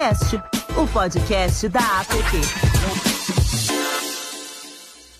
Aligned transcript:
Cast, 0.00 0.36
o 0.76 0.86
podcast 0.86 1.68
da 1.68 1.80
App. 1.80 2.14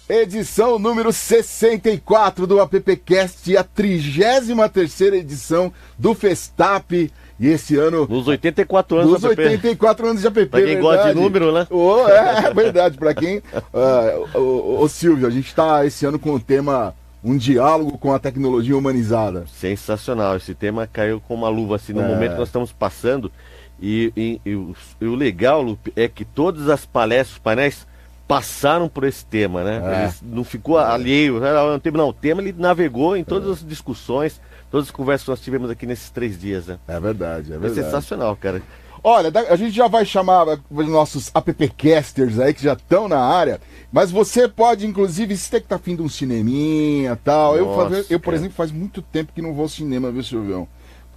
Edição 0.08 0.78
número 0.78 1.12
64 1.12 2.46
do 2.46 2.60
AppCast, 2.60 3.56
a 3.56 3.64
33 3.64 5.00
edição 5.14 5.72
do 5.98 6.14
Festap. 6.14 7.12
E 7.40 7.48
esse 7.48 7.76
ano. 7.76 8.06
Nos 8.08 8.28
84 8.28 8.98
anos 8.98 9.10
Nos 9.10 9.24
84 9.24 10.06
anos 10.06 10.22
de 10.22 10.28
app. 10.28 10.46
Pra 10.46 10.62
quem 10.62 10.80
gosta 10.80 11.08
de 11.12 11.20
número, 11.20 11.50
né? 11.52 11.66
Oh, 11.70 12.06
é, 12.06 12.54
verdade. 12.54 12.96
Pra 12.96 13.12
quem. 13.12 13.42
Uh, 13.74 14.38
ô, 14.38 14.82
ô, 14.82 14.88
Silvio, 14.88 15.26
a 15.26 15.30
gente 15.30 15.52
tá 15.54 15.84
esse 15.84 16.06
ano 16.06 16.20
com 16.20 16.34
o 16.34 16.40
tema 16.40 16.94
um 17.22 17.36
diálogo 17.36 17.98
com 17.98 18.12
a 18.12 18.18
tecnologia 18.18 18.76
humanizada. 18.76 19.44
Sensacional. 19.52 20.36
Esse 20.36 20.54
tema 20.54 20.86
caiu 20.86 21.20
com 21.20 21.34
uma 21.34 21.48
luva 21.48 21.76
assim 21.76 21.92
no 21.92 22.02
é. 22.02 22.06
momento 22.06 22.32
que 22.32 22.38
nós 22.38 22.48
estamos 22.48 22.72
passando. 22.72 23.32
E, 23.80 24.12
e, 24.16 24.40
e, 24.44 24.54
o, 24.54 24.74
e, 25.00 25.06
o, 25.06 25.14
legal, 25.14 25.62
Lupe, 25.62 25.92
é 25.94 26.08
que 26.08 26.24
todas 26.24 26.68
as 26.68 26.84
palestras, 26.84 27.32
os 27.32 27.38
painéis 27.38 27.86
passaram 28.26 28.88
por 28.88 29.04
esse 29.04 29.24
tema, 29.24 29.62
né? 29.64 29.80
É. 29.84 30.04
Ele 30.04 30.34
não 30.34 30.44
ficou 30.44 30.78
é. 30.78 30.84
alheio. 30.84 31.40
Né? 31.40 31.52
Não, 31.52 31.92
não, 31.92 32.08
o 32.08 32.12
tema 32.12 32.42
ele 32.42 32.54
navegou 32.56 33.16
em 33.16 33.24
todas 33.24 33.48
as 33.48 33.66
discussões 33.66 34.40
todas 34.70 34.88
as 34.88 34.90
conversas 34.90 35.24
que 35.24 35.30
nós 35.30 35.40
tivemos 35.40 35.70
aqui 35.70 35.86
nesses 35.86 36.10
três 36.10 36.38
dias, 36.38 36.66
né? 36.66 36.78
É 36.86 36.98
verdade, 37.00 37.52
é 37.52 37.58
verdade. 37.58 37.80
É 37.80 37.82
sensacional, 37.82 38.36
cara. 38.36 38.62
Olha, 39.02 39.30
a 39.48 39.56
gente 39.56 39.70
já 39.70 39.86
vai 39.86 40.04
chamar 40.04 40.58
os 40.68 40.88
nossos 40.88 41.30
appcasters 41.32 42.38
aí 42.38 42.52
que 42.52 42.62
já 42.62 42.72
estão 42.72 43.08
na 43.08 43.20
área, 43.20 43.60
mas 43.92 44.10
você 44.10 44.48
pode, 44.48 44.86
inclusive, 44.86 45.36
se 45.36 45.50
tem 45.50 45.60
que 45.60 45.68
tá 45.68 45.76
afim 45.76 45.94
de 45.94 46.02
um 46.02 46.08
cineminha 46.08 47.12
e 47.12 47.16
tal. 47.16 47.56
Nossa, 47.56 47.94
eu, 47.94 48.04
eu, 48.10 48.20
por 48.20 48.34
exemplo, 48.34 48.54
faz 48.54 48.72
muito 48.72 49.00
tempo 49.00 49.32
que 49.32 49.40
não 49.40 49.54
vou 49.54 49.62
ao 49.62 49.68
cinema, 49.68 50.10
viu, 50.10 50.24
Silvão? 50.24 50.68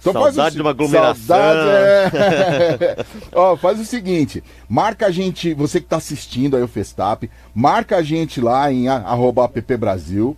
Então 0.02 0.12
Saudade 0.12 0.36
faz 0.36 0.52
o, 0.52 0.56
de 0.56 0.62
uma 0.62 0.70
aglomeração. 0.70 1.36
Saudade, 1.36 1.70
é. 2.10 3.06
Ó, 3.32 3.56
faz 3.56 3.78
o 3.78 3.84
seguinte, 3.84 4.42
marca 4.68 5.06
a 5.06 5.10
gente, 5.12 5.54
você 5.54 5.78
que 5.78 5.86
está 5.86 5.96
assistindo 5.96 6.56
aí 6.56 6.62
o 6.62 6.68
Festap, 6.68 7.30
marca 7.54 7.96
a 7.96 8.02
gente 8.02 8.40
lá 8.40 8.70
em 8.72 8.88
arroba 8.88 9.44
appbrasil, 9.44 10.36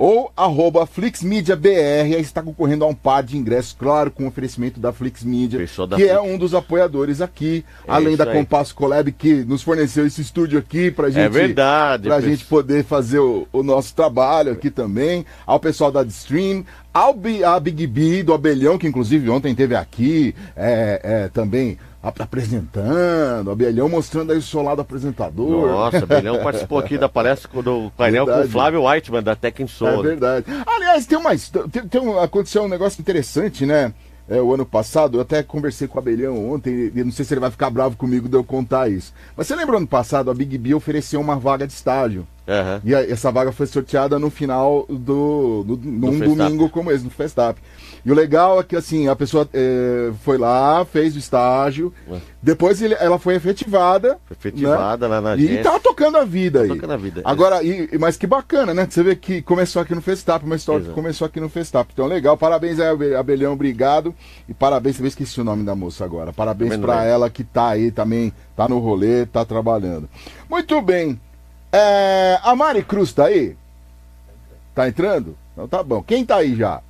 ou 0.00 0.32
arroba 0.34 0.86
FlixMediaBR, 0.86 2.14
aí 2.14 2.22
está 2.22 2.42
concorrendo 2.42 2.86
a 2.86 2.88
um 2.88 2.94
par 2.94 3.22
de 3.22 3.36
ingressos, 3.36 3.76
claro, 3.78 4.10
com 4.10 4.26
oferecimento 4.26 4.80
da 4.80 4.94
FlixMedia, 4.94 5.58
da 5.58 5.96
que 5.96 6.04
Flix. 6.04 6.10
é 6.10 6.18
um 6.18 6.38
dos 6.38 6.54
apoiadores 6.54 7.20
aqui, 7.20 7.66
é 7.86 7.92
além 7.92 8.16
da 8.16 8.24
Compasso 8.24 8.74
Collab, 8.74 9.12
que 9.12 9.44
nos 9.44 9.62
forneceu 9.62 10.06
esse 10.06 10.22
estúdio 10.22 10.58
aqui 10.58 10.90
pra 10.90 11.08
é 11.08 11.10
gente, 11.10 11.24
é 11.24 11.28
verdade, 11.28 12.08
pra 12.08 12.18
gente 12.22 12.46
poder 12.46 12.82
fazer 12.82 13.18
o, 13.18 13.46
o, 13.52 13.62
nosso 13.62 13.94
trabalho 13.94 14.52
aqui 14.52 14.70
também, 14.70 15.26
ao 15.46 15.60
pessoal 15.60 15.92
da 15.92 16.02
Stream, 16.04 16.64
ao 16.94 17.14
a 17.46 17.60
Big 17.60 17.86
B 17.86 18.22
do 18.22 18.32
Abelhão, 18.32 18.78
que 18.78 18.86
inclusive 18.86 19.28
ontem 19.28 19.54
teve 19.54 19.76
aqui, 19.76 20.34
é, 20.56 21.00
é 21.04 21.28
também 21.28 21.76
apresentando, 22.02 23.50
Abelhão 23.50 23.88
mostrando 23.88 24.32
aí 24.32 24.38
o 24.38 24.42
seu 24.42 24.62
lado 24.62 24.80
apresentador. 24.80 25.68
Nossa, 25.68 25.98
Abelhão 25.98 26.38
participou 26.42 26.78
aqui 26.78 26.96
da 26.96 27.08
palestra 27.08 27.62
do 27.62 27.90
painel 27.96 28.24
verdade. 28.24 28.44
com 28.44 28.48
o 28.48 28.52
Flávio 28.52 28.86
Whiteman, 28.86 29.22
da 29.22 29.36
Tech 29.36 29.68
Soul. 29.68 30.00
É 30.00 30.08
verdade. 30.08 30.46
Aliás, 30.66 31.06
tem 31.06 31.18
uma, 31.18 31.30
tem, 31.70 31.86
tem 31.86 32.00
um, 32.00 32.18
aconteceu 32.18 32.62
um 32.62 32.68
negócio 32.68 33.00
interessante, 33.00 33.66
né? 33.66 33.92
É, 34.30 34.40
o 34.40 34.54
ano 34.54 34.64
passado, 34.64 35.18
eu 35.18 35.22
até 35.22 35.42
conversei 35.42 35.88
com 35.88 35.96
o 35.96 35.98
Abelhão 35.98 36.52
ontem, 36.52 36.92
e 36.94 37.02
não 37.02 37.10
sei 37.10 37.24
se 37.24 37.34
ele 37.34 37.40
vai 37.40 37.50
ficar 37.50 37.68
bravo 37.68 37.96
comigo 37.96 38.28
de 38.28 38.36
eu 38.36 38.44
contar 38.44 38.88
isso. 38.88 39.12
Mas 39.36 39.48
você 39.48 39.56
lembra 39.56 39.76
ano 39.76 39.88
passado, 39.88 40.30
a 40.30 40.34
Big 40.34 40.56
B 40.56 40.72
ofereceu 40.72 41.20
uma 41.20 41.34
vaga 41.34 41.66
de 41.66 41.72
estágio. 41.72 42.24
Uhum. 42.46 42.80
E 42.84 42.94
a, 42.94 43.02
essa 43.10 43.32
vaga 43.32 43.50
foi 43.50 43.66
sorteada 43.66 44.20
no 44.20 44.30
final 44.30 44.86
do. 44.88 45.64
do 45.64 45.76
num 45.76 46.18
do 46.18 46.34
domingo 46.36 46.70
como 46.70 46.92
esse, 46.92 47.02
no 47.02 47.10
Festap. 47.10 47.58
E 48.04 48.10
o 48.10 48.14
legal 48.14 48.60
é 48.60 48.62
que 48.62 48.76
assim, 48.76 49.08
a 49.08 49.16
pessoa 49.16 49.48
é, 49.52 50.10
foi 50.22 50.38
lá, 50.38 50.84
fez 50.84 51.14
o 51.14 51.18
estágio, 51.18 51.92
Ué. 52.08 52.20
depois 52.42 52.80
ele, 52.80 52.94
ela 52.98 53.18
foi 53.18 53.34
efetivada. 53.34 54.18
Foi 54.26 54.36
efetivada 54.36 55.08
né? 55.08 55.14
lá 55.14 55.20
na 55.20 55.30
agência. 55.32 55.60
E 55.60 55.62
tá 55.62 55.78
tocando 55.78 56.16
a 56.16 56.24
vida 56.24 56.60
tá 56.60 56.64
aí. 56.64 56.70
Tocando 56.70 56.92
a 56.92 56.96
vida. 56.96 57.22
Agora, 57.24 57.62
e, 57.62 57.98
mas 57.98 58.16
que 58.16 58.26
bacana, 58.26 58.72
né? 58.72 58.86
Você 58.88 59.02
vê 59.02 59.14
que 59.16 59.42
começou 59.42 59.82
aqui 59.82 59.94
no 59.94 60.00
Festap, 60.00 60.44
uma 60.44 60.56
história 60.56 60.80
Exato. 60.80 60.94
que 60.94 61.00
começou 61.00 61.26
aqui 61.26 61.40
no 61.40 61.48
Festap. 61.48 61.90
Então, 61.92 62.06
legal. 62.06 62.36
Parabéns 62.36 62.78
aí, 62.80 63.14
Abelhão, 63.14 63.52
obrigado. 63.52 64.14
E 64.48 64.54
parabéns, 64.54 64.98
eu 64.98 65.06
esqueci 65.06 65.40
o 65.40 65.44
nome 65.44 65.64
da 65.64 65.74
moça 65.74 66.04
agora. 66.04 66.32
Parabéns 66.32 66.76
para 66.76 67.04
ela 67.04 67.28
que 67.28 67.44
tá 67.44 67.68
aí 67.68 67.90
também, 67.90 68.32
tá 68.56 68.68
no 68.68 68.78
rolê, 68.78 69.26
tá 69.26 69.44
trabalhando. 69.44 70.08
Muito 70.48 70.80
bem. 70.80 71.20
É, 71.72 72.38
a 72.42 72.56
Mari 72.56 72.82
Cruz 72.82 73.12
tá 73.12 73.26
aí? 73.26 73.56
Tá 74.74 74.88
entrando? 74.88 75.36
Então 75.52 75.68
tá 75.68 75.82
bom. 75.82 76.02
Quem 76.02 76.24
tá 76.24 76.36
aí 76.36 76.56
já? 76.56 76.80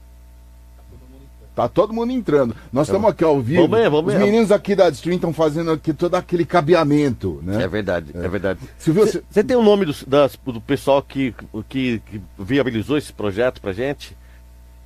Tá 1.60 1.68
todo 1.68 1.92
mundo 1.92 2.12
entrando. 2.12 2.54
Nós 2.72 2.88
estamos 2.88 3.10
aqui 3.10 3.22
ao 3.22 3.40
vivo. 3.40 3.62
Vamos 3.62 3.78
ver, 3.78 3.90
vamos 3.90 4.14
Os 4.14 4.18
meninos 4.18 4.50
aqui 4.50 4.74
da 4.74 4.88
Stream 4.88 5.16
estão 5.16 5.32
fazendo 5.32 5.70
aqui 5.70 5.92
todo 5.92 6.14
aquele 6.14 6.44
cabeamento, 6.44 7.40
né? 7.42 7.62
É 7.62 7.68
verdade, 7.68 8.12
é, 8.14 8.24
é 8.24 8.28
verdade. 8.28 8.60
Você 8.78 9.44
tem 9.44 9.56
o 9.56 9.62
nome 9.62 9.84
do, 9.84 9.94
das, 10.06 10.38
do 10.44 10.60
pessoal 10.60 11.02
que, 11.02 11.34
que, 11.68 12.00
que 12.06 12.20
viabilizou 12.38 12.96
esse 12.96 13.12
projeto 13.12 13.60
pra 13.60 13.72
gente? 13.72 14.16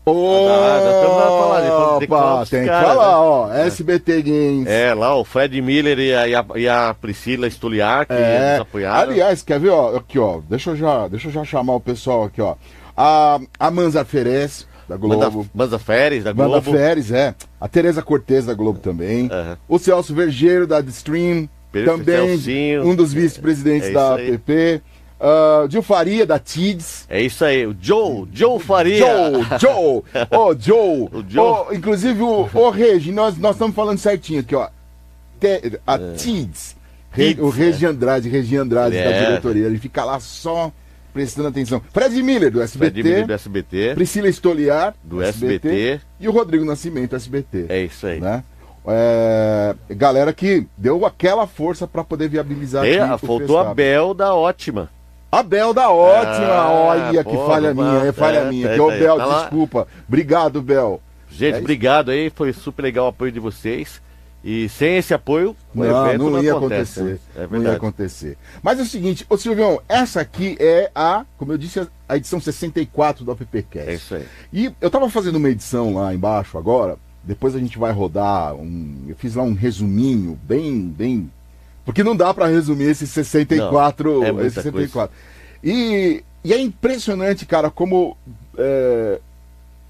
Oh, 0.07 0.49
ah, 0.51 1.97
tem 1.99 2.07
que 2.07 2.15
falar, 2.15 2.47
tem 2.47 2.63
que 2.65 2.69
falar 2.69 2.95
né? 2.95 3.17
ó, 3.17 3.53
SBT 3.55 4.23
Games. 4.23 4.67
É, 4.67 4.93
lá 4.93 5.17
o 5.17 5.25
Fred 5.25 5.63
Miller 5.63 5.99
e 5.99 6.15
a, 6.15 6.29
e 6.29 6.35
a, 6.35 6.45
e 6.57 6.69
a 6.69 6.95
Priscila 6.95 7.49
Stoliar, 7.49 8.07
que 8.07 8.13
é, 8.13 8.53
nos 8.53 8.61
apoiaram. 8.61 9.11
Aliás, 9.11 9.43
quer 9.43 9.59
ver, 9.59 9.71
ó, 9.71 9.97
aqui, 9.97 10.19
ó, 10.19 10.41
deixa 10.47 10.71
eu 10.71 10.77
já, 10.77 11.09
deixa 11.09 11.29
eu 11.29 11.33
já 11.33 11.43
chamar 11.43 11.77
o 11.77 11.81
pessoal 11.81 12.25
aqui, 12.25 12.43
ó. 12.43 12.55
A, 12.95 13.41
a 13.59 13.71
Manza 13.71 14.05
Ferez, 14.05 14.67
da 14.89 14.97
Globo. 14.97 15.47
Manza 15.55 15.79
Férez, 15.79 16.25
da 16.25 16.33
Globo. 16.33 16.51
Manza 16.51 16.71
Férez, 16.71 17.11
é. 17.11 17.35
A 17.61 17.69
Tereza 17.69 18.03
Cortez, 18.03 18.47
da 18.47 18.55
Globo 18.55 18.79
também. 18.79 19.25
Uhum. 19.25 19.57
O 19.69 19.79
Celso 19.79 20.15
Vergeiro, 20.15 20.67
da 20.67 20.81
Stream, 20.81 21.49
também 21.85 22.39
Celcinho. 22.39 22.87
um 22.87 22.95
dos 22.95 23.13
vice-presidentes 23.13 23.89
é 23.89 23.93
da 23.93 24.15
APP. 24.15 24.83
Uh, 25.19 25.71
Gil 25.71 25.83
Faria, 25.83 26.27
da 26.27 26.39
TIDS. 26.39 27.07
É 27.09 27.21
isso 27.23 27.45
aí, 27.45 27.67
o 27.67 27.75
Joe, 27.81 28.29
Joe 28.33 28.59
Faria. 28.59 28.99
Joe, 28.99 29.59
Joe, 29.59 29.73
ô 30.31 30.37
oh, 30.37 30.55
Joe. 30.59 31.09
o 31.13 31.25
Joe. 31.27 31.67
Oh, 31.69 31.73
inclusive 31.73 32.21
o, 32.21 32.49
o 32.53 32.71
Regi, 32.71 33.11
nós, 33.11 33.39
nós 33.39 33.55
estamos 33.55 33.75
falando 33.75 33.99
certinho 33.99 34.41
aqui, 34.41 34.55
ó. 34.55 34.69
Te, 35.41 35.81
a 35.87 35.95
é. 35.95 36.13
TIDS, 36.15 36.77
Re, 37.11 37.37
o 37.41 37.49
Regi 37.49 37.87
Andrade, 37.87 38.29
Regi 38.29 38.57
Andrade 38.57 38.97
é. 38.97 39.05
da 39.05 39.19
diretoria, 39.27 39.67
ele 39.67 39.79
fica 39.79 40.05
lá 40.05 40.21
só 40.21 40.71
prestando 41.15 41.49
atenção. 41.49 41.81
Fred 41.93 42.23
Miller, 42.23 42.51
do 42.51 42.61
SBT. 42.61 42.93
Fred 42.93 43.09
Miller, 43.09 43.27
do 43.27 43.33
SBT. 43.33 43.95
Priscila 43.95 44.29
Estoliar, 44.29 44.95
do 45.03 45.23
SBT. 45.23 45.69
SBT. 45.69 46.01
E 46.19 46.29
o 46.29 46.33
Rodrigo 46.33 46.65
Nascimento, 46.65 47.15
SBT. 47.15 47.67
É 47.69 47.85
isso 47.85 48.07
aí. 48.07 48.21
Né? 48.21 48.43
É, 48.87 49.75
galera 49.91 50.33
que 50.33 50.67
deu 50.77 51.07
aquela 51.07 51.47
força 51.47 51.87
para 51.87 52.05
poder 52.05 52.29
viabilizar. 52.29 52.85
É, 52.85 53.17
faltou 53.17 53.59
a 53.59 53.73
Bel 53.73 54.13
da 54.13 54.35
Ótima. 54.35 54.91
A 55.33 55.43
Bel 55.43 55.73
da 55.73 55.91
Ótima, 55.91 56.55
ah, 56.55 56.71
olha 56.71 57.25
que 57.25 57.37
falha 57.37 57.75
minha, 57.75 58.05
é 58.05 58.13
falha 58.13 58.39
é, 58.39 58.49
minha. 58.49 58.69
É, 58.69 58.75
que 58.75 58.81
ô, 58.81 58.89
Bel, 58.89 59.17
tá 59.17 59.41
desculpa. 59.41 59.79
Lá. 59.81 59.87
Obrigado, 60.07 60.61
Bel. 60.61 61.01
Gente, 61.31 61.57
é 61.57 61.59
obrigado 61.59 62.11
aí, 62.11 62.31
foi 62.31 62.53
super 62.53 62.83
legal 62.83 63.07
o 63.07 63.09
apoio 63.09 63.33
de 63.33 63.41
vocês. 63.41 64.01
E 64.45 64.69
sem 64.69 64.99
esse 64.99 65.15
apoio, 65.15 65.57
não, 65.75 66.19
não, 66.19 66.31
não 66.31 66.43
ia 66.43 66.55
acontece, 66.55 67.01
acontecer. 67.01 67.21
Né? 67.35 67.45
É 67.45 67.47
não 67.47 67.63
ia 67.63 67.73
acontecer. 67.73 68.39
Mas 68.63 68.79
é 68.79 68.83
o 68.83 68.87
seguinte, 68.87 69.25
ô 69.31 69.39
Silvião, 69.39 69.81
essa 69.89 70.21
aqui 70.21 70.55
é 70.61 70.91
a, 70.95 71.25
como 71.39 71.53
eu 71.53 71.59
disse, 71.59 71.89
a 72.07 72.17
edição 72.17 72.39
64 72.39 73.25
do 73.25 73.33
AppCast. 73.33 73.91
É 73.91 73.95
isso 73.95 74.15
aí. 74.15 74.27
E 74.53 74.73
eu 74.83 74.91
tava 74.91 75.09
fazendo 75.09 75.37
uma 75.37 75.49
edição 75.49 75.95
lá 75.95 76.15
embaixo 76.15 76.59
agora, 76.59 76.99
depois 77.23 77.55
a 77.55 77.59
gente 77.59 77.79
vai 77.79 77.91
rodar 77.91 78.55
um. 78.55 79.07
Eu 79.09 79.17
fiz 79.17 79.35
lá 79.35 79.43
um 79.43 79.55
resuminho, 79.55 80.39
bem, 80.47 80.89
bem 80.89 81.31
porque 81.85 82.03
não 82.03 82.17
dá 82.17 82.33
para 82.33 82.47
resumir 82.47 82.85
esses 82.85 83.11
64. 83.11 84.21
Não, 84.21 84.41
é 84.41 84.47
esse 84.47 84.63
64. 84.63 85.15
E, 85.63 86.25
e 86.43 86.53
é 86.53 86.59
impressionante, 86.59 87.45
cara, 87.45 87.71
como. 87.71 88.17
É, 88.57 89.21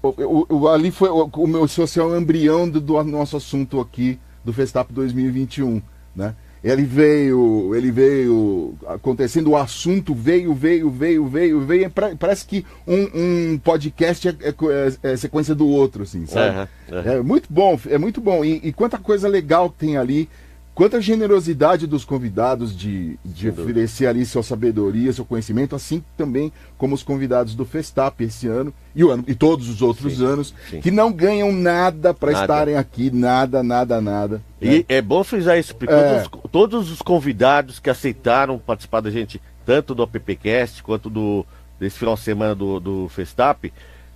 o, 0.03 0.45
o, 0.49 0.67
ali 0.67 0.91
foi 0.91 1.09
o, 1.09 1.29
o 1.33 1.47
meu 1.47 1.67
social 1.67 2.15
embrião 2.15 2.69
do, 2.69 2.79
do, 2.79 3.03
nosso 3.03 3.37
assunto 3.37 3.79
aqui 3.79 4.19
do 4.45 4.53
Festap 4.53 4.93
2021, 4.93 5.81
né? 6.15 6.35
Ele 6.63 6.83
veio, 6.83 7.75
ele 7.75 7.91
veio 7.91 8.73
acontecendo, 8.87 9.51
o 9.51 9.55
assunto 9.55 10.15
veio, 10.15 10.51
veio, 10.51 10.89
veio, 10.89 11.27
veio, 11.27 11.61
veio. 11.61 11.91
Parece 12.17 12.43
que 12.43 12.65
um, 12.87 13.53
um 13.53 13.57
podcast 13.59 14.29
é, 14.29 14.31
é, 14.31 15.11
é, 15.11 15.15
sequência 15.15 15.53
do 15.53 15.67
outro, 15.67 16.01
assim, 16.01 16.25
sabe? 16.25 16.67
Uhum, 16.89 16.97
uhum. 16.97 17.11
É 17.11 17.21
muito 17.21 17.47
bom, 17.51 17.79
é 17.87 17.99
muito 17.99 18.19
bom. 18.19 18.43
E, 18.43 18.61
e 18.63 18.73
quanta 18.73 18.97
coisa 18.97 19.27
legal 19.27 19.69
tem 19.69 19.95
ali. 19.95 20.27
Quanta 20.75 20.99
generosidade 20.99 21.87
dos 21.87 22.03
convidados 22.03 22.75
de, 22.75 23.17
de 23.23 23.47
oferecer 23.47 24.07
ali 24.07 24.25
sua 24.25 24.43
sabedoria, 24.43 25.13
seu 25.13 25.23
conhecimento, 25.23 25.73
assim 25.73 26.03
também 26.17 26.51
como 26.77 26.93
os 26.93 27.01
convidados 27.01 27.55
do 27.55 27.63
Festap 27.63 28.21
esse 28.21 28.45
ano 28.45 28.73
e, 28.93 29.01
o 29.01 29.09
ano, 29.09 29.23
e 29.25 29.33
todos 29.33 29.69
os 29.69 29.81
outros 29.81 30.17
sim, 30.17 30.25
anos, 30.25 30.53
sim. 30.69 30.81
que 30.81 30.91
não 30.91 31.13
ganham 31.13 31.53
nada 31.53 32.13
para 32.13 32.33
estarem 32.33 32.75
aqui, 32.75 33.09
nada, 33.09 33.63
nada, 33.63 34.01
nada. 34.01 34.41
E 34.61 34.79
né? 34.79 34.85
é 34.89 35.01
bom 35.01 35.23
frisar 35.23 35.57
isso, 35.57 35.73
porque 35.73 35.93
é. 35.93 36.25
todos, 36.25 36.51
todos, 36.51 36.91
os 36.91 37.01
convidados 37.01 37.79
que 37.79 37.89
aceitaram 37.89 38.59
participar 38.59 38.99
da 38.99 39.09
gente, 39.09 39.41
tanto 39.65 39.95
do 39.95 40.03
AppCast 40.03 40.83
quanto 40.83 41.09
do, 41.09 41.45
desse 41.79 41.97
final 41.97 42.15
de 42.15 42.21
semana 42.21 42.53
do, 42.53 42.81
do 42.81 43.07
Festap, 43.07 43.71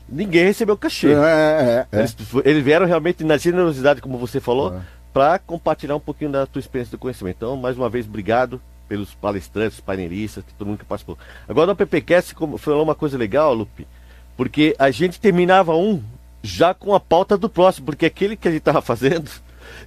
ninguém 0.10 0.44
recebeu 0.44 0.76
cachê. 0.76 1.14
É, 1.14 1.14
é, 1.14 1.88
é. 1.90 2.00
Eles, 2.00 2.18
eles, 2.44 2.64
vieram 2.66 2.86
realmente 2.86 3.24
na 3.24 3.38
generosidade, 3.38 4.02
como 4.02 4.18
você 4.18 4.42
falou. 4.42 4.74
Para 5.14 5.40
compartilhar 5.40 5.96
um 5.96 6.00
pouquinho 6.00 6.32
da 6.32 6.46
tua 6.46 6.60
experiência 6.60 6.92
do 6.92 7.00
conhecimento. 7.00 7.38
Então, 7.38 7.58
mais 7.58 7.78
uma 7.78 7.90
vez, 7.90 8.06
obrigado 8.06 8.62
pelos 8.88 9.14
palestrantes, 9.14 9.80
painelistas, 9.80 10.44
todo 10.58 10.68
mundo 10.68 10.80
que 10.80 10.86
participou. 10.86 11.18
Agora, 11.48 11.68
no 11.68 11.76
PPCast, 11.76 12.36
falou 12.58 12.84
uma 12.84 12.96
coisa 12.96 13.18
legal, 13.18 13.54
Lupe, 13.54 13.88
porque 14.36 14.76
a 14.80 14.90
gente 14.90 15.20
terminava 15.20 15.76
um 15.76 16.02
já 16.42 16.74
com 16.74 16.96
a 16.96 17.00
pauta 17.00 17.38
do 17.38 17.50
próximo, 17.50 17.86
porque 17.86 18.06
aquele 18.06 18.36
que 18.36 18.48
a 18.48 18.52
gente 18.52 18.62
estava 18.62 18.82
fazendo 18.82 19.30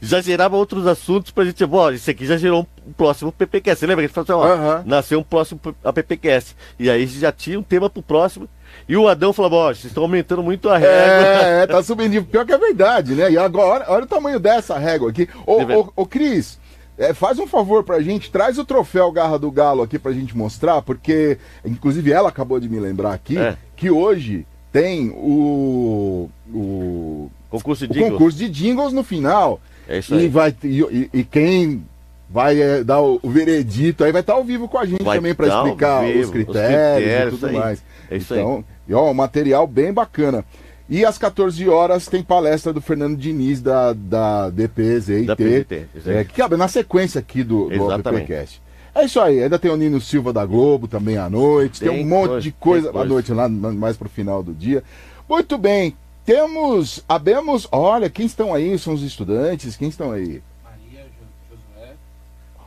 já 0.00 0.20
gerava 0.20 0.56
outros 0.56 0.86
assuntos 0.86 1.30
pra 1.30 1.44
gente, 1.44 1.64
bom, 1.66 1.90
isso 1.90 2.10
aqui 2.10 2.24
já 2.26 2.36
gerou 2.36 2.66
um 2.86 2.92
próximo 2.92 3.32
PPCast. 3.32 3.80
Você 3.80 3.86
lembra 3.86 4.02
que 4.02 4.06
a 4.06 4.08
gente 4.08 4.26
falou 4.26 4.44
assim, 4.44 4.60
ó, 4.60 4.78
uhum. 4.78 4.82
nasceu 4.86 5.18
um 5.18 5.22
próximo 5.22 5.60
APPcast. 5.82 6.56
E 6.78 6.90
aí 6.90 7.06
já 7.06 7.32
tinha 7.32 7.58
um 7.58 7.62
tema 7.62 7.90
pro 7.90 8.02
próximo. 8.02 8.48
E 8.92 8.96
o 8.98 9.08
Adão 9.08 9.32
falou, 9.32 9.58
ó, 9.58 9.68
vocês 9.68 9.86
estão 9.86 10.02
aumentando 10.02 10.42
muito 10.42 10.68
a 10.68 10.76
régua. 10.76 10.94
É, 10.94 11.62
é, 11.64 11.66
tá 11.66 11.82
subindo. 11.82 12.22
Pior 12.26 12.44
que 12.44 12.52
é 12.52 12.58
verdade, 12.58 13.14
né? 13.14 13.30
E 13.30 13.38
agora, 13.38 13.86
olha 13.88 14.04
o 14.04 14.06
tamanho 14.06 14.38
dessa 14.38 14.76
régua 14.76 15.08
aqui. 15.08 15.26
Ô, 15.46 15.62
ô, 15.62 15.92
ô 15.96 16.04
Cris, 16.04 16.58
é, 16.98 17.14
faz 17.14 17.38
um 17.38 17.46
favor 17.46 17.84
pra 17.84 18.02
gente, 18.02 18.30
traz 18.30 18.58
o 18.58 18.66
troféu 18.66 19.10
Garra 19.10 19.38
do 19.38 19.50
Galo 19.50 19.82
aqui 19.82 19.98
pra 19.98 20.12
gente 20.12 20.36
mostrar, 20.36 20.82
porque, 20.82 21.38
inclusive, 21.64 22.12
ela 22.12 22.28
acabou 22.28 22.60
de 22.60 22.68
me 22.68 22.78
lembrar 22.78 23.14
aqui 23.14 23.38
é. 23.38 23.56
que 23.74 23.90
hoje 23.90 24.46
tem 24.70 25.08
o. 25.08 26.28
o 26.52 27.30
concurso 27.48 27.88
de, 27.88 27.98
o 27.98 28.10
concurso 28.10 28.36
de 28.36 28.48
jingles 28.50 28.92
no 28.92 29.02
final. 29.02 29.58
É 29.88 30.00
isso 30.00 30.14
aí. 30.14 30.26
E, 30.26 30.28
vai, 30.28 30.54
e, 30.62 31.10
e 31.14 31.24
quem 31.24 31.82
vai 32.28 32.60
é, 32.60 32.84
dar 32.84 33.00
o, 33.00 33.18
o, 33.22 33.30
veredito 33.30 34.04
aí 34.04 34.12
vai 34.12 34.20
estar 34.20 34.34
ao 34.34 34.44
vivo 34.44 34.68
com 34.68 34.78
a 34.78 34.86
gente 34.86 35.02
vai 35.02 35.18
também 35.18 35.34
para 35.34 35.48
explicar 35.48 36.04
vivo, 36.04 36.20
os, 36.20 36.30
critérios 36.30 36.56
os, 36.56 37.00
critérios 37.04 37.34
e 37.34 37.38
tudo 37.38 37.52
mais. 37.52 37.84
É 38.10 38.16
isso 38.16 38.34
então, 38.34 38.56
aí. 38.56 38.64
E, 38.88 38.94
ó, 38.94 39.10
um 39.10 39.14
material 39.14 39.66
bem 39.66 39.92
bacana. 39.92 40.44
E 40.88 41.04
às 41.04 41.16
14 41.16 41.68
horas 41.68 42.06
tem 42.06 42.22
palestra 42.22 42.72
do 42.72 42.80
Fernando 42.80 43.16
Diniz 43.16 43.60
da, 43.60 43.92
da 43.92 44.50
DPZIT. 44.50 45.26
Da 45.26 45.36
PZT, 45.36 45.86
é, 46.06 46.24
que 46.24 46.34
cabe 46.34 46.56
na 46.56 46.68
sequência 46.68 47.18
aqui 47.18 47.42
do, 47.42 47.68
do 47.68 47.90
AppCast. 47.90 48.60
É 48.94 49.04
isso 49.04 49.18
aí, 49.18 49.42
ainda 49.42 49.58
tem 49.58 49.70
o 49.70 49.76
Nino 49.76 50.00
Silva 50.00 50.34
da 50.34 50.44
Globo 50.44 50.86
também 50.86 51.16
à 51.16 51.30
noite, 51.30 51.80
tem, 51.80 51.88
tem 51.88 52.04
um 52.04 52.06
monte 52.06 52.28
coisa, 52.28 52.40
de 52.42 52.52
coisa 52.52 52.90
à 52.90 53.04
noite 53.06 53.32
lá, 53.32 53.48
mais 53.48 53.96
pro 53.96 54.08
final 54.08 54.42
do 54.42 54.52
dia. 54.52 54.84
Muito 55.26 55.56
bem, 55.56 55.96
temos, 56.26 57.02
abemos, 57.08 57.66
olha, 57.72 58.10
quem 58.10 58.26
estão 58.26 58.52
aí? 58.52 58.78
São 58.78 58.92
os 58.92 59.02
estudantes, 59.02 59.76
quem 59.76 59.88
estão 59.88 60.12
aí? 60.12 60.42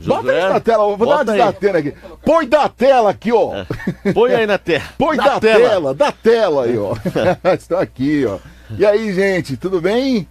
Bota 0.05 0.31
aí 0.31 0.49
na 0.49 0.59
tela, 0.59 0.95
vou 0.95 1.07
dar 1.07 1.15
uma 1.15 1.25
desatena 1.25 1.79
aqui. 1.79 1.93
Põe 2.23 2.47
da 2.47 2.69
tela 2.69 3.09
aqui, 3.09 3.31
ó. 3.31 3.55
É. 3.55 4.13
Põe 4.13 4.33
aí 4.33 4.45
na 4.45 4.57
tela. 4.57 4.83
Põe 4.97 5.17
da, 5.17 5.23
da 5.23 5.39
tela. 5.39 5.69
tela, 5.69 5.93
da 5.93 6.11
tela 6.11 6.63
aí, 6.65 6.77
ó. 6.77 6.95
estão 7.53 7.79
aqui, 7.79 8.25
ó. 8.25 8.39
E 8.77 8.85
aí, 8.85 9.13
gente, 9.13 9.57
tudo 9.57 9.81
bem? 9.81 10.27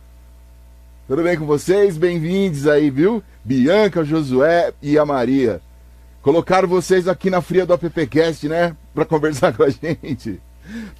Tudo 1.06 1.22
bem 1.22 1.38
com 1.38 1.46
vocês? 1.46 1.96
Bem-vindos 1.96 2.66
aí, 2.66 2.90
viu? 2.90 3.22
Bianca, 3.44 4.04
Josué 4.04 4.72
e 4.80 4.98
a 4.98 5.04
Maria. 5.04 5.60
Colocaram 6.22 6.66
vocês 6.66 7.06
aqui 7.06 7.28
na 7.28 7.42
fria 7.42 7.66
do 7.66 7.74
AppCast, 7.74 8.48
né? 8.48 8.74
Pra 8.94 9.04
conversar 9.04 9.52
com 9.52 9.62
a 9.62 9.68
gente. 9.68 10.40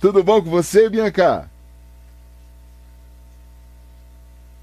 Tudo 0.01 0.23
bom 0.23 0.43
com 0.43 0.51
você, 0.51 0.91
Bianca? 0.91 1.51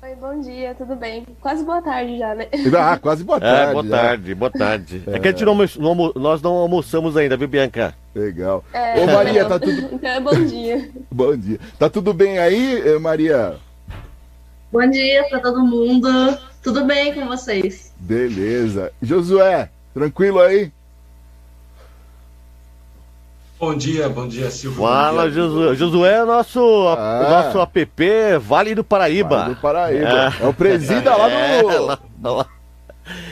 Oi, 0.03 0.15
bom 0.15 0.39
dia, 0.39 0.74
tudo 0.74 0.95
bem? 0.95 1.25
Quase 1.39 1.63
boa 1.63 1.80
tarde 1.80 2.18
já, 2.18 2.33
né? 2.33 2.48
Ah, 2.75 2.98
quase 2.98 3.24
boa 3.24 3.39
tarde. 3.39 3.69
É, 3.69 3.74
boa 3.74 3.88
tarde, 3.88 4.36
boa 4.36 4.51
tarde. 4.51 5.03
É. 5.06 5.15
é 5.15 5.19
que 5.19 5.27
a 5.27 5.31
gente 5.31 5.45
não, 5.45 5.56
não, 5.56 6.13
nós 6.15 6.42
não 6.42 6.53
almoçamos 6.53 7.15
ainda, 7.15 7.38
viu, 7.38 7.48
Bianca? 7.48 7.94
Legal. 8.15 8.63
É, 8.74 9.00
Ô, 9.00 9.06
Maria, 9.06 9.44
não. 9.44 9.50
tá 9.50 9.59
tudo. 9.59 9.89
Então 9.94 10.09
é 10.09 10.19
bom 10.19 10.45
dia. 10.45 10.89
bom 11.12 11.38
dia. 11.38 11.59
Tá 11.77 11.88
tudo 11.88 12.13
bem 12.13 12.39
aí, 12.39 12.81
eh, 12.81 12.98
Maria? 12.98 13.57
Bom 14.71 14.89
dia 14.89 15.24
pra 15.30 15.39
todo 15.39 15.63
mundo. 15.63 16.09
Tudo 16.63 16.83
bem 16.83 17.13
com 17.13 17.27
vocês? 17.27 17.94
Beleza. 18.00 18.92
Josué, 19.01 19.69
Tranquilo 19.94 20.39
aí? 20.39 20.71
Bom 23.61 23.75
dia, 23.75 24.09
bom 24.09 24.27
dia, 24.27 24.49
Silvio. 24.49 24.81
Fala, 24.81 25.29
Josué. 25.29 25.75
Josué 25.75 26.13
é 26.13 26.25
nosso, 26.25 26.87
ah. 26.97 27.43
nosso 27.53 27.61
app 27.61 28.03
Vale 28.41 28.73
do 28.73 28.83
Paraíba. 28.83 29.37
Vale 29.37 29.53
do 29.53 29.61
Paraíba. 29.61 30.33
É, 30.39 30.43
é 30.43 30.47
o 30.47 30.51
presida 30.51 31.15
lá 31.15 31.27
do. 31.29 31.35
É, 31.35 31.79
lá, 31.79 31.99
lá. 32.23 32.47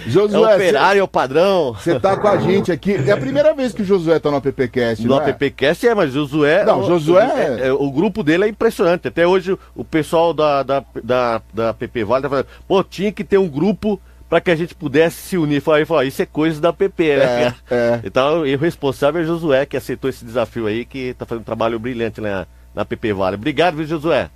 Josué, 0.05 0.51
é 0.51 0.55
operário, 0.55 0.99
é 0.99 1.03
o 1.03 1.07
padrão. 1.07 1.73
Você 1.73 1.99
tá 1.99 2.15
com 2.15 2.27
a 2.27 2.37
gente 2.37 2.71
aqui. 2.71 2.93
É 3.07 3.11
a 3.11 3.17
primeira 3.17 3.55
vez 3.55 3.73
que 3.73 3.81
o 3.81 3.85
Josué 3.85 4.19
tá 4.19 4.29
no 4.29 4.37
AppCast, 4.37 5.03
No 5.07 5.19
é? 5.19 5.31
AppCast 5.31 5.87
é, 5.87 5.95
mas 5.95 6.13
Josué. 6.13 6.63
Não, 6.63 6.85
Josué. 6.85 7.25
O, 7.25 7.31
é, 7.31 7.67
é, 7.69 7.73
o 7.73 7.89
grupo 7.89 8.21
dele 8.21 8.45
é 8.45 8.49
impressionante. 8.49 9.07
Até 9.07 9.25
hoje 9.25 9.57
o 9.75 9.83
pessoal 9.83 10.31
da, 10.31 10.61
da, 10.61 10.83
da, 11.03 11.41
da 11.51 11.69
App 11.69 12.03
Vale 12.03 12.21
tá 12.21 12.29
falando, 12.29 12.47
pô, 12.67 12.83
tinha 12.83 13.11
que 13.11 13.23
ter 13.23 13.39
um 13.39 13.47
grupo 13.47 13.99
para 14.29 14.39
que 14.39 14.51
a 14.51 14.55
gente 14.55 14.75
pudesse 14.75 15.17
se 15.17 15.37
unir. 15.37 15.59
Falar, 15.59 15.85
falar, 15.85 16.05
isso 16.05 16.21
é 16.21 16.25
coisa 16.25 16.61
da 16.61 16.71
PP, 16.71 17.17
né? 17.17 17.47
É, 17.47 17.53
é. 17.75 18.01
Então, 18.03 18.41
o 18.41 18.57
responsável 18.57 19.21
é 19.21 19.25
Josué, 19.25 19.65
que 19.65 19.75
aceitou 19.75 20.09
esse 20.09 20.23
desafio 20.23 20.67
aí, 20.67 20.85
que 20.85 21.09
está 21.09 21.25
fazendo 21.25 21.41
um 21.41 21.45
trabalho 21.45 21.79
brilhante 21.79 22.21
na, 22.21 22.45
na 22.75 22.85
PP 22.85 23.13
Vale. 23.13 23.35
Obrigado, 23.35 23.77
viu, 23.77 23.87
Josué? 23.87 24.29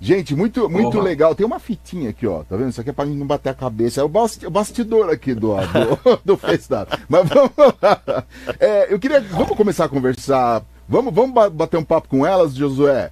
Gente, 0.00 0.34
muito, 0.34 0.68
muito 0.68 1.00
legal. 1.00 1.34
Tem 1.34 1.46
uma 1.46 1.58
fitinha 1.58 2.10
aqui, 2.10 2.26
ó. 2.26 2.42
Tá 2.42 2.56
vendo? 2.56 2.68
Isso 2.68 2.80
aqui 2.80 2.90
é 2.90 2.92
pra 2.92 3.06
gente 3.06 3.16
não 3.16 3.26
bater 3.26 3.48
a 3.48 3.54
cabeça. 3.54 4.02
É 4.02 4.04
o 4.04 4.50
bastidor 4.50 5.08
aqui 5.08 5.32
do, 5.34 5.54
do, 6.04 6.20
do 6.24 6.36
Festado. 6.36 6.98
Mas 7.08 7.26
vamos 7.26 7.52
lá. 7.56 8.24
É, 8.60 8.92
eu 8.92 8.98
queria. 8.98 9.20
Vamos 9.22 9.56
começar 9.56 9.86
a 9.86 9.88
conversar. 9.88 10.62
Vamos, 10.86 11.14
vamos 11.14 11.32
bater 11.52 11.78
um 11.78 11.84
papo 11.84 12.08
com 12.08 12.26
elas, 12.26 12.54
Josué. 12.54 13.10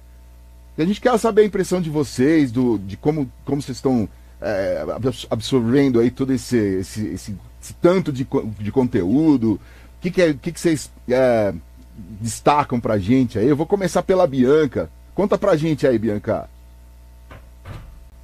A 0.77 0.85
gente 0.85 1.01
quer 1.01 1.17
saber 1.17 1.41
a 1.41 1.45
impressão 1.45 1.81
de 1.81 1.89
vocês, 1.89 2.51
do, 2.51 2.77
de 2.77 2.97
como, 2.97 3.31
como 3.45 3.61
vocês 3.61 3.77
estão 3.77 4.07
é, 4.43 4.85
absorvendo 5.29 5.99
aí 5.99 6.11
todo 6.11 6.33
esse, 6.33 6.57
esse, 6.57 7.07
esse, 7.07 7.37
esse, 7.61 7.73
tanto 7.75 8.11
de, 8.11 8.27
de 8.59 8.71
conteúdo? 8.71 9.53
O 9.53 9.59
que, 10.01 10.11
que, 10.11 10.21
é, 10.21 10.33
que, 10.33 10.51
que 10.51 10.59
vocês 10.59 10.91
é, 11.09 11.53
destacam 11.95 12.79
pra 12.79 12.97
gente 12.97 13.39
aí? 13.39 13.47
Eu 13.47 13.55
vou 13.55 13.65
começar 13.65 14.03
pela 14.03 14.27
Bianca. 14.27 14.89
Conta 15.15 15.37
pra 15.37 15.55
gente 15.55 15.87
aí, 15.87 15.97
Bianca. 15.97 16.49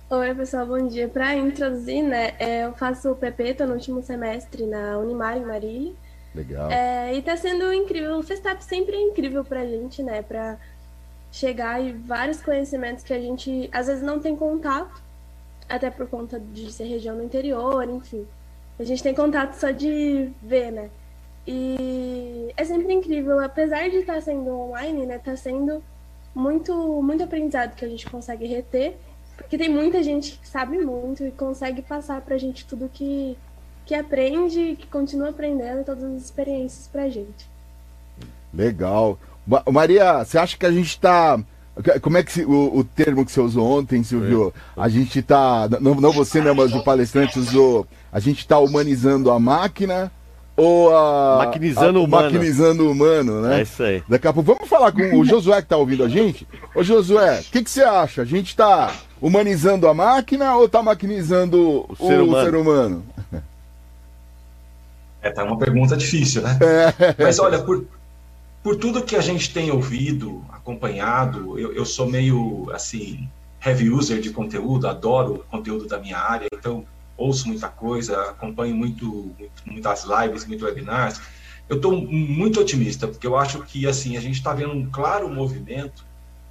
Oi, 0.10 0.36
pessoal, 0.36 0.66
bom 0.66 0.88
dia. 0.88 1.08
Para 1.08 1.36
introduzir, 1.36 2.04
né, 2.04 2.34
é, 2.40 2.66
eu 2.66 2.74
faço 2.74 3.12
o 3.12 3.16
PP, 3.16 3.54
tô 3.54 3.66
no 3.66 3.74
último 3.74 4.02
semestre 4.02 4.66
na 4.66 4.98
Unimar, 4.98 5.38
em 5.38 5.46
Marília. 5.46 5.94
Legal. 6.34 6.70
É, 6.70 7.16
e 7.16 7.22
tá 7.22 7.38
sendo 7.38 7.72
incrível. 7.72 8.18
O 8.18 8.24
Festap 8.24 8.64
sempre 8.64 8.96
é 8.96 9.02
incrível 9.02 9.46
pra 9.46 9.66
gente, 9.66 10.04
né, 10.04 10.22
pra 10.22 10.58
chegar 11.32 11.80
e 11.80 11.92
vários 11.92 12.42
conhecimentos 12.42 13.04
que 13.04 13.14
a 13.14 13.20
gente 13.20 13.70
às 13.72 13.86
vezes 13.88 14.02
não 14.02 14.20
tem 14.20 14.36
contato 14.36 15.09
até 15.70 15.90
por 15.90 16.08
conta 16.08 16.40
de 16.40 16.72
ser 16.72 16.86
região 16.86 17.16
do 17.16 17.24
interior, 17.24 17.88
enfim. 17.88 18.26
A 18.80 18.84
gente 18.84 19.04
tem 19.04 19.14
contato 19.14 19.54
só 19.54 19.72
de 19.72 20.32
ver, 20.42 20.72
né? 20.72 20.90
E 21.46 22.52
é 22.58 22.64
sempre 22.66 22.94
incrível, 22.94 23.40
apesar 23.40 23.90
de 23.90 23.98
estar 23.98 24.22
sendo 24.22 24.50
online, 24.50 25.06
né? 25.06 25.20
Tá 25.20 25.36
sendo 25.36 25.84
muito, 26.34 27.02
muito 27.02 27.24
aprendizado 27.24 27.76
que 27.76 27.86
a 27.86 27.88
gente 27.88 28.10
consegue 28.10 28.46
reter, 28.46 28.98
porque 29.36 29.58
tem 29.58 29.70
muita 29.70 30.04
gente 30.04 30.38
que 30.38 30.48
sabe 30.48 30.78
muito 30.78 31.26
e 31.26 31.32
consegue 31.32 31.82
passar 31.82 32.22
pra 32.22 32.38
gente 32.38 32.66
tudo 32.66 32.90
que, 32.92 33.38
que 33.86 33.96
aprende, 33.96 34.76
que 34.76 34.88
continua 34.88 35.30
aprendendo, 35.30 35.86
todas 35.86 36.04
as 36.04 36.24
experiências 36.24 36.88
pra 36.88 37.10
gente. 37.10 37.50
Legal. 38.54 39.18
Maria, 39.72 40.24
você 40.24 40.38
acha 40.38 40.58
que 40.58 40.66
a 40.66 40.72
gente 40.72 40.90
está 40.90 41.40
como 42.02 42.18
é 42.18 42.24
que 42.24 42.32
se, 42.32 42.44
o, 42.44 42.78
o, 42.78 42.84
termo 42.84 43.26
que 43.26 43.32
você 43.32 43.40
usou 43.40 43.80
ontem, 43.80 44.04
Silvio? 44.04 44.54
É. 44.76 44.82
A 44.82 44.90
gente 44.90 45.20
está, 45.20 45.68
não, 45.80 45.96
não 45.96 46.12
você, 46.12 46.42
né, 46.42 46.52
mas 46.52 46.74
o 46.74 46.84
palestrante 46.84 47.40
usou, 47.40 47.88
a 48.12 48.20
gente 48.20 48.40
está 48.40 48.60
humanizando 48.60 49.32
a 49.32 49.40
máquina 49.40 50.12
ou 50.60 50.96
a. 50.96 51.46
Maquinizando 51.46 52.02
o 52.02 52.04
humano. 52.04 52.24
Maquinizando 52.26 52.88
o 52.88 52.92
humano, 52.92 53.42
né? 53.42 53.60
É 53.60 53.62
isso 53.62 53.82
aí. 53.82 54.04
Daqui 54.10 54.28
a 54.28 54.34
pouco. 54.34 54.54
Vamos 54.54 54.70
falar 54.70 54.92
com 54.92 55.18
o 55.18 55.24
Josué 55.24 55.58
que 55.58 55.64
está 55.64 55.78
ouvindo 55.78 56.04
a 56.04 56.10
gente? 56.10 56.46
Ô 56.76 56.84
Josué, 56.84 57.40
o 57.40 57.44
que, 57.52 57.64
que 57.64 57.70
você 57.70 57.84
acha? 57.84 58.24
A 58.24 58.26
gente 58.26 58.48
está 58.48 58.92
humanizando 59.22 59.88
a 59.88 59.94
máquina 59.94 60.56
ou 60.56 60.66
está 60.66 60.84
maquinizando 60.84 61.86
o, 61.90 61.96
ser, 61.96 62.20
humano. 62.20 62.46
ser 62.46 62.56
humano? 62.56 63.06
É, 65.22 65.30
tá 65.30 65.44
uma 65.44 65.58
pergunta 65.58 65.98
difícil, 65.98 66.42
né? 66.42 66.58
É. 66.62 67.24
Mas 67.24 67.40
olha, 67.40 67.60
por, 67.60 67.86
por 68.64 68.76
tudo 68.76 69.04
que 69.04 69.16
a 69.16 69.22
gente 69.22 69.54
tem 69.54 69.72
ouvido, 69.72 70.44
acompanhado, 70.50 71.58
eu, 71.58 71.74
eu 71.74 71.86
sou 71.86 72.08
meio 72.08 72.70
assim 72.74 73.30
heavy 73.66 73.90
user 73.90 74.22
de 74.22 74.30
conteúdo, 74.32 74.88
adoro 74.88 75.36
o 75.36 75.40
conteúdo 75.40 75.88
da 75.88 76.00
minha 76.00 76.18
área, 76.18 76.48
então 76.54 76.86
ouço 77.18 77.48
muita 77.48 77.68
coisa, 77.68 78.30
acompanho 78.30 78.76
muito, 78.76 79.06
muito 79.38 79.52
muitas 79.66 80.06
lives, 80.06 80.46
muitos 80.46 80.66
webinars. 80.66 81.22
Eu 81.68 81.76
estou 81.76 81.92
muito 82.02 82.60
otimista 82.60 83.08
porque 83.08 83.28
eu 83.28 83.38
acho 83.38 83.62
que 83.64 83.86
assim 83.86 84.18
a 84.18 84.22
gente 84.22 84.36
está 84.36 84.54
vendo 84.54 84.74
um 84.74 84.90
claro 84.90 85.30
movimento 85.30 86.06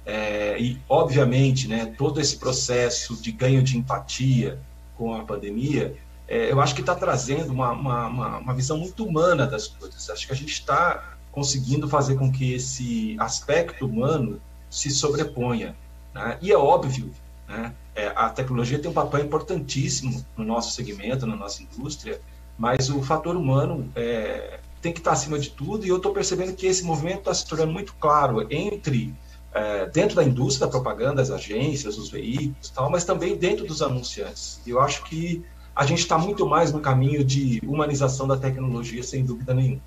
é, 0.05 0.59
e 0.59 0.79
obviamente, 0.87 1.67
né, 1.67 1.93
todo 1.97 2.19
esse 2.19 2.37
processo 2.37 3.21
de 3.21 3.31
ganho 3.31 3.61
de 3.61 3.77
empatia 3.77 4.59
com 4.95 5.13
a 5.13 5.23
pandemia, 5.23 5.95
é, 6.27 6.51
eu 6.51 6.59
acho 6.61 6.73
que 6.73 6.81
está 6.81 6.95
trazendo 6.95 7.51
uma, 7.51 7.71
uma, 7.71 8.37
uma, 8.37 8.53
visão 8.53 8.77
muito 8.77 9.05
humana 9.05 9.45
das 9.45 9.67
coisas. 9.67 10.09
Acho 10.09 10.27
que 10.27 10.33
a 10.33 10.35
gente 10.35 10.53
está 10.53 11.17
conseguindo 11.39 11.87
fazer 11.87 12.17
com 12.17 12.29
que 12.29 12.53
esse 12.53 13.15
aspecto 13.17 13.85
humano 13.85 14.41
se 14.69 14.89
sobreponha. 14.91 15.73
Né? 16.13 16.37
E 16.41 16.51
é 16.51 16.57
óbvio 16.57 17.11
Né? 17.47 17.73
É, 17.95 18.11
a 18.13 18.29
tecnologia 18.29 18.77
tem 18.77 18.91
um 18.91 18.93
papel 18.93 19.21
importantíssimo 19.21 20.23
no 20.35 20.43
nosso 20.43 20.71
segmento, 20.71 21.25
na 21.25 21.37
nossa 21.37 21.63
indústria, 21.63 22.19
mas 22.57 22.89
o 22.89 23.01
fator 23.01 23.37
humano 23.37 23.89
é, 23.95 24.59
tem 24.81 24.91
que 24.91 24.99
estar 24.99 25.13
acima 25.13 25.39
de 25.39 25.49
tudo, 25.49 25.85
e 25.85 25.89
eu 25.89 25.95
estou 25.95 26.13
percebendo 26.13 26.53
que 26.53 26.67
esse 26.67 26.83
movimento 26.83 27.19
está 27.19 27.33
se 27.33 27.47
tornando 27.47 27.71
muito 27.71 27.93
claro 27.95 28.45
entre 28.51 29.15
é, 29.53 29.85
dentro 29.87 30.17
da 30.17 30.23
indústria 30.23 30.67
da 30.67 30.71
propaganda, 30.71 31.21
as 31.21 31.31
agências, 31.31 31.97
os 31.97 32.09
veículos, 32.09 32.69
tal, 32.69 32.89
mas 32.91 33.05
também 33.05 33.37
dentro 33.37 33.65
dos 33.65 33.81
anunciantes. 33.81 34.61
Eu 34.67 34.79
acho 34.79 35.03
que 35.05 35.43
a 35.73 35.85
gente 35.85 35.99
está 35.99 36.17
muito 36.17 36.45
mais 36.45 36.71
no 36.71 36.81
caminho 36.81 37.23
de 37.23 37.61
humanização 37.65 38.27
da 38.27 38.37
tecnologia, 38.37 39.01
sem 39.01 39.23
dúvida 39.23 39.53
nenhuma. 39.53 39.81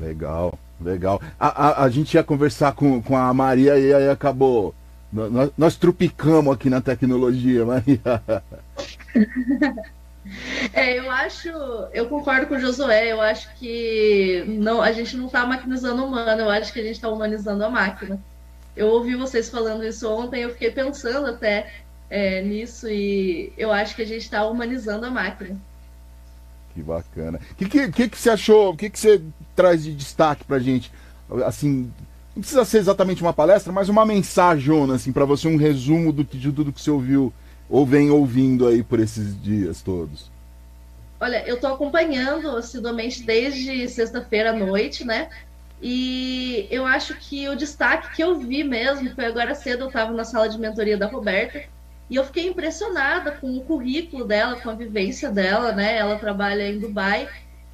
Legal, 0.00 0.58
legal. 0.80 1.20
A, 1.38 1.68
a, 1.68 1.84
a 1.84 1.88
gente 1.90 2.14
ia 2.14 2.24
conversar 2.24 2.72
com, 2.72 3.00
com 3.02 3.16
a 3.16 3.32
Maria 3.32 3.78
e 3.78 3.92
aí 3.92 4.08
acabou. 4.08 4.74
Nós, 5.12 5.50
nós 5.56 5.76
trupicamos 5.76 6.52
aqui 6.52 6.68
na 6.68 6.80
tecnologia, 6.80 7.64
Maria. 7.64 8.00
É, 10.72 10.98
eu 10.98 11.10
acho, 11.10 11.48
eu 11.92 12.08
concordo 12.08 12.46
com 12.46 12.54
o 12.54 12.58
Josué, 12.58 13.12
eu 13.12 13.20
acho 13.20 13.54
que 13.56 14.42
não, 14.48 14.80
a 14.80 14.90
gente 14.90 15.16
não 15.16 15.26
está 15.26 15.46
maquinizando 15.46 16.02
o 16.02 16.06
humano, 16.06 16.40
eu 16.40 16.50
acho 16.50 16.72
que 16.72 16.80
a 16.80 16.82
gente 16.82 16.94
está 16.94 17.08
humanizando 17.08 17.64
a 17.64 17.68
máquina. 17.68 18.18
Eu 18.74 18.88
ouvi 18.88 19.14
vocês 19.14 19.50
falando 19.50 19.84
isso 19.84 20.10
ontem, 20.10 20.42
eu 20.42 20.50
fiquei 20.50 20.70
pensando 20.70 21.26
até 21.26 21.70
é, 22.08 22.42
nisso 22.42 22.88
e 22.88 23.52
eu 23.56 23.70
acho 23.70 23.94
que 23.94 24.02
a 24.02 24.06
gente 24.06 24.22
está 24.22 24.46
humanizando 24.46 25.06
a 25.06 25.10
máquina. 25.10 25.58
Que 26.74 26.82
bacana. 26.82 27.38
O 27.52 27.54
que, 27.54 27.68
que, 27.68 27.92
que, 27.92 28.08
que, 28.08 28.18
você 28.18 28.30
achou? 28.30 28.72
O 28.72 28.76
que, 28.76 28.90
que 28.90 28.98
você 28.98 29.22
traz 29.54 29.84
de 29.84 29.94
destaque 29.94 30.44
pra 30.44 30.58
gente? 30.58 30.90
Assim, 31.46 31.90
não 32.34 32.42
precisa 32.42 32.64
ser 32.64 32.78
exatamente 32.78 33.22
uma 33.22 33.32
palestra, 33.32 33.72
mas 33.72 33.88
uma 33.88 34.04
mensagem, 34.04 34.92
assim, 34.92 35.12
para 35.12 35.24
você, 35.24 35.46
um 35.46 35.56
resumo 35.56 36.12
do, 36.12 36.24
de 36.24 36.50
tudo 36.50 36.72
que 36.72 36.80
você 36.80 36.90
ouviu 36.90 37.32
ou 37.68 37.86
vem 37.86 38.10
ouvindo 38.10 38.66
aí 38.66 38.82
por 38.82 38.98
esses 38.98 39.40
dias 39.40 39.82
todos. 39.82 40.30
Olha, 41.20 41.46
eu 41.46 41.54
estou 41.54 41.72
acompanhando 41.72 42.50
assiduamente 42.56 43.22
desde 43.22 43.88
sexta-feira 43.88 44.50
à 44.50 44.52
noite, 44.52 45.04
né? 45.04 45.30
E 45.80 46.66
eu 46.70 46.84
acho 46.84 47.14
que 47.14 47.48
o 47.48 47.56
destaque 47.56 48.16
que 48.16 48.22
eu 48.22 48.38
vi 48.38 48.64
mesmo 48.64 49.14
foi 49.14 49.26
agora 49.26 49.54
cedo, 49.54 49.84
eu 49.84 49.86
estava 49.88 50.12
na 50.12 50.24
sala 50.24 50.48
de 50.48 50.58
mentoria 50.58 50.96
da 50.96 51.06
Roberta, 51.06 51.62
e 52.10 52.16
eu 52.16 52.24
fiquei 52.24 52.46
impressionada 52.48 53.32
com 53.32 53.56
o 53.56 53.64
currículo 53.64 54.24
dela, 54.24 54.60
com 54.60 54.70
a 54.70 54.74
vivência 54.74 55.30
dela, 55.30 55.72
né? 55.72 55.96
Ela 55.96 56.18
trabalha 56.18 56.68
em 56.68 56.78
Dubai 56.78 57.28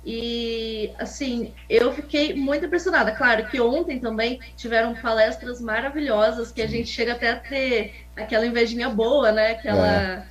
e 0.05 0.93
assim, 0.99 1.53
eu 1.69 1.93
fiquei 1.93 2.35
muito 2.35 2.65
impressionada. 2.65 3.13
Claro 3.13 3.47
que 3.49 3.61
ontem 3.61 3.99
também 4.01 4.41
tiveram 4.57 4.95
palestras 4.95 5.61
maravilhosas 5.61 6.51
que 6.51 6.63
a 6.63 6.67
gente 6.67 6.89
chega 6.89 7.13
até 7.13 7.31
a 7.31 7.37
ter 7.37 8.07
aquela 8.17 8.47
invejinha 8.47 8.89
boa, 8.89 9.31
né? 9.31 9.51
Aquela 9.53 9.89
é. 9.89 10.27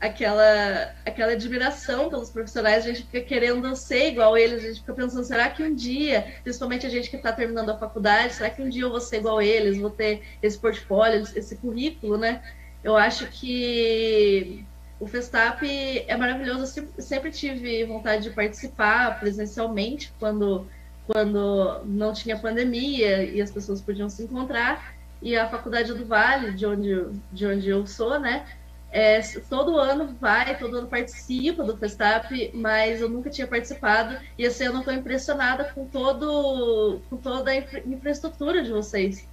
aquela 0.00 0.94
aquela 1.04 1.32
admiração 1.32 2.08
pelos 2.08 2.30
profissionais, 2.30 2.84
a 2.84 2.88
gente 2.88 3.02
fica 3.02 3.20
querendo 3.20 3.74
ser 3.76 4.08
igual 4.08 4.38
eles, 4.38 4.64
a 4.64 4.68
gente 4.68 4.80
fica 4.80 4.94
pensando, 4.94 5.24
será 5.24 5.50
que 5.50 5.62
um 5.62 5.74
dia, 5.74 6.34
principalmente 6.42 6.86
a 6.86 6.90
gente 6.90 7.10
que 7.10 7.16
está 7.16 7.32
terminando 7.32 7.70
a 7.70 7.78
faculdade, 7.78 8.34
será 8.34 8.48
que 8.48 8.62
um 8.62 8.70
dia 8.70 8.84
eu 8.84 8.90
vou 8.90 9.00
ser 9.00 9.18
igual 9.18 9.42
eles, 9.42 9.78
vou 9.78 9.90
ter 9.90 10.22
esse 10.42 10.58
portfólio, 10.58 11.22
esse 11.36 11.56
currículo, 11.56 12.16
né? 12.16 12.40
Eu 12.84 12.98
acho 12.98 13.26
que 13.28 14.62
o 15.00 15.06
Festap 15.06 15.66
é 16.06 16.16
maravilhoso. 16.16 16.80
Eu 16.96 17.02
sempre 17.02 17.30
tive 17.30 17.82
vontade 17.84 18.24
de 18.24 18.30
participar 18.30 19.18
presencialmente 19.18 20.12
quando, 20.20 20.66
quando 21.06 21.82
não 21.86 22.12
tinha 22.12 22.38
pandemia 22.38 23.24
e 23.24 23.40
as 23.40 23.50
pessoas 23.50 23.80
podiam 23.80 24.10
se 24.10 24.22
encontrar. 24.22 24.94
E 25.22 25.34
a 25.34 25.48
Faculdade 25.48 25.94
do 25.94 26.04
Vale, 26.04 26.52
de 26.52 26.66
onde, 26.66 27.06
de 27.32 27.46
onde 27.46 27.70
eu 27.70 27.86
sou, 27.86 28.20
né? 28.20 28.46
É, 28.92 29.20
todo 29.48 29.78
ano 29.78 30.14
vai, 30.20 30.56
todo 30.56 30.76
ano 30.76 30.86
participa 30.86 31.64
do 31.64 31.76
Festap, 31.76 32.52
mas 32.54 33.00
eu 33.00 33.08
nunca 33.08 33.30
tinha 33.30 33.46
participado. 33.46 34.16
E 34.38 34.44
ano 34.44 34.74
eu 34.74 34.78
estou 34.80 34.92
impressionada 34.92 35.64
com, 35.74 35.86
todo, 35.86 37.00
com 37.08 37.16
toda 37.16 37.50
a 37.50 37.56
infra 37.56 37.80
infraestrutura 37.80 38.62
de 38.62 38.70
vocês. 38.70 39.26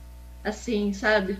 Assim, 0.43 0.93
sabe? 0.93 1.38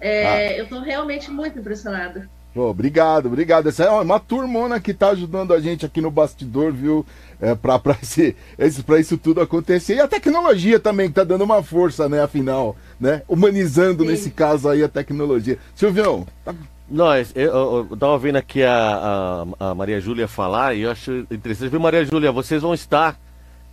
É, 0.00 0.26
ah. 0.26 0.56
Eu 0.56 0.64
estou 0.64 0.80
realmente 0.80 1.30
muito 1.30 1.58
impressionada. 1.58 2.28
Pô, 2.52 2.68
obrigado, 2.68 3.26
obrigado. 3.26 3.68
Essa 3.68 3.84
é 3.84 3.90
uma 3.90 4.18
turmona 4.18 4.80
que 4.80 4.90
está 4.90 5.10
ajudando 5.10 5.54
a 5.54 5.60
gente 5.60 5.86
aqui 5.86 6.00
no 6.00 6.10
bastidor, 6.10 6.72
viu? 6.72 7.06
É, 7.40 7.54
para 7.54 7.80
esse, 8.02 8.36
esse, 8.58 8.84
isso 8.98 9.16
tudo 9.16 9.40
acontecer. 9.40 9.94
E 9.94 10.00
a 10.00 10.08
tecnologia 10.08 10.80
também, 10.80 11.06
que 11.06 11.12
está 11.12 11.22
dando 11.22 11.44
uma 11.44 11.62
força, 11.62 12.08
né? 12.08 12.22
Afinal, 12.22 12.74
né? 12.98 13.22
Humanizando, 13.28 14.02
Sim. 14.02 14.10
nesse 14.10 14.30
caso 14.30 14.68
aí, 14.68 14.82
a 14.82 14.88
tecnologia. 14.88 15.58
Silvião, 15.74 16.26
tá... 16.44 16.54
Nós, 16.90 17.30
eu, 17.36 17.52
eu, 17.52 17.86
eu 17.88 17.96
tava 17.96 18.14
ouvindo 18.14 18.34
aqui 18.34 18.64
a, 18.64 19.46
a, 19.60 19.70
a 19.70 19.74
Maria 19.76 20.00
Júlia 20.00 20.26
falar 20.26 20.74
e 20.74 20.80
eu 20.80 20.90
acho 20.90 21.24
interessante. 21.30 21.70
Viu, 21.70 21.78
Maria 21.78 22.04
Júlia, 22.04 22.32
vocês 22.32 22.62
vão 22.62 22.74
estar 22.74 23.16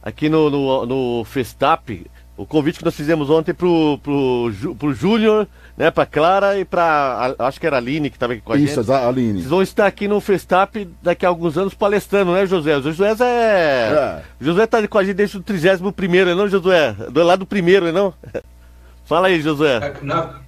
aqui 0.04 0.30
no, 0.30 0.52
no, 0.52 0.86
no 0.86 1.24
Festap 1.26 2.06
o 2.38 2.46
convite 2.46 2.78
que 2.78 2.86
nós 2.86 2.96
fizemos 2.96 3.32
ontem 3.32 3.52
pro, 3.52 3.98
pro, 4.04 4.76
pro 4.78 4.94
Júnior, 4.94 5.48
né, 5.78 5.92
pra 5.92 6.08
Clara 6.08 6.60
e 6.60 6.66
pra. 6.66 7.36
Acho 7.38 7.60
que 7.60 7.68
era 7.68 7.78
a 7.78 7.80
Aline 7.80 8.10
que 8.10 8.16
estava 8.16 8.34
aqui 8.34 8.42
com 8.42 8.52
a 8.52 8.58
Isso, 8.58 8.68
gente. 8.68 8.82
Isso, 8.82 8.92
a 8.92 9.08
Aline. 9.08 9.34
Vocês 9.34 9.50
vão 9.50 9.62
estar 9.62 9.86
aqui 9.86 10.08
no 10.08 10.20
Festap 10.20 10.90
daqui 11.04 11.24
a 11.24 11.30
alguns 11.30 11.56
anos 11.56 11.76
palestrando, 11.76 12.34
né, 12.34 12.48
José? 12.48 12.76
O 12.78 12.82
Josué 12.82 13.16
é. 13.20 13.24
é. 13.24 14.24
O 14.42 14.44
Josué 14.44 14.66
tá 14.66 14.86
com 14.88 14.98
a 14.98 15.04
gente 15.04 15.16
desde 15.16 15.38
o 15.38 15.44
31 15.44 15.92
primeiro, 15.92 16.36
não, 16.36 16.50
Josué? 16.50 16.94
Do 16.94 17.24
lado 17.24 17.40
do 17.40 17.46
primeiro, 17.46 17.92
não? 17.94 18.12
Fala 19.06 19.28
aí, 19.28 19.40
Josué. 19.40 19.78
É, 19.78 20.04
na, 20.04 20.40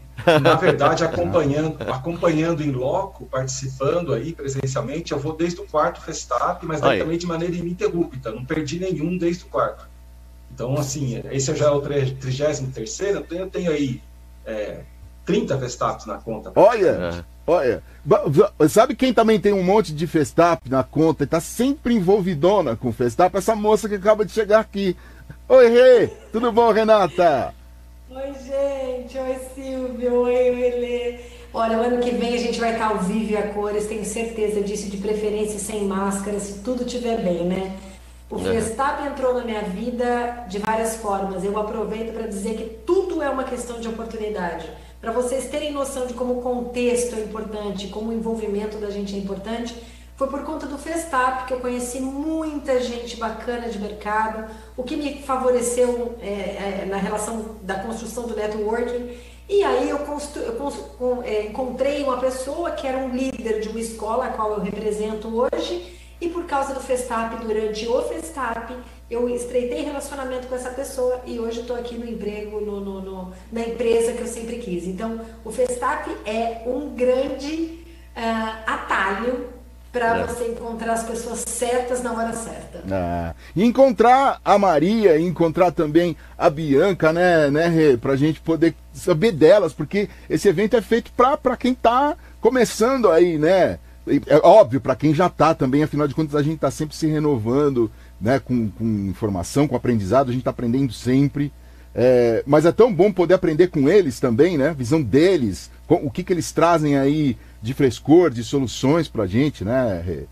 na 0.41 0.55
verdade, 0.55 1.03
acompanhando, 1.03 1.77
acompanhando 1.87 2.63
em 2.63 2.71
loco, 2.71 3.27
participando 3.27 4.13
aí 4.13 4.33
presencialmente, 4.33 5.11
eu 5.11 5.19
vou 5.19 5.33
desde 5.33 5.61
o 5.61 5.65
quarto 5.65 6.01
Festap, 6.01 6.65
mas 6.65 6.81
também 6.81 7.17
de 7.19 7.27
maneira 7.27 7.55
ininterrupta. 7.55 8.31
Não 8.31 8.43
perdi 8.43 8.79
nenhum 8.79 9.15
desde 9.15 9.43
o 9.43 9.47
quarto. 9.47 9.87
Então, 10.51 10.73
assim, 10.73 11.21
esse 11.31 11.55
já 11.55 11.67
é 11.67 11.69
o 11.69 11.79
33 11.79 12.99
eu 13.29 13.47
tenho 13.47 13.71
aí 13.71 14.01
é, 14.45 14.79
30 15.29 15.59
Festaps 15.59 16.05
na 16.07 16.17
conta. 16.17 16.51
Olha, 16.55 16.89
é. 16.89 17.23
olha. 17.45 17.83
Sabe 18.67 18.95
quem 18.95 19.13
também 19.13 19.39
tem 19.39 19.53
um 19.53 19.63
monte 19.63 19.93
de 19.93 20.07
Festap 20.07 20.67
na 20.67 20.83
conta 20.83 21.23
e 21.23 21.27
tá 21.27 21.39
sempre 21.39 21.93
envolvidona 21.93 22.75
com 22.75 22.91
Festap? 22.91 23.37
Essa 23.37 23.55
moça 23.55 23.87
que 23.87 23.93
acaba 23.93 24.25
de 24.25 24.31
chegar 24.31 24.59
aqui. 24.59 24.97
Oi, 25.47 25.69
Rê! 25.69 26.07
Tudo 26.31 26.51
bom, 26.51 26.71
Renata? 26.71 27.53
Oi, 28.09 28.33
gente! 28.43 29.19
Oi, 29.19 29.37
Silvio! 29.53 30.21
Oi, 30.21 30.33
Helê! 30.33 31.19
Olha, 31.53 31.77
o 31.77 31.81
ano 31.81 31.99
que 31.99 32.09
vem 32.09 32.33
a 32.33 32.39
gente 32.39 32.59
vai 32.59 32.73
estar 32.73 32.87
ao 32.87 32.97
vivo 32.97 33.31
e 33.31 33.37
a 33.37 33.53
cores, 33.53 33.85
tenho 33.85 34.05
certeza 34.05 34.61
disso, 34.61 34.89
de 34.89 34.97
preferência 34.97 35.59
sem 35.59 35.85
máscara, 35.85 36.39
se 36.39 36.59
tudo 36.59 36.83
estiver 36.83 37.21
bem, 37.23 37.45
né? 37.45 37.77
O 38.31 38.39
Festap 38.39 39.05
entrou 39.05 39.33
na 39.35 39.43
minha 39.43 39.61
vida 39.61 40.45
de 40.47 40.57
várias 40.59 40.95
formas. 40.97 41.43
Eu 41.43 41.57
aproveito 41.57 42.13
para 42.13 42.27
dizer 42.27 42.55
que 42.55 42.65
tudo 42.85 43.21
é 43.21 43.29
uma 43.29 43.43
questão 43.43 43.79
de 43.79 43.87
oportunidade. 43.87 44.69
Para 45.01 45.13
vocês 45.13 45.47
terem 45.47 45.71
noção 45.71 46.07
de 46.07 46.13
como 46.13 46.39
o 46.39 46.41
contexto 46.41 47.15
é 47.15 47.21
importante, 47.21 47.87
como 47.87 48.09
o 48.09 48.13
envolvimento 48.13 48.77
da 48.77 48.89
gente 48.89 49.15
é 49.15 49.17
importante, 49.17 49.73
foi 50.17 50.27
por 50.27 50.43
conta 50.43 50.67
do 50.67 50.77
Festap 50.77 51.47
que 51.47 51.53
eu 51.53 51.61
conheci 51.61 52.01
muita 52.01 52.81
gente 52.81 53.15
bacana 53.15 53.69
de 53.69 53.79
mercado, 53.79 54.51
o 54.75 54.83
que 54.83 54.97
me 54.97 55.23
favoreceu 55.23 56.17
é, 56.21 56.81
é, 56.81 56.85
na 56.85 56.97
relação 56.97 57.55
da 57.61 57.75
construção 57.75 58.27
do 58.27 58.35
networking. 58.35 59.17
E 59.47 59.63
aí 59.63 59.89
eu, 59.89 59.99
constru, 59.99 60.41
eu 60.41 60.53
constru, 60.57 61.23
é, 61.23 61.45
encontrei 61.45 62.03
uma 62.03 62.17
pessoa 62.17 62.71
que 62.71 62.85
era 62.85 62.97
um 62.97 63.15
líder 63.15 63.61
de 63.61 63.69
uma 63.69 63.79
escola, 63.79 64.25
a 64.25 64.29
qual 64.33 64.51
eu 64.51 64.59
represento 64.59 65.29
hoje, 65.29 65.97
e 66.19 66.27
por 66.27 66.43
causa 66.43 66.73
do 66.73 66.81
Festap, 66.81 67.37
durante 67.37 67.87
o 67.87 68.01
Festap, 68.01 68.75
eu 69.09 69.27
estreitei 69.29 69.81
relacionamento 69.81 70.47
com 70.47 70.55
essa 70.55 70.69
pessoa 70.69 71.21
e 71.25 71.39
hoje 71.39 71.61
estou 71.61 71.75
aqui 71.75 71.95
no 71.95 72.07
emprego, 72.07 72.61
no, 72.61 72.79
no, 72.79 73.01
no, 73.01 73.33
na 73.51 73.61
empresa 73.61 74.13
que 74.13 74.21
eu 74.21 74.27
sempre 74.27 74.57
quis. 74.57 74.85
Então, 74.85 75.21
o 75.43 75.51
Festap 75.51 76.09
é 76.25 76.61
um 76.67 76.93
grande 76.95 77.79
uh, 78.15 78.63
atalho 78.67 79.47
para 79.91 80.19
é. 80.19 80.27
você 80.27 80.45
encontrar 80.49 80.93
as 80.93 81.03
pessoas 81.03 81.43
certas 81.47 82.03
na 82.03 82.13
hora 82.13 82.33
certa. 82.33 82.83
Ah, 82.91 83.33
encontrar 83.55 84.39
a 84.45 84.57
Maria, 84.59 85.19
encontrar 85.19 85.71
também 85.71 86.15
a 86.37 86.47
Bianca, 86.47 87.11
né, 87.11 87.49
né, 87.49 87.67
Rê? 87.67 87.97
Pra 87.97 88.15
gente 88.15 88.39
poder 88.39 88.75
saber 88.93 89.31
delas, 89.31 89.73
porque 89.73 90.07
esse 90.29 90.47
evento 90.47 90.75
é 90.75 90.81
feito 90.81 91.11
para 91.11 91.57
quem 91.57 91.71
está 91.71 92.15
começando 92.39 93.09
aí, 93.09 93.39
né? 93.39 93.79
é 94.25 94.37
óbvio, 94.37 94.81
para 94.81 94.95
quem 94.95 95.13
já 95.13 95.27
está 95.27 95.53
também, 95.53 95.83
afinal 95.83 96.07
de 96.07 96.15
contas, 96.15 96.35
a 96.35 96.41
gente 96.41 96.55
está 96.55 96.71
sempre 96.71 96.95
se 96.95 97.05
renovando, 97.05 97.91
né, 98.19 98.39
com, 98.39 98.69
com, 98.69 98.85
informação, 98.85 99.67
com 99.67 99.75
aprendizado, 99.75 100.29
a 100.29 100.31
gente 100.31 100.41
está 100.41 100.51
aprendendo 100.51 100.93
sempre. 100.93 101.51
É, 101.95 102.43
mas 102.45 102.65
é 102.65 102.71
tão 102.71 102.93
bom 102.93 103.11
poder 103.11 103.33
aprender 103.33 103.67
com 103.67 103.89
eles 103.89 104.19
também, 104.19 104.57
né? 104.57 104.73
Visão 104.77 105.01
deles, 105.01 105.71
com, 105.87 105.95
o 105.95 106.11
que, 106.11 106.23
que 106.23 106.31
eles 106.31 106.51
trazem 106.51 106.97
aí 106.97 107.35
de 107.61 107.73
frescor, 107.73 108.29
de 108.29 108.43
soluções 108.43 109.07
para 109.07 109.23
a 109.23 109.27
gente, 109.27 109.65
né, 109.65 110.01
Rê? 110.05 110.25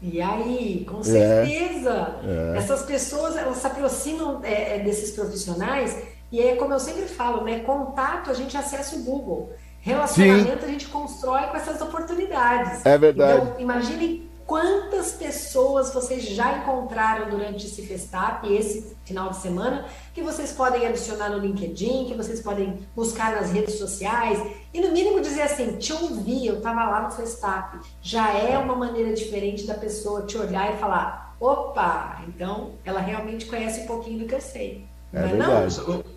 E 0.00 0.20
aí, 0.20 0.84
com 0.88 1.02
certeza, 1.02 2.16
é, 2.24 2.54
é. 2.54 2.58
essas 2.58 2.82
pessoas 2.82 3.36
elas 3.36 3.58
se 3.58 3.66
aproximam 3.66 4.40
é, 4.42 4.76
é 4.76 4.78
desses 4.80 5.12
profissionais 5.12 5.96
E 6.32 6.40
é 6.40 6.56
como 6.56 6.72
eu 6.72 6.80
sempre 6.80 7.02
falo, 7.02 7.44
né? 7.44 7.60
Contato 7.60 8.30
a 8.30 8.34
gente 8.34 8.56
acessa 8.56 8.96
o 8.96 9.02
Google. 9.04 9.52
Relacionamento 9.80 10.60
Sim. 10.60 10.66
a 10.66 10.68
gente 10.68 10.88
constrói 10.88 11.42
com 11.48 11.56
essas 11.56 11.80
oportunidades. 11.80 12.84
É 12.84 12.96
verdade. 12.98 13.42
Então, 13.42 13.60
imagine 13.60 14.28
quantas 14.46 15.12
pessoas 15.12 15.92
vocês 15.92 16.24
já 16.24 16.58
encontraram 16.58 17.30
durante 17.30 17.66
esse 17.66 17.86
Festap, 17.86 18.46
esse 18.52 18.96
final 19.04 19.30
de 19.30 19.36
semana, 19.36 19.86
que 20.14 20.22
vocês 20.22 20.52
podem 20.52 20.86
adicionar 20.86 21.30
no 21.30 21.38
LinkedIn, 21.38 22.06
que 22.06 22.14
vocês 22.14 22.40
podem 22.40 22.86
buscar 22.94 23.34
nas 23.34 23.50
redes 23.50 23.78
sociais, 23.78 24.38
e 24.72 24.80
no 24.80 24.92
mínimo 24.92 25.20
dizer 25.20 25.42
assim, 25.42 25.76
te 25.76 25.92
ouvi, 25.92 26.46
eu 26.46 26.58
estava 26.58 26.84
lá 26.84 27.02
no 27.02 27.10
Festap. 27.10 27.78
Já 28.00 28.32
é 28.32 28.58
uma 28.58 28.74
maneira 28.74 29.12
diferente 29.12 29.66
da 29.66 29.74
pessoa 29.74 30.22
te 30.22 30.36
olhar 30.36 30.74
e 30.74 30.78
falar, 30.78 31.34
opa, 31.40 32.22
então 32.28 32.72
ela 32.84 33.00
realmente 33.00 33.46
conhece 33.46 33.80
um 33.80 33.86
pouquinho 33.86 34.20
do 34.20 34.26
que 34.26 34.34
eu 34.34 34.40
sei. 34.40 34.86
É, 35.12 35.18
é 35.18 35.26
verdade. 35.26 35.80
Não? 35.80 36.11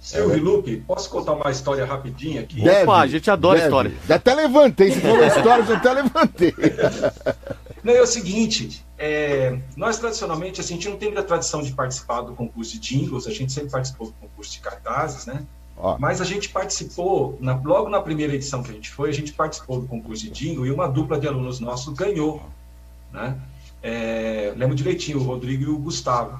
Seu 0.00 0.32
é. 0.32 0.36
Lupe, 0.36 0.78
posso 0.86 1.10
contar 1.10 1.32
uma 1.32 1.50
história 1.50 1.84
rapidinha 1.84 2.40
aqui? 2.40 2.62
Deve, 2.62 2.84
Opa, 2.84 3.00
a 3.00 3.06
gente 3.06 3.30
adora 3.30 3.58
deve. 3.58 3.68
história. 3.68 3.92
Já 4.08 4.14
até 4.14 4.34
levantei, 4.34 4.90
você 4.90 5.00
falou 5.00 5.24
história, 5.24 5.64
já 5.64 5.76
até 5.76 5.92
levantei. 5.92 6.54
Não, 7.84 7.94
é 7.94 8.00
o 8.00 8.06
seguinte, 8.06 8.84
é, 8.98 9.58
nós 9.76 9.98
tradicionalmente, 9.98 10.60
assim, 10.60 10.74
a 10.74 10.76
gente 10.76 10.88
não 10.90 10.98
tem 10.98 11.08
muita 11.08 11.22
tradição 11.22 11.62
de 11.62 11.72
participar 11.72 12.20
do 12.20 12.34
concurso 12.34 12.72
de 12.72 12.78
jingles, 12.78 13.26
a 13.26 13.30
gente 13.30 13.52
sempre 13.52 13.70
participou 13.70 14.08
do 14.08 14.12
concurso 14.12 14.52
de 14.52 14.60
cartazes, 14.60 15.24
né? 15.24 15.46
Ó. 15.78 15.96
Mas 15.98 16.20
a 16.20 16.24
gente 16.24 16.50
participou, 16.50 17.38
na, 17.40 17.54
logo 17.54 17.88
na 17.88 18.02
primeira 18.02 18.34
edição 18.34 18.62
que 18.62 18.70
a 18.70 18.74
gente 18.74 18.90
foi, 18.90 19.08
a 19.08 19.14
gente 19.14 19.32
participou 19.32 19.80
do 19.80 19.88
concurso 19.88 20.24
de 20.24 20.30
jingle 20.30 20.66
e 20.66 20.70
uma 20.70 20.86
dupla 20.86 21.18
de 21.18 21.26
alunos 21.26 21.58
nossos 21.58 21.94
ganhou, 21.94 22.42
né? 23.10 23.38
É, 23.82 24.52
lembro 24.54 24.76
direitinho, 24.76 25.18
o 25.18 25.22
Rodrigo 25.22 25.62
e 25.62 25.68
o 25.68 25.78
Gustavo, 25.78 26.38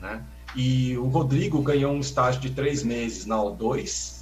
né? 0.00 0.22
E 0.56 0.96
o 0.96 1.06
Rodrigo 1.08 1.60
ganhou 1.60 1.92
um 1.92 2.00
estágio 2.00 2.40
de 2.40 2.50
três 2.50 2.82
meses 2.82 3.26
na 3.26 3.36
O2, 3.36 4.16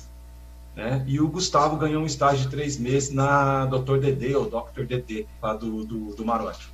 né? 0.74 1.04
E 1.06 1.20
o 1.20 1.28
Gustavo 1.28 1.76
ganhou 1.76 2.02
um 2.02 2.06
estágio 2.06 2.44
de 2.44 2.50
três 2.50 2.76
meses 2.76 3.12
na 3.12 3.66
Dr. 3.66 3.98
DD, 3.98 4.34
ou 4.34 4.46
Dr. 4.46 4.84
DD, 4.84 5.26
lá 5.40 5.54
do, 5.54 5.84
do, 5.84 6.14
do 6.14 6.24
Marote. 6.24 6.68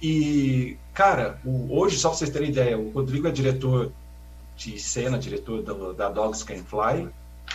E, 0.00 0.78
cara, 0.94 1.40
o, 1.44 1.76
hoje, 1.76 1.98
só 1.98 2.10
para 2.10 2.18
vocês 2.18 2.30
terem 2.30 2.50
ideia, 2.50 2.78
o 2.78 2.90
Rodrigo 2.90 3.26
é 3.26 3.32
diretor 3.32 3.92
de 4.56 4.78
cena, 4.78 5.18
diretor 5.18 5.62
da, 5.62 5.92
da 5.92 6.08
Dogs 6.08 6.44
Can 6.44 6.62
Fly. 6.62 7.08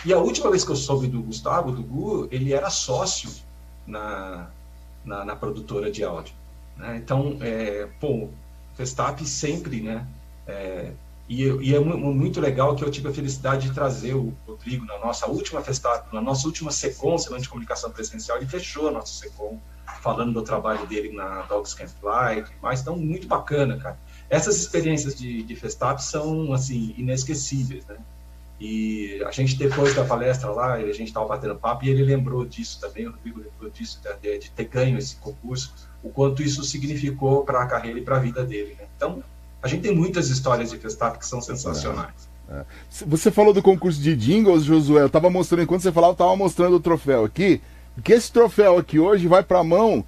E 0.04 0.12
a 0.12 0.18
última 0.18 0.50
vez 0.50 0.62
que 0.62 0.70
eu 0.70 0.76
soube 0.76 1.06
do 1.06 1.22
Gustavo, 1.22 1.72
do 1.72 1.82
Gu, 1.82 2.28
ele 2.30 2.52
era 2.52 2.68
sócio 2.68 3.30
na, 3.86 4.48
na, 5.04 5.24
na 5.24 5.34
produtora 5.34 5.90
de 5.90 6.04
áudio. 6.04 6.34
Né? 6.76 7.00
Então, 7.02 7.38
é, 7.40 7.88
pô, 7.98 8.28
Verstappen 8.76 9.26
sempre, 9.26 9.80
né? 9.80 10.06
É, 10.46 10.92
e, 11.28 11.42
e, 11.42 11.74
é 11.74 11.80
muito 11.80 12.40
legal 12.40 12.76
que 12.76 12.84
eu 12.84 12.90
tive 12.90 13.08
a 13.08 13.12
felicidade 13.12 13.68
de 13.68 13.74
trazer 13.74 14.14
o 14.14 14.32
Rodrigo 14.46 14.84
na 14.84 14.98
nossa 14.98 15.26
última 15.26 15.60
festa, 15.60 16.06
na 16.12 16.20
nossa 16.20 16.46
última 16.46 16.70
SECOM, 16.70 17.18
Semana 17.18 17.42
de 17.42 17.48
Comunicação 17.48 17.90
Presencial, 17.90 18.36
ele 18.36 18.46
fechou 18.46 18.88
a 18.88 18.92
nossa 18.92 19.12
SECOM, 19.12 19.60
falando 20.00 20.32
do 20.32 20.42
trabalho 20.42 20.86
dele 20.86 21.12
na 21.12 21.42
Dogs 21.42 21.74
Camp 21.74 21.88
Fly 21.88 22.44
mais. 22.62 22.80
Então, 22.80 22.96
muito 22.96 23.26
bacana, 23.26 23.76
cara. 23.76 23.98
Essas 24.30 24.56
experiências 24.56 25.16
de, 25.16 25.42
de 25.42 25.56
Festap 25.56 26.00
são, 26.00 26.52
assim, 26.52 26.94
inesquecíveis, 26.96 27.84
né? 27.86 27.96
E 28.58 29.22
a 29.26 29.30
gente, 29.30 29.56
depois 29.56 29.94
da 29.94 30.04
palestra 30.04 30.50
lá, 30.50 30.74
a 30.74 30.92
gente 30.92 31.08
estava 31.08 31.26
batendo 31.26 31.56
papo 31.56 31.84
e 31.84 31.90
ele 31.90 32.02
lembrou 32.02 32.44
disso 32.46 32.80
também, 32.80 33.06
o 33.06 33.10
Rodrigo 33.10 33.40
lembrou 33.40 33.70
disso, 33.70 34.00
de, 34.22 34.38
de 34.38 34.50
ter 34.50 34.64
ganho 34.64 34.96
esse 34.96 35.16
concurso, 35.16 35.74
o 36.02 36.08
quanto 36.08 36.42
isso 36.42 36.64
significou 36.64 37.44
para 37.44 37.62
a 37.62 37.66
carreira 37.66 37.98
e 37.98 38.02
para 38.02 38.16
a 38.16 38.20
vida 38.20 38.44
dele, 38.44 38.74
né? 38.78 38.86
Então, 38.96 39.22
a 39.62 39.68
gente 39.68 39.82
tem 39.82 39.94
muitas 39.94 40.28
histórias 40.28 40.70
de 40.70 40.78
Festap 40.78 41.18
que 41.18 41.26
são 41.26 41.40
sensacionais. 41.40 42.28
É, 42.48 42.54
é. 42.54 42.64
Você 43.06 43.30
falou 43.30 43.52
do 43.52 43.62
concurso 43.62 44.00
de 44.00 44.14
jingles, 44.14 44.64
Josué. 44.64 45.02
Eu 45.02 45.06
estava 45.06 45.28
mostrando, 45.28 45.62
enquanto 45.62 45.82
você 45.82 45.92
falava, 45.92 46.12
eu 46.12 46.14
estava 46.14 46.36
mostrando 46.36 46.76
o 46.76 46.80
troféu 46.80 47.24
aqui. 47.24 47.60
Que 48.04 48.12
esse 48.12 48.30
troféu 48.30 48.78
aqui 48.78 48.98
hoje 48.98 49.26
vai 49.26 49.42
para 49.42 49.60
a 49.60 49.64
mão 49.64 50.04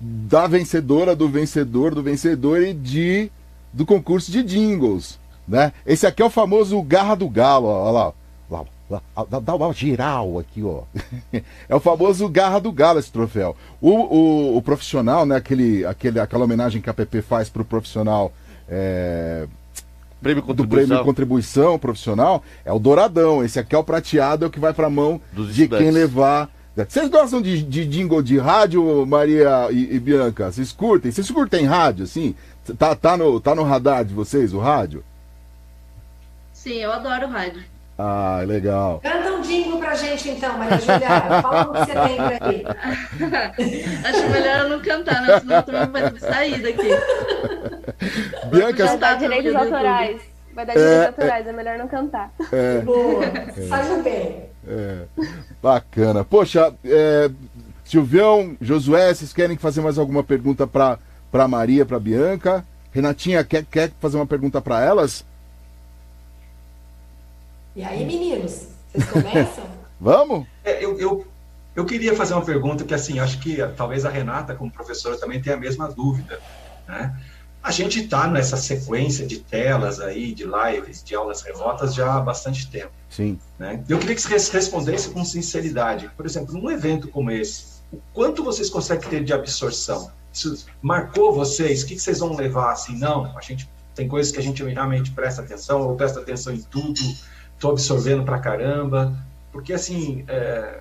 da 0.00 0.46
vencedora, 0.46 1.16
do 1.16 1.28
vencedor, 1.28 1.94
do 1.94 2.02
vencedor 2.02 2.62
e 2.62 2.72
de 2.72 3.30
do 3.72 3.86
concurso 3.86 4.30
de 4.30 4.42
jingles. 4.42 5.18
Né? 5.46 5.72
Esse 5.84 6.06
aqui 6.06 6.22
é 6.22 6.24
o 6.24 6.30
famoso 6.30 6.80
Garra 6.82 7.14
do 7.14 7.28
Galo, 7.28 7.66
ó, 7.66 7.90
lá, 7.90 8.12
lá, 8.50 9.02
lá, 9.16 9.40
dá, 9.40 9.54
uma 9.54 9.72
geral 9.72 10.38
aqui, 10.38 10.62
ó. 10.62 10.82
é 11.68 11.74
o 11.74 11.80
famoso 11.80 12.28
Garra 12.28 12.60
do 12.60 12.72
Galo 12.72 12.98
esse 12.98 13.10
troféu. 13.10 13.56
O, 13.80 13.90
o, 13.90 14.56
o 14.56 14.62
profissional, 14.62 15.26
né, 15.26 15.36
aquele, 15.36 15.84
aquele, 15.84 16.20
aquela 16.20 16.44
homenagem 16.44 16.80
que 16.80 16.90
a 16.90 16.94
PP 16.94 17.22
faz 17.22 17.48
para 17.48 17.62
o 17.62 17.64
profissional 17.64 18.32
é, 18.70 19.46
prêmio 20.22 20.42
do 20.42 20.66
prêmio 20.66 21.02
contribuição 21.02 21.78
profissional 21.78 22.42
é 22.64 22.72
o 22.72 22.78
douradão. 22.78 23.44
Esse 23.44 23.58
aqui 23.58 23.74
é 23.74 23.78
o 23.78 23.84
prateado, 23.84 24.44
é 24.44 24.48
o 24.48 24.50
que 24.50 24.60
vai 24.60 24.72
para 24.72 24.86
a 24.86 24.90
mão 24.90 25.20
Dos 25.32 25.54
de 25.54 25.62
estudantes. 25.62 25.86
quem 25.86 25.94
levar. 25.94 26.48
Vocês 26.76 27.08
gostam 27.10 27.42
de, 27.42 27.62
de 27.62 27.84
jingle 27.84 28.22
de 28.22 28.38
rádio, 28.38 29.04
Maria 29.04 29.68
e, 29.70 29.96
e, 29.96 29.98
Bianca? 29.98 30.50
Vocês 30.50 30.72
curtem? 30.72 31.10
Vocês 31.10 31.30
curtem 31.30 31.66
rádio, 31.66 32.04
assim? 32.04 32.34
Tá, 32.78 32.94
tá, 32.94 33.16
no, 33.16 33.40
tá 33.40 33.54
no 33.54 33.64
radar 33.64 34.04
de 34.04 34.14
vocês 34.14 34.54
o 34.54 34.58
rádio? 34.58 35.04
Sim, 36.52 36.74
eu 36.74 36.92
adoro 36.92 37.26
rádio. 37.26 37.62
Ah, 38.02 38.42
legal. 38.46 38.98
Canta 39.02 39.30
um 39.30 39.42
jingle 39.42 39.78
pra 39.78 39.94
gente 39.94 40.30
então, 40.30 40.56
Maria 40.56 40.78
Juliana. 40.78 41.42
Fala 41.42 41.62
o 41.64 41.72
que 41.72 41.78
você 41.80 41.92
tem 41.92 42.16
por 42.16 42.48
aí. 42.48 42.64
Acho 44.04 44.30
melhor 44.30 44.60
eu 44.60 44.68
não 44.70 44.80
cantar, 44.80 45.20
né? 45.20 45.40
senão 45.40 45.62
tu 45.62 45.72
vai 45.92 46.18
sair 46.18 46.62
daqui. 46.62 46.88
Bianca, 48.50 48.86
vai 48.86 48.96
dar 48.96 49.18
direitos 49.18 49.54
autorais. 49.54 50.22
Vai 50.54 50.64
dar 50.64 50.72
direitos 50.72 51.02
é, 51.02 51.06
autorais, 51.08 51.46
é, 51.46 51.50
é, 51.50 51.52
melhor 51.52 51.76
não 51.78 51.88
cantar. 51.88 52.32
É, 52.50 52.78
Boa, 52.84 53.22
faz 53.68 54.02
bem. 54.02 54.44
É, 54.66 55.02
bacana. 55.62 56.24
Poxa, 56.24 56.72
é, 56.82 57.30
Silvião, 57.84 58.56
Josué, 58.62 59.12
vocês 59.12 59.34
querem 59.34 59.58
fazer 59.58 59.82
mais 59.82 59.98
alguma 59.98 60.24
pergunta 60.24 60.66
para 60.66 60.98
para 61.30 61.46
Maria, 61.46 61.84
para 61.84 62.00
Bianca? 62.00 62.64
Renatinha, 62.92 63.44
quer, 63.44 63.64
quer 63.64 63.92
fazer 64.00 64.16
uma 64.16 64.26
pergunta 64.26 64.60
para 64.60 64.82
elas? 64.82 65.24
E 67.74 67.84
aí, 67.84 68.04
meninos, 68.04 68.68
vocês 68.92 69.08
começam? 69.10 69.64
Vamos? 70.00 70.46
É, 70.64 70.84
eu, 70.84 70.98
eu, 70.98 71.26
eu 71.76 71.84
queria 71.84 72.16
fazer 72.16 72.34
uma 72.34 72.44
pergunta 72.44 72.84
que, 72.84 72.94
assim, 72.94 73.18
acho 73.18 73.38
que 73.38 73.58
talvez 73.76 74.04
a 74.04 74.10
Renata, 74.10 74.54
como 74.54 74.70
professora, 74.70 75.16
também 75.16 75.40
tenha 75.40 75.56
a 75.56 75.58
mesma 75.58 75.88
dúvida, 75.88 76.40
né? 76.88 77.16
A 77.62 77.70
gente 77.70 78.00
está 78.00 78.26
nessa 78.26 78.56
sequência 78.56 79.26
de 79.26 79.40
telas 79.40 80.00
aí, 80.00 80.32
de 80.32 80.44
lives, 80.44 81.04
de 81.04 81.14
aulas 81.14 81.42
remotas 81.42 81.94
já 81.94 82.14
há 82.14 82.20
bastante 82.20 82.70
tempo. 82.70 82.90
Sim. 83.10 83.38
Né? 83.58 83.84
Eu 83.86 83.98
queria 83.98 84.14
que 84.14 84.22
vocês 84.22 84.48
respondessem 84.48 85.12
com 85.12 85.22
sinceridade. 85.24 86.10
Por 86.16 86.24
exemplo, 86.24 86.54
num 86.54 86.70
evento 86.70 87.08
como 87.08 87.30
esse, 87.30 87.82
o 87.92 87.98
quanto 88.14 88.42
vocês 88.42 88.70
conseguem 88.70 89.10
ter 89.10 89.24
de 89.24 89.34
absorção? 89.34 90.10
Isso 90.32 90.66
marcou 90.80 91.34
vocês? 91.34 91.82
O 91.82 91.86
que 91.86 91.98
vocês 91.98 92.20
vão 92.20 92.34
levar 92.34 92.72
assim? 92.72 92.96
Não, 92.96 93.36
a 93.36 93.40
gente 93.42 93.68
tem 93.94 94.08
coisas 94.08 94.32
que 94.32 94.38
a 94.38 94.42
gente 94.42 94.64
realmente 94.64 95.10
presta 95.10 95.42
atenção, 95.42 95.82
ou 95.82 95.96
presta 95.96 96.20
atenção 96.20 96.54
em 96.54 96.62
tudo, 96.62 97.00
estou 97.60 97.72
absorvendo 97.72 98.24
pra 98.24 98.38
caramba, 98.38 99.14
porque 99.52 99.74
assim, 99.74 100.24
é, 100.26 100.80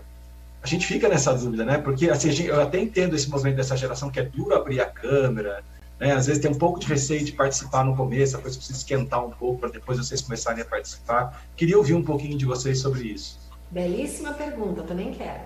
a 0.64 0.68
gente 0.68 0.88
fica 0.88 1.10
nessa 1.10 1.34
dúvida, 1.34 1.66
né? 1.66 1.78
Porque 1.78 2.10
assim, 2.10 2.32
gente, 2.32 2.48
eu 2.48 2.62
até 2.62 2.80
entendo 2.80 3.18
esse 3.18 3.30
movimento 3.30 3.58
dessa 3.58 3.76
geração 3.76 4.10
que 4.10 4.18
é 4.18 4.24
duro 4.24 4.56
abrir 4.56 4.80
a 4.80 4.86
câmera, 4.86 5.62
né? 6.00 6.14
Às 6.14 6.28
vezes 6.28 6.42
tem 6.42 6.50
um 6.50 6.58
pouco 6.58 6.80
de 6.80 6.88
receio 6.88 7.26
de 7.26 7.34
participar 7.34 7.84
no 7.84 7.98
começo, 7.98 8.38
a 8.38 8.42
coisa 8.42 8.56
precisa 8.56 8.80
esquentar 8.80 9.26
um 9.26 9.30
pouco 9.30 9.60
para 9.60 9.70
depois 9.70 9.98
vocês 9.98 10.22
começarem 10.22 10.62
a 10.62 10.66
participar. 10.66 11.44
Queria 11.58 11.78
ouvir 11.78 11.96
um 11.96 12.04
pouquinho 12.04 12.38
de 12.38 12.46
vocês 12.46 12.80
sobre 12.80 13.04
isso. 13.04 13.38
Belíssima 13.70 14.34
pergunta, 14.34 14.82
também 14.84 15.12
quero. 15.12 15.44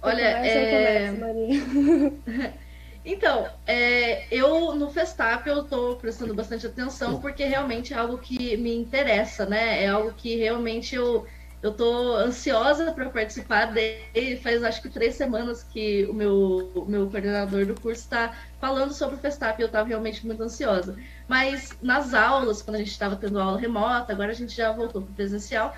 Olha, 0.00 0.22
é... 0.22 1.12
Então, 3.10 3.48
é, 3.66 4.26
eu 4.30 4.74
no 4.74 4.90
Festap 4.90 5.48
eu 5.48 5.62
estou 5.62 5.96
prestando 5.96 6.34
bastante 6.34 6.66
atenção 6.66 7.18
porque 7.18 7.42
realmente 7.42 7.94
é 7.94 7.96
algo 7.96 8.18
que 8.18 8.54
me 8.58 8.76
interessa, 8.76 9.46
né? 9.46 9.82
É 9.82 9.88
algo 9.88 10.12
que 10.12 10.36
realmente 10.36 10.94
eu 10.94 11.26
eu 11.62 11.72
tô 11.72 12.14
ansiosa 12.16 12.92
para 12.92 13.08
participar 13.08 13.72
dele. 13.72 14.36
Faz 14.42 14.62
acho 14.62 14.82
que 14.82 14.90
três 14.90 15.14
semanas 15.14 15.62
que 15.62 16.04
o 16.04 16.12
meu, 16.12 16.70
o 16.74 16.84
meu 16.84 17.08
coordenador 17.10 17.64
do 17.64 17.80
curso 17.80 18.02
está 18.02 18.36
falando 18.60 18.92
sobre 18.92 19.16
o 19.16 19.18
Festap 19.18 19.58
e 19.58 19.62
eu 19.62 19.68
estava 19.68 19.88
realmente 19.88 20.26
muito 20.26 20.42
ansiosa. 20.42 20.94
Mas 21.26 21.76
nas 21.80 22.12
aulas, 22.12 22.60
quando 22.60 22.74
a 22.76 22.78
gente 22.78 22.90
estava 22.90 23.16
tendo 23.16 23.40
aula 23.40 23.58
remota, 23.58 24.12
agora 24.12 24.32
a 24.32 24.34
gente 24.34 24.54
já 24.54 24.70
voltou 24.70 25.00
para 25.00 25.10
o 25.10 25.14
presencial. 25.14 25.74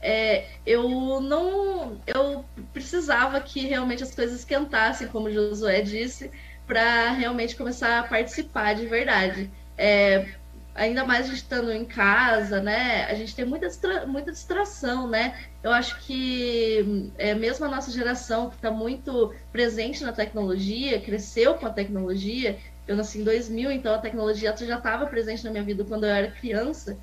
É, 0.00 0.46
eu 0.64 1.20
não. 1.20 2.00
Eu 2.06 2.44
precisava 2.72 3.40
que 3.40 3.66
realmente 3.66 4.04
as 4.04 4.14
coisas 4.14 4.38
esquentassem, 4.38 5.08
como 5.08 5.26
o 5.26 5.32
Josué 5.32 5.82
disse 5.82 6.30
para 6.68 7.12
realmente 7.12 7.56
começar 7.56 8.00
a 8.00 8.04
participar 8.04 8.74
de 8.74 8.86
verdade. 8.86 9.50
É, 9.76 10.28
ainda 10.74 11.04
mais 11.04 11.26
a 11.26 11.28
gente 11.30 11.38
estando 11.38 11.72
em 11.72 11.84
casa, 11.84 12.60
né? 12.60 13.06
A 13.06 13.14
gente 13.14 13.34
tem 13.34 13.44
muita, 13.44 13.66
distra 13.68 14.06
muita 14.06 14.30
distração, 14.32 15.08
né? 15.08 15.36
Eu 15.62 15.72
acho 15.72 15.98
que 16.00 17.10
é, 17.18 17.34
mesmo 17.34 17.64
a 17.66 17.68
nossa 17.68 17.90
geração 17.90 18.50
que 18.50 18.56
está 18.56 18.70
muito 18.70 19.34
presente 19.50 20.04
na 20.04 20.12
tecnologia, 20.12 21.00
cresceu 21.00 21.54
com 21.54 21.66
a 21.66 21.70
tecnologia. 21.70 22.58
Eu 22.86 22.96
nasci 22.96 23.20
em 23.20 23.24
2000, 23.24 23.72
então 23.72 23.94
a 23.94 23.98
tecnologia 23.98 24.54
já 24.56 24.76
estava 24.78 25.06
presente 25.06 25.44
na 25.44 25.50
minha 25.50 25.64
vida 25.64 25.84
quando 25.84 26.04
eu 26.04 26.10
era 26.10 26.30
criança. 26.30 26.98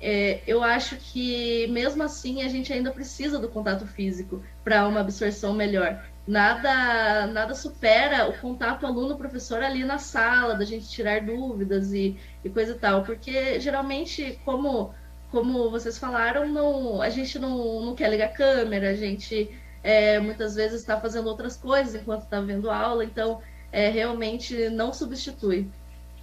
é, 0.00 0.42
eu 0.46 0.62
acho 0.62 0.96
que 0.96 1.66
mesmo 1.68 2.02
assim 2.02 2.42
a 2.42 2.48
gente 2.48 2.72
ainda 2.72 2.90
precisa 2.92 3.38
do 3.38 3.48
contato 3.48 3.86
físico 3.86 4.42
para 4.64 4.86
uma 4.88 5.00
absorção 5.00 5.54
melhor. 5.54 6.04
Nada, 6.26 7.28
nada 7.28 7.54
supera 7.54 8.28
o 8.28 8.36
contato 8.40 8.84
aluno-professor 8.84 9.62
ali 9.62 9.84
na 9.84 9.98
sala, 9.98 10.56
da 10.56 10.64
gente 10.64 10.88
tirar 10.88 11.20
dúvidas 11.20 11.92
e, 11.92 12.18
e 12.44 12.50
coisa 12.50 12.72
e 12.72 12.78
tal, 12.78 13.04
porque 13.04 13.60
geralmente, 13.60 14.36
como, 14.44 14.92
como 15.30 15.70
vocês 15.70 15.96
falaram, 15.98 16.48
não, 16.48 17.00
a 17.00 17.10
gente 17.10 17.38
não, 17.38 17.80
não 17.80 17.94
quer 17.94 18.10
ligar 18.10 18.26
a 18.26 18.32
câmera, 18.32 18.90
a 18.90 18.94
gente 18.94 19.56
é, 19.84 20.18
muitas 20.18 20.56
vezes 20.56 20.80
está 20.80 21.00
fazendo 21.00 21.28
outras 21.28 21.56
coisas 21.56 21.94
enquanto 21.94 22.22
está 22.24 22.40
vendo 22.40 22.68
aula, 22.68 23.04
então 23.04 23.40
é, 23.70 23.88
realmente 23.88 24.68
não 24.68 24.92
substitui. 24.92 25.70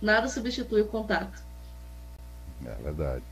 Nada 0.02 0.28
substitui 0.28 0.82
o 0.82 0.88
contato. 0.88 1.42
É 2.66 2.84
verdade. 2.84 3.24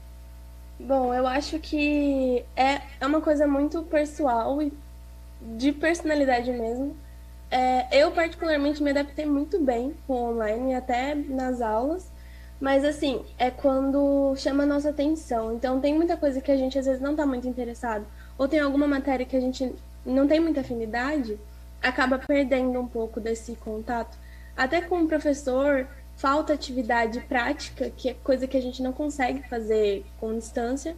Bom, 0.80 1.14
eu 1.14 1.28
acho 1.28 1.60
que 1.60 2.46
é, 2.56 2.82
é 3.00 3.06
uma 3.06 3.20
coisa 3.20 3.46
muito 3.46 3.84
pessoal 3.84 4.62
e 4.62 4.72
de 5.58 5.72
personalidade 5.72 6.52
mesmo. 6.52 6.96
É, 7.50 8.02
eu, 8.02 8.12
particularmente, 8.12 8.82
me 8.82 8.92
adaptei 8.92 9.26
muito 9.26 9.60
bem 9.60 9.96
com 10.08 10.14
o 10.14 10.30
online, 10.32 10.74
até 10.76 11.16
nas 11.16 11.62
aulas. 11.62 12.12
Mas, 12.60 12.86
assim, 12.86 13.26
é 13.38 13.50
quando 13.50 14.36
chama 14.38 14.64
a 14.64 14.68
nossa 14.68 14.92
atenção. 14.92 15.54
Então, 15.54 15.82
tem 15.82 15.94
muita 15.94 16.16
coisa 16.16 16.40
que 16.40 16.52
a 16.52 16.56
gente, 16.56 16.78
às 16.78 16.86
vezes, 16.86 17.02
não 17.02 17.12
está 17.12 17.26
muito 17.26 17.48
interessado. 17.48 18.06
Ou 18.38 18.48
tem 18.48 18.60
alguma 18.60 18.88
matéria 18.88 19.26
que 19.26 19.36
a 19.36 19.42
gente 19.42 19.76
não 20.06 20.28
tem 20.28 20.40
muita 20.40 20.62
afinidade, 20.62 21.40
acaba 21.82 22.20
perdendo 22.20 22.80
um 22.80 22.88
pouco 22.88 23.20
desse 23.20 23.56
contato. 23.56 24.18
Até 24.56 24.82
com 24.82 25.02
o 25.02 25.08
professor, 25.08 25.88
falta 26.16 26.54
atividade 26.54 27.20
prática, 27.22 27.90
que 27.90 28.10
é 28.10 28.14
coisa 28.14 28.48
que 28.48 28.58
a 28.58 28.62
gente 28.62 28.84
não 28.84 28.94
consegue 28.94 29.48
fazer 29.50 30.06
com 30.20 30.38
distância. 30.38 30.96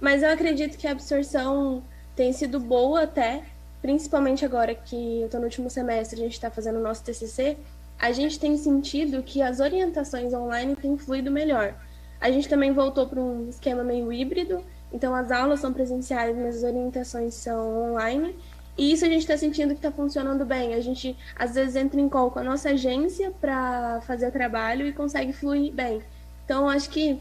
Mas 0.00 0.22
eu 0.22 0.30
acredito 0.30 0.78
que 0.78 0.86
a 0.86 0.92
absorção 0.92 1.82
tem 2.16 2.32
sido 2.32 2.58
boa 2.58 3.02
até, 3.02 3.42
principalmente 3.84 4.46
agora 4.46 4.74
que 4.74 5.20
eu 5.20 5.26
estou 5.26 5.38
no 5.38 5.44
último 5.44 5.68
semestre, 5.68 6.18
a 6.18 6.22
gente 6.22 6.32
está 6.32 6.50
fazendo 6.50 6.78
o 6.78 6.82
nosso 6.82 7.04
TCC, 7.04 7.58
a 7.98 8.12
gente 8.12 8.40
tem 8.40 8.56
sentido 8.56 9.22
que 9.22 9.42
as 9.42 9.60
orientações 9.60 10.32
online 10.32 10.74
têm 10.74 10.96
fluído 10.96 11.30
melhor. 11.30 11.74
A 12.18 12.30
gente 12.30 12.48
também 12.48 12.72
voltou 12.72 13.06
para 13.06 13.20
um 13.20 13.46
esquema 13.46 13.84
meio 13.84 14.10
híbrido, 14.10 14.64
então 14.90 15.14
as 15.14 15.30
aulas 15.30 15.60
são 15.60 15.70
presenciais, 15.70 16.34
mas 16.34 16.56
as 16.56 16.62
orientações 16.62 17.34
são 17.34 17.92
online. 17.92 18.34
E 18.78 18.90
isso 18.90 19.04
a 19.04 19.08
gente 19.08 19.20
está 19.20 19.36
sentindo 19.36 19.74
que 19.74 19.86
está 19.86 19.92
funcionando 19.92 20.46
bem. 20.46 20.72
A 20.72 20.80
gente 20.80 21.14
às 21.36 21.54
vezes 21.54 21.76
entra 21.76 22.00
em 22.00 22.08
call 22.08 22.30
com 22.30 22.38
a 22.38 22.42
nossa 22.42 22.70
agência 22.70 23.32
para 23.38 24.00
fazer 24.06 24.28
o 24.28 24.32
trabalho 24.32 24.86
e 24.86 24.94
consegue 24.94 25.34
fluir 25.34 25.74
bem. 25.74 26.00
Então 26.46 26.70
acho 26.70 26.88
que 26.88 27.20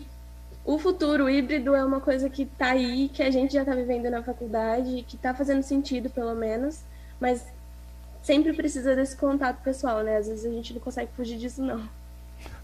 o 0.66 0.80
futuro 0.80 1.30
híbrido 1.30 1.76
é 1.76 1.84
uma 1.84 2.00
coisa 2.00 2.30
que 2.30 2.44
está 2.44 2.72
aí, 2.72 3.10
que 3.10 3.22
a 3.22 3.30
gente 3.30 3.54
já 3.54 3.62
está 3.62 3.76
vivendo 3.76 4.10
na 4.10 4.24
faculdade, 4.24 5.06
que 5.08 5.16
está 5.16 5.34
fazendo 5.34 5.62
sentido 5.62 6.10
pelo 6.10 6.34
menos, 6.34 6.82
mas 7.20 7.44
sempre 8.22 8.54
precisa 8.54 8.96
desse 8.96 9.18
contato 9.18 9.62
pessoal, 9.62 10.02
né? 10.02 10.18
Às 10.18 10.28
vezes 10.28 10.46
a 10.46 10.50
gente 10.50 10.74
não 10.74 10.80
consegue 10.80 11.12
fugir 11.16 11.38
disso 11.38 11.62
não. 11.62 11.84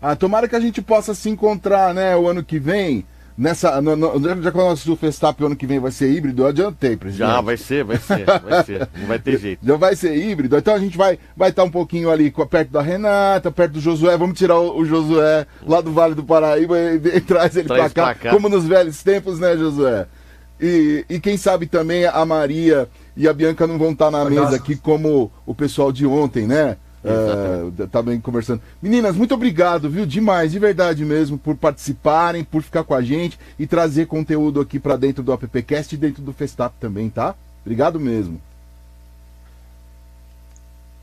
Ah, 0.02 0.16
tomara 0.16 0.48
que 0.48 0.56
a 0.56 0.60
gente 0.60 0.82
possa 0.82 1.14
se 1.14 1.30
encontrar, 1.30 1.94
né, 1.94 2.16
o 2.16 2.28
ano 2.28 2.44
que 2.44 2.60
vem 2.60 3.06
Nessa, 3.40 3.82
no, 3.82 3.96
no, 3.96 4.20
já 4.44 4.52
que 4.52 4.58
o 4.58 4.62
nosso 4.62 4.98
Festap 4.98 5.42
ano 5.46 5.56
que 5.56 5.66
vem 5.66 5.80
vai 5.80 5.92
ser 5.92 6.12
híbrido, 6.12 6.44
eu 6.44 6.48
adiantei, 6.48 6.98
presidente. 6.98 7.26
Já, 7.26 7.40
vai 7.40 7.56
ser, 7.56 7.86
vai 7.86 7.98
ser, 7.98 8.26
vai 8.26 8.64
ser. 8.66 8.90
Não 9.00 9.08
vai 9.08 9.18
ter 9.18 9.40
jeito. 9.40 9.66
Já 9.66 9.78
vai 9.78 9.96
ser 9.96 10.14
híbrido. 10.14 10.58
Então 10.58 10.76
a 10.76 10.80
gente 10.80 10.98
vai 10.98 11.14
estar 11.14 11.26
vai 11.38 11.52
tá 11.54 11.64
um 11.64 11.72
pouquinho 11.72 12.12
ali 12.12 12.34
perto 12.50 12.70
da 12.70 12.82
Renata, 12.82 13.50
perto 13.50 13.72
do 13.76 13.80
Josué. 13.80 14.18
Vamos 14.18 14.38
tirar 14.38 14.60
o, 14.60 14.80
o 14.80 14.86
Josué 14.86 15.48
lá 15.66 15.80
do 15.80 15.94
Vale 15.94 16.16
do 16.16 16.24
Paraíba 16.24 16.78
e, 16.78 16.96
e 16.96 17.22
traz 17.24 17.56
ele 17.56 17.70
traz 17.70 17.94
pra 17.94 18.04
cá, 18.04 18.14
pra 18.14 18.16
cá, 18.16 18.36
como 18.36 18.50
nos 18.50 18.66
velhos 18.66 19.02
tempos, 19.02 19.40
né, 19.40 19.56
Josué? 19.56 20.06
E, 20.60 21.06
e 21.10 21.18
quem 21.22 21.38
sabe 21.38 21.66
também 21.66 22.06
a 22.06 22.26
Maria 22.26 22.90
e 23.16 23.26
a 23.26 23.32
Bianca 23.32 23.66
não 23.66 23.78
vão 23.78 23.92
estar 23.92 24.12
tá 24.12 24.12
na 24.12 24.30
mesa 24.30 24.58
aqui 24.58 24.76
como 24.76 25.32
o 25.46 25.56
pessoal 25.56 25.94
de 25.94 26.06
ontem, 26.06 26.46
né? 26.46 26.76
Uh, 27.04 27.88
tá 27.88 28.02
bem 28.02 28.20
conversando. 28.20 28.62
Meninas, 28.82 29.16
muito 29.16 29.34
obrigado, 29.34 29.90
viu? 29.90 30.06
Demais, 30.06 30.52
de 30.52 30.60
verdade 30.60 31.06
mesmo, 31.06 31.38
por 31.38 31.56
participarem, 31.56 32.44
por 32.44 32.62
ficar 32.62 32.84
com 32.84 32.94
a 32.94 33.02
gente 33.02 33.40
e 33.58 33.66
trazer 33.66 34.08
conteúdo 34.08 34.60
aqui 34.60 34.80
para 34.80 34.98
dentro 34.98 35.24
do 35.24 35.32
AppCast 35.32 35.96
e 35.96 35.98
dentro 35.98 36.22
do 36.22 36.34
Festap 36.34 36.74
também, 36.80 37.10
tá? 37.10 37.36
Obrigado 37.64 38.00
mesmo. 38.00 38.42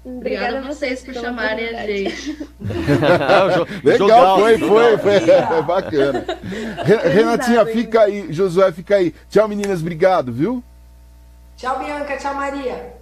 Obrigada 0.04 0.58
a 0.58 0.60
vocês 0.60 1.02
por 1.02 1.14
chamarem 1.14 1.74
a 1.74 1.86
gente. 1.86 2.38
Legal, 3.82 4.38
foi, 4.38 4.58
foi, 4.58 4.98
foi, 4.98 5.20
foi 5.20 5.62
bacana. 5.62 6.24
Renatinha, 7.12 7.66
fica 7.66 8.02
aí, 8.02 8.32
Josué, 8.32 8.70
fica 8.70 8.96
aí. 8.96 9.12
Tchau, 9.28 9.48
meninas, 9.48 9.80
obrigado, 9.80 10.32
viu? 10.32 10.62
Tchau, 11.56 11.78
Bianca, 11.78 12.16
tchau, 12.18 12.34
Maria. 12.34 12.95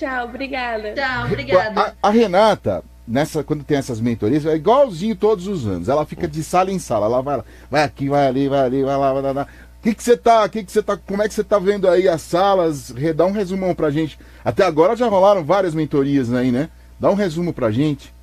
Tchau, 0.00 0.24
obrigada. 0.24 0.94
Tchau, 0.94 1.26
obrigada. 1.26 1.94
A, 2.02 2.08
a, 2.08 2.10
Renata, 2.10 2.82
nessa, 3.06 3.44
quando 3.44 3.62
tem 3.62 3.76
essas 3.76 4.00
mentorias, 4.00 4.46
é 4.46 4.56
igualzinho 4.56 5.14
todos 5.14 5.46
os 5.46 5.66
anos. 5.66 5.90
Ela 5.90 6.06
fica 6.06 6.26
de 6.26 6.42
sala 6.42 6.72
em 6.72 6.78
sala. 6.78 7.04
Ela 7.04 7.20
vai, 7.20 7.42
vai 7.70 7.82
aqui, 7.84 8.08
vai 8.08 8.26
ali, 8.26 8.48
vai 8.48 8.60
ali, 8.60 8.82
vai 8.82 8.96
lá, 8.96 9.12
vai 9.12 9.34
lá. 9.34 9.46
O 9.78 9.82
que 9.82 9.94
que 9.94 10.02
você 10.02 10.16
tá, 10.16 10.48
que 10.48 10.64
que 10.64 10.72
você 10.72 10.82
tá, 10.82 10.96
como 10.96 11.22
é 11.22 11.28
que 11.28 11.34
você 11.34 11.44
tá 11.44 11.58
vendo 11.58 11.86
aí 11.86 12.08
as 12.08 12.22
salas? 12.22 12.90
Dá 13.14 13.26
um 13.26 13.32
resumão 13.32 13.74
pra 13.74 13.90
gente. 13.90 14.18
Até 14.42 14.64
agora 14.64 14.96
já 14.96 15.06
rolaram 15.06 15.44
várias 15.44 15.74
mentorias 15.74 16.32
aí, 16.32 16.50
né? 16.50 16.70
Dá 16.98 17.10
um 17.10 17.14
resumo 17.14 17.52
pra 17.52 17.70
gente. 17.70 18.14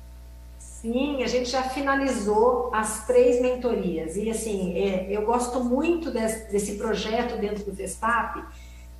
Sim, 0.58 1.22
a 1.22 1.28
gente 1.28 1.50
já 1.50 1.62
finalizou 1.62 2.70
as 2.72 3.06
três 3.06 3.40
mentorias. 3.40 4.16
E 4.16 4.30
assim, 4.30 4.76
é, 4.78 5.06
eu 5.10 5.22
gosto 5.22 5.62
muito 5.62 6.10
desse, 6.10 6.50
desse 6.50 6.72
projeto 6.76 7.36
dentro 7.40 7.64
do 7.64 7.74
Festap, 7.74 8.40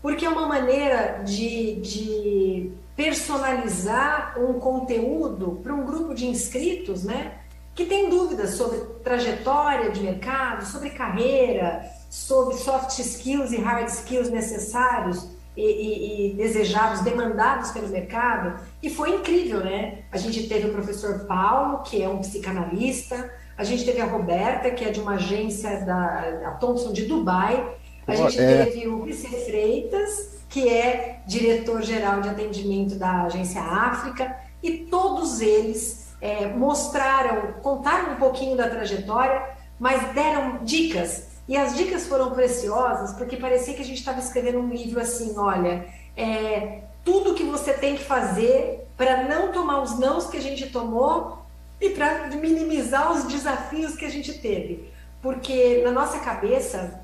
porque 0.00 0.24
é 0.24 0.28
uma 0.28 0.46
maneira 0.46 1.22
de, 1.24 1.74
de 1.76 2.72
personalizar 2.96 4.34
um 4.38 4.54
conteúdo 4.54 5.60
para 5.62 5.74
um 5.74 5.84
grupo 5.84 6.14
de 6.14 6.26
inscritos, 6.26 7.04
né? 7.04 7.38
Que 7.74 7.84
tem 7.84 8.08
dúvidas 8.08 8.50
sobre 8.50 8.78
trajetória 9.04 9.90
de 9.90 10.00
mercado, 10.00 10.64
sobre 10.66 10.90
carreira, 10.90 11.84
sobre 12.10 12.56
soft 12.56 12.98
skills 12.98 13.52
e 13.52 13.56
hard 13.56 13.88
skills 13.88 14.30
necessários 14.30 15.28
e, 15.56 15.62
e, 15.62 16.30
e, 16.30 16.34
desejados, 16.34 17.00
demandados 17.00 17.70
pelo 17.72 17.88
mercado. 17.88 18.60
E 18.82 18.88
foi 18.88 19.16
incrível, 19.16 19.60
né? 19.60 20.00
A 20.10 20.16
gente 20.16 20.48
teve 20.48 20.68
o 20.68 20.72
professor 20.72 21.26
Paulo, 21.26 21.82
que 21.82 22.02
é 22.02 22.08
um 22.08 22.18
psicanalista, 22.18 23.32
a 23.56 23.64
gente 23.64 23.84
teve 23.84 24.00
a 24.00 24.06
Roberta, 24.06 24.70
que 24.70 24.84
é 24.84 24.90
de 24.90 25.00
uma 25.00 25.14
agência 25.14 25.84
da 25.84 26.56
Thompson 26.60 26.92
de 26.92 27.06
Dubai, 27.06 27.76
a 28.08 28.14
gente 28.14 28.40
é... 28.40 28.64
teve 28.64 28.88
o 28.88 29.04
PC 29.04 29.28
Freitas, 29.28 30.38
que 30.48 30.68
é 30.68 31.20
diretor-geral 31.26 32.22
de 32.22 32.30
atendimento 32.30 32.94
da 32.94 33.24
Agência 33.24 33.60
África, 33.60 34.34
e 34.62 34.78
todos 34.78 35.40
eles 35.40 36.08
é, 36.20 36.46
mostraram, 36.46 37.52
contaram 37.62 38.14
um 38.14 38.16
pouquinho 38.16 38.56
da 38.56 38.68
trajetória, 38.68 39.42
mas 39.78 40.12
deram 40.14 40.64
dicas. 40.64 41.28
E 41.46 41.56
as 41.56 41.76
dicas 41.76 42.06
foram 42.06 42.30
preciosas, 42.32 43.12
porque 43.12 43.36
parecia 43.36 43.74
que 43.74 43.82
a 43.82 43.84
gente 43.84 43.98
estava 43.98 44.18
escrevendo 44.18 44.58
um 44.58 44.68
livro 44.68 45.00
assim: 45.00 45.34
olha, 45.38 45.86
é, 46.16 46.80
tudo 47.04 47.34
que 47.34 47.44
você 47.44 47.72
tem 47.72 47.96
que 47.96 48.04
fazer 48.04 48.86
para 48.96 49.24
não 49.24 49.52
tomar 49.52 49.80
os 49.82 49.98
nãos 49.98 50.26
que 50.26 50.36
a 50.36 50.42
gente 50.42 50.70
tomou 50.70 51.38
e 51.80 51.90
para 51.90 52.26
minimizar 52.28 53.12
os 53.12 53.24
desafios 53.24 53.94
que 53.94 54.04
a 54.04 54.10
gente 54.10 54.32
teve. 54.38 54.90
Porque 55.22 55.82
na 55.84 55.92
nossa 55.92 56.18
cabeça, 56.18 57.00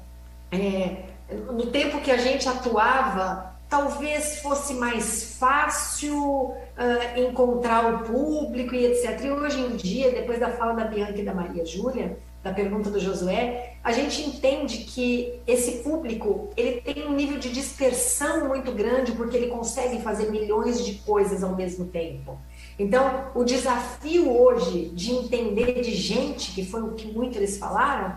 é, 0.55 1.05
no 1.53 1.67
tempo 1.67 2.01
que 2.01 2.11
a 2.11 2.17
gente 2.17 2.49
atuava, 2.49 3.55
talvez 3.69 4.40
fosse 4.40 4.75
mais 4.75 5.37
fácil 5.38 6.19
uh, 6.19 7.21
encontrar 7.21 7.95
o 7.95 7.99
público 8.05 8.75
e 8.75 8.87
etc. 8.87 9.21
E 9.25 9.31
hoje 9.31 9.61
em 9.61 9.77
dia, 9.77 10.12
depois 10.12 10.38
da 10.38 10.51
fala 10.51 10.75
da 10.75 10.85
Bianca 10.85 11.19
e 11.19 11.25
da 11.25 11.35
Maria 11.35 11.64
Júlia, 11.64 12.17
da 12.45 12.53
pergunta 12.53 12.90
do 12.90 13.01
Josué, 13.01 13.77
a 13.83 13.90
gente 13.90 14.21
entende 14.23 14.79
que 14.85 15.40
esse 15.47 15.83
público 15.83 16.51
ele 16.57 16.83
tem 16.83 17.07
um 17.07 17.14
nível 17.14 17.38
de 17.38 17.51
dispersão 17.51 18.49
muito 18.49 18.71
grande 18.71 19.12
porque 19.12 19.35
ele 19.35 19.47
consegue 19.47 20.03
fazer 20.03 20.31
milhões 20.31 20.85
de 20.85 20.97
coisas 20.97 21.43
ao 21.43 21.57
mesmo 21.57 21.87
tempo. 21.87 22.38
Então, 22.79 23.29
o 23.35 23.45
desafio 23.45 24.31
hoje 24.31 24.90
de 24.90 25.12
entender 25.12 25.81
de 25.81 25.93
gente, 25.95 26.53
que 26.53 26.67
foi 26.67 26.83
o 26.83 26.93
que 26.93 27.11
muito 27.11 27.38
eles 27.38 27.57
falaram, 27.57 28.17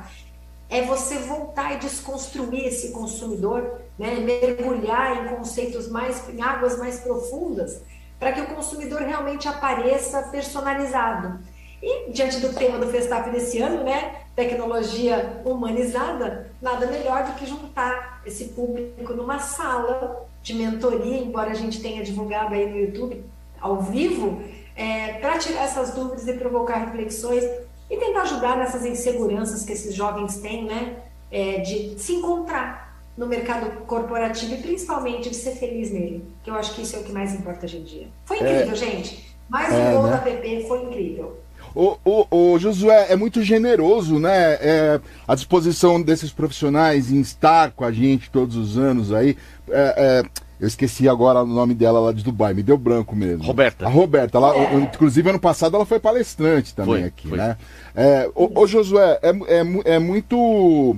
é 0.69 0.82
você 0.82 1.17
voltar 1.19 1.75
e 1.75 1.80
desconstruir 1.80 2.65
esse 2.65 2.91
consumidor, 2.91 3.82
né? 3.97 4.15
mergulhar 4.15 5.25
em 5.25 5.36
conceitos 5.36 5.89
mais, 5.89 6.27
em 6.30 6.41
águas 6.41 6.77
mais 6.77 6.99
profundas, 6.99 7.82
para 8.19 8.32
que 8.32 8.41
o 8.41 8.47
consumidor 8.47 9.01
realmente 9.01 9.47
apareça 9.47 10.23
personalizado. 10.23 11.39
E 11.82 12.12
diante 12.12 12.39
do 12.39 12.53
tema 12.53 12.80
do 12.80 12.88
Festap 12.88 13.30
desse 13.30 13.60
ano, 13.60 13.84
né, 13.84 14.23
tecnologia 14.36 15.41
humanizada, 15.45 16.51
nada 16.60 16.88
melhor 16.88 17.23
do 17.25 17.34
que 17.34 17.45
juntar 17.45 18.21
esse 18.25 18.45
público 18.45 19.13
numa 19.13 19.39
sala 19.39 20.27
de 20.41 20.56
mentoria, 20.56 21.19
embora 21.19 21.51
a 21.51 21.56
gente 21.56 21.80
tenha 21.80 22.03
divulgado 22.03 22.56
aí 22.56 22.67
no 22.67 22.77
YouTube 22.77 23.23
ao 23.62 23.82
vivo, 23.82 24.41
é, 24.75 25.13
para 25.13 25.38
tirar 25.38 25.63
essas 25.63 25.93
dúvidas 25.93 26.27
e 26.27 26.34
provocar 26.34 26.77
reflexões 26.77 27.43
e 27.89 27.97
tentar 27.97 28.21
ajudar 28.23 28.58
nessas 28.58 28.86
inseguranças 28.86 29.63
que 29.63 29.73
esses 29.73 29.93
jovens 29.93 30.38
têm, 30.38 30.65
né? 30.65 31.04
é, 31.32 31.60
de 31.60 31.93
se 31.97 32.13
encontrar 32.13 32.95
no 33.17 33.26
mercado 33.26 33.86
corporativo 33.86 34.54
e 34.54 34.58
principalmente 34.58 35.30
de 35.30 35.36
ser 35.36 35.56
feliz 35.56 35.91
nele, 35.91 36.23
que 36.43 36.50
eu 36.50 36.56
acho 36.56 36.76
que 36.76 36.84
isso 36.84 36.95
é 36.95 37.00
o 37.00 37.04
que 37.04 37.12
mais 37.12 37.34
importa 37.34 37.65
hoje 37.65 37.78
em 37.78 37.84
dia. 37.84 38.08
Foi 38.26 38.38
incrível, 38.38 38.71
é, 38.71 38.76
gente. 38.76 39.36
Mais 39.50 39.73
um 39.73 39.78
é, 39.78 39.93
gol 39.93 40.04
né? 40.04 40.12
da 40.12 40.17
PP 40.19 40.65
foi 40.67 40.84
incrível. 40.84 41.39
O, 41.73 41.97
o, 42.06 42.28
o, 42.54 42.60
Josué 42.60 43.08
é 43.10 43.15
muito 43.15 43.41
generoso, 43.43 44.19
né? 44.19 44.54
É, 44.56 45.00
a 45.28 45.36
disposição 45.36 46.02
desses 46.02 46.32
profissionais 46.32 47.12
em 47.12 47.19
estar 47.19 47.71
com 47.71 47.84
a 47.84 47.91
gente 47.91 48.32
todos 48.32 48.56
os 48.56 48.78
anos 48.78 49.12
aí. 49.12 49.38
É, 49.69 50.23
é, 50.23 50.23
eu 50.60 50.67
esqueci 50.67 51.08
agora 51.08 51.43
o 51.43 51.46
nome 51.46 51.74
dela 51.74 52.00
lá 52.00 52.12
de 52.12 52.24
Dubai, 52.24 52.54
me 52.54 52.63
deu 52.63 52.78
branco 52.78 53.15
mesmo. 53.15 53.43
Roberta. 53.43 53.86
A 53.86 53.89
Roberta. 53.89 54.38
Ela, 54.38 54.56
é. 54.56 54.76
Inclusive, 54.76 55.30
ano 55.30 55.39
passado 55.39 55.76
ela 55.76 55.86
foi 55.86 56.00
palestrante 56.00 56.74
também 56.74 56.96
foi, 56.96 57.04
aqui, 57.04 57.28
foi. 57.30 57.38
né? 57.38 57.58
É, 57.96 58.30
o, 58.34 58.62
o 58.62 58.67
Josué, 58.67 59.20
é, 59.22 59.30
é, 59.30 59.96
é 59.96 60.00
muito 60.00 60.98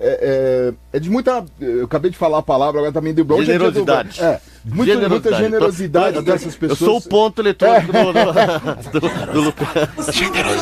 é, 0.00 0.72
é, 0.92 0.96
é, 0.96 1.00
de 1.00 1.10
muita. 1.10 1.44
Eu 1.60 1.84
acabei 1.84 2.10
de 2.10 2.16
falar 2.16 2.38
a 2.38 2.42
palavra, 2.42 2.78
agora 2.78 2.92
também 2.92 3.12
deu 3.12 3.24
bom. 3.24 3.42
Generosidade. 3.42 4.22
É, 4.22 4.40
muito, 4.74 4.92
generosidade. 4.92 5.10
muita 5.10 5.36
generosidade 5.36 6.22
dessas 6.22 6.56
pessoas. 6.56 6.80
Eu 6.80 6.86
sou 6.86 6.96
o 6.98 7.02
ponto 7.02 7.40
eletrônico 7.40 7.96
é. 7.96 8.04
do, 8.04 9.00
do, 9.00 9.00
do, 9.00 9.32
do 9.32 9.40
Lupe. 9.40 9.64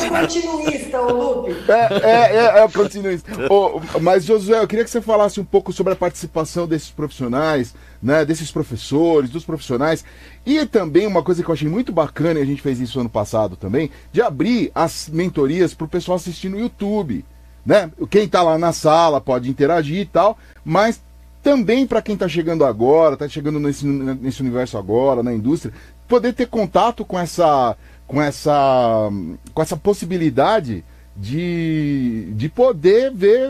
continuista, 0.09 1.01
o 1.01 1.41
Lupe. 1.41 1.71
É, 1.71 2.09
é, 2.09 2.35
é, 2.35 2.63
é 2.63 2.67
continuista. 2.67 3.31
oh, 3.49 3.81
mas, 4.01 4.25
Josué, 4.25 4.59
eu 4.61 4.67
queria 4.67 4.83
que 4.83 4.91
você 4.91 5.01
falasse 5.01 5.39
um 5.39 5.45
pouco 5.45 5.71
sobre 5.71 5.93
a 5.93 5.95
participação 5.95 6.67
desses 6.67 6.89
profissionais, 6.89 7.73
né, 8.01 8.25
desses 8.25 8.51
professores, 8.51 9.29
dos 9.29 9.45
profissionais. 9.45 10.03
E 10.45 10.65
também 10.65 11.05
uma 11.05 11.23
coisa 11.23 11.43
que 11.43 11.49
eu 11.49 11.53
achei 11.53 11.69
muito 11.69 11.91
bacana, 11.91 12.39
e 12.39 12.43
a 12.43 12.45
gente 12.45 12.61
fez 12.61 12.79
isso 12.79 12.99
ano 12.99 13.09
passado 13.09 13.55
também, 13.55 13.89
de 14.11 14.21
abrir 14.21 14.71
as 14.73 15.09
mentorias 15.09 15.73
para 15.73 15.85
o 15.85 15.89
pessoal 15.89 16.15
assistir 16.15 16.49
no 16.49 16.59
YouTube 16.59 17.23
né? 17.67 17.91
Quem 18.09 18.23
está 18.23 18.41
lá 18.41 18.57
na 18.57 18.71
sala 18.71 19.19
pode 19.19 19.49
interagir 19.49 19.99
e 19.99 20.05
tal, 20.05 20.37
mas 20.63 21.03
também 21.43 21.87
para 21.87 22.01
quem 22.01 22.13
está 22.13 22.27
chegando 22.27 22.65
agora, 22.65 23.13
está 23.13 23.27
chegando 23.27 23.59
nesse, 23.59 23.85
nesse 23.85 24.41
universo 24.41 24.77
agora, 24.77 25.23
na 25.23 25.33
indústria, 25.33 25.73
poder 26.07 26.33
ter 26.33 26.47
contato 26.47 27.05
com 27.05 27.17
essa, 27.17 27.75
com 28.05 28.21
essa, 28.21 29.09
com 29.53 29.61
essa 29.61 29.77
possibilidade 29.77 30.83
de, 31.15 32.31
de 32.33 32.47
poder 32.49 33.11
ver, 33.11 33.49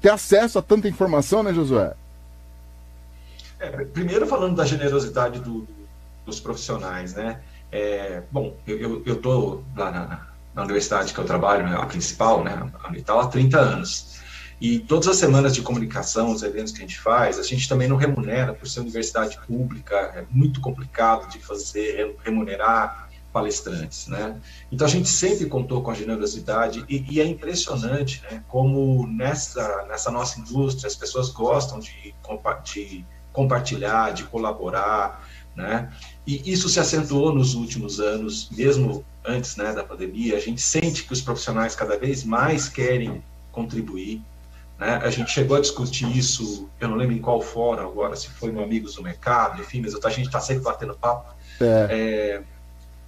ter 0.00 0.10
acesso 0.10 0.58
a 0.58 0.62
tanta 0.62 0.88
informação, 0.88 1.42
né, 1.42 1.52
Josué? 1.52 1.94
É, 3.58 3.84
primeiro 3.84 4.26
falando 4.26 4.56
da 4.56 4.64
generosidade 4.64 5.40
do, 5.40 5.66
dos 6.24 6.38
profissionais, 6.38 7.14
né? 7.14 7.40
É, 7.70 8.22
bom, 8.30 8.56
eu 8.66 9.02
estou 9.06 9.64
lá 9.76 9.90
na, 9.90 10.26
na 10.54 10.62
universidade 10.62 11.12
que 11.12 11.18
eu 11.18 11.24
trabalho, 11.24 11.68
né, 11.68 11.76
a 11.76 11.86
principal, 11.86 12.42
né, 12.42 12.70
a 12.82 12.88
Unital, 12.88 13.20
há 13.20 13.26
30 13.26 13.58
anos. 13.58 14.17
E 14.60 14.78
todas 14.80 15.06
as 15.08 15.16
semanas 15.16 15.54
de 15.54 15.62
comunicação, 15.62 16.32
os 16.32 16.42
eventos 16.42 16.72
que 16.72 16.78
a 16.78 16.80
gente 16.80 16.98
faz, 16.98 17.38
a 17.38 17.42
gente 17.42 17.68
também 17.68 17.86
não 17.86 17.96
remunera 17.96 18.52
por 18.52 18.68
ser 18.68 18.80
universidade 18.80 19.38
pública, 19.46 19.94
é 20.16 20.24
muito 20.30 20.60
complicado 20.60 21.28
de 21.30 21.38
fazer, 21.38 22.16
remunerar 22.24 23.08
palestrantes, 23.32 24.08
né? 24.08 24.40
Então 24.72 24.86
a 24.86 24.90
gente 24.90 25.08
sempre 25.08 25.46
contou 25.46 25.82
com 25.82 25.90
a 25.90 25.94
generosidade 25.94 26.84
e, 26.88 27.04
e 27.08 27.20
é 27.20 27.26
impressionante, 27.26 28.22
né, 28.22 28.42
como 28.48 29.06
nessa, 29.06 29.84
nessa 29.86 30.10
nossa 30.10 30.40
indústria 30.40 30.88
as 30.88 30.96
pessoas 30.96 31.28
gostam 31.28 31.78
de, 31.78 32.14
de 32.64 33.04
compartilhar, 33.32 34.12
de 34.12 34.24
colaborar, 34.24 35.28
né? 35.54 35.92
E 36.26 36.50
isso 36.50 36.68
se 36.68 36.80
acentuou 36.80 37.34
nos 37.34 37.54
últimos 37.54 38.00
anos, 38.00 38.48
mesmo 38.50 39.04
antes 39.24 39.56
né, 39.56 39.72
da 39.72 39.84
pandemia. 39.84 40.36
A 40.36 40.40
gente 40.40 40.60
sente 40.60 41.04
que 41.04 41.12
os 41.12 41.20
profissionais 41.20 41.74
cada 41.74 41.98
vez 41.98 42.24
mais 42.24 42.68
querem 42.68 43.22
contribuir. 43.52 44.22
Né? 44.78 45.00
A 45.02 45.10
gente 45.10 45.30
chegou 45.30 45.56
a 45.56 45.60
discutir 45.60 46.16
isso, 46.16 46.68
eu 46.80 46.88
não 46.88 46.96
lembro 46.96 47.14
em 47.14 47.18
qual 47.18 47.42
fórum 47.42 47.82
agora, 47.82 48.14
se 48.14 48.28
foi 48.28 48.52
no 48.52 48.62
Amigos 48.62 48.94
do 48.94 49.02
Mercado, 49.02 49.60
enfim, 49.60 49.80
mas 49.80 49.94
a 50.04 50.10
gente 50.10 50.26
está 50.26 50.40
sempre 50.40 50.62
batendo 50.62 50.94
papo. 50.94 51.34
É. 51.60 51.64
É, 51.90 52.42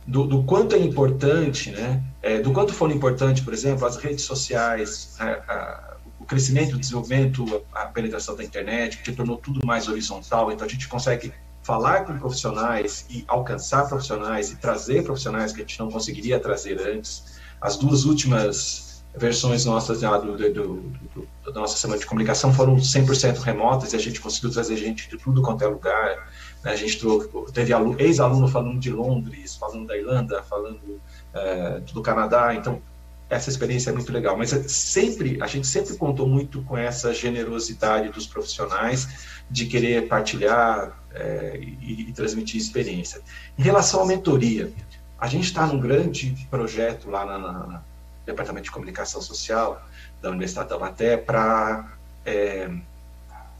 do, 0.07 0.27
do, 0.27 0.43
quanto 0.43 0.75
é 0.75 0.79
importante, 0.79 1.71
né? 1.71 2.03
É, 2.21 2.41
do 2.41 2.53
quanto 2.53 2.73
foram 2.75 2.93
importantes, 2.93 3.45
por 3.45 3.53
exemplo, 3.53 3.87
as 3.87 3.97
redes 3.97 4.25
sociais, 4.25 5.15
a, 5.21 5.27
a, 5.27 5.97
o 6.19 6.25
crescimento, 6.25 6.75
o 6.75 6.79
desenvolvimento, 6.79 7.63
a, 7.73 7.83
a 7.83 7.87
penetração 7.87 8.35
da 8.35 8.43
internet, 8.43 8.99
que 8.99 9.13
tornou 9.13 9.37
tudo 9.37 9.65
mais 9.65 9.87
horizontal, 9.87 10.51
então 10.51 10.67
a 10.67 10.71
gente 10.71 10.89
consegue 10.89 11.33
falar 11.63 12.05
com 12.05 12.19
profissionais 12.19 13.07
e 13.09 13.25
alcançar 13.29 13.87
profissionais 13.89 14.51
e 14.51 14.57
trazer 14.57 15.05
profissionais 15.05 15.53
que 15.53 15.61
a 15.61 15.65
gente 15.65 15.79
não 15.79 15.89
conseguiria 15.89 16.41
trazer 16.41 16.81
antes. 16.81 17.39
As 17.61 17.77
duas 17.77 18.05
últimas 18.05 18.89
versões 19.16 19.64
nossas 19.64 20.01
já 20.01 20.16
do, 20.18 20.37
do, 20.37 20.53
do, 20.53 21.29
da 21.44 21.61
nossa 21.61 21.77
semana 21.77 21.99
de 21.99 22.07
comunicação 22.07 22.53
foram 22.53 22.77
100% 22.77 23.38
remotas 23.38 23.92
e 23.92 23.96
a 23.96 23.99
gente 23.99 24.20
conseguiu 24.20 24.51
trazer 24.51 24.77
gente 24.77 25.09
de 25.09 25.18
tudo 25.18 25.42
quanto 25.42 25.64
é 25.64 25.66
lugar. 25.66 26.29
Né? 26.62 26.73
A 26.73 26.77
gente 26.77 26.99
trouxe, 26.99 27.29
teve 27.53 27.73
ex-aluno 27.99 28.49
falando 28.49 28.79
de 28.79 28.90
Londres, 28.90 29.57
falando 29.57 29.87
da 29.87 29.96
Irlanda, 29.96 30.42
falando 30.42 31.01
é, 31.35 31.81
do 31.92 32.03
Canadá. 32.03 32.55
Então, 32.55 32.81
essa 33.29 33.49
experiência 33.49 33.90
é 33.90 33.92
muito 33.92 34.12
legal. 34.12 34.37
Mas 34.37 34.53
é 34.53 34.62
sempre, 34.62 35.38
a 35.42 35.46
gente 35.46 35.66
sempre 35.66 35.96
contou 35.96 36.27
muito 36.27 36.62
com 36.62 36.77
essa 36.77 37.12
generosidade 37.12 38.11
dos 38.11 38.27
profissionais 38.27 39.09
de 39.51 39.66
querer 39.66 40.09
partilhar 40.09 41.01
é, 41.12 41.59
e, 41.61 42.09
e, 42.09 42.12
transmitir 42.12 42.61
experiência. 42.61 43.20
Em 43.59 43.62
relação 43.62 44.03
à 44.03 44.07
mentoria, 44.07 44.73
a 45.18 45.27
gente 45.27 45.44
está 45.44 45.66
num 45.66 45.79
grande 45.79 46.46
projeto 46.51 47.11
lá 47.11 47.38
no 47.38 47.89
Departamento 48.31 48.64
de 48.64 48.71
Comunicação 48.71 49.21
Social 49.21 49.83
da 50.21 50.31
Universidade 50.31 50.69
da 50.69 50.79
Baté 50.79 51.16
para 51.16 51.93
é, 52.25 52.71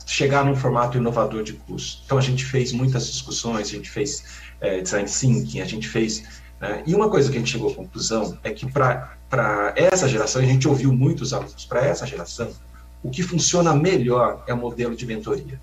chegar 0.06 0.44
num 0.44 0.56
formato 0.56 0.96
inovador 0.96 1.42
de 1.42 1.54
curso. 1.54 2.02
Então 2.04 2.18
a 2.18 2.20
gente 2.20 2.44
fez 2.44 2.72
muitas 2.72 3.06
discussões, 3.11 3.68
a 3.68 3.72
gente 3.72 3.90
fez 3.90 4.24
é, 4.61 4.80
design 4.80 5.09
thinking, 5.09 5.61
a 5.61 5.66
gente 5.66 5.88
fez 5.88 6.24
né, 6.61 6.83
e 6.87 6.94
uma 6.94 7.09
coisa 7.09 7.30
que 7.30 7.37
a 7.37 7.40
gente 7.40 7.50
chegou 7.50 7.70
à 7.70 7.74
conclusão 7.74 8.38
é 8.42 8.50
que 8.50 8.70
para 8.70 9.74
essa 9.76 10.09
geração, 10.09 10.42
a 10.42 10.44
gente 10.44 10.68
ouviu 10.68 10.92
muitos 10.92 11.33
alunos, 11.33 11.64
para 11.64 11.85
essa 11.85 12.06
geração, 12.06 12.50
o 13.02 13.11
que 13.11 13.22
funciona 13.22 13.74
melhor 13.74 14.44
é 14.46 14.52
o 14.52 14.56
modelo 14.56 14.94
de 14.94 15.06
mentoria 15.06 15.59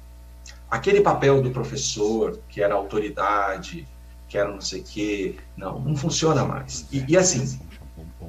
aquele 0.69 1.01
papel 1.01 1.41
do 1.41 1.51
professor, 1.51 2.39
que 2.49 2.61
era 2.61 2.73
autoridade, 2.75 3.87
que 4.27 4.37
era 4.37 4.51
não 4.51 4.61
sei 4.61 4.81
o 4.81 4.83
quê, 4.83 5.35
não, 5.55 5.79
não 5.79 5.95
funciona 5.95 6.43
mais. 6.43 6.85
E, 6.91 7.05
e, 7.07 7.17
assim, 7.17 7.59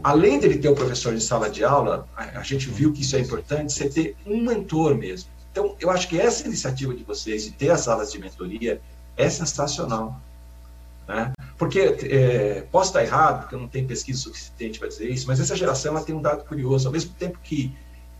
além 0.02 0.38
dele 0.38 0.58
ter 0.58 0.68
o 0.68 0.74
professor 0.74 1.14
em 1.14 1.20
sala 1.20 1.50
de 1.50 1.64
aula, 1.64 2.08
a, 2.16 2.40
a, 2.40 2.42
gente 2.42 2.68
viu 2.68 2.92
que 2.92 3.02
isso 3.02 3.16
é 3.16 3.20
importante, 3.20 3.72
você 3.72 3.88
ter 3.88 4.16
um 4.26 4.42
mentor 4.42 4.94
mesmo. 4.94 5.30
Então, 5.50 5.74
eu 5.80 5.90
acho 5.90 6.08
que 6.08 6.20
essa 6.20 6.46
iniciativa 6.46 6.94
de 6.94 7.02
vocês, 7.04 7.44
de 7.44 7.52
ter 7.52 7.70
as 7.70 7.80
salas 7.80 8.12
de 8.12 8.18
mentoria, 8.18 8.80
é 9.16 9.28
sensacional. 9.28 10.20
Né? 11.06 11.32
Porque, 11.56 11.80
é, 11.80 12.66
posso 12.70 12.90
estar 12.90 13.02
errado, 13.02 13.42
porque 13.42 13.56
não 13.56 13.66
tenho 13.66 13.86
pesquisa 13.86 14.20
suficiente 14.20 14.78
para 14.78 14.88
dizer 14.88 15.10
isso, 15.10 15.26
mas 15.26 15.40
essa 15.40 15.56
geração 15.56 15.96
ela 15.96 16.04
tem 16.04 16.14
um 16.14 16.22
dado 16.22 16.44
curioso. 16.44 16.86
Ao 16.86 16.92
mesmo 16.92 17.12
tempo 17.14 17.38
que 17.42 17.74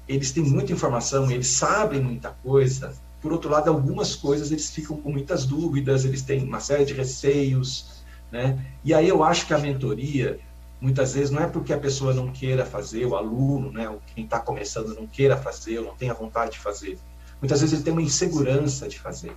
eles 0.08 0.32
têm 0.32 0.42
muita 0.42 0.72
informação, 0.72 1.30
eles 1.30 1.48
sabem 1.48 2.00
muita 2.00 2.30
coisa, 2.42 2.94
por 3.20 3.32
outro 3.32 3.50
lado, 3.50 3.68
algumas 3.68 4.14
coisas 4.14 4.50
eles 4.50 4.70
ficam 4.70 4.96
com 4.96 5.10
muitas 5.10 5.44
dúvidas, 5.44 6.04
eles 6.04 6.22
têm 6.22 6.44
uma 6.44 6.60
série 6.60 6.84
de 6.84 6.94
receios, 6.94 8.02
né? 8.30 8.64
E 8.84 8.94
aí 8.94 9.08
eu 9.08 9.24
acho 9.24 9.46
que 9.46 9.54
a 9.54 9.58
mentoria, 9.58 10.38
muitas 10.80 11.14
vezes, 11.14 11.30
não 11.30 11.42
é 11.42 11.46
porque 11.46 11.72
a 11.72 11.78
pessoa 11.78 12.14
não 12.14 12.32
queira 12.32 12.64
fazer, 12.64 13.04
o 13.04 13.16
aluno, 13.16 13.72
né, 13.72 13.94
quem 14.14 14.24
está 14.24 14.38
começando 14.38 14.94
não 14.94 15.06
queira 15.06 15.36
fazer, 15.36 15.78
ou 15.78 15.86
não 15.86 15.94
tenha 15.94 16.14
vontade 16.14 16.52
de 16.52 16.58
fazer. 16.58 16.98
Muitas 17.40 17.60
vezes 17.60 17.74
ele 17.74 17.82
tem 17.82 17.92
uma 17.92 18.02
insegurança 18.02 18.88
de 18.88 18.98
fazer, 18.98 19.32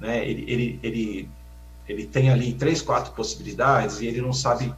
né? 0.00 0.28
Ele, 0.28 0.44
ele, 0.50 0.80
ele, 0.82 1.30
ele 1.88 2.06
tem 2.06 2.30
ali 2.30 2.52
três, 2.52 2.82
quatro 2.82 3.12
possibilidades 3.12 4.00
e 4.00 4.06
ele 4.06 4.20
não 4.20 4.32
sabe 4.32 4.74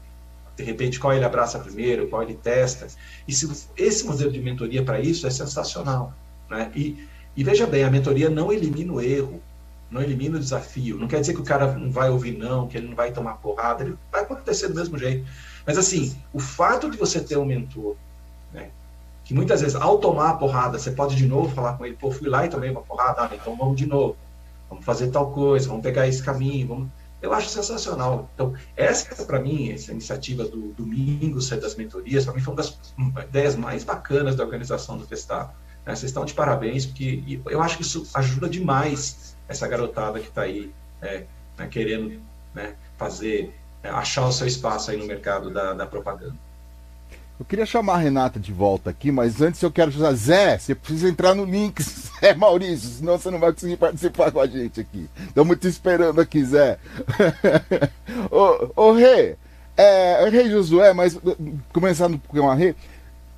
de 0.57 0.63
repente 0.63 1.01
qual 1.01 1.15
ele 1.15 1.25
abraça 1.25 1.59
primeiro, 1.59 2.09
qual 2.09 2.23
ele 2.23 2.35
testa. 2.35 2.87
E 3.27 3.33
se 3.33 3.51
esse 3.79 4.05
modelo 4.05 4.31
de 4.31 4.41
mentoria 4.41 4.85
para 4.85 5.01
isso 5.01 5.27
é 5.27 5.31
sensacional, 5.31 6.13
né? 6.51 6.71
E 6.75 7.09
e 7.37 7.45
veja 7.45 7.67
bem, 7.67 7.85
a 7.85 7.91
mentoria 7.91 8.29
não 8.29 8.53
elimina 8.53 8.93
o 8.93 9.01
erro, 9.01 9.41
não 9.91 10.03
elimina 10.03 10.37
o 10.37 10.41
desafio. 10.41 10.99
Não 10.99 11.07
quer 11.07 11.21
dizer 11.21 11.35
que 11.35 11.41
o 11.41 11.45
cara 11.45 11.73
não 11.73 11.91
vai 11.91 12.11
ouvir 12.11 12.37
não, 12.37 12.67
que 12.67 12.77
ele 12.77 12.89
não 12.89 12.97
vai 12.97 13.13
tomar 13.13 13.35
porrada, 13.35 13.85
ele 13.85 13.97
vai 14.11 14.23
acontecer 14.23 14.69
do 14.69 14.75
mesmo 14.75 14.99
jeito. 14.99 15.27
Mas 15.71 15.79
assim, 15.79 16.17
o 16.33 16.41
fato 16.41 16.91
de 16.91 16.97
você 16.97 17.21
ter 17.21 17.39
um 17.39 17.45
mentor, 17.45 17.95
né, 18.53 18.71
que 19.25 19.33
muitas 19.33 19.61
vezes 19.61 19.77
ao 19.77 19.99
tomar 19.99 20.31
a 20.31 20.35
porrada, 20.35 20.77
você 20.77 20.91
pode 20.91 21.15
de 21.15 21.29
novo 21.29 21.55
falar 21.55 21.75
com 21.75 21.87
ele, 21.87 21.95
pô, 21.95 22.11
fui 22.11 22.29
lá 22.29 22.45
e 22.45 22.49
tomei 22.49 22.69
uma 22.71 22.83
porrada, 22.83 23.23
ah, 23.23 23.31
então 23.33 23.57
vamos 23.57 23.77
de 23.77 23.87
novo, 23.87 24.17
vamos 24.69 24.85
fazer 24.85 25.13
tal 25.13 25.31
coisa, 25.31 25.69
vamos 25.69 25.85
pegar 25.85 26.09
esse 26.09 26.25
caminho, 26.25 26.67
vamos... 26.67 26.89
eu 27.23 27.33
acho 27.33 27.49
sensacional. 27.51 28.29
Então, 28.35 28.53
essa 28.77 29.25
para 29.25 29.39
mim, 29.39 29.71
essa 29.71 29.93
iniciativa 29.93 30.43
do 30.43 30.73
domingo, 30.73 31.39
das 31.39 31.77
mentorias, 31.77 32.25
para 32.25 32.35
mim 32.35 32.41
foi 32.41 32.53
uma 32.53 32.61
das 32.61 32.77
ideias 33.29 33.55
mais 33.55 33.85
bacanas 33.85 34.35
da 34.35 34.43
organização 34.43 34.99
do 34.99 35.07
Festival. 35.07 35.55
Né? 35.87 35.95
Vocês 35.95 36.11
estão 36.11 36.25
de 36.25 36.35
parabéns, 36.35 36.85
porque 36.85 37.41
eu 37.47 37.63
acho 37.63 37.77
que 37.77 37.85
isso 37.85 38.09
ajuda 38.13 38.49
demais 38.49 39.37
essa 39.47 39.69
garotada 39.69 40.19
que 40.19 40.27
está 40.27 40.43
aí 40.43 40.75
é, 41.01 41.27
né, 41.57 41.69
querendo 41.69 42.21
né, 42.53 42.75
fazer, 42.99 43.55
achar 43.83 44.27
o 44.27 44.33
seu 44.33 44.47
espaço 44.47 44.91
aí 44.91 44.97
no 44.97 45.07
mercado 45.07 45.51
da, 45.51 45.73
da 45.73 45.87
propaganda. 45.87 46.35
Eu 47.41 47.47
queria 47.47 47.65
chamar 47.65 47.95
a 47.95 47.99
Renata 47.99 48.39
de 48.39 48.53
volta 48.53 48.91
aqui, 48.91 49.11
mas 49.11 49.41
antes 49.41 49.63
eu 49.63 49.71
quero 49.71 49.91
dizer, 49.91 50.13
Zé, 50.13 50.59
você 50.59 50.75
precisa 50.75 51.09
entrar 51.09 51.35
no 51.35 51.47
link, 51.47 51.81
Zé 52.21 52.35
Maurício, 52.35 52.91
senão 52.91 53.17
você 53.17 53.31
não 53.31 53.39
vai 53.39 53.51
conseguir 53.51 53.79
participar 53.79 54.31
com 54.31 54.41
a 54.41 54.47
gente 54.47 54.79
aqui. 54.79 55.09
Estamos 55.27 55.59
te 55.59 55.67
esperando 55.67 56.21
aqui, 56.21 56.45
Zé. 56.45 56.79
ô, 58.31 58.89
ô 58.89 58.93
Rê, 58.93 59.37
é, 59.75 60.29
Rei 60.29 60.51
Josué, 60.51 60.93
mas 60.93 61.19
começando 61.73 62.21
com 62.29 62.51
a 62.51 62.55
Rê, 62.55 62.75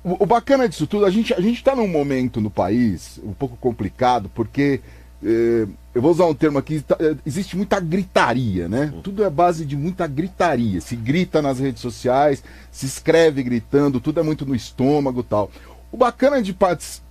o, 0.03 0.21
o, 0.23 0.25
bacana 0.25 0.67
disso 0.67 0.85
tudo, 0.85 1.05
a 1.05 1.09
gente 1.09 1.33
a 1.33 1.39
está 1.39 1.73
num 1.73 1.87
momento 1.87 2.41
no 2.41 2.49
país 2.49 3.21
um 3.23 3.31
pouco 3.31 3.55
complicado, 3.55 4.29
porque 4.35 4.81
eh, 4.81 5.02
eu 5.23 6.01
vou 6.01 6.11
usar 6.11 6.25
um 6.25 6.33
termo 6.33 6.57
aqui, 6.57 6.81
tá, 6.81 6.97
eh, 6.99 7.15
existe 7.25 7.55
muita 7.55 7.79
gritaria, 7.79 8.67
né? 8.67 8.91
Uhum. 8.93 9.01
Tudo 9.01 9.23
é 9.23 9.29
base 9.29 9.65
de 9.65 9.77
muita 9.77 10.05
gritaria. 10.05 10.81
Se 10.81 10.95
grita 10.95 11.41
nas 11.41 11.59
redes 11.59 11.81
sociais, 11.81 12.43
se 12.71 12.85
escreve 12.85 13.41
gritando, 13.41 14.01
tudo 14.01 14.19
é 14.19 14.23
muito 14.23 14.45
no 14.45 14.55
estômago 14.55 15.23
tal. 15.23 15.49
O 15.91 15.97
bacana 15.97 16.41
de, 16.41 16.55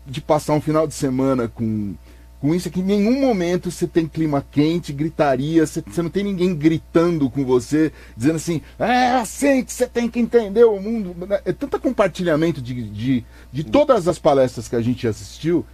de 0.07 0.21
passar 0.21 0.55
um 0.55 0.61
final 0.61 0.87
de 0.87 0.95
semana 0.95 1.49
com, 1.49 1.95
com 2.41 2.55
isso 2.55 2.67
é 2.67 2.71
que 2.71 2.81
em 2.81 2.85
nenhum 2.85 3.21
momento 3.21 3.71
você 3.71 3.87
tem 3.87 4.07
clima 4.09 4.45
quente, 4.51 4.93
gritaria, 4.93 5.65
você, 5.65 5.81
você 5.81 6.03
não 6.03 6.11
tem 6.11 6.25
ninguém 6.25 6.55
gritando 6.55 7.31
com 7.31 7.45
você, 7.45 7.93
dizendo 8.17 8.37
assim, 8.37 8.61
é 8.79 9.13
assim 9.13 9.65
que 9.65 9.73
você 9.73 9.87
tem 9.87 10.09
que 10.09 10.19
entender 10.19 10.65
o 10.65 10.81
mundo. 10.81 11.15
É 11.45 11.53
tanto 11.53 11.79
compartilhamento 11.79 12.61
de, 12.61 12.83
de, 12.91 13.25
de 13.53 13.65
todas 13.65 14.09
as 14.09 14.19
palestras 14.19 14.69
que 14.69 14.75
a 14.75 14.83
gente 14.83 15.07
assistiu 15.07 15.65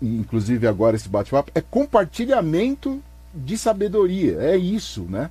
inclusive 0.00 0.66
agora 0.66 0.96
esse 0.96 1.08
bate-papo, 1.08 1.50
é 1.54 1.60
compartilhamento 1.60 3.02
de 3.34 3.56
sabedoria. 3.56 4.38
É 4.40 4.56
isso, 4.56 5.02
né? 5.02 5.30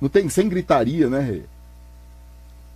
Não 0.00 0.08
tem 0.08 0.28
sem 0.28 0.48
gritaria, 0.48 1.08
né, 1.08 1.20
Rê? 1.20 1.42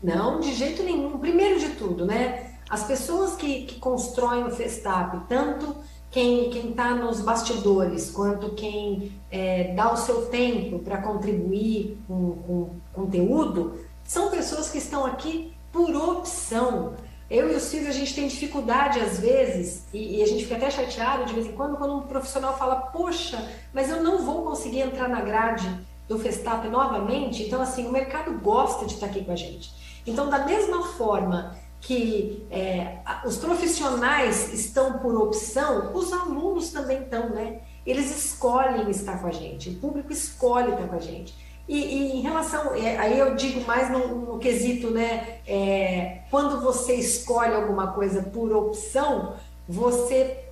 Não, 0.03 0.39
de 0.41 0.55
jeito 0.55 0.83
nenhum. 0.83 1.19
Primeiro 1.19 1.59
de 1.59 1.71
tudo, 1.71 2.05
né? 2.05 2.53
As 2.69 2.85
pessoas 2.85 3.37
que, 3.37 3.63
que 3.63 3.79
constroem 3.79 4.45
o 4.45 4.51
Festap, 4.51 5.27
tanto 5.29 5.75
quem 6.11 6.51
está 6.71 6.95
nos 6.95 7.21
bastidores, 7.21 8.11
quanto 8.11 8.51
quem 8.51 9.13
é, 9.31 9.75
dá 9.75 9.93
o 9.93 9.97
seu 9.97 10.27
tempo 10.27 10.79
para 10.79 10.99
contribuir 10.99 11.99
com, 12.07 12.37
com 12.47 12.71
conteúdo, 12.93 13.79
são 14.05 14.31
pessoas 14.31 14.71
que 14.71 14.79
estão 14.79 15.05
aqui 15.05 15.53
por 15.73 15.95
opção. 15.95 16.95
Eu 17.29 17.53
e 17.53 17.57
o 17.57 17.61
Silvio, 17.61 17.89
a 17.89 17.93
gente 17.93 18.15
tem 18.15 18.29
dificuldade 18.29 19.01
às 19.01 19.19
vezes, 19.19 19.85
e, 19.93 20.19
e, 20.19 20.23
a 20.23 20.27
gente 20.27 20.45
fica 20.45 20.57
até 20.57 20.71
chateado 20.71 21.25
de 21.25 21.35
vez 21.35 21.47
em 21.47 21.53
quando, 21.53 21.77
quando 21.77 21.97
um 21.97 22.03
profissional 22.03 22.57
fala, 22.57 22.77
poxa, 22.77 23.51
mas 23.73 23.91
eu 23.91 24.03
não 24.03 24.25
vou 24.25 24.45
conseguir 24.45 24.81
entrar 24.81 25.09
na 25.09 25.21
grade 25.21 25.69
do 26.09 26.19
Festap 26.19 26.69
novamente. 26.69 27.43
Então, 27.43 27.61
assim, 27.61 27.87
o 27.87 27.91
mercado 27.91 28.39
gosta 28.39 28.87
de 28.87 28.95
estar 28.95 29.07
aqui 29.07 29.25
com 29.25 29.33
a 29.33 29.37
gente. 29.37 29.73
Então, 30.07 30.31
da 30.31 30.45
mesma 30.45 30.85
forma 30.85 31.57
que 31.81 32.47
é, 32.51 32.99
os 33.25 33.37
profissionais 33.37 34.53
estão 34.53 34.99
por 34.99 35.15
opção, 35.17 35.93
os 35.95 36.13
alunos 36.13 36.71
também 36.71 37.03
estão, 37.03 37.31
né? 37.31 37.61
Eles 37.85 38.11
escolhem 38.17 38.89
estar 38.91 39.21
com 39.21 39.29
a 39.29 39.33
gente, 39.33 39.71
o 39.71 39.75
público 39.79 40.13
escolhe 40.13 40.73
estar 40.73 40.89
com 40.89 40.97
a 40.97 41.01
gente. 41.01 41.35
E, 41.69 41.79
e, 41.79 42.17
em 42.19 42.21
relação, 42.21 42.75
é, 42.75 42.97
aí 42.97 43.19
eu 43.19 43.35
digo 43.35 43.67
mais 43.67 43.91
no, 43.91 44.09
no 44.09 44.39
quesito, 44.39 44.91
né? 44.91 45.41
É, 45.47 46.19
quando 46.31 46.61
você 46.61 46.95
escolhe 46.95 47.55
alguma 47.55 47.89
coisa 47.89 48.23
por 48.23 48.53
opção, 48.53 49.35
você 49.69 50.45